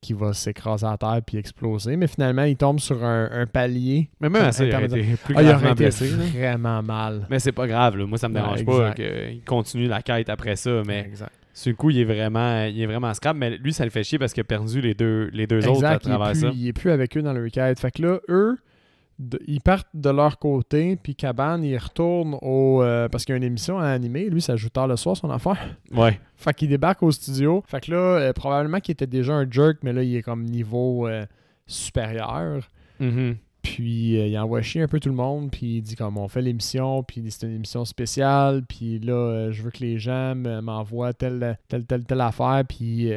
qui 0.00 0.14
va 0.14 0.32
s'écraser 0.32 0.86
à 0.86 0.96
terre 0.96 1.20
puis 1.26 1.36
exploser. 1.36 1.96
Mais 1.96 2.06
finalement, 2.06 2.44
il 2.44 2.56
tombe 2.56 2.80
sur 2.80 3.04
un, 3.04 3.46
palier. 3.46 4.08
Mais 4.20 4.28
même 4.28 4.44
assez, 4.44 4.66
il 4.66 4.74
aurait 4.74 4.86
été 4.86 5.02
plus 5.22 5.34
ah, 5.36 5.42
il 5.42 6.38
vraiment 6.38 6.82
mal. 6.82 7.26
Mais 7.28 7.38
c'est 7.38 7.52
pas 7.52 7.66
grave. 7.66 7.96
Moi, 7.96 8.18
ça 8.18 8.28
me 8.28 8.34
dérange 8.34 8.64
pas 8.64 8.92
qu'il 8.92 9.42
continue 9.46 9.86
la 9.86 10.02
quête 10.02 10.28
après 10.28 10.56
ça. 10.56 10.82
Mais 10.86 11.00
exact. 11.00 11.32
sur 11.52 11.70
le 11.70 11.76
coup, 11.76 11.90
il 11.90 11.98
est 11.98 12.04
vraiment 12.04 12.64
il 12.64 12.80
est 12.80 12.86
vraiment 12.86 13.12
scrap. 13.12 13.36
Mais 13.36 13.58
lui, 13.58 13.72
ça 13.72 13.84
le 13.84 13.90
fait 13.90 14.04
chier 14.04 14.18
parce 14.18 14.32
qu'il 14.32 14.40
a 14.40 14.44
perdu 14.44 14.80
les 14.80 14.94
deux, 14.94 15.28
les 15.32 15.46
deux 15.46 15.66
autres 15.68 15.84
à 15.84 15.98
travers 15.98 16.34
ça. 16.34 16.50
Il 16.54 16.68
est 16.68 16.72
plus 16.72 16.90
avec 16.90 17.16
eux 17.16 17.22
dans 17.22 17.32
leur 17.32 17.50
quête. 17.50 17.78
Fait 17.78 17.90
que 17.90 18.02
là, 18.02 18.20
eux, 18.28 18.58
ils 19.46 19.60
partent 19.60 19.88
de 19.94 20.10
leur 20.10 20.38
côté, 20.38 20.96
puis 20.96 21.14
Cabane, 21.14 21.64
il 21.64 21.76
retourne 21.76 22.36
au. 22.40 22.82
Euh, 22.82 23.08
parce 23.08 23.24
qu'il 23.24 23.32
y 23.32 23.34
a 23.34 23.36
une 23.36 23.44
émission 23.44 23.78
à 23.78 23.88
animer. 23.88 24.30
Lui, 24.30 24.40
ça 24.40 24.56
joue 24.56 24.68
tard 24.68 24.88
le 24.88 24.96
soir, 24.96 25.16
son 25.16 25.30
affaire. 25.30 25.58
Ouais. 25.92 26.18
fait 26.36 26.54
qu'il 26.54 26.68
débarque 26.68 27.02
au 27.02 27.10
studio. 27.10 27.62
Fait 27.66 27.80
que 27.80 27.90
là, 27.90 27.98
euh, 27.98 28.32
probablement 28.32 28.80
qu'il 28.80 28.92
était 28.92 29.06
déjà 29.06 29.34
un 29.34 29.50
jerk, 29.50 29.78
mais 29.82 29.92
là, 29.92 30.02
il 30.02 30.14
est 30.16 30.22
comme 30.22 30.44
niveau 30.44 31.06
euh, 31.06 31.26
supérieur. 31.66 32.68
Mm-hmm. 33.00 33.36
Puis 33.62 34.14
il 34.14 34.38
envoie 34.38 34.62
chier 34.62 34.80
un 34.80 34.88
peu 34.88 35.00
tout 35.00 35.10
le 35.10 35.14
monde, 35.14 35.50
puis 35.50 35.76
il 35.76 35.82
dit 35.82 35.94
comme 35.94 36.16
on 36.16 36.28
fait 36.28 36.40
l'émission, 36.40 37.02
puis 37.02 37.22
c'est 37.28 37.46
une 37.46 37.56
émission 37.56 37.84
spéciale, 37.84 38.62
puis 38.66 38.98
là, 39.00 39.50
je 39.50 39.62
veux 39.62 39.70
que 39.70 39.80
les 39.80 39.98
gens 39.98 40.34
m'envoient 40.34 41.12
telle, 41.12 41.58
telle, 41.68 41.84
telle, 41.84 42.04
telle 42.06 42.22
affaire, 42.22 42.62
puis 42.66 43.10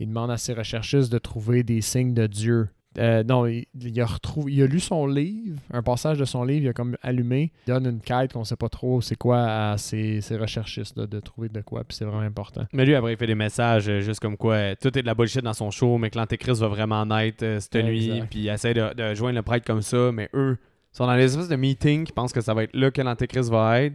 il 0.00 0.08
demande 0.08 0.32
à 0.32 0.38
ses 0.38 0.54
recherchistes 0.54 1.12
de 1.12 1.18
trouver 1.18 1.62
des 1.62 1.82
signes 1.82 2.14
de 2.14 2.26
Dieu 2.26 2.68
Euh, 2.98 3.22
non, 3.22 3.46
il, 3.46 3.66
il 3.80 4.00
a 4.00 4.06
retrouvé, 4.06 4.52
il 4.52 4.62
a 4.62 4.66
lu 4.66 4.80
son 4.80 5.06
livre, 5.06 5.58
un 5.72 5.82
passage 5.82 6.18
de 6.18 6.24
son 6.24 6.42
livre, 6.42 6.64
il 6.64 6.68
a 6.68 6.72
comme 6.72 6.96
allumé, 7.02 7.52
il 7.66 7.72
donne 7.72 7.86
une 7.86 8.00
quête 8.00 8.32
qu'on 8.32 8.42
sait 8.42 8.56
pas 8.56 8.68
trop 8.68 9.00
c'est 9.00 9.14
quoi 9.14 9.44
à 9.44 9.78
ses, 9.78 10.20
ses 10.20 10.36
recherchistes 10.36 10.96
là, 10.96 11.06
de 11.06 11.20
trouver 11.20 11.48
de 11.48 11.60
quoi, 11.60 11.84
puis 11.84 11.96
c'est 11.96 12.04
vraiment 12.04 12.20
important. 12.22 12.66
Mais 12.72 12.84
lui, 12.84 12.96
après, 12.96 13.12
il 13.12 13.16
fait 13.16 13.28
des 13.28 13.36
messages 13.36 13.88
euh, 13.88 14.00
juste 14.00 14.18
comme 14.18 14.36
quoi 14.36 14.54
euh, 14.54 14.74
tout 14.80 14.96
est 14.98 15.02
de 15.02 15.06
la 15.06 15.14
bullshit 15.14 15.42
dans 15.42 15.52
son 15.52 15.70
show, 15.70 15.98
mais 15.98 16.10
que 16.10 16.18
l'Antéchrist 16.18 16.60
va 16.60 16.66
vraiment 16.68 17.06
naître 17.06 17.44
euh, 17.44 17.60
cette 17.60 17.76
nuit, 17.76 18.22
puis 18.28 18.40
il 18.40 18.48
essaie 18.48 18.74
de, 18.74 18.92
de 18.92 19.14
joindre 19.14 19.36
le 19.36 19.42
prêtre 19.42 19.64
comme 19.64 19.82
ça, 19.82 20.10
mais 20.12 20.28
eux 20.34 20.58
sont 20.92 21.06
dans 21.06 21.14
l'espèce 21.14 21.48
de 21.48 21.54
meeting 21.54 22.04
qui 22.04 22.12
pensent 22.12 22.32
que 22.32 22.40
ça 22.40 22.54
va 22.54 22.64
être 22.64 22.74
là 22.74 22.90
que 22.90 23.00
l'Antéchrist 23.00 23.50
va 23.50 23.82
être. 23.82 23.94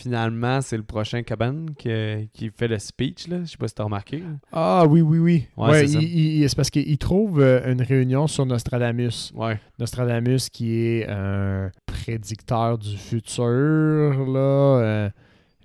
Finalement, 0.00 0.62
c'est 0.62 0.78
le 0.78 0.82
prochain 0.82 1.22
cabane 1.22 1.70
qui, 1.76 1.90
qui 2.32 2.50
fait 2.50 2.68
le 2.68 2.78
speech, 2.78 3.28
là. 3.28 3.40
Je 3.44 3.50
sais 3.50 3.56
pas 3.58 3.68
si 3.68 3.74
t'as 3.74 3.84
remarqué. 3.84 4.18
là. 4.20 4.24
Ah 4.50 4.86
oui, 4.88 5.02
oui, 5.02 5.18
oui. 5.18 5.46
Ouais, 5.58 5.86
c'est 5.86 6.56
parce 6.56 6.70
qu'il 6.70 6.96
trouve 6.96 7.40
euh, 7.42 7.70
une 7.70 7.82
réunion 7.82 8.26
sur 8.26 8.46
Nostradamus. 8.46 9.30
Ouais. 9.34 9.60
Nostradamus 9.78 10.48
qui 10.50 10.74
est 10.74 11.06
un 11.06 11.70
prédicteur 11.84 12.78
du 12.78 12.96
futur, 12.96 13.44
là, 13.44 14.38
euh, 14.38 15.10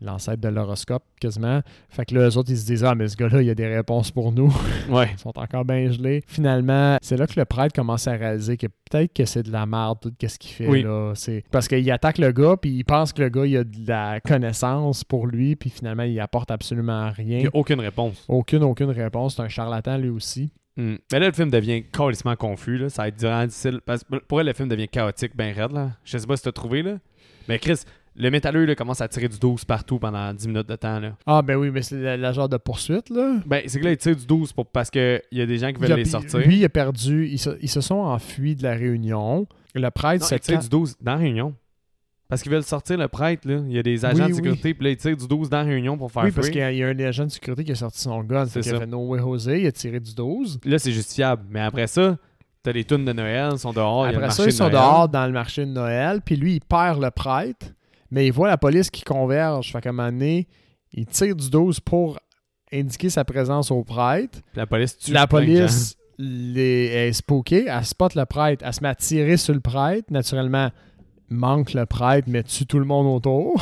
l'ancêtre 0.01 0.41
de 0.41 0.49
l'horoscope 0.49 1.03
quasiment. 1.19 1.62
Fait 1.89 2.05
que 2.05 2.15
là, 2.15 2.29
eux 2.29 2.38
autres, 2.38 2.51
ils 2.51 2.58
se 2.58 2.65
disent 2.65 2.84
Ah, 2.84 2.95
mais 2.95 3.08
ce 3.08 3.15
gars-là, 3.15 3.41
il 3.41 3.49
a 3.49 3.55
des 3.55 3.67
réponses 3.67 4.12
pour 4.12 4.31
nous. 4.31 4.53
Ouais. 4.89 5.10
Ils 5.13 5.19
sont 5.19 5.38
encore 5.39 5.65
bien 5.65 5.89
gelés. 5.89 6.21
Finalement, 6.27 6.97
c'est 7.01 7.17
là 7.17 7.25
que 7.25 7.39
le 7.39 7.45
prêtre 7.45 7.73
commence 7.73 8.08
à 8.08 8.12
réaliser 8.12 8.55
que 8.55 8.67
peut-être 8.67 9.12
que 9.13 9.25
c'est 9.25 9.41
de 9.41 9.51
la 9.51 9.65
merde, 9.65 9.97
tout 9.99 10.12
ce 10.27 10.38
qu'il 10.38 10.51
fait. 10.51 10.67
Oui. 10.67 10.84
là. 10.84 11.13
C'est 11.15 11.43
Parce 11.49 11.67
qu'il 11.67 11.89
attaque 11.91 12.19
le 12.19 12.31
gars, 12.31 12.55
puis 12.55 12.69
il 12.69 12.84
pense 12.84 13.12
que 13.12 13.23
le 13.23 13.29
gars, 13.29 13.45
il 13.47 13.58
a 13.58 13.63
de 13.63 13.88
la 13.88 14.19
connaissance 14.19 15.03
pour 15.03 15.25
lui, 15.25 15.55
puis 15.55 15.71
finalement, 15.71 16.03
il 16.03 16.19
apporte 16.19 16.51
absolument 16.51 17.10
rien. 17.10 17.39
Il 17.39 17.43
y 17.45 17.47
a 17.47 17.51
aucune 17.53 17.79
réponse. 17.79 18.25
Aucune, 18.27 18.63
aucune 18.63 18.91
réponse. 18.91 19.36
C'est 19.38 19.41
un 19.41 19.49
charlatan, 19.49 19.97
lui 19.97 20.10
aussi. 20.10 20.51
Hmm. 20.77 20.95
Mais 21.12 21.19
là, 21.19 21.27
le 21.27 21.34
film 21.34 21.49
devient 21.49 21.84
carrément 21.84 22.36
confus. 22.36 22.77
Là. 22.77 22.89
Ça 22.89 23.03
va 23.03 23.08
être 23.08 23.17
durant 23.17 23.45
difficile. 23.45 23.79
Parce 23.86 24.03
que 24.03 24.17
pour 24.17 24.39
elle, 24.41 24.47
le 24.47 24.53
film 24.53 24.67
devient 24.69 24.88
chaotique, 24.88 25.31
ben 25.36 25.55
raide. 25.55 25.71
Là. 25.71 25.91
Je 26.03 26.17
sais 26.17 26.27
pas 26.27 26.38
si 26.38 26.43
t'as 26.43 26.51
trouvé. 26.51 26.84
là. 26.84 26.97
Mais 27.47 27.60
Chris, 27.60 27.79
le 28.17 28.30
métalleux 28.32 28.65
là, 28.65 28.75
commence 28.75 29.01
à 29.01 29.08
tirer 29.08 29.28
du 29.28 29.38
12 29.39 29.65
partout 29.65 29.99
pendant 29.99 30.34
10 30.34 30.47
minutes 30.47 30.67
de 30.69 30.75
temps. 30.75 30.99
Là. 30.99 31.13
Ah, 31.25 31.41
ben 31.41 31.56
oui, 31.58 31.69
mais 31.71 31.82
c'est 31.82 31.99
la, 31.99 32.15
la 32.17 32.32
genre 32.32 32.47
de 32.49 32.58
poursuite, 32.58 33.10
là. 33.10 33.36
Ben, 33.45 33.63
c'est 33.67 33.80
que 33.80 33.86
là, 33.86 33.91
il 33.91 33.97
tire 33.97 34.15
du 34.15 34.25
12 34.25 34.54
pour, 34.54 34.65
parce 34.67 34.89
qu'il 34.89 35.21
y 35.32 35.41
a 35.41 35.45
des 35.45 35.58
gens 35.58 35.71
qui 35.73 35.80
veulent 35.82 35.89
Il 35.89 35.93
a- 35.93 35.97
les 35.97 36.06
sortir. 36.06 36.39
Lui, 36.39 36.58
il 36.58 36.65
a 36.65 36.69
perdu. 36.69 37.28
Ils 37.28 37.38
se, 37.39 37.49
ils 37.62 37.69
se 37.69 37.82
sont 37.82 37.95
enfuis 37.95 38.56
de 38.56 38.63
la 38.63 38.73
réunion. 38.73 39.47
Le 39.73 39.89
prêtre 39.91 40.21
non, 40.23 40.28
se 40.30 40.36
il 40.36 40.39
tire 40.39 40.60
du 40.60 40.69
12 40.69 40.95
dans 41.01 41.12
la 41.13 41.17
réunion. 41.17 41.54
Parce 42.28 42.41
qu'ils 42.41 42.51
veulent 42.51 42.63
sortir 42.63 42.97
le 42.97 43.08
prêtre. 43.08 43.47
Là. 43.47 43.62
Il 43.67 43.73
y 43.73 43.78
a 43.78 43.84
des 43.84 44.04
agents 44.06 44.23
Oui, 44.23 44.30
de 44.30 44.34
oui. 44.34 44.36
sécurité. 44.38 44.73
Puis 44.73 44.84
là, 44.86 44.89
il 44.91 44.97
tire 44.97 45.15
du 45.17 45.28
12 45.28 45.49
dans 45.49 45.58
la 45.58 45.63
réunion 45.63 45.97
pour 45.97 46.12
faire 46.12 46.23
Oui, 46.23 46.32
parce 46.32 46.47
qu'il 46.49 46.58
y 46.60 46.63
a- 46.63 46.71
il 46.71 46.78
y 46.80 46.84
a 46.84 46.88
un 46.88 46.99
agent 46.99 47.25
de 47.25 47.30
sécurité 47.32 47.63
qui 47.63 47.71
a 47.71 47.75
sorti 47.75 47.99
son 47.99 48.23
gun. 48.23 48.45
C'est 48.45 48.54
C'est 48.54 48.60
qu'il 48.62 48.71
a 48.71 48.75
ça. 48.75 48.80
fait 48.80 48.88
No 48.89 49.06
Way 49.08 49.19
Jose. 49.19 49.51
Il 49.60 49.67
a 49.67 49.71
tiré 49.71 49.99
du 49.99 50.15
12. 50.15 50.60
Là, 50.65 50.80
c'est 50.80 50.91
justifiable. 50.91 51.43
Mais 51.51 51.60
après 51.60 51.86
ça, 51.88 52.17
t'as 52.63 52.71
les 52.71 52.84
tunes 52.84 53.06
de 53.06 53.13
Noël, 53.13 53.49
ils 53.54 53.60
sont 53.60 53.73
dehors. 53.73 54.06
il 54.08 54.08
y 54.08 54.10
a 54.10 54.12
le 54.13 54.17
Après 54.17 54.28
marché 54.28 54.38
ça, 54.38 54.43
ils 54.43 54.47
de 54.47 54.51
sont 54.58 54.69
dehors 54.69 55.10
dans 55.10 55.25
le 55.28 55.34
marché 55.34 55.65
de 55.65 55.71
Noël. 55.71 56.21
Puis 56.25 56.36
lui, 56.36 56.56
il 56.56 56.62
perd 56.62 56.99
le 57.04 57.12
prêtre. 57.12 57.67
Mais 58.12 58.28
il 58.28 58.32
voit 58.34 58.48
la 58.48 58.58
police 58.58 58.89
qui 58.89 59.04
converge. 59.04 59.72
Fait 59.72 59.82
qu'à 59.82 59.89
un 59.89 59.94
moment 59.94 60.12
donné, 60.12 60.48
il 60.94 61.06
tire 61.06 61.36
du 61.36 61.50
12 61.50 61.80
pour 61.80 62.20
indiquer 62.72 63.10
sa 63.10 63.24
présence 63.24 63.72
au 63.72 63.84
prêtre. 63.84 64.39
La 64.56 64.65
police 64.65 64.98
tue 64.98 65.12
La 65.12 65.28
police 65.28 65.98
les, 66.18 66.86
est 66.86 67.13
spookée, 67.13 67.65
elle 67.68 67.86
spot 67.86 68.15
le 68.15 68.26
prêtre, 68.26 68.63
elle 68.65 68.74
se 68.74 68.82
met 68.82 68.89
à 68.89 68.96
tirer 68.96 69.38
sur 69.38 69.54
le 69.54 69.60
prêtre. 69.60 70.06
Naturellement, 70.12 70.70
manque 71.30 71.74
le 71.74 71.86
prêtre, 71.86 72.28
mais 72.30 72.44
tue 72.44 72.65
tout 72.65 72.80
le 72.80 72.86
monde 72.86 73.08
autour. 73.08 73.62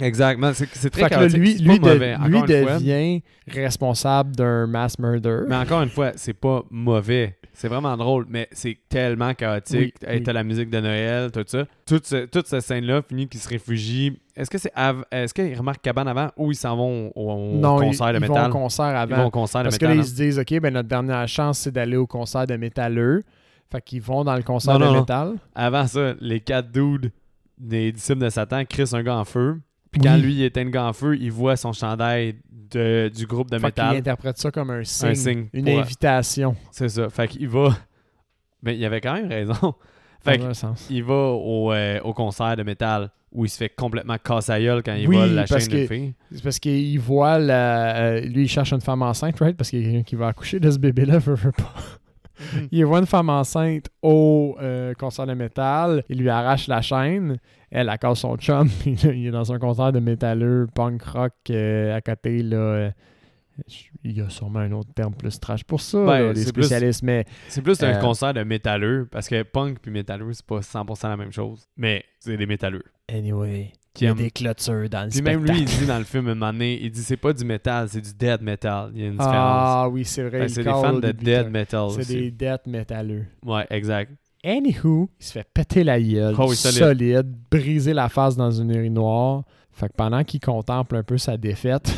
Exactement. 0.00 0.52
C'est 0.54 0.90
très 0.90 1.02
Fait 1.02 1.08
que 1.08 1.14
là, 1.20 1.26
lui, 1.28 1.56
C'est 1.58 1.64
pas 1.64 1.70
lui, 1.72 1.78
de- 1.78 1.84
mauvais. 1.84 2.16
lui 2.28 2.36
Encore 2.38 2.50
une 2.50 2.62
fois. 2.66 2.74
devient 2.78 3.22
responsable 3.46 4.34
d'un 4.34 4.66
mass 4.66 4.98
murder. 4.98 5.40
Mais 5.48 5.56
encore 5.56 5.82
une 5.82 5.88
fois, 5.88 6.12
c'est 6.16 6.34
pas 6.34 6.64
mauvais. 6.70 7.38
C'est 7.56 7.68
vraiment 7.68 7.96
drôle, 7.96 8.26
mais 8.28 8.48
c'est 8.52 8.76
tellement 8.88 9.32
chaotique. 9.32 9.94
Oui, 10.02 10.08
Hey, 10.08 10.18
oui. 10.18 10.22
T'as 10.24 10.32
la 10.32 10.42
musique 10.42 10.70
de 10.70 10.80
Noël, 10.80 11.30
tout 11.30 11.44
ça. 11.46 11.64
Toute, 11.86 12.04
ce- 12.06 12.26
toute 12.26 12.46
cette 12.48 12.62
scène-là 12.62 13.00
finit 13.08 13.28
qu'il 13.28 13.38
se 13.40 13.48
réfugie. 13.48 14.18
Est-ce 14.36 14.50
que 14.50 14.58
c'est 14.58 14.72
est-ce 15.12 15.32
qu'ils 15.32 15.56
remarquent 15.56 15.80
Cabane 15.82 16.08
avant 16.08 16.30
ou 16.36 16.50
ils 16.50 16.56
s'en 16.56 16.76
vont 16.76 17.12
au, 17.14 17.30
au 17.30 17.56
non, 17.56 17.78
concert 17.78 18.10
ils, 18.10 18.12
de 18.14 18.18
ils 18.24 18.26
vont 18.26 18.34
métal? 18.34 18.50
au 18.50 18.52
concert 18.52 19.06
Ils 19.08 19.14
vont 19.14 19.24
au 19.26 19.30
concert 19.30 19.60
de 19.62 19.66
Parce 19.68 19.78
que 19.78 19.84
là, 19.84 19.90
métal. 19.92 20.04
ils 20.04 20.10
se 20.10 20.14
disent, 20.16 20.38
OK, 20.40 20.60
ben 20.60 20.74
notre 20.74 20.88
dernière 20.88 21.28
chance, 21.28 21.60
c'est 21.60 21.70
d'aller 21.70 21.96
au 21.96 22.06
concert 22.08 22.46
de 22.46 22.56
métalleux. 22.56 23.22
Fait 23.70 23.80
qu'ils 23.80 24.02
vont 24.02 24.24
dans 24.24 24.34
le 24.36 24.42
concert 24.42 24.78
Non, 24.78 24.86
de 24.86 24.92
non. 24.92 25.00
métal. 25.00 25.28
hein. 25.28 25.38
Avant 25.54 25.86
ça, 25.86 26.14
les 26.20 26.40
quatre 26.40 26.70
dudes 26.72 27.12
des 27.56 27.92
disciples 27.92 28.20
de 28.24 28.28
Satan 28.30 28.64
crissent 28.64 28.94
un 28.94 29.02
gars 29.04 29.16
en 29.16 29.24
feu. 29.24 29.60
Puis 29.94 30.00
quand 30.02 30.14
Oui. 30.16 30.22
lui 30.22 30.34
il 30.34 30.42
éteint 30.42 30.64
le 30.64 30.78
en 30.78 30.92
feu, 30.92 31.16
il 31.20 31.30
voit 31.30 31.56
son 31.56 31.72
chandail 31.72 32.34
de- 32.70 33.08
du 33.14 33.26
groupe 33.26 33.48
de 33.50 33.58
Fait 33.58 33.70
qu'il 33.72 33.84
métal. 33.84 33.96
interprète 33.96 34.38
ça 34.38 34.50
comme 34.50 34.70
un 34.70 34.82
signe, 34.82 35.14
signe 35.14 35.46
une 35.52 35.66
pour- 35.66 35.78
invitation. 35.78 36.56
C'est 36.72 36.88
ça. 36.88 37.08
Fait 37.10 37.28
qu'il 37.28 37.48
va. 37.48 37.68
Mais 38.64 38.76
il 38.76 38.84
avait 38.84 39.00
quand 39.00 39.14
même 39.14 39.28
raison. 39.28 39.74
Fait 40.24 40.38
dans 40.38 40.46
un 40.46 40.54
sens. 40.54 40.86
Il 40.90 41.04
va 41.04 41.14
au, 41.14 41.72
euh, 41.72 42.00
au 42.02 42.12
concert 42.14 42.56
de 42.56 42.62
métal 42.64 43.10
où 43.30 43.44
il 43.44 43.48
se 43.48 43.56
fait 43.58 43.68
complètement 43.68 44.16
casse 44.18 44.48
à 44.50 44.58
gueule 44.60 44.82
quand 44.82 44.94
il 44.94 45.06
Oui, 45.06 45.16
vole 45.16 45.30
la 45.30 45.44
chaîne 45.46 45.68
de 45.68 45.86
fille. 45.86 46.14
C'est 46.32 46.42
parce 46.42 46.58
qu'il 46.58 46.98
voit 46.98 47.38
la. 47.38 47.96
euh, 47.96 48.20
lui, 48.22 48.42
il 48.44 48.48
cherche 48.48 48.72
une 48.72 48.80
femme 48.80 49.02
enceinte, 49.02 49.38
right? 49.40 49.56
Parce 49.56 49.70
qu'il 49.70 49.80
y 49.80 49.82
a 49.84 49.90
quelqu'un 49.90 50.02
qui 50.04 50.16
va 50.16 50.28
accoucher 50.28 50.58
de 50.60 50.70
ce 50.70 50.78
bébé-là, 50.78 51.18
veut, 51.18 51.34
veut 51.34 51.52
pas. 51.52 51.72
Il 52.70 52.84
voit 52.84 52.98
une 53.00 53.06
femme 53.06 53.28
enceinte 53.30 53.86
au 54.02 54.56
euh, 54.60 54.94
concert 54.94 55.26
de 55.26 55.34
métal. 55.34 56.04
Il 56.08 56.18
lui 56.18 56.28
arrache 56.28 56.68
la 56.68 56.80
chaîne. 56.82 57.38
Elle, 57.70 57.90
casse 58.00 58.20
son 58.20 58.36
chum. 58.36 58.68
Puis 58.80 58.94
là, 59.02 59.12
il 59.12 59.26
est 59.26 59.30
dans 59.30 59.52
un 59.52 59.58
concert 59.58 59.92
de 59.92 59.98
métalleux, 60.00 60.66
punk 60.74 61.02
rock 61.02 61.32
euh, 61.50 61.94
à 61.96 62.00
côté. 62.00 62.42
Là, 62.42 62.56
euh, 62.56 62.90
il 64.02 64.12
y 64.16 64.20
a 64.20 64.28
sûrement 64.28 64.58
un 64.60 64.72
autre 64.72 64.92
terme 64.94 65.14
plus 65.14 65.38
trash 65.38 65.62
pour 65.64 65.80
ça, 65.80 65.98
Ben, 66.04 66.06
là, 66.20 66.26
les 66.28 66.32
plus- 66.32 66.42
spécialistes. 66.64 67.02
Mais 67.02 67.24
C'est 67.48 67.62
plus 67.62 67.80
un 67.82 67.94
Euh, 67.96 68.00
concert 68.00 68.34
de 68.34 68.42
métalleux 68.42 69.08
parce 69.10 69.28
que 69.28 69.42
punk 69.42 69.78
puis 69.80 69.90
métalleux, 69.90 70.32
c'est 70.32 70.44
pas 70.46 70.60
100% 70.60 71.08
la 71.08 71.16
même 71.16 71.32
chose. 71.32 71.66
Mais 71.76 72.04
c'est 72.18 72.36
des 72.36 72.46
métalleux. 72.46 72.82
anyway, 73.08 73.72
Qui 73.94 74.04
il 74.04 74.06
y 74.06 74.08
a 74.08 74.10
aiment- 74.10 74.18
des 74.18 74.30
clôtures 74.30 74.88
dans 74.90 75.04
le 75.04 75.10
Puis 75.10 75.22
même 75.22 75.44
lui, 75.44 75.58
il 75.60 75.64
dit 75.66 75.86
dans 75.86 75.98
le 75.98 76.04
film, 76.04 76.26
un 76.28 76.34
moment 76.34 76.52
donné, 76.52 76.80
il 76.82 76.90
dit 76.90 77.00
c'est 77.02 77.16
pas 77.16 77.32
du 77.32 77.44
métal, 77.44 77.88
c'est 77.88 78.00
du 78.00 78.12
dead 78.12 78.42
metal. 78.42 78.90
Il 78.94 79.00
y 79.00 79.04
a 79.04 79.06
une 79.06 79.12
différence. 79.12 79.32
Ah 79.36 79.88
oui, 79.88 80.04
c'est 80.04 80.22
vrai. 80.22 80.30
Fait 80.32 80.38
que 80.46 80.50
il 80.50 80.54
c'est 80.54 80.60
des 80.64 80.70
call 80.70 80.82
fans 80.82 80.94
au 80.94 81.00
de 81.00 81.06
début, 81.12 81.24
dead 81.24 81.48
metal 81.50 81.90
C'est 81.90 82.00
aussi. 82.00 82.14
des 82.16 82.30
death 82.32 82.66
métalleux. 82.66 83.24
Ouais, 83.46 83.64
exact. 83.70 84.10
Anywho, 84.44 85.08
il 85.20 85.24
se 85.24 85.32
fait 85.32 85.46
péter 85.54 85.84
la 85.84 86.00
gueule, 86.00 86.34
Oh 86.38 86.46
oui, 86.48 86.56
solide. 86.56 86.78
solide. 86.78 87.34
briser 87.50 87.94
la 87.94 88.08
face 88.08 88.36
dans 88.36 88.50
une 88.50 88.70
urinoir. 88.74 89.44
Fait 89.72 89.88
que 89.88 89.94
pendant 89.96 90.22
qu'il 90.24 90.40
contemple 90.40 90.96
un 90.96 91.02
peu 91.02 91.16
sa 91.16 91.36
défaite 91.36 91.92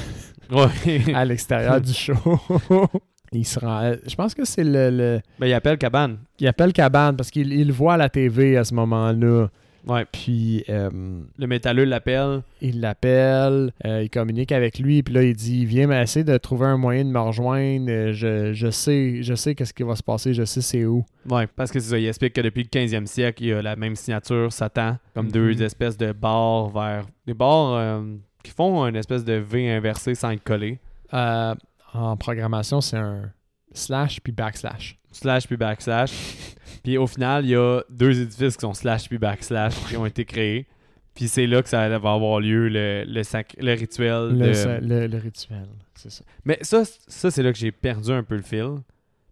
Ouais. 0.51 1.01
à 1.15 1.25
l'extérieur 1.25 1.81
du 1.81 1.93
show, 1.93 2.15
il 3.33 3.45
se 3.45 3.59
rend. 3.59 3.83
euh, 3.83 3.97
Je 4.07 4.15
pense 4.15 4.35
que 4.35 4.45
c'est 4.45 4.63
le, 4.65 4.91
le- 4.91 5.21
ben, 5.41 5.47
il 5.47 5.53
appelle 5.55 5.77
Cabane. 5.77 6.19
Il 6.39 6.47
appelle 6.47 6.73
Cabane 6.73 7.17
parce 7.17 7.31
qu'il 7.31 7.53
il 7.53 7.67
le 7.67 7.73
voit 7.73 7.95
à 7.95 7.97
la 7.97 8.09
TV 8.09 8.57
à 8.57 8.65
ce 8.65 8.75
moment-là. 8.75 9.49
Ouais. 9.87 10.05
Puis 10.11 10.65
euh, 10.69 10.91
Le 11.39 11.47
métalleux 11.47 11.85
l'appelle. 11.85 12.43
il 12.61 12.81
l'appelle, 12.81 13.73
euh, 13.85 14.03
il 14.03 14.11
communique 14.11 14.51
avec 14.51 14.79
lui, 14.81 15.03
puis 15.05 15.15
là 15.15 15.23
il 15.23 15.35
dit 15.37 15.65
Viens 15.65 15.87
m'essayer 15.87 16.25
de 16.25 16.37
trouver 16.39 16.67
un 16.67 16.77
moyen 16.77 17.05
de 17.05 17.11
me 17.11 17.21
rejoindre. 17.21 17.87
Euh, 17.89 18.13
Je, 18.13 18.53
je 18.53 18.71
sais, 18.71 19.23
je 19.23 19.35
sais 19.35 19.55
qu'est-ce 19.55 19.73
qui 19.73 19.85
va 19.85 19.95
se 19.95 20.03
passer, 20.03 20.35
je 20.35 20.45
sais 20.45 20.61
c'est 20.61 20.85
où. 20.85 21.05
Ouais, 21.31 21.47
parce 21.47 21.71
que 21.71 21.79
c'est 21.79 21.91
ça. 21.91 21.99
Il 21.99 22.07
explique 22.07 22.33
que 22.33 22.41
depuis 22.41 22.65
le 22.65 22.69
15e 22.69 23.07
siècle, 23.07 23.43
il 23.45 23.49
y 23.49 23.53
a 23.53 23.63
la 23.63 23.77
même 23.77 23.95
signature, 23.95 24.53
Satan, 24.53 24.97
comme 25.15 25.27
Mhm. 25.27 25.33
deux 25.33 25.63
espèces 25.63 25.97
de 25.97 26.11
barres 26.13 26.69
vers. 26.71 27.07
Des 27.27 27.35
barres 27.35 27.75
euh, 27.75 28.03
qui 28.43 28.51
font 28.51 28.85
une 28.87 28.97
espèce 28.97 29.25
de 29.25 29.35
V 29.35 29.71
inversé 29.71 30.15
sans 30.17 30.31
être 30.31 30.43
collé. 30.45 30.79
En 31.95 32.17
programmation, 32.19 32.81
c'est 32.81 32.97
un 32.97 33.31
slash 33.73 34.21
puis 34.21 34.33
backslash. 34.33 34.99
Slash 35.13 35.47
puis 35.47 35.57
backslash. 35.57 36.13
Puis 36.83 36.99
au 36.99 37.07
final, 37.07 37.45
il 37.45 37.51
y 37.51 37.57
a 37.57 37.83
deux 37.91 38.21
édifices 38.21 38.57
qui 38.57 38.63
sont 38.63 38.75
slash 38.75 39.09
puis 39.09 39.19
backslash 39.19 39.75
qui 39.89 39.97
ont 39.97 40.07
été 40.07 40.25
créés. 40.25 40.67
Puis 41.15 41.29
c'est 41.29 41.47
là 41.47 41.63
que 41.63 41.69
ça 41.69 41.89
va 41.99 42.13
avoir 42.13 42.41
lieu 42.41 42.69
le, 42.69 43.05
le, 43.07 43.23
sac- 43.23 43.57
le 43.59 43.73
rituel. 43.73 44.37
Le, 44.39 44.81
de- 44.81 44.87
le- 44.87 45.07
le 45.07 45.17
rituel, 45.19 45.67
c'est 45.95 46.11
ça. 46.11 46.23
Mais 46.45 46.59
ça, 46.61 46.83
ça 47.09 47.31
c'est 47.31 47.43
là 47.43 47.53
que 47.53 47.59
j'ai 47.59 47.73
perdu 47.73 48.11
un 48.13 48.23
peu 48.23 48.37
le 48.37 48.43
fil. 48.43 48.75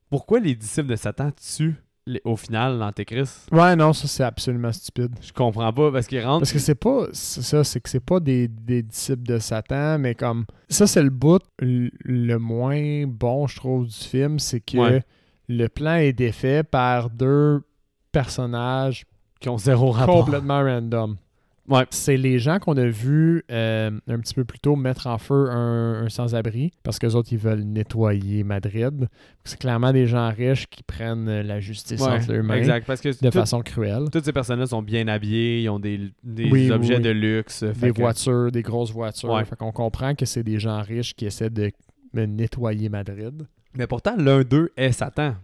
Pourquoi 0.08 0.40
les 0.40 0.54
disciples 0.54 0.88
de 0.88 0.96
Satan 0.96 1.30
tuent 1.32 1.74
les- 2.06 2.22
au 2.24 2.36
final 2.36 2.78
l'Antéchrist? 2.78 3.48
Ouais, 3.52 3.76
non, 3.76 3.92
ça 3.92 4.08
c'est 4.08 4.22
absolument 4.24 4.72
stupide. 4.72 5.14
Je 5.20 5.32
comprends 5.32 5.70
pas 5.74 5.92
parce 5.92 6.06
qu'ils 6.06 6.20
rentrent. 6.24 6.40
Parce 6.40 6.52
que 6.52 6.58
c'est 6.58 6.74
pas 6.74 7.06
ça, 7.12 7.64
c'est 7.64 7.80
que 7.80 7.88
c'est 7.90 8.00
pas 8.04 8.18
des, 8.20 8.48
des 8.48 8.82
disciples 8.82 9.24
de 9.24 9.38
Satan, 9.38 9.98
mais 9.98 10.14
comme 10.14 10.46
ça 10.70 10.86
c'est 10.86 11.02
le 11.02 11.10
bout 11.10 11.42
le 11.60 12.36
moins 12.38 13.04
bon 13.06 13.46
je 13.46 13.56
trouve 13.56 13.86
du 13.86 13.94
film, 13.94 14.38
c'est 14.38 14.60
que 14.60 14.78
Ouais. 14.78 15.02
Le 15.48 15.68
plan 15.68 15.96
est 15.96 16.12
défait 16.12 16.62
par 16.62 17.10
deux 17.10 17.62
personnages 18.12 19.04
qui 19.40 19.48
ont 19.48 19.58
zéro 19.58 19.90
rapport. 19.90 20.24
complètement 20.24 20.62
random. 20.62 21.16
Ouais. 21.66 21.86
C'est 21.88 22.18
les 22.18 22.38
gens 22.38 22.58
qu'on 22.58 22.76
a 22.76 22.84
vus 22.84 23.42
euh, 23.50 23.90
un 24.06 24.18
petit 24.18 24.34
peu 24.34 24.44
plus 24.44 24.58
tôt 24.58 24.76
mettre 24.76 25.06
en 25.06 25.16
feu 25.16 25.48
un, 25.50 26.04
un 26.04 26.08
sans-abri 26.10 26.72
parce 26.82 26.98
que 26.98 27.06
autres 27.06 27.32
ils 27.32 27.38
veulent 27.38 27.62
nettoyer 27.62 28.44
Madrid. 28.44 29.08
C'est 29.44 29.58
clairement 29.58 29.90
des 29.90 30.06
gens 30.06 30.28
riches 30.28 30.66
qui 30.66 30.82
prennent 30.82 31.40
la 31.40 31.60
justice 31.60 32.02
Ouais, 32.02 32.08
entre 32.18 32.34
mains 32.34 32.56
exact. 32.56 32.86
Parce 32.86 33.00
que 33.00 33.08
de 33.08 33.14
tout- 33.30 33.38
façon 33.38 33.62
cruelle. 33.62 34.10
toutes 34.12 34.26
ces 34.26 34.32
personnes-là 34.34 34.66
sont 34.66 34.82
bien 34.82 35.08
habillées, 35.08 35.62
ils 35.62 35.68
ont 35.70 35.78
des, 35.80 35.98
des 36.22 36.44
Oui, 36.50 36.66
oui, 36.66 36.70
objets 36.70 36.96
oui. 36.96 37.02
de 37.02 37.10
luxe. 37.10 37.62
Des 37.64 37.92
que- 37.92 37.98
voitures, 38.00 38.52
des 38.52 38.62
grosses 38.62 38.92
voitures. 38.92 39.30
Ouais. 39.30 39.44
Fait 39.46 39.56
qu'on 39.56 39.72
comprend 39.72 40.14
que 40.14 40.26
c'est 40.26 40.42
des 40.42 40.58
gens 40.58 40.82
riches 40.82 41.14
qui 41.14 41.24
essaient 41.24 41.48
de 41.48 41.72
nettoyer 42.14 42.90
Madrid. 42.90 43.46
Mais 43.76 43.86
pourtant, 43.86 44.14
l'un 44.16 44.42
d'eux 44.42 44.70
est 44.76 44.92
Satan. 44.92 45.34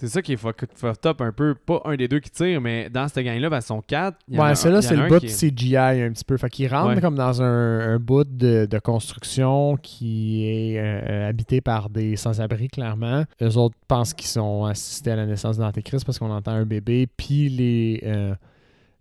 C'est 0.00 0.08
ça 0.08 0.22
qui 0.22 0.32
est 0.32 0.36
fuck, 0.36 0.64
fucked 0.74 1.06
up 1.06 1.20
un 1.20 1.30
peu. 1.30 1.54
Pas 1.54 1.80
un 1.84 1.94
des 1.94 2.08
deux 2.08 2.18
qui 2.18 2.28
tire, 2.28 2.60
mais 2.60 2.90
dans 2.90 3.06
cette 3.06 3.24
gang-là, 3.24 3.48
ben, 3.48 3.58
ils 3.58 3.62
sont 3.62 3.80
quatre. 3.80 4.18
Il 4.26 4.34
y 4.34 4.38
Ouais, 4.38 4.50
en 4.50 4.54
c'est 4.56 4.68
le 4.96 5.08
bout 5.08 5.22
est- 5.24 5.28
CGI 5.28 5.76
un 5.76 6.10
petit 6.10 6.24
peu. 6.24 6.36
Fait 6.36 6.50
qu'il 6.50 6.66
rentre 6.68 6.94
Ouais. 6.96 7.00
comme 7.00 7.14
dans 7.14 7.40
un, 7.40 7.94
un 7.94 7.98
bout 8.00 8.24
de, 8.24 8.66
de 8.66 8.78
construction 8.80 9.76
qui 9.80 10.46
est 10.46 10.78
euh, 10.80 11.28
habité 11.28 11.60
par 11.60 11.90
des 11.90 12.16
sans-abri, 12.16 12.66
clairement. 12.68 13.24
Eux 13.40 13.56
autres 13.56 13.76
pensent 13.86 14.14
qu'ils 14.14 14.26
sont 14.26 14.64
assistés 14.64 15.12
à 15.12 15.16
la 15.16 15.26
naissance 15.26 15.58
d'Antéchrist 15.58 16.04
parce 16.04 16.18
qu'on 16.18 16.30
entend 16.32 16.52
un 16.52 16.66
bébé. 16.66 17.06
Puis 17.16 17.48
les, 17.48 18.00
euh, 18.04 18.34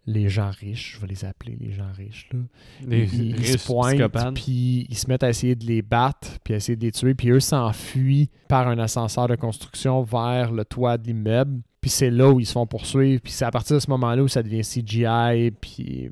les 0.06 0.28
gens 0.30 0.52
riches, 0.52 0.96
je 0.96 1.02
vais 1.02 1.08
les 1.08 1.24
appeler 1.26 1.56
les 1.60 1.72
gens 1.72 1.92
riches, 1.98 2.28
là. 2.34 2.40
Les 2.86 3.04
ils, 3.16 3.46
se 3.58 3.66
pointent, 3.66 4.34
puis 4.36 4.86
ils 4.90 4.98
se 4.98 5.08
mettent 5.08 5.24
à 5.24 5.30
essayer 5.30 5.56
de 5.56 5.66
les 5.66 5.82
battre, 5.82 6.40
puis 6.44 6.54
à 6.54 6.58
essayer 6.58 6.76
de 6.76 6.84
les 6.84 6.92
tuer, 6.92 7.14
puis 7.16 7.30
eux 7.30 7.40
s'enfuient 7.40 8.30
par 8.50 8.68
un 8.68 8.78
ascenseur 8.80 9.28
de 9.28 9.36
construction 9.36 10.04
vers 10.04 10.52
le 10.52 10.66
toit 10.66 10.98
de 10.98 11.08
l'immeuble. 11.08 11.62
Puis 11.80 11.90
c'est 11.90 12.10
là 12.12 12.30
où 12.30 12.40
ils 12.40 12.46
se 12.46 12.52
font 12.54 12.66
poursuivre, 12.68 13.22
puis 13.22 13.32
c'est 13.32 13.46
à 13.46 13.52
partir 13.52 13.76
de 13.78 13.80
ce 13.82 13.90
moment-là 13.92 14.24
où 14.24 14.28
ça 14.28 14.44
devient 14.44 14.62
CGI, 14.62 15.52
puis 15.60 16.10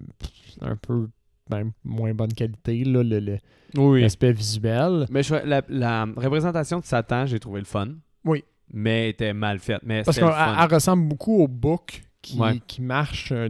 un 0.61 0.75
peu 0.75 1.09
ben, 1.49 1.71
moins 1.83 2.13
bonne 2.13 2.31
qualité, 2.33 2.83
là, 2.85 3.03
le- 3.03 3.39
Oui. 3.75 4.01
l'aspect 4.01 4.31
visuel. 4.31 5.05
Mais 5.09 5.21
je- 5.23 5.35
la, 5.45 5.61
la 5.67 6.05
représentation 6.15 6.79
de 6.79 6.85
Satan, 6.85 7.25
j'ai 7.25 7.39
trouvé 7.39 7.59
le 7.59 7.65
fun. 7.65 7.89
Oui. 8.23 8.43
Mais 8.73 9.03
elle 9.05 9.09
était 9.09 9.33
mal 9.33 9.59
faite. 9.59 9.81
Mais 9.83 10.03
Parce 10.03 10.17
qu'elle 10.17 10.73
ressemble 10.73 11.07
beaucoup 11.09 11.41
au 11.41 11.47
book 11.49 12.03
qui, 12.21 12.37
Ouais. 12.39 12.59
qui 12.67 12.81
marche 12.81 13.31
euh, 13.31 13.49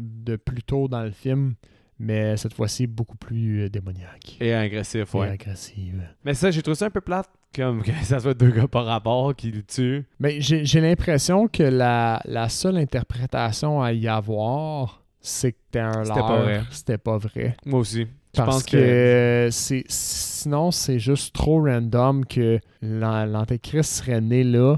de, 0.00 0.36
plus 0.36 0.62
tôt 0.62 0.88
dans 0.88 1.02
le 1.02 1.10
film, 1.10 1.54
mais 1.98 2.36
cette 2.36 2.54
fois-ci 2.54 2.86
beaucoup 2.86 3.16
plus 3.16 3.62
euh, 3.64 3.68
démoniaque. 3.68 4.36
Et 4.40 4.52
agressif, 4.54 5.14
Et 5.14 5.18
ouais. 5.18 5.28
agressive. 5.28 6.02
Mais 6.24 6.34
ça, 6.34 6.50
j'ai 6.50 6.62
trouvé 6.62 6.74
ça 6.74 6.86
un 6.86 6.90
peu 6.90 7.00
plate, 7.00 7.28
comme 7.54 7.82
que 7.82 7.92
ça 8.02 8.18
soit 8.20 8.34
deux 8.34 8.50
gars 8.50 8.68
par 8.68 8.84
rapport 8.86 9.34
qui 9.34 9.50
le 9.50 9.62
tuent. 9.62 10.04
Mais 10.18 10.40
j'ai 10.40 10.80
l'impression 10.80 11.48
que 11.48 11.62
la, 11.62 12.20
la 12.24 12.48
seule 12.48 12.76
interprétation 12.78 13.82
à 13.82 13.92
y 13.92 14.08
avoir, 14.08 15.02
c'est 15.20 15.52
que 15.52 15.58
c'était 15.66 15.80
un 15.80 16.04
C'était 16.04 16.20
pas 16.20 16.42
vrai. 16.42 16.62
C'était 16.70 16.98
pas 16.98 17.18
vrai. 17.18 17.56
Moi 17.66 17.80
aussi. 17.80 18.06
Je 18.32 18.36
Parce 18.42 18.54
pense 18.58 18.64
que, 18.66 19.48
que. 19.48 19.82
sinon, 19.88 20.70
c'est 20.70 21.00
juste 21.00 21.34
trop 21.34 21.64
random 21.64 22.24
que 22.24 22.60
l'an- 22.80 23.24
l'Antéchrist 23.26 23.92
serait 23.92 24.20
né 24.20 24.44
là, 24.44 24.76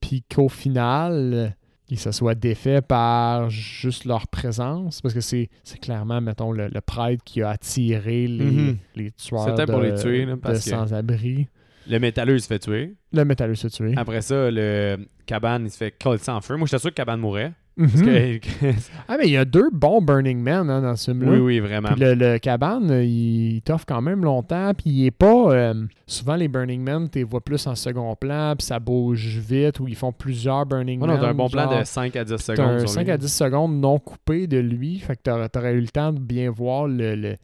puis 0.00 0.22
qu'au 0.22 0.50
final, 0.50 1.56
il 1.90 1.98
se 1.98 2.12
soit 2.12 2.34
défait 2.34 2.80
par 2.80 3.50
juste 3.50 4.04
leur 4.04 4.26
présence. 4.28 5.00
Parce 5.02 5.14
que 5.14 5.20
c'est 5.20 5.48
clairement, 5.80 6.20
mettons, 6.20 6.50
le, 6.52 6.68
le 6.68 6.80
prêtre 6.80 7.22
qui 7.24 7.42
a 7.42 7.50
attiré 7.50 8.26
les, 8.26 8.44
Mhm. 8.44 8.76
les 8.96 9.10
tueurs 9.12 9.44
C'était 9.48 9.66
de, 9.66 9.70
pour 9.72 9.80
les 9.80 9.94
tuer, 9.94 10.24
là, 10.24 10.34
de 10.34 10.40
parce 10.40 10.60
sans-abri. 10.60 11.48
Le 11.88 11.98
métalleux, 11.98 12.38
se 12.38 12.46
fait 12.46 12.58
tuer. 12.58 12.94
Le 13.12 13.24
métalleux 13.26 13.54
se 13.56 13.68
tuer. 13.68 13.92
Après 13.96 14.22
ça, 14.22 14.50
le 14.50 15.06
cabane, 15.26 15.66
il 15.66 15.70
se 15.70 15.76
fait 15.76 15.90
coller 15.90 16.28
en 16.30 16.40
feu. 16.40 16.56
Moi, 16.56 16.66
j'étais 16.66 16.78
sûr 16.80 16.90
que 16.90 16.94
cabane 16.94 17.20
mourait. 17.20 17.52
Mhm. 17.76 17.88
Que... 17.90 18.38
Ah, 19.08 19.16
mais 19.18 19.24
il 19.26 19.32
y 19.32 19.36
a 19.36 19.44
deux 19.44 19.68
bons 19.72 20.00
Burning 20.00 20.38
Man 20.38 20.70
hein, 20.70 20.80
dans 20.80 20.94
ce 20.96 21.10
film-là. 21.10 21.32
oui, 21.32 21.38
oui, 21.38 21.58
vraiment. 21.60 21.88
Puis 21.88 22.00
le, 22.00 22.14
le 22.14 22.38
cabane, 22.38 22.90
euh, 22.90 23.04
il 23.04 23.60
t'offre 23.62 23.84
quand 23.86 24.00
même 24.00 24.22
longtemps, 24.24 24.72
puis 24.74 24.90
il 24.90 25.06
est 25.06 25.10
pas... 25.10 25.52
euh, 25.52 25.74
souvent, 26.06 26.36
les 26.36 26.46
Burning 26.48 26.80
Man, 26.82 27.08
tu 27.10 27.18
les 27.18 27.24
vois 27.24 27.40
plus 27.40 27.66
en 27.66 27.74
second 27.74 28.14
plan, 28.14 28.54
puis 28.56 28.64
ça 28.66 28.78
bouge 28.78 29.38
vite, 29.38 29.80
ou 29.80 29.88
ils 29.88 29.96
font 29.96 30.12
plusieurs 30.12 30.64
Burning 30.66 30.98
Moi, 31.00 31.08
Man. 31.08 31.18
on 31.20 31.24
a 31.24 31.28
un 31.30 31.34
bon 31.34 31.48
plan 31.48 31.78
de 31.78 31.84
5 31.84 32.14
à 32.16 32.24
10 32.24 32.30
t'as 32.30 32.38
secondes. 32.38 32.66
un 32.70 32.78
sur 32.78 32.88
5 32.90 33.02
lui. 33.04 33.10
à 33.10 33.16
10 33.18 33.28
secondes 33.32 33.80
non 33.80 33.98
coupé 33.98 34.46
de 34.46 34.58
lui, 34.58 35.00
fait 35.00 35.16
que 35.16 35.22
t'aurais, 35.22 35.48
t'aurais 35.48 35.72
eu 35.74 35.80
le 35.80 35.88
temps 35.88 36.12
de 36.12 36.20
bien 36.20 36.50
voir 36.50 36.86
le, 36.86 37.14
le- 37.16 37.36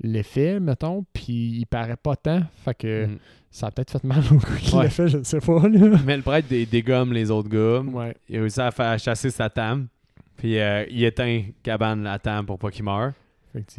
l'effet, 0.00 0.60
mettons, 0.60 1.04
puis 1.12 1.58
il 1.58 1.66
paraît 1.66 1.96
pas 1.96 2.16
tant, 2.16 2.42
fait 2.64 2.74
que 2.74 3.06
Mhm. 3.06 3.18
ça 3.50 3.66
a 3.66 3.70
peut-être 3.70 3.90
fait 3.92 4.04
mal 4.04 4.22
au 4.32 4.36
coup 4.38 4.54
qu'il 4.60 4.74
Ouais. 4.76 4.84
l'a 4.84 4.90
fait, 4.90 5.08
je 5.08 5.18
ne 5.18 5.24
sais 5.24 5.40
pas, 5.40 5.68
là. 5.68 5.98
Mais 6.04 6.16
le 6.16 6.22
prêtre 6.22 6.48
dé- 6.48 6.66
dégomme 6.66 7.12
les 7.12 7.30
autres 7.30 7.48
gars. 7.48 7.80
Ouais, 7.80 8.16
Il 8.28 8.38
réussit 8.40 8.60
à 8.60 8.70
faire 8.70 8.98
chasser 8.98 9.30
sa 9.30 9.48
tame. 9.50 9.88
Puis 10.36 10.58
euh, 10.60 10.84
il 10.90 11.02
éteint 11.04 11.42
cabane 11.64 12.04
la 12.04 12.18
tame 12.18 12.46
pour 12.46 12.58
pas 12.58 12.70
qu'il 12.70 12.84
meure. 12.84 13.12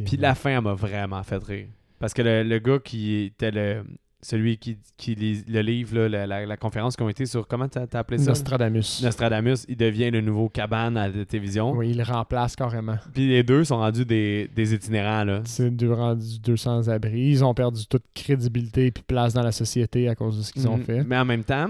Puis 0.04 0.16
la 0.18 0.34
fin, 0.34 0.50
elle 0.58 0.62
m'a 0.62 0.74
vraiment 0.74 1.22
fait 1.22 1.42
rire. 1.42 1.66
Parce 1.98 2.12
que 2.12 2.20
le, 2.22 2.42
le 2.42 2.58
gars 2.58 2.78
qui 2.84 3.24
était 3.24 3.50
le, 3.50 3.84
celui 4.22 4.58
qui, 4.58 4.76
qui 4.98 5.14
lit 5.14 5.42
le 5.48 5.60
livre, 5.62 5.96
là, 5.96 6.08
la, 6.08 6.26
la- 6.26 6.46
la 6.46 6.56
conférence 6.56 6.94
qui 6.96 7.02
ont 7.02 7.08
été 7.08 7.24
sur, 7.26 7.46
comment 7.48 7.68
t'as 7.68 7.86
t'as 7.86 8.00
appelé 8.00 8.18
ça? 8.18 8.30
Nostradamus. 8.32 9.00
Nostradamus, 9.02 9.64
il 9.68 9.76
devient 9.76 10.10
le 10.10 10.20
nouveau 10.20 10.48
cabane 10.48 10.96
à 10.96 11.08
la 11.08 11.24
télévision. 11.24 11.72
Oui, 11.72 11.90
il 11.90 11.96
le 11.98 12.04
remplace 12.04 12.54
carrément. 12.56 12.96
Puis 13.14 13.28
les 13.28 13.42
deux 13.42 13.64
sont 13.64 13.78
rendus 13.78 14.04
des, 14.04 14.50
des 14.54 14.74
itinérants. 14.74 15.24
Là. 15.24 15.40
C'est 15.46 15.70
deux 15.70 15.92
rendus 15.92 16.38
200 16.40 16.88
abris. 16.88 17.30
Ils 17.30 17.44
ont 17.44 17.54
perdu 17.54 17.86
toute 17.86 18.04
crédibilité 18.14 18.90
puis 18.90 19.02
place 19.06 19.32
dans 19.32 19.42
la 19.42 19.52
société 19.52 20.08
à 20.08 20.14
cause 20.14 20.36
de 20.38 20.42
ce 20.42 20.52
qu'ils 20.52 20.68
ont 20.68 20.76
Mhm. 20.76 20.84
fait. 20.84 21.04
Mais 21.04 21.16
en 21.16 21.24
même 21.24 21.44
temps, 21.44 21.68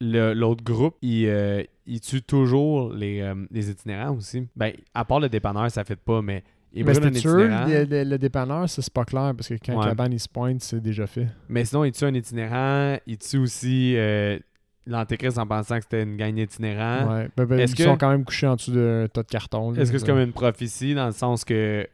l'autre 0.00 0.64
groupe, 0.64 0.96
il, 1.02 1.26
euh, 1.26 1.62
il 1.86 2.00
tue 2.00 2.22
toujours 2.22 2.92
les, 2.92 3.20
euh, 3.20 3.34
les 3.50 3.70
itinérants 3.70 4.14
aussi. 4.16 4.46
Ben, 4.56 4.72
à 4.94 5.04
part 5.04 5.20
le 5.20 5.28
dépanneur, 5.28 5.70
ça 5.70 5.84
fait 5.84 5.96
pas, 5.96 6.22
mais 6.22 6.42
il 6.72 6.84
Mais 6.84 6.94
c'était 6.94 7.12
sûr, 7.18 7.36
le, 7.36 7.84
le- 7.84 8.04
le 8.04 8.18
dépanneur, 8.18 8.68
ça, 8.68 8.80
c'est 8.82 8.92
pas 8.92 9.04
clair 9.04 9.32
parce 9.36 9.48
que 9.48 9.54
quand 9.54 9.76
Ouais. 9.78 9.84
Caban 9.86 10.06
il 10.10 10.20
se 10.20 10.28
pointe, 10.28 10.60
c'est 10.62 10.80
déjà 10.80 11.06
fait. 11.06 11.26
Mais 11.48 11.64
sinon, 11.64 11.84
il 11.84 11.92
tue 11.92 12.04
un 12.04 12.14
itinérant. 12.14 12.96
Il 13.06 13.18
tue 13.18 13.38
aussi 13.38 13.94
euh, 13.96 14.38
l'Antéchrist 14.86 15.38
en 15.38 15.46
pensant 15.46 15.76
que 15.78 15.82
c'était 15.84 16.02
une 16.04 16.16
gang 16.16 16.34
d'itinérants. 16.34 17.12
Ouais. 17.14 17.28
Ben, 17.36 17.44
ben, 17.44 17.58
Est-ce 17.60 17.72
ils 17.72 17.76
que- 17.78 17.84
sont 17.84 17.96
quand 17.96 18.10
même 18.10 18.24
couchés 18.24 18.46
en 18.46 18.56
dessous 18.56 18.72
d'un 18.72 19.06
tas 19.12 19.22
de 19.22 19.28
carton. 19.28 19.72
là. 19.72 19.82
Est-ce 19.82 19.90
que 19.92 19.98
c'est 19.98 20.06
comme 20.06 20.18
une 20.20 20.32
prophétie 20.32 20.94
dans 20.94 21.06
le 21.06 21.12
sens 21.12 21.44
que 21.44 21.86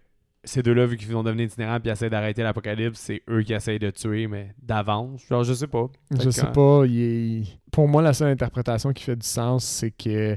ces 0.44 0.62
deux-là, 0.62 0.86
vu 0.86 0.96
qu'ils 0.96 1.08
vont 1.10 1.24
devenir 1.24 1.46
itinérants 1.46 1.80
puis 1.80 1.90
essaient 1.90 2.08
d'arrêter 2.10 2.42
l'apocalypse, 2.44 3.00
c'est 3.00 3.20
eux 3.28 3.42
qui 3.42 3.52
essayent 3.52 3.80
de 3.80 3.90
tuer, 3.90 4.28
mais 4.28 4.54
d'avance? 4.62 5.26
Genre, 5.28 5.42
je 5.42 5.52
sais 5.54 5.66
pas. 5.66 5.88
Je 6.22 6.30
sais 6.30 6.46
pas. 6.52 6.84
il 6.86 7.00
est- 7.00 7.58
Pour 7.72 7.88
moi, 7.88 8.00
la 8.02 8.12
seule 8.12 8.28
interprétation 8.30 8.92
qui 8.92 9.02
fait 9.02 9.16
du 9.16 9.26
sens, 9.26 9.64
c'est 9.64 9.90
que 9.90 10.36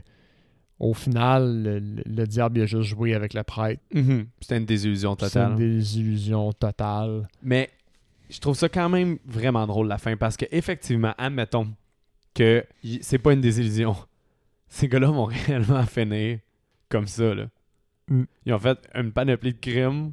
au 0.79 0.93
final, 0.93 1.63
le, 1.63 1.79
le- 1.79 2.03
le 2.05 2.25
diable 2.27 2.61
a 2.61 2.65
juste 2.65 2.83
joué 2.89 3.13
avec 3.13 3.33
le 3.33 3.43
prêtre. 3.43 3.81
Mhm. 3.93 4.27
C'était 4.39 4.57
une 4.57 4.65
désillusion 4.65 5.15
totale. 5.15 5.51
une 5.51 5.57
désillusion 5.57 6.53
totale. 6.53 7.27
Mais 7.43 7.69
je 8.29 8.39
trouve 8.39 8.55
ça 8.55 8.69
quand 8.69 8.89
même 8.89 9.17
vraiment 9.25 9.65
drôle 9.67 9.87
la 9.87 9.97
fin 9.97 10.15
parce 10.15 10.37
que 10.37 10.45
effectivement, 10.51 11.13
admettons 11.17 11.67
que 12.33 12.63
c'est 13.01 13.17
pas 13.17 13.33
une 13.33 13.41
désillusion. 13.41 13.95
Ces 14.67 14.87
gars-là 14.87 15.07
vont 15.11 15.25
réellement 15.47 15.83
finir 15.85 16.39
comme 16.89 17.07
ça. 17.07 17.33
Là. 17.35 17.47
Mm. 18.07 18.23
Ils 18.45 18.53
ont 18.53 18.59
fait 18.59 18.77
une 18.95 19.11
panoplie 19.11 19.53
de 19.53 19.59
crimes. 19.59 20.11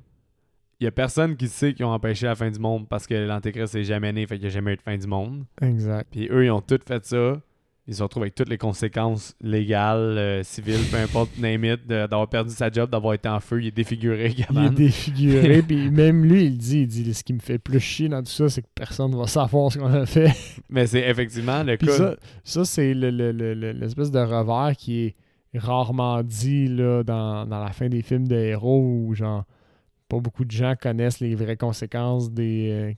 Il 0.80 0.84
y 0.84 0.86
a 0.86 0.90
personne 0.90 1.36
qui 1.36 1.48
sait 1.48 1.72
qu'ils 1.72 1.86
ont 1.86 1.92
empêché 1.92 2.26
la 2.26 2.34
fin 2.34 2.50
du 2.50 2.58
monde 2.58 2.86
parce 2.88 3.06
que 3.06 3.14
l'Antéchrist 3.14 3.74
n'est 3.74 3.84
jamais 3.84 4.12
né, 4.12 4.26
fait 4.26 4.34
qu'il 4.36 4.42
n'y 4.44 4.50
a 4.52 4.54
jamais 4.54 4.72
eu 4.74 4.76
de 4.76 4.82
fin 4.82 4.96
du 4.98 5.06
monde. 5.06 5.44
Exact. 5.62 6.06
Puis 6.10 6.28
eux, 6.30 6.44
ils 6.44 6.50
ont 6.50 6.60
tout 6.60 6.78
fait 6.86 7.02
ça. 7.06 7.40
Ils 7.88 7.94
se 7.94 8.02
retrouvent 8.02 8.24
avec 8.24 8.34
toutes 8.34 8.48
les 8.48 8.58
conséquences 8.58 9.36
légales, 9.40 10.18
euh, 10.18 10.42
civiles, 10.42 10.80
peu 10.90 10.96
importe, 10.96 11.38
name 11.38 11.64
it, 11.64 11.86
d'avoir 11.86 12.28
perdu 12.28 12.50
sa 12.52 12.68
job, 12.68 12.90
d'avoir 12.90 13.14
été 13.14 13.28
en 13.28 13.38
feu. 13.38 13.60
Il 13.62 13.68
est 13.68 13.70
défiguré, 13.70 14.34
Il 14.50 14.58
est 14.64 14.70
défiguré, 14.70 15.62
puis 15.66 15.88
même 15.90 16.24
lui, 16.24 16.46
il 16.46 16.58
dit, 16.58 16.80
il 16.80 16.86
dit, 16.88 17.14
ce 17.14 17.22
qui 17.22 17.32
me 17.32 17.38
fait 17.38 17.58
plus 17.58 17.78
chier 17.78 18.08
dans 18.08 18.20
tout 18.22 18.30
ça, 18.32 18.48
c'est 18.48 18.62
que 18.62 18.66
personne 18.74 19.12
ne 19.12 19.16
va 19.16 19.28
savoir 19.28 19.70
ce 19.70 19.78
qu'on 19.78 19.92
a 19.92 20.04
fait. 20.04 20.32
Mais 20.68 20.86
c'est 20.88 21.08
effectivement 21.08 21.62
le 21.62 21.76
cas. 21.76 21.92
ça, 21.92 22.16
ça 22.42 22.64
c'est 22.64 22.92
le- 22.92 23.10
le- 23.10 23.30
le- 23.30 23.54
le- 23.54 23.70
l'espèce 23.72 24.10
de 24.10 24.18
revers 24.18 24.76
qui 24.76 25.04
est 25.04 25.14
rarement 25.54 26.22
dit 26.24 26.66
là, 26.66 27.02
dans, 27.04 27.46
dans 27.46 27.62
la 27.62 27.70
fin 27.70 27.88
des 27.88 28.02
films 28.02 28.26
de 28.26 28.34
héros 28.34 28.80
où 28.82 29.14
genre 29.14 29.44
pas 30.08 30.18
beaucoup 30.18 30.44
de 30.44 30.50
gens 30.50 30.74
connaissent 30.80 31.20
les 31.20 31.34
vraies 31.34 31.56
conséquences 31.56 32.30
des 32.32 32.68
euh, 32.72 32.92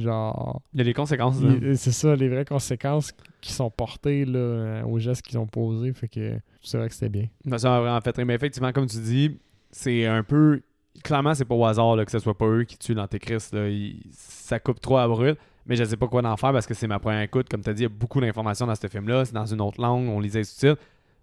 genre 0.00 0.62
Il 0.72 0.78
y 0.78 0.80
a 0.80 0.84
des 0.84 0.94
conséquences. 0.94 1.36
il- 1.40 1.76
c'est 1.76 1.92
ça 1.92 2.14
les 2.16 2.28
vraies 2.28 2.44
conséquences 2.44 3.12
qui 3.40 3.52
sont 3.52 3.70
portées 3.70 4.24
là, 4.24 4.38
euh, 4.38 4.82
aux 4.84 4.98
gestes 4.98 5.22
qu'ils 5.22 5.38
ont 5.38 5.46
posés 5.46 5.92
fait 5.92 6.08
que 6.08 6.38
c'est 6.62 6.78
vrai 6.78 6.88
que 6.88 6.94
c'était 6.94 7.08
bien 7.08 7.26
Ça 7.58 7.68
m'a 7.68 7.80
vraiment 7.80 8.00
fait 8.00 8.16
rire. 8.16 8.26
Mais 8.26 8.34
effectivement, 8.34 8.72
comme 8.72 8.86
tu 8.86 8.98
dis, 8.98 9.38
c'est 9.70 10.06
un 10.06 10.22
peu. 10.22 10.62
Clairement, 11.02 11.34
c'est 11.34 11.44
pas 11.44 11.54
au 11.56 11.64
hasard 11.64 11.96
là, 11.96 12.04
que 12.04 12.10
ce 12.12 12.18
soit 12.20 12.38
pas 12.38 12.46
eux 12.46 12.64
qui 12.64 12.78
tuent 12.78 12.94
l'Antéchrist. 12.94 13.52
là. 13.54 13.68
Il- 13.68 14.00
Ça 14.12 14.58
coupe 14.60 14.80
trop 14.80 14.96
à 14.98 15.08
brûle. 15.08 15.36
Mais 15.66 15.76
je 15.76 15.84
sais 15.84 15.96
pas 15.96 16.06
quoi 16.08 16.22
en 16.24 16.36
faire 16.36 16.52
parce 16.52 16.66
que 16.66 16.74
c'est 16.74 16.86
ma 16.86 16.98
première 16.98 17.22
écoute. 17.22 17.48
Comme 17.48 17.62
tu 17.62 17.70
as 17.70 17.72
dit, 17.72 17.80
il 17.80 17.84
y 17.84 17.86
a 17.86 17.88
beaucoup 17.88 18.20
d'informations 18.20 18.66
dans 18.66 18.74
ce 18.74 18.86
film-là. 18.86 19.24
C'est 19.24 19.32
dans 19.32 19.46
une 19.46 19.60
autre 19.62 19.80
langue. 19.80 20.08
On 20.08 20.20
lisait 20.20 20.40
les 20.40 20.44
sous-titres. 20.44 20.80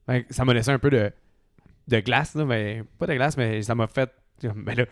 Que 0.08 0.24
ça 0.34 0.44
m'a 0.46 0.54
laissé 0.54 0.72
un 0.72 0.80
peu 0.80 0.90
de, 0.90 1.12
de 1.88 2.00
glace. 2.00 2.34
Là, 2.36 2.44
mais, 2.46 2.84
pas 2.98 3.06
de 3.08 3.14
glace, 3.14 3.38
mais 3.38 3.62
ça 3.62 3.76
m'a 3.76 3.88
fait. 3.88 4.10
Mais 4.56 4.74
là, 4.76 4.86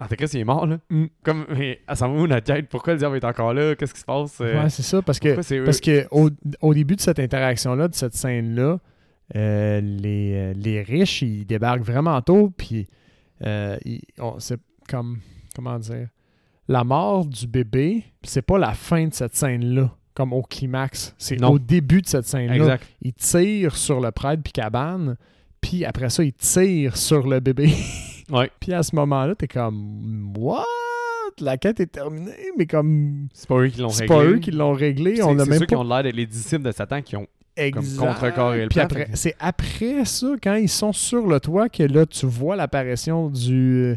l'Antéchrist, 0.00 0.34
il 0.34 0.40
est 0.40 0.44
mort. 0.44 0.66
Là. 0.66 0.78
Mm. 0.88 1.06
Comme, 1.22 1.46
mais, 1.50 1.80
ça 1.92 2.08
va 2.08 2.14
où 2.14 2.26
notre 2.26 2.44
tête 2.44 2.68
Pourquoi 2.68 2.94
le 2.94 2.98
diable 2.98 3.16
est 3.16 3.24
encore 3.24 3.52
là? 3.52 3.74
Qu'est-ce 3.74 3.94
qui 3.94 4.00
se 4.00 4.06
passe? 4.06 4.40
Euh, 4.40 4.62
ouais 4.62 4.70
c'est 4.70 4.82
ça 4.82 5.02
parce 5.02 5.20
que 5.20 5.64
Parce 5.64 5.80
que 5.80 6.06
au, 6.10 6.30
au 6.60 6.74
début 6.74 6.96
de 6.96 7.00
cette 7.00 7.18
interaction-là, 7.18 7.88
de 7.88 7.94
cette 7.94 8.14
scène-là, 8.14 8.78
euh, 9.36 9.80
les, 9.80 10.32
euh, 10.34 10.52
les 10.56 10.82
riches, 10.82 11.22
ils 11.22 11.44
débarquent 11.44 11.84
vraiment 11.84 12.20
tôt, 12.20 12.52
puis 12.56 12.88
euh, 13.46 13.78
c'est 14.38 14.60
comme, 14.88 15.18
comment 15.54 15.78
dire, 15.78 16.08
la 16.66 16.82
mort 16.82 17.26
du 17.26 17.46
bébé, 17.46 18.04
c'est 18.22 18.42
pas 18.42 18.58
la 18.58 18.72
fin 18.72 19.06
de 19.06 19.14
cette 19.14 19.36
scène-là, 19.36 19.94
comme 20.14 20.32
au 20.32 20.42
climax. 20.42 21.14
C'est 21.16 21.42
au 21.44 21.58
début 21.58 22.02
de 22.02 22.08
cette 22.08 22.26
scène-là. 22.26 22.78
Ils 23.02 23.14
tirent 23.14 23.76
sur 23.76 24.00
le 24.00 24.10
prêtre 24.10 24.42
puis 24.42 24.52
cabane, 24.52 25.16
puis 25.60 25.84
après 25.84 26.10
ça, 26.10 26.24
ils 26.24 26.32
tirent 26.32 26.96
sur 26.96 27.26
le 27.28 27.38
bébé. 27.40 27.72
Ouais. 28.30 28.50
puis 28.60 28.72
à 28.72 28.82
ce 28.82 28.94
moment-là, 28.96 29.34
t'es 29.34 29.48
comme, 29.48 30.32
what? 30.36 30.64
La 31.40 31.56
quête 31.56 31.80
est 31.80 31.86
terminée, 31.86 32.32
mais 32.58 32.66
comme, 32.66 33.28
C'est 33.32 33.48
pas 33.48 33.56
eux 33.60 33.68
qui 33.68 33.80
l'ont 33.80 33.88
c'est 33.88 34.02
réglé. 34.02 34.16
pas 34.16 34.24
eux 34.24 34.38
qui 34.38 34.50
l'ont 34.50 34.72
réglé. 34.72 35.22
On 35.22 35.34
C'est 35.36 35.40
a 35.40 35.44
c'est 35.44 35.50
même 35.50 35.58
ceux 35.60 35.66
pas 35.66 35.66
qui 35.66 35.76
ont 35.76 35.84
l'air 35.84 36.02
d'être 36.02 36.16
les 36.16 36.26
disciples 36.26 36.64
de 36.64 36.72
Satan 36.72 37.00
qui 37.02 37.16
ont 37.16 37.26
comme 37.56 37.82
Exact. 37.84 37.98
contrecarrer 38.06 38.62
le 38.62 38.68
Puis 38.68 38.80
après, 38.80 39.08
c'est 39.14 39.34
après 39.38 40.04
ça, 40.04 40.28
quand 40.42 40.54
ils 40.54 40.68
sont 40.68 40.92
sur 40.92 41.26
le 41.26 41.38
toit, 41.40 41.68
que 41.68 41.82
là, 41.84 42.04
tu 42.06 42.26
vois 42.26 42.56
l'apparition 42.56 43.28
du, 43.30 43.96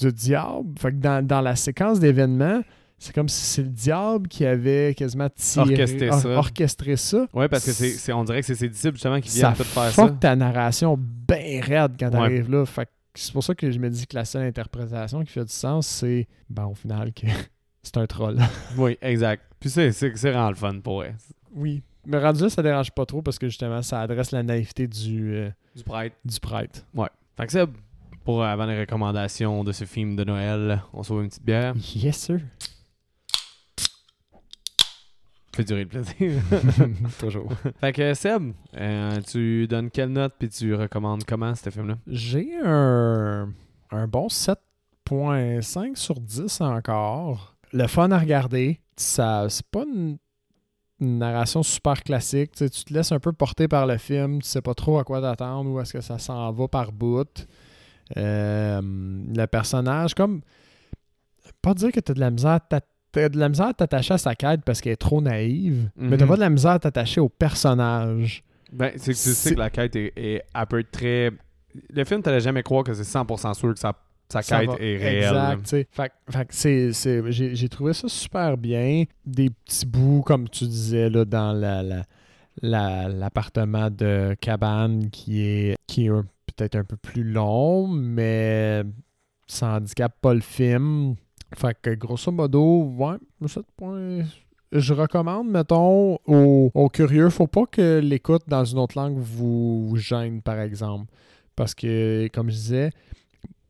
du 0.00 0.12
diable. 0.12 0.68
Fait 0.78 0.90
que 0.90 0.96
dans, 0.96 1.24
dans 1.26 1.40
la 1.40 1.54
séquence 1.56 2.00
d'événements, 2.00 2.60
c'est 2.98 3.14
comme 3.14 3.28
si 3.28 3.44
c'est 3.44 3.62
le 3.62 3.68
diable 3.68 4.28
qui 4.28 4.44
avait 4.44 4.94
quasiment 4.94 5.28
tiré, 5.34 5.62
Orchestré 5.72 6.10
or- 6.10 6.20
ça. 6.20 6.28
orchestré 6.30 6.96
ça. 6.96 7.26
Ouais, 7.34 7.48
parce 7.48 7.64
que 7.64 7.72
c'est, 7.72 7.88
c'est- 7.90 8.12
on 8.12 8.24
dirait 8.24 8.40
que 8.40 8.46
c'est 8.46 8.54
ses 8.54 8.68
disciples 8.68 8.94
justement 8.96 9.20
qui 9.20 9.30
Ça 9.30 9.48
viennent 9.48 9.56
tout 9.56 9.64
faire 9.64 9.90
fuck 9.90 10.08
ça. 10.10 10.16
ta 10.20 10.36
narration 10.36 10.98
bien 10.98 11.60
raide 11.62 11.92
quand 11.98 12.06
Ouais. 12.06 12.12
t'arrives 12.12 12.50
là. 12.50 12.64
Fait 12.66 12.84
que 12.86 12.90
c'est 13.14 13.32
pour 13.32 13.44
ça 13.44 13.54
que 13.54 13.70
je 13.70 13.78
me 13.78 13.88
dis 13.90 14.06
que 14.06 14.16
la 14.16 14.24
seule 14.24 14.46
interprétation 14.46 15.24
qui 15.24 15.32
fait 15.32 15.44
du 15.44 15.52
sens, 15.52 15.86
c'est, 15.86 16.28
ben, 16.48 16.66
au 16.66 16.74
final, 16.74 17.12
que 17.12 17.26
c'est 17.82 17.96
un 17.96 18.06
troll. 18.06 18.38
Oui, 18.76 18.96
exact. 19.02 19.42
Puis 19.58 19.70
c'est, 19.70 19.92
c'est, 19.92 20.16
c'est 20.16 20.30
vraiment 20.30 20.50
le 20.50 20.54
fun 20.56 20.78
pour 20.80 21.04
elle. 21.04 21.16
Oui. 21.52 21.82
Mais 22.06 22.18
rendu 22.18 22.42
là, 22.42 22.48
ça 22.50 22.62
dérange 22.62 22.90
pas 22.92 23.04
trop 23.04 23.20
parce 23.20 23.38
que 23.38 23.48
justement, 23.48 23.82
ça 23.82 24.00
adresse 24.00 24.30
la 24.30 24.42
naïveté 24.42 24.86
du, 24.88 25.34
euh, 25.34 25.50
Du 25.76 25.84
prêtre. 25.84 26.16
du 26.24 26.40
prêtre. 26.40 26.84
Fait 27.36 27.46
que 27.46 27.52
ça, 27.52 27.66
pour 28.24 28.42
euh, 28.42 28.46
avant 28.46 28.64
les 28.66 28.80
recommandations 28.80 29.64
de 29.64 29.72
ce 29.72 29.84
film 29.84 30.16
de 30.16 30.24
Noël, 30.24 30.82
on 30.92 31.02
sauve 31.02 31.22
une 31.22 31.28
petite 31.28 31.44
bière. 31.44 31.74
Yes, 31.94 32.16
sir. 32.16 32.40
Fait 35.60 35.64
durer 35.66 35.82
le 35.84 35.88
plaisir. 35.88 36.42
Toujours. 37.20 37.52
fait 37.80 37.92
que 37.92 38.14
Seb, 38.14 38.52
euh, 38.76 39.20
tu 39.22 39.66
donnes 39.66 39.90
quelle 39.90 40.10
note 40.10 40.34
puis 40.38 40.48
tu 40.48 40.74
recommandes 40.74 41.24
comment 41.24 41.54
ce 41.54 41.70
film-là? 41.70 41.98
J'ai 42.06 42.50
un, 42.64 43.52
un 43.90 44.06
bon 44.06 44.28
7.5 44.28 45.96
sur 45.96 46.20
10 46.20 46.60
encore. 46.60 47.56
Le 47.72 47.86
fun 47.86 48.10
à 48.10 48.18
regarder. 48.18 48.80
Ça, 48.96 49.46
c'est 49.48 49.66
pas 49.66 49.84
une, 49.84 50.18
une 51.00 51.18
narration 51.18 51.62
super 51.62 52.02
classique. 52.02 52.52
Tu, 52.52 52.68
tu 52.70 52.84
te 52.84 52.94
laisses 52.94 53.12
un 53.12 53.20
peu 53.20 53.32
porter 53.32 53.68
par 53.68 53.86
le 53.86 53.98
film. 53.98 54.42
Tu 54.42 54.48
sais 54.48 54.62
pas 54.62 54.74
trop 54.74 54.98
à 54.98 55.04
quoi 55.04 55.20
t'attendre 55.20 55.70
ou 55.70 55.80
est-ce 55.80 55.92
que 55.92 56.00
ça 56.00 56.18
s'en 56.18 56.50
va 56.52 56.68
par 56.68 56.92
bout. 56.92 57.46
Euh, 58.16 58.80
le 58.82 59.46
personnage, 59.46 60.14
comme. 60.14 60.40
Pas 61.62 61.74
dire 61.74 61.92
que 61.92 62.00
t'as 62.00 62.14
de 62.14 62.20
la 62.20 62.30
misère 62.30 62.60
à 62.70 62.80
t'as 63.12 63.28
de 63.28 63.38
la 63.38 63.48
misère 63.48 63.66
à 63.66 63.74
t'attacher 63.74 64.14
à 64.14 64.18
sa 64.18 64.34
quête 64.34 64.62
parce 64.64 64.80
qu'elle 64.80 64.92
est 64.92 64.96
trop 64.96 65.20
naïve, 65.20 65.90
mais 65.96 66.16
t'as 66.16 66.24
Mhm. 66.24 66.28
pas 66.28 66.36
de 66.36 66.40
la 66.40 66.50
misère 66.50 66.70
à 66.72 66.78
t'attacher 66.78 67.20
au 67.20 67.28
personnage. 67.28 68.42
Ben, 68.72 68.92
c'est 68.96 69.12
que 69.12 69.18
tu 69.18 69.30
sais 69.34 69.54
que 69.54 69.58
la 69.58 69.70
quête 69.70 69.96
est, 69.96 70.12
est 70.16 70.42
à 70.54 70.64
peu 70.66 70.84
très. 70.84 71.30
Le 71.92 72.04
film, 72.04 72.22
t'allais 72.22 72.40
jamais 72.40 72.62
croire 72.62 72.84
que 72.84 72.92
c'est 72.94 73.04
100% 73.04 73.54
sûr 73.54 73.74
que 73.74 73.80
sa, 73.80 73.92
quête 74.42 74.70
est 74.80 74.96
réelle. 74.96 75.24
Exact, 75.24 75.66
j'ai, 77.30 77.54
j'ai 77.54 77.68
trouvé 77.68 77.92
ça 77.92 78.08
super 78.08 78.56
bien. 78.56 79.04
Des 79.26 79.50
petits 79.50 79.86
bouts, 79.86 80.22
comme 80.24 80.48
tu 80.48 80.64
disais, 80.64 81.10
là, 81.10 81.24
dans 81.24 81.52
la, 81.52 81.82
la- 81.82 82.04
la- 82.62 83.08
l'appartement 83.08 83.90
de 83.90 84.36
cabane 84.40 85.10
qui 85.10 85.40
est, 85.42 85.76
qui 85.86 86.06
est 86.06 86.10
un- 86.10 86.26
peut-être 86.56 86.76
un 86.76 86.84
peu 86.84 86.96
plus 86.96 87.24
long, 87.24 87.88
mais 87.88 88.82
ça 89.46 89.76
handicape 89.76 90.14
pas 90.20 90.34
le 90.34 90.40
film. 90.40 91.14
Fait 91.56 91.76
que 91.80 91.90
grosso 91.94 92.30
modo, 92.30 92.84
ouais, 92.96 93.16
7 93.46 93.64
points. 93.76 94.24
Je 94.72 94.94
recommande, 94.94 95.48
mettons, 95.48 96.18
aux, 96.26 96.70
aux 96.72 96.88
curieux, 96.88 97.28
faut 97.28 97.48
pas 97.48 97.66
que 97.66 97.98
l'écoute 97.98 98.42
dans 98.46 98.64
une 98.64 98.78
autre 98.78 98.96
langue 98.96 99.18
vous, 99.18 99.96
gêne, 99.96 100.42
par 100.42 100.60
exemple. 100.60 101.06
Parce 101.56 101.74
que, 101.74 102.28
comme 102.32 102.50
je 102.50 102.54
disais, 102.54 102.90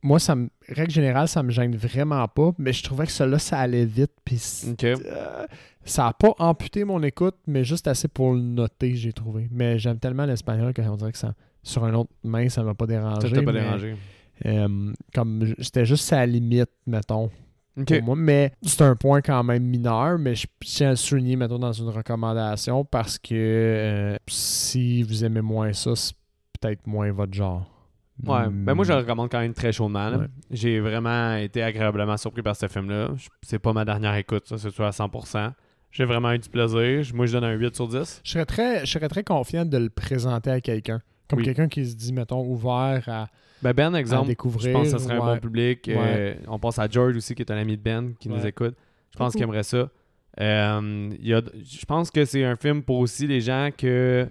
moi, 0.03 0.19
ça 0.19 0.35
me, 0.35 0.49
règle 0.69 0.91
générale, 0.91 1.27
ça 1.27 1.41
me 1.41 1.49
gêne 1.49 1.75
vraiment 1.75 2.27
pas, 2.27 2.51
mais 2.59 2.71
je 2.71 2.83
trouvais 2.83 3.07
que 3.07 3.11
cela, 3.11 3.39
ça 3.39 3.59
allait 3.59 3.85
vite, 3.85 4.11
puis 4.23 4.39
euh, 4.83 5.45
ça 5.85 6.07
a 6.07 6.13
pas 6.13 6.33
amputé 6.37 6.83
mon 6.83 7.01
écoute, 7.01 7.35
mais 7.47 7.63
juste 7.63 7.87
assez 7.87 8.07
pour 8.07 8.33
le 8.33 8.41
noter, 8.41 8.95
j'ai 8.95 9.13
trouvé. 9.13 9.47
Mais 9.51 9.79
j'aime 9.79 9.97
tellement 9.97 10.25
l'espagnol 10.25 10.73
qu'on 10.73 10.95
dirait 10.95 11.11
que 11.11 11.17
ça, 11.17 11.33
sur 11.63 11.83
un 11.83 11.93
autre 11.95 12.11
main, 12.23 12.47
ça 12.49 12.63
m'a 12.63 12.75
pas 12.75 12.85
dérangé. 12.85 13.27
Ça 13.27 13.35
t'a 13.35 13.41
pas 13.41 13.51
mais, 13.51 13.61
dérangé. 13.61 13.95
euh, 14.45 14.93
comme 15.13 15.53
c'était 15.59 15.85
juste 15.85 16.05
sa 16.05 16.23
limite, 16.27 16.69
mettons, 16.85 17.31
Pour 17.75 18.03
moi. 18.03 18.15
Mais 18.17 18.51
c'est 18.61 18.81
un 18.81 18.95
point 18.95 19.21
quand 19.21 19.43
même 19.43 19.63
mineur, 19.63 20.17
mais 20.19 20.35
je 20.35 20.45
tiens 20.59 20.87
à 20.87 20.91
le 20.91 20.95
souligner, 20.97 21.35
mettons, 21.35 21.59
dans 21.59 21.71
une 21.71 21.89
recommandation 21.89 22.83
parce 22.85 23.17
que 23.17 23.33
euh, 23.33 24.17
si 24.27 25.03
vous 25.03 25.23
aimez 25.23 25.41
moins 25.41 25.71
ça, 25.73 25.95
c'est 25.95 26.13
peut-être 26.59 26.85
moins 26.87 27.11
votre 27.11 27.33
genre. 27.33 27.65
Ouais, 28.25 28.47
ben 28.51 28.75
moi 28.75 28.85
je 28.85 28.91
le 28.91 28.97
Mm. 28.99 29.01
recommande 29.01 29.31
quand 29.31 29.39
même 29.39 29.53
très 29.53 29.71
chaudement. 29.71 30.11
Ouais. 30.11 30.27
J'ai 30.51 30.79
vraiment 30.79 31.35
été 31.37 31.63
agréablement 31.63 32.17
surpris 32.17 32.43
par 32.43 32.55
ce 32.55 32.67
film-là. 32.67 33.09
C'est 33.41 33.57
pas 33.57 33.73
ma 33.73 33.83
dernière 33.83 34.13
écoute, 34.15 34.47
ça, 34.47 34.57
c'est 34.59 34.69
sûr 34.69 34.83
à 34.85 34.91
100%. 34.91 35.51
J'ai 35.91 36.05
vraiment 36.05 36.31
eu 36.31 36.37
du 36.39 36.47
plaisir. 36.49 37.03
Moi 37.15 37.25
je 37.25 37.31
donne 37.31 37.45
un 37.45 37.53
8 37.53 37.75
sur 37.75 37.87
10. 37.87 38.21
Je 38.23 38.31
serais 38.31 38.45
très, 38.45 38.85
je 38.85 38.91
serais 38.91 39.07
très 39.09 39.23
confiant 39.23 39.65
de 39.65 39.77
le 39.77 39.89
présenter 39.89 40.51
à 40.51 40.61
quelqu'un. 40.61 41.01
Comme 41.29 41.39
Oui. 41.39 41.45
quelqu'un 41.45 41.67
qui 41.67 41.85
se 41.85 41.95
dit, 41.95 42.13
mettons, 42.13 42.45
ouvert 42.45 43.01
à, 43.07 43.27
Ben 43.61 43.73
Ben, 43.73 43.93
à 43.95 43.99
exemple, 43.99 44.27
découvrir. 44.27 44.61
je 44.61 44.71
pense 44.71 44.91
que 44.91 44.97
ce 44.97 45.03
serait 45.05 45.15
un 45.15 45.19
bon 45.35 45.39
public. 45.39 45.87
Euh, 45.89 46.33
on 46.47 46.59
pense 46.59 46.79
à 46.79 46.87
George 46.89 47.15
aussi, 47.15 47.35
qui 47.35 47.41
est 47.41 47.51
un 47.51 47.57
ami 47.57 47.77
de 47.77 47.81
Ben, 47.81 48.13
qui 48.19 48.29
nous 48.29 48.45
écoute. 48.45 48.75
Je 49.11 49.17
pense 49.17 49.33
qu'il 49.33 49.43
aimerait 49.43 49.63
ça. 49.63 49.89
Euh, 50.39 51.09
il 51.19 51.27
y 51.27 51.33
a- 51.33 51.41
je 51.63 51.85
pense 51.85 52.09
que 52.09 52.23
c'est 52.25 52.43
un 52.45 52.55
film 52.55 52.81
pour 52.83 52.99
aussi 52.99 53.27
les 53.27 53.41
gens 53.41 53.69
que 53.77 54.27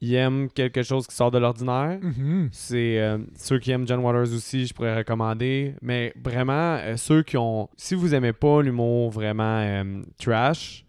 ils 0.00 0.14
aiment 0.14 0.48
quelque 0.48 0.84
chose 0.84 1.08
qui 1.08 1.14
sort 1.16 1.32
de 1.32 1.38
l'ordinaire. 1.38 1.98
Mhm. 2.00 2.50
C'est 2.52 3.00
euh, 3.00 3.18
ceux 3.34 3.58
qui 3.58 3.72
aiment 3.72 3.86
John 3.86 3.98
Waters 3.98 4.32
aussi, 4.32 4.64
je 4.66 4.72
pourrais 4.72 4.96
recommander. 4.96 5.74
Mais 5.82 6.12
vraiment, 6.22 6.76
euh, 6.76 6.96
ceux 6.96 7.24
qui 7.24 7.36
ont. 7.36 7.68
Si 7.76 7.96
vous 7.96 8.14
aimez 8.14 8.32
pas 8.32 8.62
l'humour 8.62 9.10
vraiment 9.10 9.58
euh, 9.58 10.02
trash, 10.16 10.84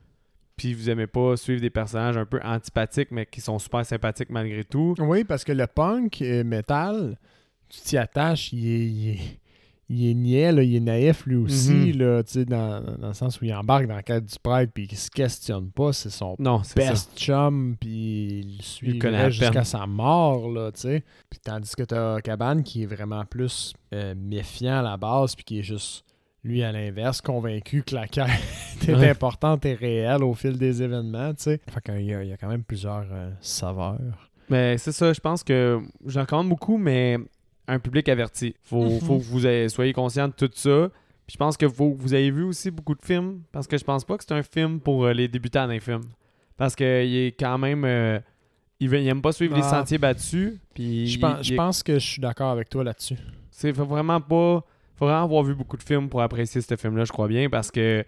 puis 0.56 0.76
vous 0.76 0.92
aimez 0.92 1.08
pas 1.08 1.36
suivre 1.38 1.60
des 1.60 1.72
personnages 1.72 2.18
un 2.18 2.26
peu 2.26 2.40
antipathiques, 2.44 3.10
mais 3.10 3.26
qui 3.26 3.42
sont 3.42 3.58
super 3.58 3.84
sympathiques 3.84 4.30
malgré 4.30 4.64
tout. 4.64 4.94
Oui, 5.00 5.24
parce 5.24 5.44
que 5.44 5.54
le 5.54 5.66
punk 5.66 6.22
metal, 6.46 7.18
tu 7.70 7.82
t'y 7.82 7.98
attaches, 7.98 8.52
il 8.54 8.68
est, 8.68 8.86
il 8.88 9.10
est, 9.10 9.20
il 9.92 10.10
est 10.10 10.14
niais, 10.14 10.52
là, 10.52 10.62
il 10.62 10.76
est 10.76 10.80
naïf 10.80 11.26
lui 11.26 11.36
aussi, 11.36 11.72
Mhm. 11.72 11.98
là, 11.98 12.24
tu 12.24 12.32
sais, 12.34 12.46
dans, 12.46 12.80
dans 13.00 13.08
le 13.08 13.14
sens 13.14 13.42
où 13.42 13.46
il 13.46 13.54
embarque 13.54 13.88
dans 13.88 13.96
la 13.96 14.04
quête 14.04 14.26
du 14.26 14.36
prêtre 14.42 14.72
puis 14.74 14.88
il 14.92 14.96
se 14.98 15.10
questionne 15.10 15.72
pas, 15.72 15.94
c'est 15.94 16.12
son 16.12 16.36
Non, 16.38 16.62
ça. 16.62 16.76
best 16.76 17.18
chum, 17.18 17.76
puis 17.80 18.42
il 18.46 18.58
le 18.58 18.64
suivrait 18.64 19.32
jusqu'à 19.32 19.64
sa 19.64 19.88
mort, 19.88 20.50
là, 20.52 20.72
tu 20.72 20.82
sais. 20.82 21.04
Puis 21.30 21.40
tandis 21.44 21.72
que 21.76 21.84
t'as 21.84 22.22
Cabane 22.22 22.62
qui 22.64 22.84
est 22.84 22.86
vraiment 22.86 23.26
plus 23.26 23.74
euh, 23.94 24.14
méfiant 24.16 24.80
à 24.80 24.82
la 24.84 24.98
base, 24.98 25.34
puis 25.36 25.44
qui 25.44 25.60
est 25.60 25.64
juste, 25.64 26.06
lui, 26.44 26.62
à 26.64 26.72
l'inverse, 26.72 27.20
convaincu 27.22 27.82
que 27.84 27.96
la 27.96 28.08
quête 28.08 28.28
est 28.88 28.94
Ouais. 28.94 29.10
importante 29.10 29.66
et 29.66 29.74
réelle 29.74 30.24
au 30.24 30.34
fil 30.36 30.58
des 30.58 30.84
événements, 30.84 31.34
tu 31.34 31.44
sais. 31.46 31.62
Fait 31.68 31.82
qu'il 31.82 32.02
y, 32.02 32.10
y 32.12 32.32
a 32.32 32.38
quand 32.38 32.48
même 32.50 32.64
plusieurs 32.64 33.08
euh, 33.12 33.32
saveurs. 33.42 34.30
Mais 34.50 34.78
c'est 34.78 34.92
ça, 34.92 35.12
je 35.14 35.20
pense 35.20 35.44
que 35.44 35.80
j'en 36.06 36.22
recommande 36.22 36.50
beaucoup, 36.50 36.78
mais 36.78 37.18
un 37.70 37.80
public 37.80 38.10
averti. 38.10 38.56
Faut, 38.64 38.84
Mhm. 38.84 39.00
faut 39.02 39.18
que 39.18 39.24
vous 39.24 39.46
ayez- 39.48 39.70
soyez 39.70 39.94
conscient 39.94 40.28
de 40.28 40.34
tout 40.34 40.50
ça. 40.54 40.90
Puis 41.28 41.34
je 41.34 41.38
pense 41.38 41.56
que 41.58 41.66
que 41.68 41.72
vous 41.72 42.16
ayez 42.16 42.32
vu 42.32 42.44
aussi 42.44 42.72
beaucoup 42.72 42.96
de 42.96 43.02
films, 43.04 43.42
parce 43.52 43.68
que 43.68 43.78
je 43.78 43.84
pense 43.84 44.04
pas 44.04 44.18
que 44.18 44.24
c'est 44.28 44.34
un 44.34 44.44
film 44.44 44.80
pour 44.80 45.06
euh, 45.06 45.14
les 45.14 45.28
débutants 45.28 45.68
d'un 45.68 45.80
film. 45.80 46.02
Parce 46.58 46.76
qu'il 46.76 46.86
est 46.88 47.40
quand 47.40 47.58
même. 47.58 47.86
euh, 47.86 48.20
il, 48.80 48.92
il 48.94 49.08
aime 49.08 49.22
pas 49.22 49.32
suivre 49.32 49.56
les 49.56 49.62
sentiers 49.62 49.98
battus. 49.98 50.54
Puis 50.74 51.08
Je 51.08 51.20
pense, 51.20 51.46
je 51.46 51.54
est- 51.54 51.58
pense 51.58 51.84
que 51.84 51.94
je 52.00 52.06
suis 52.08 52.22
d'accord 52.22 52.50
avec 52.52 52.70
toi 52.70 52.84
là-dessus. 52.84 53.18
C'est 53.52 53.74
faut 53.74 53.86
vraiment 53.86 54.20
pas. 54.22 54.64
Faut 54.96 55.06
vraiment 55.06 55.24
avoir 55.24 55.44
vu 55.44 55.54
beaucoup 55.56 55.78
de 55.78 55.84
films 55.84 56.10
pour 56.10 56.22
apprécier 56.22 56.60
ce 56.62 56.76
film-là, 56.76 57.06
je 57.06 57.12
crois 57.12 57.28
bien, 57.30 57.50
parce 57.50 57.72
que 57.72 58.04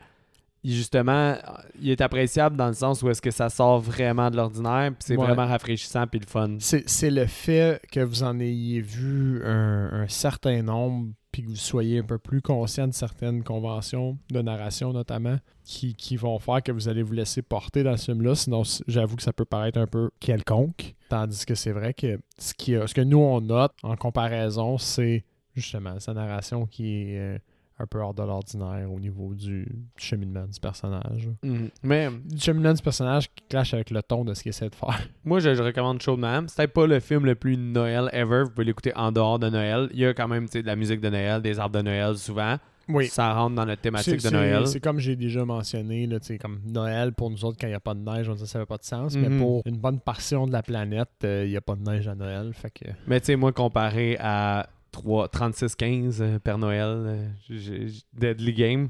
justement, 0.63 1.35
il 1.81 1.89
est 1.89 2.01
appréciable 2.01 2.55
dans 2.55 2.67
le 2.67 2.73
sens 2.73 3.01
où 3.01 3.09
est-ce 3.09 3.21
que 3.21 3.31
ça 3.31 3.49
sort 3.49 3.79
vraiment 3.79 4.29
de 4.29 4.35
l'ordinaire, 4.37 4.89
puis 4.91 4.99
c'est 4.99 5.17
Ouais. 5.17 5.25
vraiment 5.25 5.47
rafraîchissant 5.47 6.05
puis 6.07 6.19
le 6.19 6.25
fun. 6.27 6.57
C'est 6.59 6.87
c'est 6.89 7.09
le 7.11 7.25
fait 7.25 7.81
que 7.91 7.99
vous 7.99 8.23
en 8.23 8.39
ayez 8.39 8.81
vu 8.81 9.41
un, 9.45 9.89
un 10.03 10.07
certain 10.07 10.61
nombre, 10.61 11.09
puis 11.31 11.43
que 11.43 11.47
vous 11.47 11.55
soyez 11.55 11.99
un 11.99 12.03
peu 12.03 12.17
plus 12.17 12.41
conscient 12.41 12.87
de 12.87 12.93
certaines 12.93 13.41
conventions 13.43 14.17
de 14.31 14.41
narration 14.41 14.91
notamment, 14.93 15.37
qui, 15.63 15.95
qui 15.95 16.17
vont 16.17 16.37
faire 16.39 16.61
que 16.61 16.71
vous 16.73 16.89
allez 16.89 17.03
vous 17.03 17.13
laisser 17.13 17.41
porter 17.41 17.83
dans 17.83 17.95
ce 17.95 18.11
film-là. 18.11 18.35
Sinon, 18.35 18.63
j'avoue 18.87 19.15
que 19.15 19.23
ça 19.23 19.31
peut 19.31 19.45
paraître 19.45 19.79
un 19.79 19.87
peu 19.87 20.09
quelconque. 20.19 20.93
Tandis 21.09 21.45
que 21.45 21.55
c'est 21.55 21.71
vrai 21.71 21.93
que 21.93 22.19
ce, 22.37 22.53
qui 22.53 22.73
ce 22.85 22.93
que 22.93 23.01
nous, 23.01 23.17
on 23.19 23.39
note 23.41 23.71
en 23.83 23.95
comparaison, 23.95 24.77
c'est 24.77 25.23
justement 25.55 25.99
sa 25.99 26.13
narration 26.13 26.65
qui 26.65 26.87
est 27.13 27.17
euh, 27.19 27.37
un 27.81 27.85
peu 27.87 27.99
hors 27.99 28.13
de 28.13 28.23
l'ordinaire 28.23 28.91
au 28.91 28.99
niveau 28.99 29.33
du, 29.33 29.65
du 29.65 29.85
cheminement 29.97 30.45
du 30.45 30.59
personnage. 30.59 31.29
Mhm. 31.43 31.69
Mais 31.83 32.09
Du 32.25 32.39
cheminement 32.39 32.73
du 32.73 32.81
personnage 32.81 33.29
qui 33.33 33.43
clash 33.49 33.73
avec 33.73 33.89
le 33.89 34.01
ton 34.03 34.23
de 34.23 34.33
ce 34.33 34.43
qu'il 34.43 34.49
essaie 34.49 34.69
de 34.69 34.75
faire. 34.75 34.99
moi, 35.25 35.39
je, 35.39 35.55
je 35.55 35.63
recommande 35.63 36.01
chaudement. 36.01 36.43
C'est 36.47 36.55
peut-être 36.57 36.73
pas 36.73 36.87
le 36.87 36.99
film 36.99 37.25
le 37.25 37.35
plus 37.35 37.57
Noël 37.57 38.09
ever. 38.13 38.43
Vous 38.43 38.51
pouvez 38.51 38.65
l'écouter 38.65 38.93
en 38.95 39.11
dehors 39.11 39.39
de 39.39 39.49
Noël. 39.49 39.89
Il 39.93 39.99
y 39.99 40.05
a 40.05 40.13
quand 40.13 40.27
même 40.27 40.47
de 40.47 40.61
la 40.61 40.75
musique 40.75 41.01
de 41.01 41.09
Noël, 41.09 41.41
des 41.41 41.59
arbres 41.59 41.77
de 41.77 41.83
Noël 41.83 42.17
souvent. 42.17 42.57
Oui. 42.89 43.07
Ça 43.07 43.33
rentre 43.33 43.55
dans 43.55 43.65
notre 43.65 43.81
thématique 43.81 44.21
de 44.21 44.29
Noël. 44.29 44.67
C'est 44.67 44.79
comme 44.79 44.99
j'ai 44.99 45.15
déjà 45.15 45.45
mentionné, 45.45 46.07
là, 46.07 46.17
comme 46.39 46.59
Noël 46.65 47.13
pour 47.13 47.29
nous 47.29 47.45
autres, 47.45 47.57
quand 47.59 47.67
il 47.67 47.71
n'y 47.71 47.75
a 47.75 47.79
pas 47.79 47.93
de 47.93 47.99
neige, 47.99 48.27
on 48.29 48.33
dit 48.33 48.43
que 48.43 48.47
ça 48.49 48.59
fait 48.59 48.65
pas 48.65 48.77
de 48.77 48.83
sens. 48.83 49.15
Mhm. 49.15 49.21
Mais 49.21 49.37
pour 49.37 49.61
une 49.65 49.77
bonne 49.77 49.99
portion 49.99 50.47
de 50.47 50.51
la 50.51 50.63
planète, 50.63 51.09
euh, 51.23 51.43
il 51.45 51.51
n'y 51.51 51.57
a 51.57 51.61
pas 51.61 51.75
de 51.75 51.83
neige 51.83 52.07
à 52.07 52.15
Noël. 52.15 52.51
Fait 52.53 52.71
que. 52.71 52.89
Mais 53.07 53.19
tu 53.19 53.27
sais, 53.27 53.35
moi, 53.35 53.51
comparé 53.51 54.17
à 54.19 54.67
3 54.67 54.80
36-15 54.93 56.21
euh, 56.21 56.39
Père 56.39 56.57
Noël, 56.57 57.31
euh, 57.49 57.89
Deadly 58.13 58.53
Game, 58.53 58.89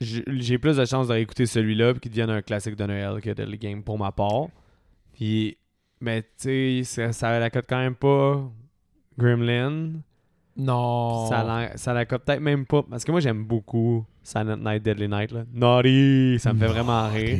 j'ai 0.00 0.24
j'ai 0.26 0.58
plus 0.58 0.76
de 0.76 0.84
chances 0.84 1.08
de 1.08 1.12
réécouter 1.12 1.46
celui-là 1.46 1.92
puis 1.94 2.00
qu'il 2.00 2.10
devienne 2.10 2.30
un 2.30 2.42
classique 2.42 2.76
de 2.76 2.84
Noël 2.84 3.20
que 3.20 3.30
Deadly 3.30 3.58
Game 3.58 3.82
pour 3.82 3.98
ma 3.98 4.12
part. 4.12 4.48
Puis, 5.12 5.56
mais 6.00 6.22
tu 6.22 6.28
sais, 6.38 6.82
ça, 6.84 7.12
ça 7.12 7.38
la 7.38 7.50
cote 7.50 7.66
quand 7.68 7.78
même 7.78 7.94
pas 7.94 8.42
Gremlin. 9.18 9.92
Non. 10.56 11.26
Ça, 11.28 11.42
la, 11.42 11.76
ça 11.76 11.92
la 11.92 12.04
cote 12.04 12.24
peut-être 12.24 12.40
même 12.40 12.66
pas. 12.66 12.82
Parce 12.82 13.04
que 13.04 13.10
moi, 13.10 13.20
j'aime 13.20 13.44
beaucoup 13.44 14.04
Silent 14.22 14.56
Night, 14.56 14.82
Deadly 14.82 15.08
Night. 15.08 15.32
Là. 15.32 15.44
Naughty! 15.52 16.36
Ça 16.38 16.52
me 16.52 16.58
fait 16.60 16.66
vraiment 16.66 17.08
rire. 17.08 17.38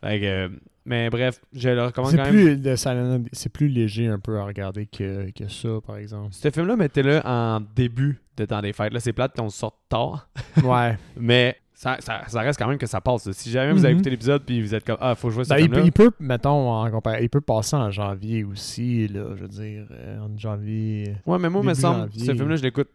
Fait 0.00 0.20
que, 0.20 0.24
euh, 0.24 0.48
mais 0.84 1.10
bref, 1.10 1.40
je 1.52 1.68
le 1.70 1.84
recommande 1.84 2.16
quand 2.16 2.24
même. 2.24 2.32
plus, 2.32 2.56
Night, 2.56 3.28
c'est 3.32 3.48
plus 3.52 3.68
léger 3.68 4.06
un 4.08 4.18
peu 4.18 4.38
à 4.38 4.44
regarder 4.44 4.86
que, 4.86 5.30
que 5.30 5.48
ça, 5.48 5.68
par 5.86 5.96
exemple. 5.96 6.28
Ce 6.32 6.50
film-là, 6.50 6.76
mettez-le 6.76 7.20
en 7.24 7.60
début 7.60 8.20
de 8.36 8.44
temps 8.46 8.62
des 8.62 8.72
fêtes. 8.72 8.92
Là, 8.92 9.00
c'est 9.00 9.12
plate 9.12 9.36
qu'on 9.36 9.48
sort 9.50 9.78
tard. 9.88 10.28
Ouais. 10.64 10.96
Mais 11.18 11.56
ça, 11.74 11.96
ça, 12.00 12.22
ça 12.26 12.40
reste 12.40 12.58
quand 12.58 12.68
même 12.68 12.78
que 12.78 12.86
ça 12.86 13.00
passe. 13.00 13.30
Si 13.32 13.50
jamais 13.50 13.72
vous 13.72 13.84
avez 13.84 13.94
Mhm. 13.94 13.98
écouté 14.00 14.10
l'épisode 14.10 14.42
puis 14.44 14.60
vous 14.62 14.74
êtes 14.74 14.84
comme 14.84 14.98
Ah, 15.00 15.14
faut 15.14 15.28
vois 15.30 15.44
ce 15.44 15.50
Ben, 15.50 15.58
il, 15.58 15.70
peut, 15.70 15.82
il 15.84 15.92
peut, 15.92 16.10
mettons, 16.20 16.70
en 16.70 16.88
compar- 16.90 17.22
il 17.22 17.28
peut 17.30 17.40
passer 17.40 17.76
en 17.76 17.90
janvier 17.90 18.44
aussi, 18.44 19.08
là, 19.08 19.34
je 19.36 19.42
veux 19.42 19.48
dire, 19.48 19.86
euh, 19.90 20.18
en 20.20 20.36
janvier. 20.36 21.14
Ouais, 21.26 21.38
mais 21.38 21.48
moi, 21.48 21.62
me 21.62 21.74
semble, 21.74 22.10
ce 22.12 22.24
film-là, 22.34 22.56
je 22.56 22.62
l'écoute 22.62 22.88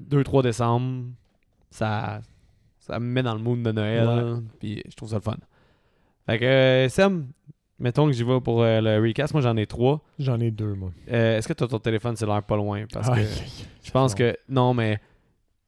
2-3 0.00 0.42
décembre. 0.42 1.06
Ça, 1.70 2.20
ça 2.78 2.98
me 2.98 3.06
met 3.06 3.22
dans 3.22 3.34
le 3.34 3.40
mood 3.40 3.62
de 3.62 3.72
Noël. 3.72 4.36
Puis 4.58 4.82
je 4.88 4.96
trouve 4.96 5.10
ça 5.10 5.16
le 5.16 5.22
fun. 5.22 5.36
Fait 6.28 6.38
que, 6.38 6.44
euh, 6.44 6.88
Sam, 6.88 7.28
mettons 7.78 8.06
que 8.06 8.12
j'y 8.12 8.22
vais 8.24 8.40
pour 8.40 8.62
euh, 8.62 8.80
le 8.80 9.00
recast. 9.00 9.32
Moi, 9.32 9.40
j'en 9.42 9.56
ai 9.56 9.66
3. 9.66 10.04
J'en 10.18 10.38
ai 10.40 10.50
deux, 10.50 10.74
moi. 10.74 10.90
Est-ce 11.06 11.48
que 11.48 11.52
tu 11.52 11.64
as 11.64 11.68
ton 11.68 11.78
téléphone 11.78 12.16
cellulaire 12.16 12.42
pas 12.42 12.56
loin? 12.56 12.84
Parce 12.92 13.08
que 13.08 13.20
je 13.82 13.90
pense 13.90 14.14
que. 14.14 14.36
Non, 14.48 14.74
mais. 14.74 14.98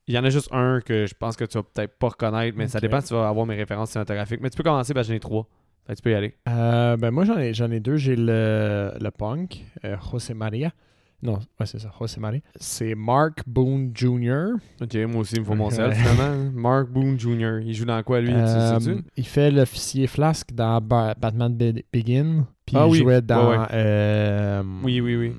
Il 0.06 0.14
y 0.14 0.18
en 0.18 0.24
a 0.24 0.30
juste 0.30 0.48
un 0.52 0.80
que 0.80 1.06
je 1.06 1.14
pense 1.14 1.36
que 1.36 1.44
tu 1.44 1.56
vas 1.56 1.62
peut-être 1.62 1.96
pas 1.96 2.08
reconnaître, 2.08 2.58
mais 2.58 2.66
ça 2.66 2.80
dépend 2.80 3.00
si 3.00 3.08
tu 3.08 3.14
vas 3.14 3.28
avoir 3.28 3.46
mes 3.46 3.54
références 3.54 3.90
cinématographiques. 3.90 4.40
Mais 4.40 4.50
tu 4.50 4.56
peux 4.56 4.64
commencer 4.64 4.92
parce 4.92 5.06
que 5.06 5.12
j'en 5.12 5.16
ai 5.16 5.20
trois. 5.20 5.46
Fait 5.86 5.92
que 5.92 5.98
tu 5.98 6.02
peux 6.02 6.10
y 6.10 6.14
aller. 6.14 6.34
Euh, 6.48 6.96
ben 6.96 7.12
moi, 7.12 7.24
j'en 7.24 7.38
ai, 7.38 7.54
j'en 7.54 7.70
ai 7.70 7.78
deux. 7.78 7.96
J'ai 7.96 8.16
le, 8.16 8.92
le 9.00 9.10
punk, 9.12 9.64
euh, 9.84 9.96
José 10.10 10.34
Maria. 10.34 10.72
Non, 11.22 11.34
ouais, 11.58 11.66
c'est 11.66 11.78
ça, 11.78 11.90
José 11.98 12.18
Maria. 12.20 12.40
C'est 12.56 12.94
Mark 12.94 13.42
Boone 13.46 13.90
Jr. 13.94 14.54
Ok, 14.80 14.94
moi 15.08 15.20
aussi, 15.20 15.34
il 15.36 15.40
me 15.40 15.44
faut 15.44 15.54
mon 15.54 15.68
sel 15.70 15.92
finalement. 15.94 16.50
Mark 16.54 16.88
Boone 16.88 17.18
Jr. 17.20 17.60
Il 17.62 17.74
joue 17.74 17.84
dans 17.84 18.02
quoi 18.02 18.20
lui? 18.20 18.28
Tu 18.28 18.34
Euh, 18.38 18.78
il 19.16 19.26
fait 19.26 19.50
l'officier 19.50 20.06
Flask 20.06 20.52
dans 20.54 20.80
Ba- 20.80 21.14
Batman 21.20 21.54
Be- 21.54 21.84
Begin. 21.92 22.46
Puis 22.64 22.76
Ah 22.78 22.84
il 22.86 22.90
oui, 22.92 22.98
jouait 22.98 23.20
dans 23.20 23.50
ouais, 23.50 23.58
ouais. 23.58 23.66
euh, 23.72 24.62
Oui, 24.82 25.00
oui, 25.00 25.16
oui. 25.16 25.32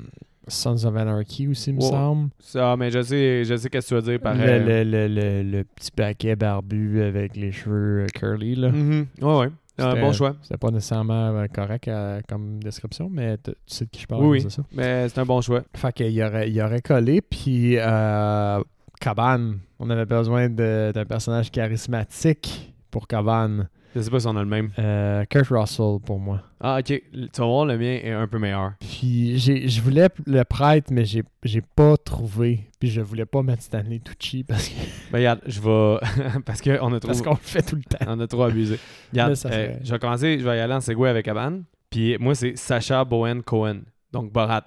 Sons 0.47 0.83
of 0.85 0.95
Anarchy 0.97 1.47
aussi, 1.47 1.69
il 1.69 1.77
me 1.77 1.81
semble. 1.81 2.29
Ça, 2.39 2.75
mais 2.77 2.91
je 2.91 3.01
sais, 3.01 3.45
je 3.45 3.55
sais 3.55 3.69
qu'est-ce 3.69 3.89
que 3.95 3.99
tu 3.99 4.05
veux 4.05 4.11
dire 4.11 4.19
par. 4.19 4.35
Le, 4.35 4.41
euh, 4.41 4.83
le, 4.83 4.83
le, 4.83 5.07
le, 5.07 5.43
le 5.57 5.63
petit 5.63 5.91
paquet 5.91 6.35
barbu 6.35 7.01
avec 7.01 7.37
les 7.37 7.51
cheveux 7.53 8.05
curly. 8.13 8.55
Là. 8.55 8.69
Ouais, 8.69 9.05
ouais. 9.37 9.49
Un 9.81 9.99
bon 9.99 10.13
choix. 10.13 10.35
C'était 10.41 10.57
pas 10.57 10.71
nécessairement 10.71 11.29
euh, 11.35 11.47
correct 11.47 11.87
euh, 11.87 12.21
comme 12.27 12.61
description, 12.63 13.09
mais 13.11 13.37
tu 13.37 13.51
sais 13.65 13.85
de 13.85 13.89
qui 13.89 14.01
je 14.01 14.07
parle. 14.07 14.25
Oui, 14.25 14.41
ça. 14.49 14.63
Mais 14.71 15.09
c'est 15.09 15.19
un 15.19 15.25
bon 15.25 15.41
choix. 15.41 15.63
Fait 15.75 15.93
qu'il 15.93 16.23
aurait, 16.23 16.49
il 16.49 16.61
aurait 16.61 16.81
collé, 16.81 17.21
puis 17.21 17.75
euh, 17.77 18.61
Cabane, 18.99 19.59
on 19.79 19.89
avait 19.89 20.05
besoin 20.05 20.49
d'un 20.49 21.05
personnage 21.07 21.51
charismatique 21.51 22.73
pour 22.89 23.07
Cabane. 23.07 23.67
Je 23.95 24.01
sais 24.01 24.09
pas 24.09 24.19
si 24.21 24.27
on 24.27 24.35
a 24.37 24.41
le 24.41 24.47
même. 24.49 24.69
Euh, 24.79 25.25
Kurt 25.25 25.47
Russell 25.49 25.97
pour 26.05 26.17
moi. 26.19 26.41
Ah, 26.61 26.77
ok. 26.79 26.85
Tu 27.11 27.41
vas 27.41 27.45
voir, 27.45 27.65
le 27.65 27.77
mien 27.77 27.99
est 28.01 28.11
un 28.11 28.27
peu 28.27 28.39
meilleur. 28.39 28.73
Puis 28.79 29.37
je 29.39 29.81
voulais 29.81 30.07
le 30.25 30.43
prêtre, 30.43 30.91
mais 30.93 31.03
j'ai 31.05 31.23
j'ai 31.43 31.61
pas 31.61 31.97
trouvé. 31.97 32.61
Puis 32.79 32.89
je 32.89 33.01
voulais 33.01 33.25
pas 33.25 33.41
mettre 33.43 33.63
Stanley 33.63 33.99
Tucci 33.99 34.43
parce 34.43 34.69
que- 34.69 34.75
Ben, 35.11 35.17
regarde, 35.19 35.41
je 35.45 35.59
vais. 35.59 36.39
parce 36.45 36.61
qu'on 36.61 36.93
a 36.93 36.99
trop. 36.99 37.07
parce 37.07 37.21
qu'on 37.21 37.31
le 37.31 37.35
fait 37.41 37.61
tout 37.63 37.75
le 37.75 37.83
temps. 37.83 38.05
On 38.07 38.19
a 38.19 38.27
trop 38.27 38.43
abusé. 38.43 38.79
Regarde, 39.11 39.35
euh, 39.45 39.75
je 39.83 39.91
vais 39.91 39.99
commencer, 39.99 40.39
je 40.39 40.43
vais 40.45 40.57
y 40.57 40.59
aller 40.61 40.73
en 40.73 40.81
segway 40.81 41.09
avec 41.09 41.27
Aban. 41.27 41.59
Puis 41.89 42.15
moi, 42.19 42.33
c'est 42.35 42.55
Sacha 42.57 43.03
Bowen 43.03 43.43
Cohen. 43.43 43.81
Donc 44.13 44.31
Borat, 44.31 44.63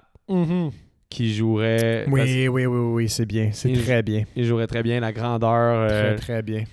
qui 1.09 1.33
jouerait. 1.33 2.05
Oui, 2.09 2.47
oui, 2.47 2.65
oui, 2.65 2.77
oui, 2.93 3.09
c'est 3.09 3.25
bien. 3.25 3.49
C'est 3.53 3.69
Il- 3.71 3.81
très 3.83 4.03
bien. 4.03 4.23
Il 4.35 4.43
jouerait 4.45 4.67
très 4.67 4.83
bien 4.83 4.99
la 4.99 5.11
grandeur. 5.13 5.51
euh, 5.51 5.87
Très, 5.87 6.15
très 6.15 6.41
bien. 6.43 6.63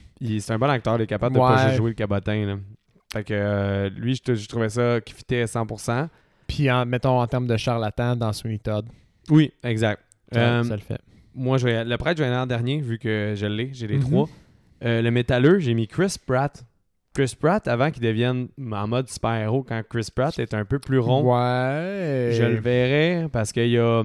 C'est 0.41 0.53
un 0.53 0.59
bon 0.59 0.69
acteur, 0.71 0.97
il 0.97 1.03
est 1.03 1.07
capable 1.07 1.35
de 1.37 1.41
Ouais. 1.41 1.75
jouer 1.77 1.91
le 1.91 1.95
cabotin. 1.95 2.47
Là. 2.47 2.57
Fait 3.13 3.25
que 3.25 3.35
euh, 3.35 3.91
lui, 3.91 4.15
je, 4.15 4.49
trouvais 4.49 4.69
ça 4.71 5.01
qui 5.01 5.13
fitait 5.15 5.45
100%. 5.47 6.09
Puis, 6.47 6.71
en, 6.71 6.85
mettons, 6.87 7.21
en 7.21 7.27
termes 7.27 7.47
de 7.47 7.57
charlatan, 7.57 8.17
dans 8.17 8.33
Sweeney 8.33 8.59
Todd, 8.59 8.87
Oui, 9.31 9.53
exact. 9.63 10.03
ça, 10.33 10.41
Euh, 10.41 10.63
ça 10.65 10.75
le 10.77 10.83
fait. 10.83 11.01
moi, 11.35 11.59
je 11.59 11.65
vais, 11.67 11.85
le 11.85 11.97
prêtre, 11.97 12.19
je 12.19 12.23
vais 12.25 12.29
aller 12.29 12.39
en 12.39 12.47
dernier, 12.47 12.81
vu 12.81 12.99
que 12.99 13.35
je 13.37 13.47
l'ai. 13.47 13.71
J'ai 13.73 13.87
les 13.87 13.99
Mhm. 13.99 14.03
trois. 14.05 14.29
Euh, 14.85 15.01
le 15.03 15.11
métalleux, 15.11 15.59
j'ai 15.61 15.75
mis 15.75 15.87
Chris 15.87 16.17
Pratt. 16.27 16.65
Chris 17.15 17.35
Pratt, 17.39 17.69
avant 17.69 17.91
qu'il 17.91 18.03
devienne 18.03 18.49
en 18.73 18.89
mode 18.89 19.09
super-héros, 19.09 19.63
quand 19.63 19.83
Chris 19.89 20.09
Pratt 20.15 20.39
est 20.39 20.55
un 20.55 20.65
peu 20.65 20.79
plus 20.79 20.99
rond, 20.99 21.23
Ouais. 21.23 22.31
je 22.33 22.43
le 22.43 22.59
verrais 22.59 23.29
parce 23.31 23.53
qu'il 23.53 23.79
a- 23.79 24.03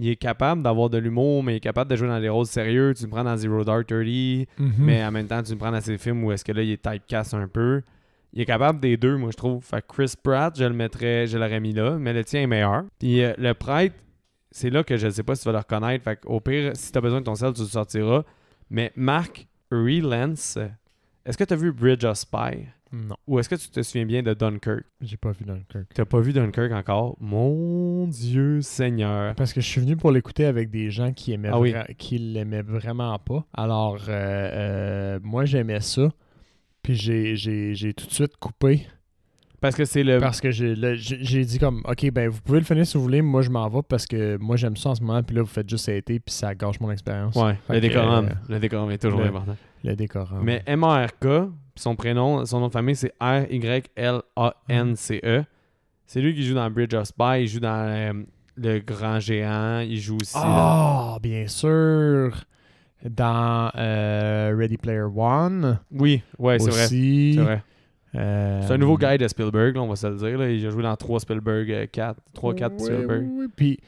il 0.00 0.08
est 0.08 0.16
capable 0.16 0.62
d'avoir 0.62 0.88
de 0.90 0.98
l'humour, 0.98 1.42
mais 1.42 1.54
il 1.54 1.56
est 1.56 1.60
capable 1.60 1.90
de 1.90 1.96
jouer 1.96 2.08
dans 2.08 2.20
des 2.20 2.28
rôles 2.28 2.46
sérieux. 2.46 2.94
Tu 2.96 3.04
me 3.06 3.10
prends 3.10 3.24
dans 3.24 3.36
Zero 3.36 3.64
Dark 3.64 3.86
Thirty, 3.86 4.46
Mhm. 4.58 4.72
mais 4.78 5.04
en 5.04 5.10
même 5.10 5.26
temps, 5.26 5.42
tu 5.42 5.52
me 5.52 5.58
prends 5.58 5.72
dans 5.72 5.80
ces 5.80 5.98
films 5.98 6.22
où 6.24 6.32
est-ce 6.32 6.44
que 6.44 6.52
là, 6.52 6.62
il 6.62 6.70
est 6.70 6.82
typecast 6.82 7.34
un 7.34 7.48
peu. 7.48 7.82
Il 8.32 8.40
est 8.42 8.44
capable 8.46 8.78
des 8.80 8.96
deux, 8.96 9.16
moi, 9.16 9.30
je 9.32 9.36
trouve. 9.36 9.64
Fait 9.64 9.80
que 9.82 9.86
Chris 9.88 10.12
Pratt, 10.22 10.56
je 10.56 10.64
le 10.64 10.74
mettrais, 10.74 11.26
je 11.26 11.36
l'aurais 11.38 11.60
mis 11.60 11.72
là, 11.72 11.96
mais 11.98 12.12
le 12.12 12.22
tien 12.24 12.42
est 12.42 12.46
meilleur. 12.46 12.84
Puis 12.98 13.22
euh, 13.24 13.32
le 13.38 13.54
prêtre, 13.54 13.96
c'est 14.50 14.70
là 14.70 14.84
que 14.84 14.96
je 14.96 15.08
sais 15.08 15.22
pas 15.22 15.34
si 15.34 15.42
tu 15.42 15.46
vas 15.48 15.52
le 15.52 15.58
reconnaître. 15.58 16.04
Fait 16.04 16.20
au 16.26 16.38
pire, 16.40 16.72
si 16.74 16.92
tu 16.92 16.98
as 16.98 17.00
besoin 17.00 17.20
de 17.20 17.24
ton 17.24 17.34
sel, 17.34 17.52
tu 17.54 17.62
le 17.62 17.66
sortiras. 17.66 18.22
Mais 18.70 18.92
Marc 18.96 19.46
Rylance, 19.70 20.58
est-ce 21.24 21.36
que 21.38 21.44
tu 21.44 21.54
as 21.54 21.56
vu 21.56 21.72
Bridge 21.72 22.04
of 22.04 22.16
Spy? 22.18 22.66
Non, 22.92 23.16
Ou 23.26 23.38
est-ce 23.38 23.48
que 23.48 23.54
tu 23.54 23.68
te 23.68 23.82
souviens 23.82 24.06
bien 24.06 24.22
de 24.22 24.32
Dunkirk? 24.34 24.84
j'ai 25.00 25.16
pas 25.16 25.32
vu 25.32 25.44
Dunkirk. 25.44 25.86
T'as 25.94 26.04
pas 26.04 26.20
vu 26.20 26.32
Dunkirk 26.32 26.72
encore? 26.72 27.16
Mon 27.20 28.06
Dieu 28.06 28.60
Seigneur. 28.62 29.34
Parce 29.34 29.52
que 29.52 29.60
je 29.60 29.66
suis 29.66 29.80
venu 29.80 29.96
pour 29.96 30.10
l'écouter 30.10 30.44
avec 30.46 30.70
des 30.70 30.90
gens 30.90 31.12
qui 31.12 31.32
aimaient 31.32 31.50
Ah 31.52 31.58
oui. 31.60 31.72
vra- 31.72 31.94
qui 31.96 32.18
l'aimaient 32.18 32.62
vraiment 32.62 33.18
pas. 33.18 33.44
Alors, 33.52 33.98
euh, 34.08 34.10
euh, 34.12 35.18
moi, 35.22 35.44
j'aimais 35.44 35.80
ça. 35.80 36.08
Puis 36.82 36.94
j'ai- 36.94 37.92
tout 37.94 38.06
de 38.06 38.12
suite 38.12 38.36
coupé. 38.38 38.86
Parce 39.60 39.74
que 39.74 39.84
c'est 39.84 40.04
le. 40.04 40.18
Parce 40.20 40.40
que 40.40 40.50
j'ai 40.52 41.44
dit 41.44 41.58
comme, 41.58 41.82
OK, 41.84 42.10
ben 42.12 42.28
vous 42.28 42.40
pouvez 42.40 42.60
le 42.60 42.64
finir 42.64 42.86
si 42.86 42.96
vous 42.96 43.02
voulez. 43.02 43.20
Moi, 43.22 43.42
je 43.42 43.50
m'en 43.50 43.68
vais 43.68 43.80
parce 43.86 44.06
que 44.06 44.36
moi, 44.38 44.56
j'aime 44.56 44.76
ça 44.76 44.90
en 44.90 44.94
ce 44.94 45.02
moment. 45.02 45.20
Puis 45.22 45.34
là, 45.34 45.42
vous 45.42 45.48
faites 45.48 45.68
juste 45.68 45.88
été. 45.88 46.20
Puis 46.20 46.32
ça 46.32 46.54
gâche 46.54 46.78
mon 46.80 46.90
expérience. 46.92 47.34
Ouais, 47.34 47.56
Fait 47.66 47.74
le 47.74 47.80
décorum. 47.80 48.26
euh, 48.26 48.30
le 48.48 48.60
décorum 48.60 48.90
est 48.92 48.98
toujours 48.98 49.18
le- 49.20 49.26
important. 49.26 49.56
Le 49.84 49.96
décorant. 49.96 50.38
Mais 50.42 50.62
M-A-R-K, 50.66 51.50
puis 51.78 51.82
son 51.84 51.94
prénom, 51.94 52.44
son 52.44 52.58
nom 52.58 52.66
de 52.66 52.72
famille, 52.72 52.96
c'est 52.96 53.12
R-Y-L-A-N-C-E. 54.28 55.44
C'est 56.06 56.20
lui 56.20 56.34
qui 56.34 56.42
joue 56.42 56.54
dans 56.54 56.68
Bridge 56.70 56.92
of 56.94 57.04
Spy, 57.06 57.42
il 57.42 57.46
joue 57.46 57.60
dans 57.60 57.86
euh, 57.88 58.12
Le 58.56 58.80
Grand 58.80 59.20
Géant, 59.20 59.78
il 59.80 60.00
joue 60.00 60.16
aussi. 60.20 60.32
Ah, 60.34 61.18
bien 61.22 61.46
sûr. 61.46 62.44
Dans 63.08 63.70
euh, 63.76 64.52
Ready 64.58 64.76
Player 64.76 65.02
One. 65.14 65.78
Oui, 65.92 66.20
ouais, 66.38 66.58
c'est 66.58 66.70
vrai. 66.70 66.84
aussi. 66.86 67.34
C'est 67.36 67.42
vrai. 67.42 67.62
Euh, 68.16 68.62
C'est 68.66 68.72
un 68.72 68.78
nouveau 68.78 68.96
guy 68.98 69.18
de 69.18 69.28
Spielberg, 69.28 69.76
là, 69.76 69.82
on 69.82 69.88
va 69.88 69.94
se 69.94 70.06
le 70.08 70.16
dire. 70.16 70.36
là. 70.36 70.50
Il 70.50 70.66
a 70.66 70.70
joué 70.70 70.82
dans 70.82 70.96
3 70.96 71.20
Spielberg 71.20 71.90
4. 71.92 72.20
3-4 72.34 72.72
Oui, 72.72 72.84
Spielberg. 72.84 73.22
oui, 73.22 73.46
oui. 73.46 73.46
Puis 73.54 73.78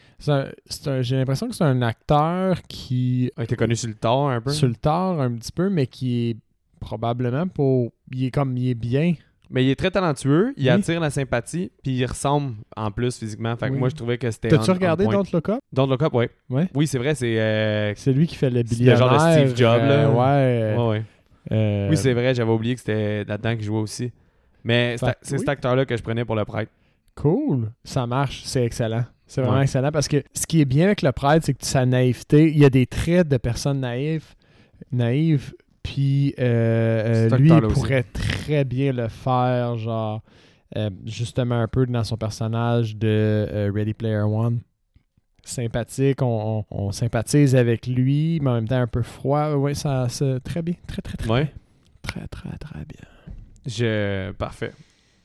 j'ai 1.00 1.16
l'impression 1.16 1.48
que 1.48 1.54
c'est 1.56 1.64
un 1.64 1.82
acteur 1.82 2.62
qui, 2.68 3.32
A 3.36 3.42
été 3.44 3.56
connu 3.56 3.74
sur 3.74 3.88
le 3.88 3.94
tard 3.94 4.28
un 4.28 4.40
peu. 4.40 4.50
sur 4.50 4.68
le 4.68 4.76
tard 4.76 5.20
un 5.20 5.32
petit 5.32 5.50
peu, 5.50 5.70
mais 5.70 5.88
qui 5.88 6.30
est 6.30 6.36
probablement 6.80 7.46
pour. 7.46 7.92
Il 8.12 8.24
est 8.26 8.30
comme. 8.30 8.56
Il 8.56 8.70
est 8.70 8.74
bien. 8.74 9.14
Mais 9.52 9.64
il 9.64 9.70
est 9.70 9.74
très 9.74 9.90
talentueux, 9.90 10.54
il 10.56 10.62
Oui. 10.64 10.68
attire 10.70 11.00
la 11.00 11.10
sympathie, 11.10 11.72
puis 11.82 11.92
il 11.96 12.06
ressemble 12.06 12.54
en 12.76 12.92
plus 12.92 13.18
physiquement. 13.18 13.56
Fait 13.56 13.66
que 13.66 13.72
Oui. 13.72 13.78
moi, 13.80 13.88
je 13.88 13.96
trouvais 13.96 14.16
que 14.16 14.30
c'était. 14.30 14.48
T'as-tu 14.48 14.70
regardé. 14.70 15.06
Don't 15.06 15.24
Look 15.32 15.48
Up? 15.48 15.58
Don't 15.72 15.88
Look 15.88 16.02
Up. 16.02 16.14
Ouais. 16.14 16.30
Oui, 16.74 16.86
c'est 16.86 16.98
vrai, 16.98 17.14
c'est. 17.16 17.38
euh, 17.40 17.92
C'est 17.96 18.12
lui 18.12 18.26
qui 18.28 18.36
fait 18.36 18.48
le 18.50 18.62
C'est 18.64 18.84
le 18.84 18.94
genre 18.96 19.12
de 19.12 19.18
Steve 19.18 19.56
Jobs, 19.56 19.82
là. 19.82 20.08
euh, 20.08 20.08
ouais. 20.12 20.76
ouais, 20.78 20.88
ouais. 20.90 21.02
euh, 21.50 21.88
Oui, 21.90 21.96
c'est 21.96 22.12
vrai, 22.12 22.32
j'avais 22.32 22.50
oublié 22.52 22.74
que 22.74 22.80
c'était 22.80 23.24
là-dedans 23.24 23.56
qu'il 23.56 23.64
jouait 23.64 23.80
aussi. 23.80 24.12
Mais 24.62 24.96
c'est 24.98 25.06
oui. 25.32 25.38
cet 25.40 25.48
acteur-là 25.48 25.84
que 25.84 25.96
je 25.96 26.02
prenais 26.02 26.24
pour 26.24 26.36
le 26.36 26.44
prêtre. 26.44 26.70
Cool. 27.16 27.72
Ça 27.82 28.06
marche. 28.06 28.42
C'est 28.44 28.64
excellent. 28.64 29.04
C'est 29.26 29.40
vraiment 29.40 29.56
Ouais. 29.56 29.62
excellent 29.64 29.90
parce 29.90 30.06
que 30.06 30.22
ce 30.32 30.46
qui 30.46 30.60
est 30.60 30.64
bien 30.64 30.86
avec 30.86 31.02
le 31.02 31.10
prêtre, 31.12 31.44
c'est 31.46 31.54
que 31.54 31.64
sa 31.66 31.86
naïveté, 31.86 32.50
il 32.50 32.58
y 32.58 32.64
a 32.64 32.70
des 32.70 32.86
traits 32.86 33.26
de 33.28 33.36
personnes 33.36 33.80
naïves, 33.80 34.34
naïves, 34.92 35.54
puis 35.82 36.34
euh, 36.38 37.28
euh, 37.30 37.36
lui, 37.36 37.48
il 37.48 37.64
aussi. 37.64 37.74
pourrait 37.74 38.02
très 38.04 38.64
bien 38.64 38.92
le 38.92 39.08
faire, 39.08 39.76
genre, 39.78 40.22
euh, 40.76 40.90
justement 41.06 41.60
un 41.60 41.68
peu 41.68 41.86
dans 41.86 42.04
son 42.04 42.16
personnage 42.16 42.96
de 42.96 43.08
euh, 43.08 43.72
Ready 43.74 43.94
Player 43.94 44.18
One. 44.22 44.60
Sympathique, 45.42 46.20
on, 46.22 46.64
on- 46.70 46.76
on 46.88 46.92
sympathise 46.92 47.56
avec 47.56 47.86
lui, 47.86 48.38
mais 48.42 48.50
en 48.50 48.54
même 48.54 48.68
temps 48.68 48.80
un 48.80 48.86
peu 48.86 49.02
froid. 49.02 49.54
Oui, 49.54 49.74
ça, 49.74 50.06
c'est 50.08 50.38
très 50.40 50.60
bien. 50.62 50.74
Très, 50.86 51.00
très, 51.02 51.16
très, 51.16 51.30
Ouais. 51.30 51.52
très, 52.02 52.26
très, 52.28 52.56
très 52.58 52.80
bien. 52.84 53.08
Je... 53.66 54.32
Parfait. 54.32 54.72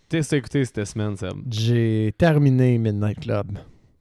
Qu'est-ce 0.09 0.27
que 0.29 0.31
t'as 0.31 0.37
écouté 0.37 0.65
cette 0.65 0.85
semaine, 0.85 1.17
Seb? 1.17 1.31
J'ai 1.51 2.13
terminé 2.17 2.77
Midnight 2.77 3.19
Club. 3.19 3.57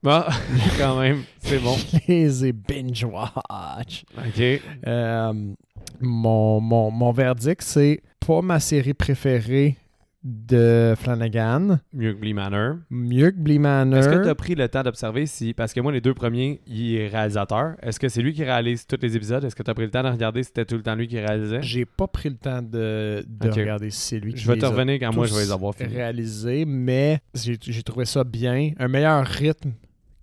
Ah, 0.06 0.28
quand 0.78 1.00
même, 1.00 1.22
c'est 1.40 1.58
bon. 1.58 1.74
Je 1.76 1.98
les 2.08 2.46
ai 2.46 2.52
binge-watch. 2.52 4.04
OK. 4.16 4.60
Euh, 4.86 5.52
mon, 6.00 6.60
mon, 6.60 6.90
mon 6.90 7.12
verdict, 7.12 7.62
c'est 7.62 8.00
pas 8.26 8.42
ma 8.42 8.60
série 8.60 8.94
préférée 8.94 9.76
de 10.22 10.94
Flanagan. 10.96 11.80
Mieux 11.92 12.14
que 12.14 12.18
Blee 12.18 12.32
Manor. 12.32 12.76
Mieux 12.88 13.30
que 13.30 13.36
Blee 13.36 13.58
Manor. 13.58 13.98
Est-ce 13.98 14.08
que 14.08 14.22
tu 14.22 14.28
as 14.30 14.34
pris 14.34 14.54
le 14.54 14.66
temps 14.70 14.82
d'observer 14.82 15.26
si. 15.26 15.52
Parce 15.52 15.74
que 15.74 15.80
moi, 15.80 15.92
les 15.92 16.00
deux 16.00 16.14
premiers, 16.14 16.62
il 16.66 16.94
est 16.96 17.08
réalisateur. 17.08 17.74
Est-ce 17.82 18.00
que 18.00 18.08
c'est 18.08 18.22
lui 18.22 18.32
qui 18.32 18.42
réalise 18.42 18.86
tous 18.86 18.96
les 19.02 19.14
épisodes? 19.16 19.44
Est-ce 19.44 19.54
que 19.54 19.62
tu 19.62 19.70
as 19.70 19.74
pris 19.74 19.84
le 19.84 19.90
temps 19.90 20.02
de 20.02 20.08
regarder 20.08 20.42
si 20.42 20.46
c'était 20.46 20.64
tout 20.64 20.76
le 20.76 20.82
temps 20.82 20.94
lui 20.94 21.08
qui 21.08 21.18
réalisait? 21.20 21.60
J'ai 21.60 21.84
pas 21.84 22.06
pris 22.06 22.30
le 22.30 22.36
temps 22.36 22.62
de, 22.62 23.22
de 23.28 23.50
regarder 23.50 23.90
si 23.90 24.00
c'est 24.00 24.18
lui 24.18 24.32
qui 24.32 24.40
Je 24.40 24.50
vais 24.50 24.56
te 24.56 24.64
revenir 24.64 24.98
quand 24.98 25.14
moi 25.14 25.26
je 25.26 25.34
vais 25.34 25.40
les 25.40 25.52
avoir 25.52 25.74
finis. 25.74 25.94
réalisés, 25.94 26.64
mais 26.64 27.18
j'ai 27.34 27.82
trouvé 27.82 28.06
ça 28.06 28.24
bien. 28.24 28.70
Un 28.78 28.88
meilleur 28.88 29.26
rythme 29.26 29.72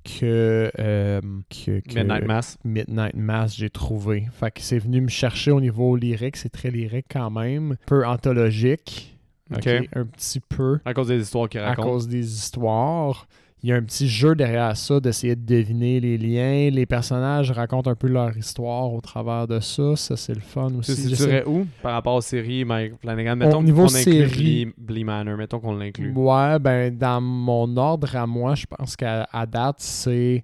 que, 0.04 0.72
euh, 0.80 1.22
que, 1.50 1.80
que 1.80 2.00
Midnight 2.00 2.26
Mass. 2.26 2.58
Midnight 2.64 3.16
Mass, 3.16 3.56
j'ai 3.56 3.70
trouvé. 3.70 4.28
Fait 4.34 4.52
que 4.52 4.62
c'est 4.62 4.80
venu 4.80 5.02
me 5.02 5.10
chercher 5.10 5.52
au 5.52 5.62
niveau 5.62 5.96
lyrique. 5.96 6.38
C'est 6.38 6.50
très 6.50 6.72
lyrique 6.72 7.08
quand 7.12 7.30
même. 7.30 7.76
Peu 7.86 8.06
anthologique. 8.06 9.18
Ok. 9.52 9.68
ok, 9.68 9.90
Un 9.94 10.06
petit 10.06 10.40
peu. 10.40 10.80
À 10.86 10.94
cause 10.94 11.08
des 11.08 11.22
histoires 11.22 11.50
qu'il 11.50 11.60
à 11.60 11.70
raconte. 11.70 11.86
cause 11.86 12.08
des 12.08 12.26
histoires. 12.34 13.28
Il 13.64 13.70
y 13.70 13.74
a 13.74 13.76
un 13.76 13.84
petit 13.84 14.08
jeu 14.08 14.34
derrière 14.34 14.76
ça 14.76 15.00
d'essayer 15.00 15.36
de 15.36 15.46
deviner 15.46 16.00
les 16.00 16.18
liens. 16.18 16.72
Les 16.72 16.88
personnages 16.88 17.52
racontent 17.52 17.92
un 17.92 17.96
peu 17.96 18.08
leur 18.08 18.36
histoire 18.36 18.92
au 18.92 19.02
travers 19.02 19.48
de 19.48 19.60
ça. 19.60 19.96
Ça, 19.96 20.18
c'est 20.18 20.34
le 20.34 20.42
fun 20.42 20.70
Tu 20.72 20.78
aussi. 20.78 20.96
J'essaie- 20.96 21.16
situerais 21.16 21.44
où? 21.46 21.68
Par 21.84 21.94
rapport 21.94 22.16
aux 22.16 22.22
séries 22.22 22.66
Mike 22.66 22.94
Flanagan 23.02 23.36
Mettons 23.36 23.62
niveau 23.62 23.84
qu'on 23.86 23.96
inclut 23.96 24.04
série- 24.04 24.66
Blee, 24.66 24.74
Blee 24.78 25.04
Manor. 25.04 25.38
Mettons 25.38 25.60
qu'on 25.60 25.76
l'inclut. 25.76 26.12
Ouais, 26.16 26.58
ben 26.58 26.98
dans 26.98 27.22
mon 27.22 27.78
ordre 27.78 28.16
à 28.16 28.26
moi, 28.26 28.56
je 28.56 28.66
pense 28.66 28.96
qu'à 28.96 29.28
à 29.32 29.46
date, 29.46 29.76
c'est 29.80 30.44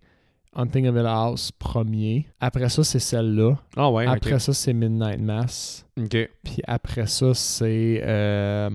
Hunting 0.55 0.88
of 0.88 0.95
Hill 0.95 1.05
House 1.07 1.51
premier. 1.51 2.28
Après 2.39 2.70
ça, 2.70 2.84
c'est 2.84 2.99
celle-là. 2.99 3.55
Ah 3.76 3.89
ouais, 3.91 4.05
Après 4.05 4.38
ça, 4.39 4.53
c'est 4.53 4.74
Midnight 4.74 5.20
Mass. 5.22 5.86
Ok. 5.99 6.30
Puis 6.43 6.61
après 6.68 7.07
ça, 7.07 7.34
c'est 7.34 8.01
euh, 8.03 8.70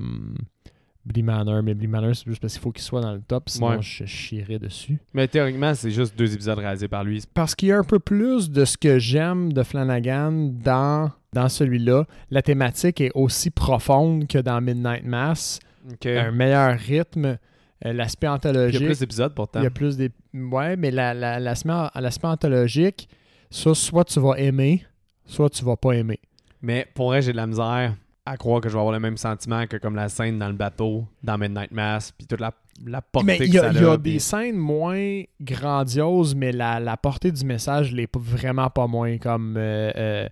Blee 1.05 1.23
Manor. 1.23 1.63
Mais 1.63 1.75
Blee 1.75 1.87
Manor, 1.89 2.15
c'est 2.15 2.27
juste 2.27 2.41
parce 2.41 2.53
qu'il 2.55 2.63
faut 2.63 2.73
qu'il 2.73 2.83
soit 2.83 3.01
dans 3.01 3.13
le 3.13 3.21
top, 3.21 3.49
sinon 3.49 3.71
Ouais. 3.71 3.79
je 3.83 4.05
chierais 4.05 4.59
dessus. 4.59 4.99
Mais 5.15 5.27
théoriquement, 5.29 5.75
c'est 5.75 5.91
juste 5.91 6.17
deux 6.17 6.33
épisodes 6.35 6.59
réalisés 6.59 6.89
par 6.89 7.05
lui. 7.05 7.23
Parce 7.35 7.55
qu'il 7.55 7.69
y 7.69 7.73
a 7.73 7.79
un 7.79 7.85
peu 7.85 7.99
plus 7.99 8.51
de 8.51 8.65
ce 8.65 8.77
que 8.79 8.99
j'aime 8.99 9.53
de 9.53 9.63
Flanagan 9.63 10.33
dans, 10.63 11.11
dans 11.33 11.49
celui-là. 11.49 12.05
La 12.31 12.43
thématique 12.43 13.01
est 13.01 13.11
aussi 13.15 13.51
profonde 13.51 14.27
que 14.27 14.39
dans 14.39 14.61
Midnight 14.61 15.05
Mass. 15.05 15.59
Un 16.05 16.31
meilleur 16.31 16.79
rythme. 16.79 17.37
euh, 17.85 17.93
L'aspect 17.93 18.27
Il 18.29 18.31
y 18.31 18.33
anthologique. 18.33 18.83
a 18.83 18.87
plus 18.87 18.99
d'épisodes 19.01 19.35
pourtant. 19.35 19.59
Il 19.61 19.65
y 19.65 19.67
a 19.67 19.71
plus 19.71 19.97
des. 19.97 20.11
Ouais, 20.33 20.77
mais 20.77 20.93
la- 20.93 21.15
la- 21.15 21.41
l'aspect 21.41 21.73
l'aspect 21.97 22.29
anthologique, 22.29 23.09
ça, 23.51 23.75
soit 23.75 24.05
tu 24.05 24.21
vas 24.21 24.35
aimer, 24.39 24.85
soit 25.25 25.51
tu 25.51 25.65
vas 25.65 25.77
pas 25.77 25.91
aimer. 25.95 26.21
Mais 26.63 26.87
pour 26.95 27.09
vrai, 27.09 27.21
j'ai 27.23 27.33
de 27.33 27.37
la 27.37 27.49
misère 27.49 27.97
à 28.25 28.37
croire 28.37 28.61
que 28.61 28.69
je 28.69 28.75
vais 28.75 28.79
avoir 28.79 28.93
le 28.93 29.01
même 29.01 29.17
sentiment 29.17 29.67
que 29.67 29.77
comme 29.77 29.97
la 29.97 30.09
scène 30.09 30.39
dans 30.39 30.49
le 30.49 30.55
bateau, 30.55 31.07
dans 31.23 31.39
Midnight 31.39 31.73
Mass, 31.73 32.13
puis 32.13 32.27
toute 32.27 32.41
la, 32.41 32.53
la 32.87 33.03
portée 33.03 33.27
mais 33.27 33.39
que 33.39 33.45
il 33.45 33.55
y 33.55 33.59
a, 33.59 33.63
ça 33.73 33.79
il 33.79 33.83
y 33.83 33.85
a 33.85 33.97
des 33.97 34.19
scènes 34.19 34.57
moins 34.57 35.23
grandioses, 35.41 36.35
mais 36.35 36.53
la, 36.53 36.79
la 36.79 36.97
portée 36.97 37.33
du 37.33 37.45
message 37.45 37.93
l'est 37.93 38.09
vraiment 38.17 38.71
pas 38.71 38.87
moins. 38.87 39.19
Comme, 39.19 39.57
euh, 39.57 39.91
euh, 39.97 40.29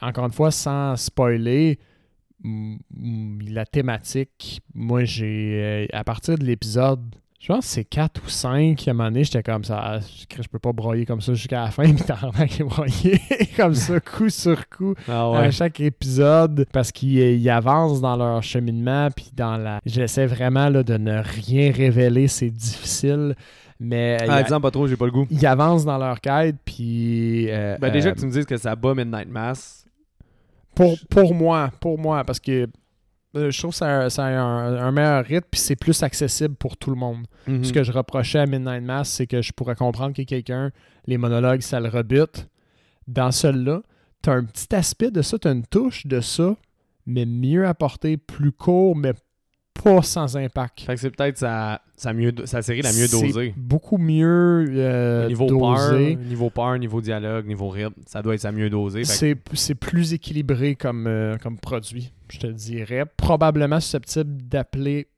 encore 0.00 0.24
une 0.26 0.32
fois, 0.32 0.50
sans 0.50 0.96
spoiler, 0.96 1.78
la 2.42 3.66
thématique, 3.66 4.62
moi, 4.74 5.04
j'ai. 5.04 5.60
euh, 5.62 5.86
à 5.92 6.04
partir 6.04 6.38
de 6.38 6.44
l'épisode. 6.44 7.14
Je 7.40 7.46
pense 7.46 7.64
que 7.64 7.72
c'est 7.72 7.84
4 7.84 8.20
ou 8.22 8.28
5, 8.28 8.86
à 8.86 8.90
un 8.90 8.92
moment 8.92 9.08
donné, 9.08 9.24
j'étais 9.24 9.42
comme 9.42 9.64
ça, 9.64 9.80
ah, 9.82 9.98
je 9.98 10.46
peux 10.48 10.58
pas 10.58 10.74
broyer 10.74 11.06
comme 11.06 11.22
ça 11.22 11.32
jusqu'à 11.32 11.62
la 11.62 11.70
fin, 11.70 11.84
puis 11.94 12.04
t'en 12.04 12.14
as 12.14 12.64
broyer 12.64 13.18
comme 13.56 13.74
ça, 13.74 13.98
coup 13.98 14.28
sur 14.28 14.68
coup, 14.68 14.94
Ah 15.08 15.30
à 15.34 15.50
chaque 15.50 15.80
épisode 15.80 16.66
parce 16.70 16.92
qu'ils 16.92 17.48
euh, 17.48 17.52
avancent 17.52 18.02
dans 18.02 18.14
leur 18.16 18.42
cheminement 18.42 19.08
puis 19.10 19.30
dans 19.34 19.56
la 19.56 19.80
j'essaie 19.86 20.26
vraiment 20.26 20.68
là, 20.68 20.82
de 20.82 20.98
ne 20.98 21.22
rien 21.46 21.72
révéler 21.72 22.28
c'est 22.28 22.50
difficile 22.50 23.34
mais 23.78 24.18
euh, 24.20 24.26
Ah, 24.28 24.42
disons 24.42 24.60
pas 24.60 24.70
trop, 24.70 24.86
j'ai 24.86 24.98
pas 24.98 25.06
le 25.06 25.10
goût. 25.12 25.26
ils 25.30 25.46
avancent 25.46 25.86
dans 25.86 25.96
leur 25.96 26.20
quête 26.20 26.56
puis 26.62 27.46
euh, 27.48 27.78
Ben, 27.80 27.90
déjà 27.90 28.10
euh, 28.10 28.12
que 28.12 28.20
tu 28.20 28.26
me 28.26 28.32
dises 28.32 28.44
que 28.44 28.58
ça 28.58 28.76
bat 28.76 28.94
Midnight 28.94 29.30
Mass, 29.30 29.86
pour, 30.74 30.94
pour 31.08 31.34
moi 31.34 31.70
pour 31.80 31.98
moi 31.98 32.22
parce 32.22 32.38
que 32.38 32.68
je 33.34 33.56
trouve 33.58 33.70
que 33.70 33.76
ça, 33.76 34.10
ça 34.10 34.24
a 34.26 34.30
un, 34.40 34.76
un 34.76 34.90
meilleur 34.92 35.24
rythme 35.24 35.46
puis 35.50 35.60
c'est 35.60 35.76
plus 35.76 36.02
accessible 36.02 36.54
pour 36.56 36.76
tout 36.76 36.90
le 36.90 36.96
monde 36.96 37.26
Mhm. 37.46 37.64
ce 37.64 37.72
que 37.72 37.82
je 37.84 37.92
reprochais 37.92 38.38
à 38.40 38.46
Midnight 38.46 38.82
Mass 38.82 39.08
c'est 39.10 39.26
que 39.26 39.40
je 39.42 39.52
pourrais 39.52 39.74
comprendre 39.76 40.14
que 40.14 40.22
quelqu'un 40.22 40.70
les 41.06 41.16
monologues 41.18 41.60
ça 41.62 41.78
le 41.80 41.88
rebute 41.88 42.48
dans 43.06 43.30
celui-là 43.30 43.82
t'as 44.22 44.34
un 44.34 44.44
petit 44.44 44.74
aspect 44.74 45.10
de 45.10 45.22
ça 45.22 45.38
t'as 45.38 45.52
une 45.52 45.64
touche 45.66 46.06
de 46.06 46.20
ça 46.20 46.56
mais 47.06 47.24
mieux 47.24 47.66
apporté 47.66 48.16
plus 48.16 48.52
court 48.52 48.94
mais 48.96 49.12
pas 49.82 50.02
sans 50.02 50.36
impact 50.36 50.80
Fait 50.82 50.94
que 50.94 51.00
c'est 51.00 51.10
peut-être 51.10 51.38
sa, 51.38 51.80
sa, 51.96 52.12
mieux, 52.12 52.32
sa 52.44 52.62
série 52.62 52.82
la 52.82 52.92
mieux 52.92 53.08
dosée. 53.08 53.54
beaucoup 53.56 53.98
mieux 53.98 54.66
euh, 54.70 55.28
niveau 55.28 55.46
peur, 55.46 55.90
dosé 55.90 56.16
niveau 56.16 56.50
peur, 56.50 56.78
niveau 56.78 57.00
dialogue, 57.00 57.46
niveau 57.46 57.68
rythme, 57.68 57.94
ça 58.06 58.22
doit 58.22 58.34
être 58.34 58.40
sa 58.40 58.52
mieux 58.52 58.70
dosée. 58.70 59.02
Que- 59.02 59.06
c'est 59.08 59.36
c'est 59.54 59.74
plus 59.74 60.12
équilibré 60.12 60.74
comme, 60.76 61.06
euh, 61.06 61.36
comme 61.38 61.58
produit 61.58 62.12
je 62.28 62.38
te 62.38 62.46
dirais 62.46 63.04
probablement 63.16 63.80
susceptible 63.80 64.36
d'appeler 64.42 65.08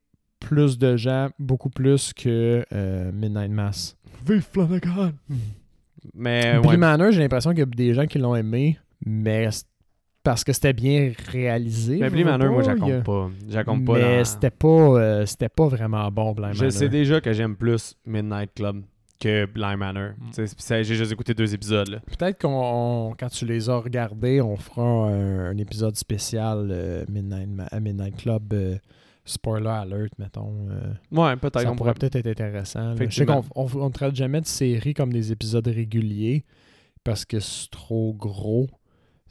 plus 0.40 0.78
de 0.78 0.96
gens 0.96 1.28
beaucoup 1.38 1.70
plus 1.70 2.12
que 2.12 2.64
euh, 2.72 3.12
Midnight 3.12 3.50
Mass 3.50 3.96
Vive 4.26 4.44
Flanagan! 4.52 5.12
Mais 6.14 6.58
Blee 6.58 6.68
ouais, 6.70 6.76
Manor, 6.76 7.12
j'ai 7.12 7.20
l'impression 7.20 7.50
qu'il 7.50 7.60
y 7.60 7.62
a 7.62 7.66
des 7.66 7.94
gens 7.94 8.06
qui 8.06 8.18
l'ont 8.18 8.34
aimé, 8.34 8.78
mais 9.04 9.48
parce 10.23 10.45
que 10.45 10.53
c'était 10.53 10.73
bien 10.73 11.12
réalisé. 11.29 11.99
mais 11.99 12.09
je 12.11 12.14
veux 12.16 12.25
Manor, 12.25 12.53
moi, 12.53 12.62
a- 12.68 13.01
pas. 13.01 13.31
Pas 13.85 13.93
Mais 13.95 14.18
dans- 14.18 14.25
c'était 14.25 14.51
pas, 14.51 14.68
euh, 14.68 15.27
c'était 15.27 15.49
pas 15.49 15.66
vraiment 15.68 16.11
bon, 16.11 16.35
Je 16.37 16.41
Manor. 16.41 16.73
sais 16.73 16.89
déjà 16.89 17.20
que 17.20 17.33
j'aime 17.33 17.57
plus 17.57 17.97
Midnight 18.07 18.51
Club 18.55 18.83
que 19.20 19.47
Blind 19.47 19.79
Manor. 19.79 20.11
Mm. 20.37 20.45
J'ai 20.83 20.85
juste 20.95 21.12
écouté 21.12 21.35
deux 21.35 21.55
épisodes. 21.55 21.89
Là. 21.89 21.99
Peut-être 22.18 22.41
qu'on, 22.41 23.14
quand 23.18 23.29
tu 23.29 23.47
les 23.47 23.68
as 23.70 23.77
regardés, 23.79 24.41
on 24.41 24.57
fera 24.57 24.83
un, 24.83 25.51
un 25.51 25.57
épisode 25.59 25.97
spécial 25.97 26.68
euh, 26.70 27.05
Midnight, 27.09 27.49
Ma- 27.49 27.68
euh, 27.73 27.81
Midnight 27.81 28.16
Club. 28.16 28.53
euh, 28.53 28.77
spoiler 29.25 29.68
alert, 29.68 30.11
mettons. 30.18 30.53
euh, 30.70 30.93
Ouais, 31.12 31.37
peut-être. 31.37 31.61
ça 31.61 31.70
on 31.70 31.77
pourrait 31.77 31.95
peut-être 31.95 32.16
être 32.16 32.27
intéressant. 32.27 32.97
Je 32.97 33.09
sais 33.09 33.25
qu'on 33.25 33.45
on, 33.55 33.68
on 33.77 33.91
traite 33.91 34.16
jamais 34.16 34.41
de 34.41 34.47
séries 34.47 34.95
comme 34.95 35.12
des 35.12 35.31
épisodes 35.31 35.68
réguliers 35.68 36.45
parce 37.05 37.25
que 37.25 37.39
c'est 37.39 37.70
trop 37.70 38.12
gros 38.14 38.66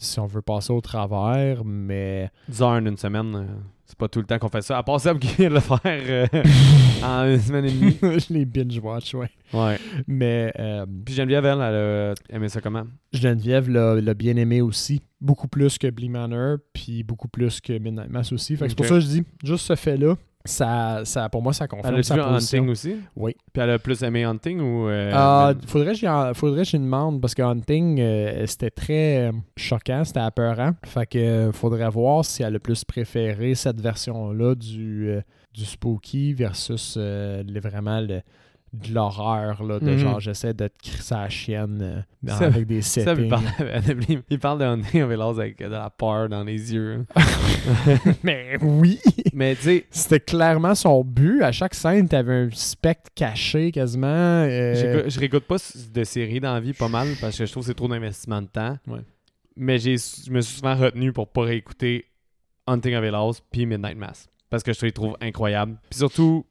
si 0.02 0.20
on 0.20 0.26
veut 0.26 0.42
passer 0.42 0.74
au 0.74 0.82
travers, 0.82 1.64
mais 1.64 2.32
10 2.50 2.62
heures 2.62 2.70
en 2.70 2.86
une 2.86 2.98
semaine, 2.98 3.36
euh, 3.36 3.46
c'est 3.86 3.98
pas 3.98 4.08
tout 4.08 4.20
le 4.20 4.26
temps 4.26 4.40
qu'on 4.40 4.50
fait 4.50 4.62
ça. 4.62 4.78
À 4.78 4.84
part 4.84 5.00
Seb 5.00 5.20
qui 5.20 5.28
vient 5.36 5.50
de 5.50 5.54
le 5.56 5.60
faire 5.60 5.80
euh, 5.86 6.26
en 7.04 7.26
une 7.26 7.40
semaine 7.40 7.66
et 7.66 7.72
demie. 7.72 7.98
je 8.02 8.34
les 8.34 8.46
binge-watch, 8.46 9.14
ouais. 9.14 9.30
Ouais. 9.54 9.78
Mais 10.08 10.52
euh, 10.60 10.86
Puis 11.06 11.14
Geneviève, 11.14 11.46
elle, 11.46 11.62
elle 11.62 11.76
a 11.76 12.14
aimé 12.36 12.50
ça 12.50 12.62
comment? 12.62 12.84
Geneviève 13.14 13.70
l'a 13.70 14.14
bien 14.14 14.36
aimé 14.38 14.62
aussi. 14.62 15.02
Beaucoup 15.20 15.48
plus 15.48 15.78
que 15.78 15.88
Blee 15.90 16.10
Manor, 16.10 16.58
puis 16.74 17.04
beaucoup 17.04 17.28
plus 17.28 17.62
que 17.62 17.74
Midnight 17.74 18.10
Mass 18.10 18.32
aussi. 18.32 18.58
Fait 18.58 18.66
que 18.66 18.70
c'est 18.70 18.76
pour 18.76 18.88
ça 18.88 18.96
que 18.96 19.02
je 19.02 19.08
dis, 19.08 19.24
juste 19.44 19.68
ce 19.68 19.76
fait-là, 19.76 20.16
ça, 20.46 21.02
ça, 21.06 21.30
pour 21.30 21.42
moi, 21.42 21.54
ça 21.54 21.66
Elle 21.66 21.70
confirme 21.70 21.96
a 21.96 22.04
sa. 22.04 22.58
Hunting 22.58 22.70
aussi? 22.70 22.96
Oui. 23.16 23.36
Puis 23.54 23.62
elle 23.62 23.70
a 23.72 23.80
plus 23.80 24.02
aimé 24.04 24.24
Hunting 24.24 24.60
ou... 24.60 24.88
euh, 24.90 25.12
Mid- 25.54 25.66
faudrait 25.68 25.94
que 25.94 26.34
faudrait 26.34 26.64
que 26.66 26.78
demande 26.78 27.22
parce 27.22 27.34
que 27.36 27.42
Hunting, 27.42 28.00
euh, 28.00 28.46
c'était 28.48 28.72
très 28.72 29.28
euh, 29.28 29.32
choquant, 29.58 30.04
c'était 30.04 30.20
apeurant. 30.20 30.72
Fait 30.86 31.06
que 31.06 31.18
euh, 31.20 31.52
faudrait 31.52 31.90
voir 31.90 32.26
si 32.26 32.44
elle 32.44 32.56
a 32.56 32.60
plus 32.60 32.84
préféré 32.84 33.56
cette 33.56 33.80
version-là 33.82 34.56
du, 34.56 35.10
euh, 35.10 35.22
du 35.54 35.66
spooky 35.66 36.34
versus 36.34 36.96
euh, 36.98 37.44
le- 37.48 37.60
vraiment 37.60 38.00
le- 38.00 38.22
de 38.74 38.94
l'horreur, 38.94 39.62
là, 39.64 39.80
de 39.80 39.90
Mhm. 39.92 39.98
genre 39.98 40.20
j'essaie 40.22 40.54
de 40.54 40.68
te 40.70 40.78
crisser 40.82 41.14
à 41.14 41.22
la 41.24 41.30
chienne 41.30 41.80
euh, 41.82 42.02
dans- 42.24 42.38
Ça- 42.38 42.46
avec 42.46 42.66
des 42.68 42.82
settings. 42.82 43.24
il 43.26 43.30
parle, 43.30 43.44
il 44.30 44.40
parle 44.40 44.60
de 44.60 44.64
Hunting 44.66 45.02
of 45.04 45.12
Hill 45.12 45.22
avec 45.22 45.60
de 45.60 45.66
la 45.66 45.90
peur 45.90 46.30
dans 46.30 46.44
les 46.46 46.74
yeux. 46.74 47.06
Mais 48.24 48.58
oui! 48.62 49.00
Mais 49.34 49.56
tu 49.56 49.62
sais, 49.64 49.86
C'était 49.92 50.20
clairement 50.20 50.76
son 50.76 51.04
but. 51.04 51.42
À 51.42 51.52
chaque 51.52 51.74
scène, 51.74 52.08
t'avais 52.08 52.34
un 52.34 52.50
spectre 52.54 53.10
caché 53.16 53.72
quasiment. 53.72 54.08
euh, 54.08 55.04
Je 55.10 55.20
réécoute 55.20 55.44
pas 55.46 55.58
de 55.94 56.04
séries 56.04 56.40
dans 56.40 56.54
la 56.54 56.60
vie 56.60 56.74
pas 56.74 56.88
mal 56.90 57.10
parce 57.20 57.38
que 57.38 57.46
je 57.46 57.52
trouve 57.52 57.64
que 57.64 57.68
c'est 57.68 57.74
trop 57.76 57.88
d'investissement 57.88 58.42
de 58.42 58.48
temps. 58.48 58.78
Ouais. 58.88 59.02
Mais 59.58 59.78
j'ai, 59.80 59.98
je 59.98 60.32
me 60.32 60.42
suis 60.42 60.58
souvent 60.58 60.76
retenu 60.76 61.12
pour 61.12 61.28
pas 61.28 61.42
réécouter 61.44 62.06
Hunting 62.68 62.96
of 62.96 63.04
House 63.14 63.42
puis 63.52 63.66
Midnight 63.66 63.98
Mass 63.98 64.30
parce 64.50 64.64
que 64.64 64.74
je 64.74 64.82
les 64.86 64.92
trouve 64.92 65.16
incroyables. 65.22 65.78
Puis 65.90 66.00
surtout, 66.00 66.46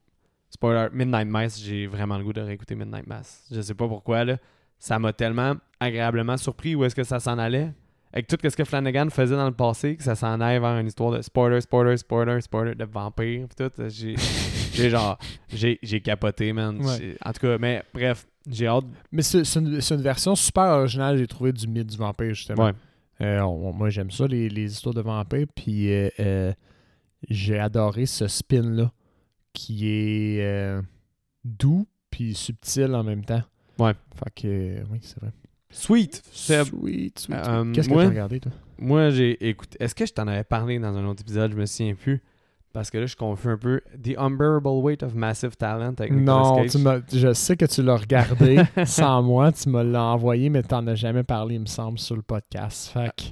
spoiler, 0.61 0.89
Midnight 0.93 1.27
Mass, 1.27 1.59
j'ai 1.59 1.87
vraiment 1.87 2.19
le 2.19 2.25
goût 2.25 2.35
de 2.35 2.43
réécouter 2.43 2.75
Midnight 2.75 3.07
Mass. 3.07 3.47
Je 3.51 3.63
sais 3.63 3.75
pas 3.75 3.89
pourquoi, 3.89 4.25
là. 4.27 4.37
Ça 4.79 4.99
m'a 4.99 5.13
tellement 5.15 5.55
agréablement 5.81 6.37
surpris 6.37 6.75
où 6.75 6.85
est-ce 6.85 6.95
que 6.95 7.03
ça 7.05 7.19
s'en 7.19 7.39
allait. 7.39 7.73
Avec 8.13 8.27
tout 8.27 8.37
ce 8.43 8.55
que 8.57 8.65
Flanagan 8.65 9.09
faisait 9.09 9.37
dans 9.37 9.47
le 9.47 9.55
passé, 9.55 9.97
que 9.97 10.03
ça 10.03 10.15
s'en 10.15 10.39
aille 10.41 10.59
vers 10.59 10.77
une 10.79 10.87
histoire 10.89 11.13
de 11.13 11.23
spoiler, 11.23 11.61
spoiler, 11.63 11.97
spoiler, 11.97 12.41
spoiler, 12.43 12.75
de 12.75 12.85
vampire, 12.85 13.47
pis 13.49 13.57
tout. 13.57 13.71
J'ai, 13.89 14.17
j'ai 14.75 14.91
genre, 14.91 15.17
j'ai, 15.49 15.79
j'ai 15.83 16.01
capoté, 16.01 16.53
man. 16.53 16.79
Ouais. 16.85 17.17
En 17.25 17.33
tout 17.33 17.41
cas, 17.41 17.57
mais 17.59 17.83
bref, 17.95 18.27
j'ai 18.47 18.67
hâte. 18.67 18.85
Mais 19.13 19.23
c'est 19.23 19.45
c'est 19.45 19.61
une, 19.61 19.81
c'est 19.81 19.95
une 19.95 20.03
version 20.03 20.35
super 20.35 20.65
originale, 20.65 21.17
j'ai 21.19 21.27
trouvé, 21.27 21.53
du 21.53 21.67
mythe 21.69 21.87
du 21.87 21.97
vampire, 21.97 22.35
justement. 22.35 22.67
Ouais. 22.67 22.73
Euh, 23.23 23.41
on- 23.43 23.73
moi, 23.73 23.89
j'aime 23.91 24.11
ça, 24.11 24.27
les, 24.27 24.49
les 24.51 24.71
histoires 24.73 24.95
de 24.95 25.03
vampires. 25.03 25.47
Puis, 25.55 25.91
euh, 25.93 26.09
euh, 26.21 26.53
j'ai 27.29 27.59
adoré 27.59 28.07
ce 28.07 28.27
spin-là 28.29 28.91
qui 29.53 29.89
est 29.89 30.41
euh, 30.43 30.83
doux 31.45 31.87
puis 32.11 32.35
subtil 32.35 32.95
en 32.95 33.05
même 33.05 33.25
temps. 33.25 33.43
Ouais. 33.79 33.95
Fait 34.17 34.43
que, 34.43 34.83
oui, 34.91 34.99
c'est 35.03 35.19
vrai. 35.21 35.33
Sweet. 35.71 36.23
Sweet, 36.33 37.19
sweet. 37.19 37.31
Euh, 37.31 37.73
Qu'est-ce 37.73 37.89
que 37.89 37.95
tu 37.95 38.01
as 38.01 38.09
regardé, 38.09 38.41
toi? 38.41 38.53
Moi, 38.79 39.11
j'ai 39.11 39.49
écouté. 39.49 39.77
Est-ce 39.81 39.95
que 39.95 40.05
je 40.07 40.13
t'en 40.13 40.27
avais 40.27 40.43
parlé 40.45 40.79
dans 40.79 40.97
un 40.97 41.05
autre 41.07 41.23
épisode? 41.23 41.53
Je 41.53 41.57
me 41.57 41.67
souviens 41.67 41.95
plus. 41.95 42.21
Parce 42.73 42.89
que 42.91 42.99
là, 42.99 43.07
je 43.07 43.17
confus 43.17 43.49
un 43.49 43.57
peu. 43.59 43.81
The 44.01 44.17
Unbearable 44.17 44.81
Weight 44.83 45.03
of 45.03 45.15
Massive 45.15 45.57
Talent 45.57 45.95
avec 45.99 46.13
Non, 46.13 46.65
tu 46.67 46.79
je 47.19 47.33
sais 47.33 47.57
que 47.57 47.65
tu 47.65 47.83
l'as 47.83 47.97
regardé 47.97 48.63
sans 48.85 49.23
moi. 49.23 49.51
Tu 49.53 49.69
me 49.69 49.83
l'as 49.83 50.05
envoyé, 50.05 50.51
mais 50.51 50.63
tu 50.63 50.73
n'en 50.75 50.87
as 50.87 50.95
jamais 50.95 51.25
parlé, 51.25 51.57
il 51.57 51.63
me 51.63 51.67
semble, 51.67 51.99
sur 51.99 52.15
le 52.17 52.23
podcast. 52.23 52.89
Fait 52.93 53.11
que, 53.17 53.25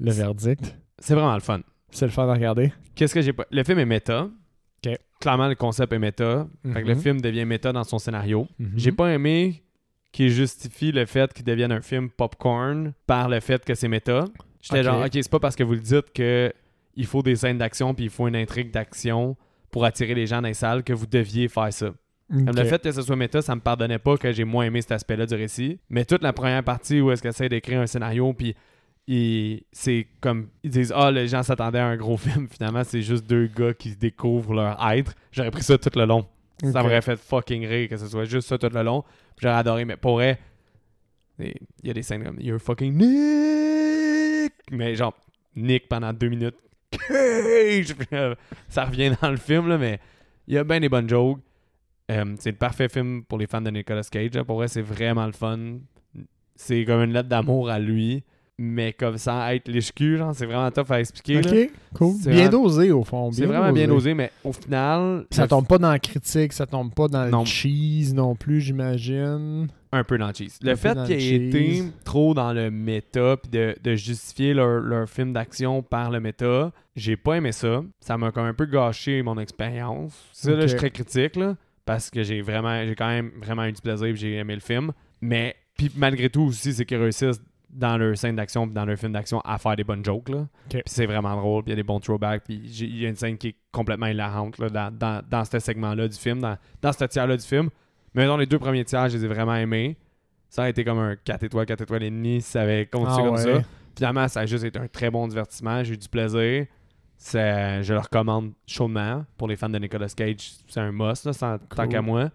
le 0.00 0.12
verdict, 0.12 0.76
C'est 0.98 1.14
vraiment 1.14 1.34
le 1.34 1.40
fun. 1.40 1.60
c'est 1.90 2.06
le 2.06 2.12
fun 2.12 2.26
à 2.28 2.32
regarder. 2.32 2.72
Qu'est-ce 2.94 3.14
que 3.14 3.20
j'ai 3.20 3.34
pas? 3.34 3.44
Le 3.50 3.62
film 3.64 3.78
est 3.80 3.84
méta. 3.86 4.28
Clairement, 5.20 5.48
le 5.48 5.54
concept 5.54 5.92
est 5.92 5.98
méta. 5.98 6.46
Fait 6.72 6.82
que 6.82 6.88
le 6.88 6.94
Mhm. 6.94 7.00
film 7.00 7.20
devient 7.20 7.44
méta 7.44 7.72
dans 7.72 7.84
son 7.84 7.98
scénario. 7.98 8.46
Mhm. 8.58 8.72
J'ai 8.76 8.92
pas 8.92 9.12
aimé 9.12 9.62
qu'il 10.12 10.30
justifie 10.30 10.92
le 10.92 11.06
fait 11.06 11.32
qu'il 11.32 11.44
devienne 11.44 11.72
un 11.72 11.80
film 11.80 12.10
popcorn 12.10 12.92
par 13.06 13.28
le 13.28 13.40
fait 13.40 13.64
que 13.64 13.74
c'est 13.74 13.88
méta. 13.88 14.26
J'étais 14.60 14.82
genre, 14.82 15.00
ok, 15.04 15.10
c'est 15.12 15.30
pas 15.30 15.40
parce 15.40 15.56
que 15.56 15.62
vous 15.64 15.72
le 15.74 15.80
dites 15.80 16.12
que 16.14 16.52
il 16.96 17.06
faut 17.06 17.22
des 17.22 17.36
scènes 17.36 17.58
d'action 17.58 17.92
puis 17.94 18.04
il 18.04 18.10
faut 18.10 18.28
une 18.28 18.36
intrigue 18.36 18.70
d'action 18.70 19.36
pour 19.70 19.84
attirer 19.84 20.14
les 20.14 20.26
gens 20.26 20.40
dans 20.42 20.48
les 20.48 20.54
salles 20.54 20.84
que 20.84 20.92
vous 20.92 21.06
deviez 21.06 21.48
faire 21.48 21.72
ça. 21.72 21.90
Comme 22.30 22.56
le 22.56 22.64
fait 22.64 22.82
que 22.82 22.90
ce 22.92 23.02
soit 23.02 23.16
méta, 23.16 23.42
ça 23.42 23.54
me 23.54 23.60
pardonnait 23.60 23.98
pas 23.98 24.16
que 24.16 24.32
j'ai 24.32 24.44
moins 24.44 24.64
aimé 24.64 24.80
cet 24.80 24.92
aspect-là 24.92 25.26
du 25.26 25.34
récit. 25.34 25.78
Mais 25.90 26.04
toute 26.04 26.22
la 26.22 26.32
première 26.32 26.62
partie 26.64 27.00
où 27.00 27.10
est-ce 27.10 27.20
qu'elle 27.22 27.30
essaie 27.30 27.48
d'écrire 27.48 27.80
un 27.80 27.86
scénario, 27.86 28.32
puis 28.32 28.54
c'est 29.06 30.06
comme 30.20 30.48
ils 30.62 30.70
disent 30.70 30.92
ah 30.96 31.10
les 31.10 31.28
gens 31.28 31.42
s'attendaient 31.42 31.78
à 31.78 31.86
un 31.86 31.96
gros 31.96 32.16
film, 32.18 32.48
finalement 32.48 32.84
c'est 32.84 33.02
juste 33.02 33.26
deux 33.26 33.46
gars 33.46 33.74
qui 33.74 33.94
découvrent 33.96 34.54
leur 34.54 34.90
être. 34.92 35.14
J'aurais 35.32 35.50
pris 35.50 35.62
ça 35.62 35.78
tout 35.78 35.90
le 35.98 36.04
long. 36.04 36.26
Ça 36.62 36.82
m'aurait 36.82 37.02
fait 37.02 37.16
fucking 37.16 37.66
rire 37.66 37.88
que 37.88 37.96
ce 37.96 38.06
soit 38.06 38.24
juste 38.24 38.48
ça 38.48 38.58
tout 38.58 38.70
le 38.72 38.82
long. 38.82 39.04
J'aurais 39.40 39.56
adoré, 39.56 39.84
mais 39.84 39.96
pour 39.96 40.14
vrai, 40.14 40.38
il 41.38 41.52
y 41.82 41.90
a 41.90 41.92
des 41.92 42.02
scènes 42.02 42.24
comme 42.24 42.40
You're 42.40 42.60
fucking 42.60 42.94
Nick! 42.96 44.52
Mais 44.70 44.94
genre, 44.94 45.14
Nick 45.56 45.88
pendant 45.88 46.12
deux 46.12 46.28
minutes. 46.28 46.56
Ça 48.68 48.84
revient 48.84 49.14
dans 49.20 49.30
le 49.30 49.36
film, 49.36 49.68
là, 49.68 49.78
mais 49.78 49.98
il 50.46 50.54
y 50.54 50.58
a 50.58 50.64
bien 50.64 50.80
des 50.80 50.88
bonnes 50.88 51.08
jokes. 51.08 51.40
Euh, 52.10 52.34
c'est 52.38 52.50
le 52.50 52.56
parfait 52.56 52.88
film 52.88 53.24
pour 53.24 53.38
les 53.38 53.46
fans 53.46 53.62
de 53.62 53.70
Nicolas 53.70 54.02
Cage. 54.02 54.34
là. 54.34 54.44
Pour 54.44 54.56
vrai, 54.56 54.68
c'est 54.68 54.82
vraiment 54.82 55.26
le 55.26 55.32
fun. 55.32 55.78
C'est 56.54 56.84
comme 56.84 57.02
une 57.02 57.12
lettre 57.12 57.28
d'amour 57.28 57.70
à 57.70 57.78
lui, 57.78 58.22
mais 58.58 58.92
comme 58.92 59.18
sans 59.18 59.48
être 59.48 59.68
liche-cul, 59.68 60.16
genre, 60.18 60.34
c'est 60.34 60.46
vraiment 60.46 60.70
tough 60.70 60.90
à 60.90 61.00
expliquer. 61.00 61.42
là. 61.42 61.50
Ok, 61.50 61.70
cool. 61.94 62.14
C'est 62.22 62.30
Bien 62.30 62.48
vraiment- 62.48 62.62
dosé, 62.64 62.92
au 62.92 63.02
fond. 63.04 63.32
C'est 63.32 63.46
vraiment 63.46 63.72
bien 63.72 63.90
osé, 63.90 64.14
mais 64.14 64.30
au 64.44 64.52
final, 64.52 65.26
Ça 65.30 65.42
le- 65.42 65.48
tombe 65.48 65.66
pas 65.66 65.78
dans 65.78 65.90
la 65.90 65.98
critique, 65.98 66.52
ça 66.52 66.64
tombe 66.66 66.94
pas 66.94 67.08
dans 67.08 67.28
Non. 67.28 67.40
le 67.40 67.46
cheese 67.46 68.14
non 68.14 68.34
plus, 68.36 68.60
j'imagine. 68.60 69.68
un 69.92 70.02
peu 70.02 70.18
dans 70.18 70.26
le 70.28 70.34
cheese. 70.34 70.58
Le 70.60 70.72
Un 70.72 70.76
fait 70.76 70.96
qu'il 71.04 71.12
ait 71.12 71.48
été 71.48 71.82
trop 72.04 72.34
dans 72.34 72.52
le 72.52 72.68
méta 72.68 73.36
puis 73.36 73.48
de, 73.50 73.76
de 73.80 73.94
justifier 73.94 74.52
leur, 74.52 74.80
leur 74.80 75.08
film 75.08 75.32
d'action 75.32 75.82
par 75.82 76.10
le 76.10 76.18
méta, 76.18 76.72
j'ai 76.96 77.16
pas 77.16 77.36
aimé 77.36 77.52
ça. 77.52 77.80
Ça 78.00 78.18
m'a 78.18 78.32
comme 78.32 78.46
un 78.46 78.54
peu 78.54 78.66
gâché 78.66 79.22
mon 79.22 79.38
expérience. 79.38 80.12
Ça, 80.32 80.50
là, 80.50 80.62
je 80.62 80.66
suis 80.68 80.76
très 80.78 80.90
critique, 80.90 81.36
là, 81.36 81.54
parce 81.84 82.10
que 82.10 82.24
j'ai 82.24 82.40
vraiment, 82.40 82.84
j'ai 82.84 82.96
quand 82.96 83.06
même 83.06 83.30
vraiment 83.40 83.64
eu 83.66 83.72
du 83.72 83.80
plaisir 83.80 84.06
et 84.08 84.16
j'ai 84.16 84.34
aimé 84.34 84.54
le 84.54 84.60
film. 84.60 84.90
Mais, 85.20 85.54
puis 85.76 85.92
malgré 85.96 86.28
tout 86.28 86.42
aussi, 86.42 86.72
c'est 86.72 86.84
qu'ils 86.84 86.96
réussissent 86.98 87.40
dans 87.74 87.96
leur 87.98 88.16
scène 88.16 88.36
d'action 88.36 88.66
puis 88.66 88.74
dans 88.74 88.84
leur 88.84 88.96
film 88.96 89.12
d'action 89.12 89.40
à 89.40 89.58
faire 89.58 89.74
des 89.76 89.84
bonnes 89.84 90.04
jokes, 90.04 90.28
là. 90.28 90.46
Puis 90.70 90.82
c'est 90.86 91.06
vraiment 91.06 91.34
drôle, 91.36 91.62
puis 91.64 91.70
il 91.70 91.74
y 91.74 91.78
a 91.78 91.82
des 91.82 91.82
bons 91.82 92.00
throwbacks, 92.00 92.44
puis 92.44 92.54
il 92.56 93.00
y 93.02 93.06
a 93.06 93.08
une 93.08 93.16
scène 93.16 93.36
qui 93.36 93.48
est 93.48 93.56
complètement 93.72 94.06
hilarante, 94.06 94.58
là, 94.58 94.68
dans, 94.68 94.96
dans, 94.96 95.22
dans 95.28 95.44
ce 95.44 95.58
segment-là 95.58 96.06
du 96.08 96.16
film, 96.16 96.40
dans, 96.40 96.56
dans 96.80 96.92
ce 96.92 97.04
tiers-là 97.04 97.36
du 97.36 97.44
film. 97.44 97.68
Mais 98.14 98.26
dans 98.26 98.36
les 98.36 98.46
deux 98.46 98.58
premiers 98.60 98.84
tiers, 98.84 99.08
je 99.08 99.16
les 99.18 99.24
ai 99.24 99.28
vraiment 99.28 99.56
aimés. 99.56 99.96
Ça 100.48 100.62
a 100.62 100.68
été 100.68 100.84
comme 100.84 100.98
un 101.00 101.16
4 101.16 101.42
étoiles, 101.42 101.66
4 101.66 101.80
étoiles 101.82 102.04
et 102.04 102.10
demi 102.10 102.40
ça 102.40 102.62
avait 102.62 102.86
continué 102.86 103.16
Ah 103.18 103.22
comme 103.24 103.34
ouais. 103.34 103.54
ça. 103.60 103.68
Finalement, 103.96 104.28
ça 104.28 104.40
a 104.40 104.46
juste 104.46 104.62
été 104.64 104.78
un 104.78 104.86
très 104.86 105.10
bon 105.10 105.26
divertissement. 105.26 105.82
J'ai 105.82 105.94
eu 105.94 105.96
du 105.96 106.08
plaisir. 106.08 106.66
C'est- 107.16 107.82
je 107.82 107.92
le 107.92 108.00
recommande 108.00 108.52
chaudement. 108.66 109.24
Pour 109.36 109.48
les 109.48 109.56
fans 109.56 109.68
de 109.68 109.78
Nicolas 109.78 110.08
Cage, 110.08 110.52
c'est 110.68 110.80
un 110.80 110.92
must, 110.92 111.24
là, 111.26 111.32
sans- 111.32 111.58
tant 111.58 111.88
qu'à 111.88 112.02
moi. 112.02 112.30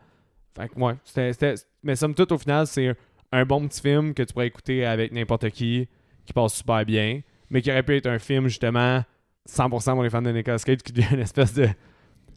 Fait 0.57 0.67
que, 0.69 0.79
ouais, 0.79 0.93
c'était- 1.03 1.31
c'était- 1.33 1.55
mais 1.83 1.95
somme 1.95 2.13
toute, 2.13 2.31
au 2.31 2.37
final, 2.37 2.65
c'est 2.67 2.95
un, 3.31 3.45
bon 3.45 3.67
petit 3.67 3.81
film 3.81 4.13
que 4.13 4.23
tu 4.23 4.33
pourrais 4.33 4.47
écouter 4.47 4.85
avec 4.85 5.11
n'importe 5.11 5.49
qui, 5.49 5.87
qui 6.25 6.33
passe 6.33 6.55
super 6.55 6.85
bien, 6.85 7.21
mais 7.49 7.61
qui 7.61 7.71
aurait 7.71 7.83
pu 7.83 7.95
être 7.95 8.07
un 8.07 8.19
film, 8.19 8.47
justement, 8.47 9.03
100% 9.47 9.93
pour 9.93 10.03
les 10.03 10.09
fans 10.09 10.21
de 10.21 10.31
Nicolas 10.31 10.59
Cage, 10.59 10.77
qui 10.77 10.93
devient 10.93 11.13
une 11.13 11.21
espèce 11.21 11.53
de... 11.53 11.67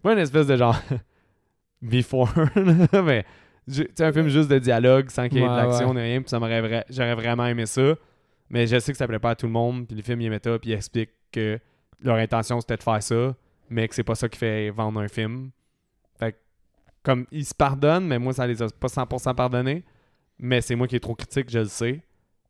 Pas 0.03 0.13
une 0.13 0.19
espèce 0.19 0.47
de 0.47 0.57
genre... 0.57 0.81
Before, 1.83 2.33
mais... 3.05 3.25
sais, 3.67 4.05
un 4.05 4.13
film 4.13 4.29
juste 4.29 4.49
de 4.49 4.59
dialogue, 4.59 5.11
sans 5.11 5.29
qu'il 5.29 5.39
y 5.39 5.41
ait 5.41 5.49
Ouais, 5.49 5.57
d'action 5.57 5.89
ouais. 5.89 5.95
ni 5.95 6.01
rien, 6.01 6.21
puis 6.21 6.31
ça 6.31 6.39
m'aurait 6.39 6.85
j'aurais 6.89 7.17
vraiment 7.17 7.47
aimé 7.47 7.67
ça. 7.67 7.95
Mais 8.51 8.67
je 8.67 8.79
sais 8.79 8.93
que 8.93 8.99
ça 8.99 9.09
plaît 9.09 9.19
pas 9.19 9.31
à 9.31 9.35
tout 9.35 9.47
le 9.47 9.53
monde, 9.53 9.87
puis 9.87 9.97
le 9.97 10.03
film, 10.03 10.21
il 10.21 10.27
est 10.27 10.31
méta, 10.31 10.59
puis 10.59 10.71
il 10.71 10.75
explique 10.75 11.11
que 11.33 11.59
leur 12.03 12.17
intention, 12.17 12.61
c'était 12.61 12.77
de 12.77 12.83
faire 12.83 13.03
ça, 13.03 13.35
mais 13.71 13.89
que 13.89 13.95
c'est 13.95 14.05
pas 14.05 14.15
ça 14.15 14.29
qui 14.29 14.39
fait 14.39 14.71
vendre 14.71 15.01
un 15.01 15.09
film. 15.09 15.51
Fait 16.19 16.33
que, 16.33 16.37
comme, 17.03 17.27
ils 17.33 17.47
se 17.47 17.55
pardonnent, 17.55 18.07
mais 18.07 18.19
moi, 18.19 18.33
ça 18.33 18.47
les 18.47 18.63
a 18.63 18.69
pas 18.69 18.89
100% 18.89 19.35
pardonnés. 19.35 19.85
Mais 20.43 20.61
c'est 20.61 20.75
moi 20.75 20.89
qui 20.89 20.97
est 20.97 21.01
trop 21.01 21.15
critique, 21.15 21.49
je 21.49 21.61
le 21.61 21.65
sais. 21.67 22.03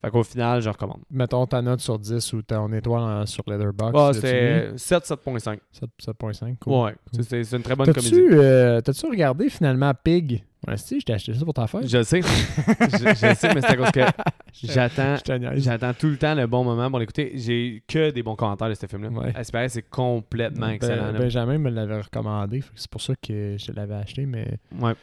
Fait 0.05 0.11
qu'au 0.11 0.25
final, 0.25 0.61
je 0.61 0.69
recommande. 0.69 0.99
Mettons 1.11 1.47
ta 1.47 1.63
note 1.63 1.81
sur 1.81 1.97
10 1.99 2.33
ou 2.33 2.43
ton 2.43 2.73
étoile 2.73 3.03
en- 3.03 3.25
sur 3.27 3.45
Letterboxd. 3.47 3.95
Ah, 3.97 4.09
l'as-tu 4.09 4.21
c'est 4.21 4.73
7, 4.77 5.05
7.5. 5.07 5.53
mis? 5.53 5.59
7- 5.73 5.89
7.5. 6.01 6.57
Cool. 6.59 6.73
Ouais, 6.73 6.95
c'est- 7.13 7.23
c'est 7.23 7.45
c'est 7.45 7.57
une 7.57 7.63
très 7.63 7.77
bonne 7.77 7.87
comédie. 7.93 8.11
T'as-tu 8.11 8.29
euh, 8.35 8.81
t'as-tu 8.81 9.07
regardé 9.07 9.49
finalement 9.49 9.93
Pig? 9.95 10.43
Ouais, 10.67 10.77
si, 10.77 11.01
je 11.01 11.05
t'ai 11.07 11.13
acheté 11.13 11.35
ça 11.35 11.45
pour 11.45 11.55
ta 11.55 11.67
fête. 11.67 11.89
Je 11.89 11.99
le 11.99 12.05
sais. 12.05 12.21
je, 12.23 12.97
je 12.99 13.27
le 13.27 13.35
sais, 13.35 13.53
mais 13.55 13.61
c'est 13.61 13.67
à 13.67 13.77
cause 13.77 13.91
que 13.91 14.01
j'attends 14.63 15.17
je 15.17 15.23
te 15.23 15.33
niaise. 15.33 15.63
J'attends 15.65 15.93
tout 15.95 16.09
le 16.09 16.17
temps 16.17 16.35
le 16.35 16.47
bon 16.47 16.63
moment 16.65 16.89
pour 16.91 16.99
l'écouter. 17.01 17.33
J'ai 17.35 17.83
que 17.89 18.11
des 18.11 18.23
bons 18.23 18.37
commentaires 18.37 18.69
de 18.69 18.75
ce 18.75 18.87
film-là. 18.87 19.09
Ouais. 19.11 19.69
C'est 19.69 19.83
complètement 19.89 20.67
Ben- 20.67 20.73
excellent. 20.75 21.13
là. 21.13 21.19
Benjamin 21.19 21.59
me 21.59 21.71
l'avait 21.71 22.01
recommandé, 22.01 22.61
fait 22.61 22.69
que 22.75 22.81
c'est 22.81 22.91
pour 22.91 23.01
ça 23.03 23.15
que 23.21 23.57
je 23.59 23.73
l'avais 23.73 23.95
acheté, 23.95 24.25
mais 24.27 24.59
Ouais, 24.81 24.95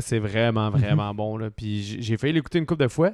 c'est 0.00 0.18
vraiment, 0.18 0.70
vraiment 0.70 1.12
bon. 1.14 1.36
Là. 1.36 1.50
Puis 1.50 1.82
j- 1.82 1.96
j'ai 2.00 2.16
failli 2.16 2.32
l'écouter 2.34 2.58
une 2.58 2.66
couple 2.66 2.82
de 2.84 2.88
fois. 2.88 3.10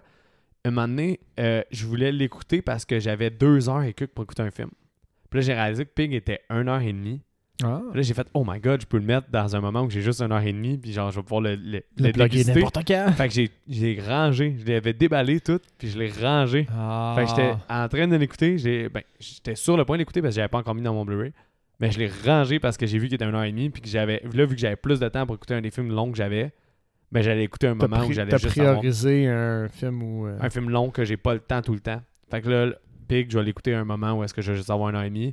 Un 0.66 0.70
moment 0.70 0.88
donné, 0.88 1.20
euh, 1.38 1.62
je 1.70 1.84
voulais 1.86 2.10
l'écouter 2.10 2.62
parce 2.62 2.84
que 2.84 2.98
j'avais 2.98 3.30
deux 3.30 3.68
heures 3.68 3.82
et 3.82 3.92
quelques 3.92 4.12
pour 4.12 4.24
écouter 4.24 4.42
un 4.42 4.50
film. 4.50 4.70
Puis 5.30 5.40
là, 5.40 5.46
j'ai 5.46 5.52
réalisé 5.54 5.84
que 5.84 5.90
Pig 5.94 6.14
était 6.14 6.40
une 6.48 6.68
heure 6.68 6.80
et 6.80 6.92
demie. 6.92 7.20
ah, 7.62 7.82
Puis 7.90 7.96
là, 7.98 8.02
j'ai 8.02 8.14
fait, 8.14 8.26
oh 8.32 8.44
my 8.48 8.60
god, 8.60 8.80
je 8.80 8.86
peux 8.86 8.96
le 8.96 9.04
mettre 9.04 9.28
dans 9.30 9.54
un 9.54 9.60
moment 9.60 9.82
où 9.82 9.90
j'ai 9.90 10.00
juste 10.00 10.22
une 10.22 10.32
heure 10.32 10.40
et 10.40 10.52
demie. 10.52 10.78
Puis 10.78 10.92
genre, 10.92 11.10
je 11.10 11.16
vais 11.16 11.22
pouvoir 11.22 11.42
le, 11.42 11.54
le, 11.56 11.82
le 11.98 12.12
le 12.12 12.54
n'importe 12.54 12.78
quand. 12.86 13.12
Fait 13.14 13.28
que 13.28 13.34
j'ai- 13.68 14.00
rangé. 14.00 14.56
Je 14.64 14.72
l'avais 14.72 14.92
déballé 14.94 15.40
tout. 15.40 15.60
Puis 15.76 15.88
je 15.90 15.98
l'ai 15.98 16.10
rangé. 16.10 16.66
Ah. 16.74 17.14
Fait 17.16 17.24
que 17.24 17.28
j'étais 17.30 17.54
en 17.68 17.88
train 17.88 18.08
de 18.08 18.16
l'écouter. 18.16 18.56
j'ai- 18.56 18.88
Ben, 18.88 19.02
j'étais 19.20 19.56
sur 19.56 19.76
le 19.76 19.84
point 19.84 19.96
de 19.96 20.00
l'écouter 20.00 20.22
parce 20.22 20.34
que 20.34 20.36
j'avais 20.36 20.48
pas 20.48 20.58
encore 20.58 20.74
mis 20.74 20.82
dans 20.82 20.94
mon 20.94 21.04
Blu-ray. 21.04 21.32
Mais 21.80 21.90
je 21.90 21.98
l'ai 21.98 22.10
rangé 22.24 22.58
parce 22.58 22.78
que 22.78 22.86
j'ai 22.86 22.98
vu 22.98 23.06
qu'il 23.08 23.16
était 23.16 23.24
une 23.26 23.34
heure 23.34 23.44
et 23.44 23.50
demie. 23.50 23.68
Puis 23.68 23.82
que 23.82 23.88
j'avais. 23.88 24.22
Là, 24.32 24.46
vu 24.46 24.54
que 24.54 24.60
j'avais 24.60 24.76
plus 24.76 24.98
de 24.98 25.08
temps 25.08 25.26
pour 25.26 25.34
écouter 25.34 25.52
un 25.54 25.60
des 25.60 25.70
films 25.70 25.90
longs 25.92 26.10
que 26.10 26.16
j'avais, 26.16 26.52
ben 27.14 27.22
j'allais 27.22 27.44
écouter 27.44 27.68
un 27.68 27.76
moment 27.76 28.04
où 28.04 28.12
j'allais 28.12 28.36
juste 28.36 28.58
avoir 28.58 28.74
priorisé 28.74 29.28
un 29.28 29.68
film 29.68 30.02
où... 30.02 30.26
euh, 30.26 30.36
un 30.40 30.50
film 30.50 30.68
long 30.68 30.90
que 30.90 31.04
j'ai 31.04 31.16
pas 31.16 31.32
le 31.32 31.38
temps 31.38 31.62
tout 31.62 31.72
le 31.72 31.78
temps. 31.78 32.02
Fait 32.28 32.42
que 32.42 32.48
là, 32.48 32.74
Pig, 33.06 33.30
je 33.30 33.38
vais 33.38 33.44
l'écouter 33.44 33.72
un 33.72 33.84
moment 33.84 34.14
où 34.14 34.24
est-ce 34.24 34.34
que 34.34 34.42
je 34.42 34.50
vais 34.50 34.56
juste 34.56 34.70
avoir 34.70 34.90
une 34.90 34.96
heure 34.96 35.04
et 35.04 35.10
demie. 35.10 35.32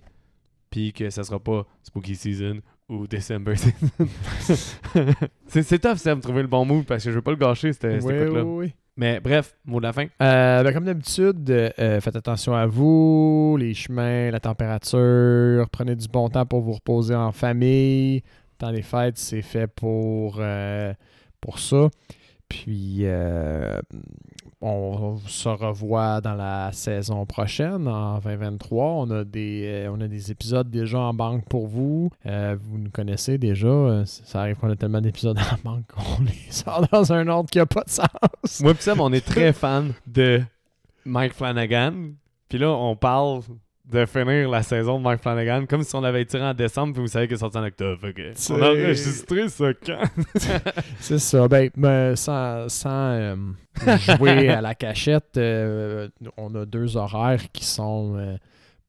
Puis 0.70 0.94
que 0.94 1.10
ça 1.10 1.24
sera 1.24 1.40
pas 1.40 1.66
Spooky 1.82 2.16
Season 2.16 2.60
ou 2.88 3.08
December 3.08 3.56
Season. 3.56 4.08
c'est 5.48 5.64
c'est 5.64 5.80
tough, 5.80 5.96
ça, 5.96 6.16
me 6.16 6.22
trouver 6.22 6.44
le 6.44 6.48
bon 6.48 6.66
move 6.66 6.86
parce 6.86 7.04
que 7.04 7.10
je 7.10 7.16
veux 7.16 7.24
pas 7.24 7.32
le 7.32 7.38
gâcher, 7.38 7.74
cette, 7.74 8.00
cette 8.00 8.04
oui, 8.04 8.14
écoute-là. 8.14 8.44
oui, 8.44 8.66
oui. 8.68 8.74
Mais 8.96 9.20
bref, 9.20 9.56
mot 9.66 9.80
de 9.80 9.84
la 9.84 9.94
fin. 9.94 10.06
Euh, 10.22 10.62
ben, 10.62 10.72
comme 10.74 10.86
d'habitude, 10.86 11.50
euh, 11.50 12.00
faites 12.00 12.16
attention 12.16 12.54
à 12.54 12.68
vous, 12.68 13.58
les 13.60 13.74
chemins, 13.74 14.30
la 14.30 14.40
température. 14.40 15.68
Prenez 15.72 15.96
du 15.96 16.08
bon 16.08 16.30
temps 16.30 16.46
pour 16.46 16.62
vous 16.62 16.74
reposer 16.74 17.16
en 17.16 17.32
famille. 17.32 18.22
Dans 18.60 18.70
les 18.70 18.84
fêtes, 18.84 19.18
c'est 19.18 19.42
fait 19.42 19.66
pour, 19.66 20.38
euh, 20.40 20.94
pour 21.42 21.60
ça. 21.60 21.90
Puis, 22.48 23.00
euh, 23.02 23.80
on 24.62 25.18
se 25.26 25.50
revoit 25.50 26.22
dans 26.22 26.36
la 26.36 26.72
saison 26.72 27.26
prochaine, 27.26 27.88
en 27.88 28.20
2023. 28.20 28.86
On 28.86 29.10
a 29.10 29.24
des, 29.24 29.64
euh, 29.66 29.92
on 29.92 30.00
a 30.02 30.08
des 30.08 30.32
épisodes 30.32 30.70
déjà 30.70 31.00
en 31.00 31.14
banque 31.14 31.46
pour 31.46 31.68
vous. 31.68 32.10
Euh, 32.26 32.56
vous 32.62 32.78
nous 32.78 32.92
connaissez 32.92 33.38
déjà. 33.38 34.04
Ça 34.06 34.42
arrive 34.42 34.58
qu'on 34.58 34.70
a 34.70 34.76
tellement 34.76 35.02
d'épisodes 35.02 35.38
en 35.40 35.70
banque 35.70 35.86
qu'on 35.88 36.24
les 36.26 36.52
sort 36.52 36.86
dans 36.92 37.12
un 37.12 37.28
ordre 37.28 37.50
qui 37.50 37.58
n'a 37.58 37.66
pas 37.66 37.84
de 37.84 37.90
sens. 37.90 38.62
Moi 38.62 38.74
Sam, 38.80 39.00
on 39.00 39.12
est 39.14 39.26
très 39.26 39.54
fan 39.54 39.94
de 40.06 40.42
Mike 41.06 41.34
Flanagan. 41.34 42.12
Puis 42.48 42.60
là, 42.60 42.70
on 42.70 42.96
parle 42.96 43.42
de 43.92 44.06
finir 44.06 44.50
la 44.50 44.64
saison 44.64 44.98
de 44.98 45.04
Mike 45.04 45.22
Flanagan 45.22 45.66
comme 45.66 45.84
si 45.84 45.94
on 45.96 46.04
avait 46.04 46.24
tiré 46.26 46.44
en 46.44 46.54
décembre 46.54 46.94
puis 46.94 47.02
vous 47.02 47.08
savez 47.08 47.28
qu'il 47.28 47.36
est 47.36 47.40
sorti 47.40 47.58
en 47.58 47.64
octobre. 47.64 48.00
C'est- 48.36 48.54
on 48.54 48.62
a 48.62 48.70
enregistré 48.70 49.50
ça 49.50 49.74
quand? 49.74 50.04
C'est 51.00 51.20
ça. 51.20 51.48
Ben, 51.48 51.70
ben, 51.76 52.16
sans, 52.16 52.70
sans, 52.70 52.90
euh, 53.12 53.36
jouer 54.00 54.50
à 54.50 54.62
la 54.62 54.76
cachette, 54.76 55.38
euh, 55.38 56.08
on 56.38 56.56
a 56.56 56.66
deux 56.66 56.96
horaires 56.96 57.52
qui 57.52 57.66
sont 57.66 58.16
euh, 58.18 58.38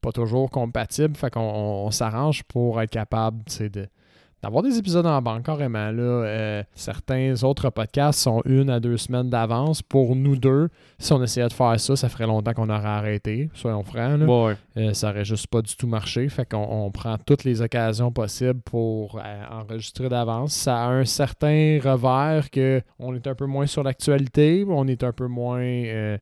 pas 0.01 0.11
toujours 0.11 0.49
compatible. 0.49 1.15
Fait 1.15 1.29
qu'on 1.29 1.41
on, 1.41 1.91
s'arrange 1.91 2.43
pour 2.43 2.81
être 2.81 2.91
capable 2.91 3.43
de, 3.59 3.87
d'avoir 4.43 4.61
des 4.61 4.77
épisodes 4.77 5.05
en 5.05 5.21
banque 5.21 5.43
carrément. 5.43 5.89
Là. 5.89 6.01
Euh, 6.01 6.63
certains 6.75 7.41
autres 7.43 7.69
podcasts 7.69 8.19
sont 8.19 8.41
une 8.45 8.69
à 8.69 8.81
deux 8.81 8.97
semaines 8.97 9.29
d'avance. 9.29 9.81
Pour 9.81 10.17
nous 10.17 10.35
deux, 10.35 10.67
si 10.99 11.13
on 11.13 11.23
essayait 11.23 11.47
de 11.47 11.53
faire 11.53 11.79
ça, 11.79 11.95
ça 11.95 12.09
ferait 12.09 12.27
longtemps 12.27 12.53
qu'on 12.53 12.69
aurait 12.69 12.85
arrêté, 12.85 13.49
soyons 13.53 13.83
francs. 13.83 14.19
Là. 14.19 14.55
Euh, 14.75 14.93
ça 14.93 15.11
aurait 15.11 15.23
juste 15.23 15.47
pas 15.47 15.61
du 15.61 15.75
tout 15.77 15.87
marché. 15.87 16.27
Fait 16.27 16.45
qu'on 16.45 16.57
on 16.57 16.91
prend 16.91 17.17
toutes 17.25 17.45
les 17.45 17.61
occasions 17.61 18.11
possibles 18.11 18.59
pour 18.61 19.17
euh, 19.17 19.43
enregistrer 19.49 20.09
d'avance. 20.09 20.53
Ça 20.53 20.83
a 20.83 20.89
un 20.89 21.05
certain 21.05 21.79
revers 21.81 22.49
que 22.49 22.81
on 22.99 23.15
est 23.15 23.25
un 23.27 23.35
peu 23.35 23.45
moins 23.45 23.65
sur 23.65 23.83
l'actualité, 23.83 24.65
on 24.67 24.87
est 24.87 25.05
un 25.05 25.13
peu 25.13 25.27
moins. 25.27 25.63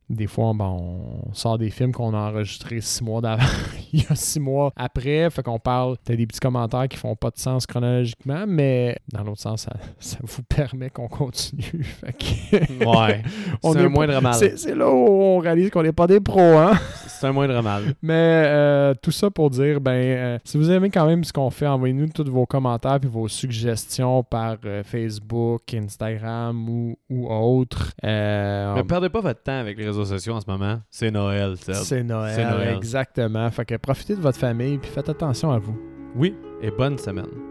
des 0.10 0.28
fois, 0.28 0.54
bon, 0.54 1.24
on 1.28 1.34
sort 1.34 1.58
des 1.58 1.72
films 1.72 1.92
qu'on 1.92 2.14
a 2.14 2.30
enregistrés 2.30 2.82
six 2.82 3.04
mois 3.04 3.22
d'avant, 3.22 3.44
il 3.94 4.02
y 4.02 4.06
a 4.08 4.16
six 4.16 4.40
mois 4.40 4.72
après. 4.76 5.28
Fait 5.32 5.42
qu'on 5.42 5.60
parle, 5.60 5.96
t'as 6.04 6.16
des 6.16 6.28
petits 6.28 6.40
commentaires 6.40 6.88
qui 6.88 6.98
font 6.98 7.16
pas 7.16 7.32
de 7.32 7.40
sens 7.40 7.66
chronologique 7.66 8.11
mais 8.48 8.98
dans 9.12 9.24
l'autre 9.24 9.42
sens, 9.42 9.68
ça, 10.00 10.18
vous 10.24 10.44
permet 10.44 10.90
qu'on 10.90 11.08
continue. 11.08 11.86
ouais. 12.54 13.24
c'est 13.64 13.78
un 13.78 13.90
moindre 13.90 14.22
mal. 14.22 14.36
C'est 14.56 14.76
là 14.76 14.90
où 14.90 15.08
on 15.08 15.40
réalise 15.40 15.70
qu'on 15.70 15.84
n'est 15.84 15.92
pas 15.92 16.08
des 16.08 16.20
pros, 16.20 16.40
hein? 16.58 16.74
c'est 17.22 17.28
un 17.28 17.32
moindre 17.32 17.62
mal. 17.62 17.94
Mais 18.02 18.44
euh, 18.48 18.94
tout 19.02 19.12
ça 19.12 19.30
pour 19.30 19.50
dire, 19.50 19.80
ben, 19.80 19.92
euh, 19.92 20.40
si 20.44 20.58
vous 20.58 20.72
aimez 20.72 20.90
quand 20.90 21.06
même 21.06 21.24
ce 21.24 21.32
qu'on 21.32 21.50
fait, 21.50 21.68
envoyez-nous 21.68 22.10
tous 22.10 22.30
vos 22.30 22.46
commentaires 22.46 23.00
et 23.02 23.08
vos 23.08 23.28
suggestions 23.28 24.24
par 24.24 24.58
euh, 24.66 24.84
Facebook, 24.84 25.74
Instagram 25.74 26.68
ou, 26.68 26.98
ou 27.10 27.32
autre. 27.32 27.92
Mais 28.02 28.84
perdez 28.88 29.10
pas 29.10 29.22
votre 29.22 29.44
temps 29.44 29.60
avec 29.60 29.78
les 29.78 29.86
réseaux 29.86 30.06
sociaux 30.06 30.34
en 30.34 30.42
ce 30.42 30.50
moment. 30.50 30.80
C'est 30.90 31.12
Noël, 31.12 31.56
C'est 31.58 32.04
Noël, 32.04 32.48
Noël, 32.48 32.76
exactement. 32.76 33.50
Fait 33.52 33.66
que 33.66 33.76
profitez 33.76 34.16
de 34.16 34.22
votre 34.22 34.40
famille 34.40 34.80
et 34.84 34.88
faites 34.88 35.10
attention 35.10 35.52
à 35.52 35.60
vous. 35.60 35.78
Oui, 36.16 36.36
et 36.62 36.72
bonne 36.72 36.98
semaine. 36.98 37.51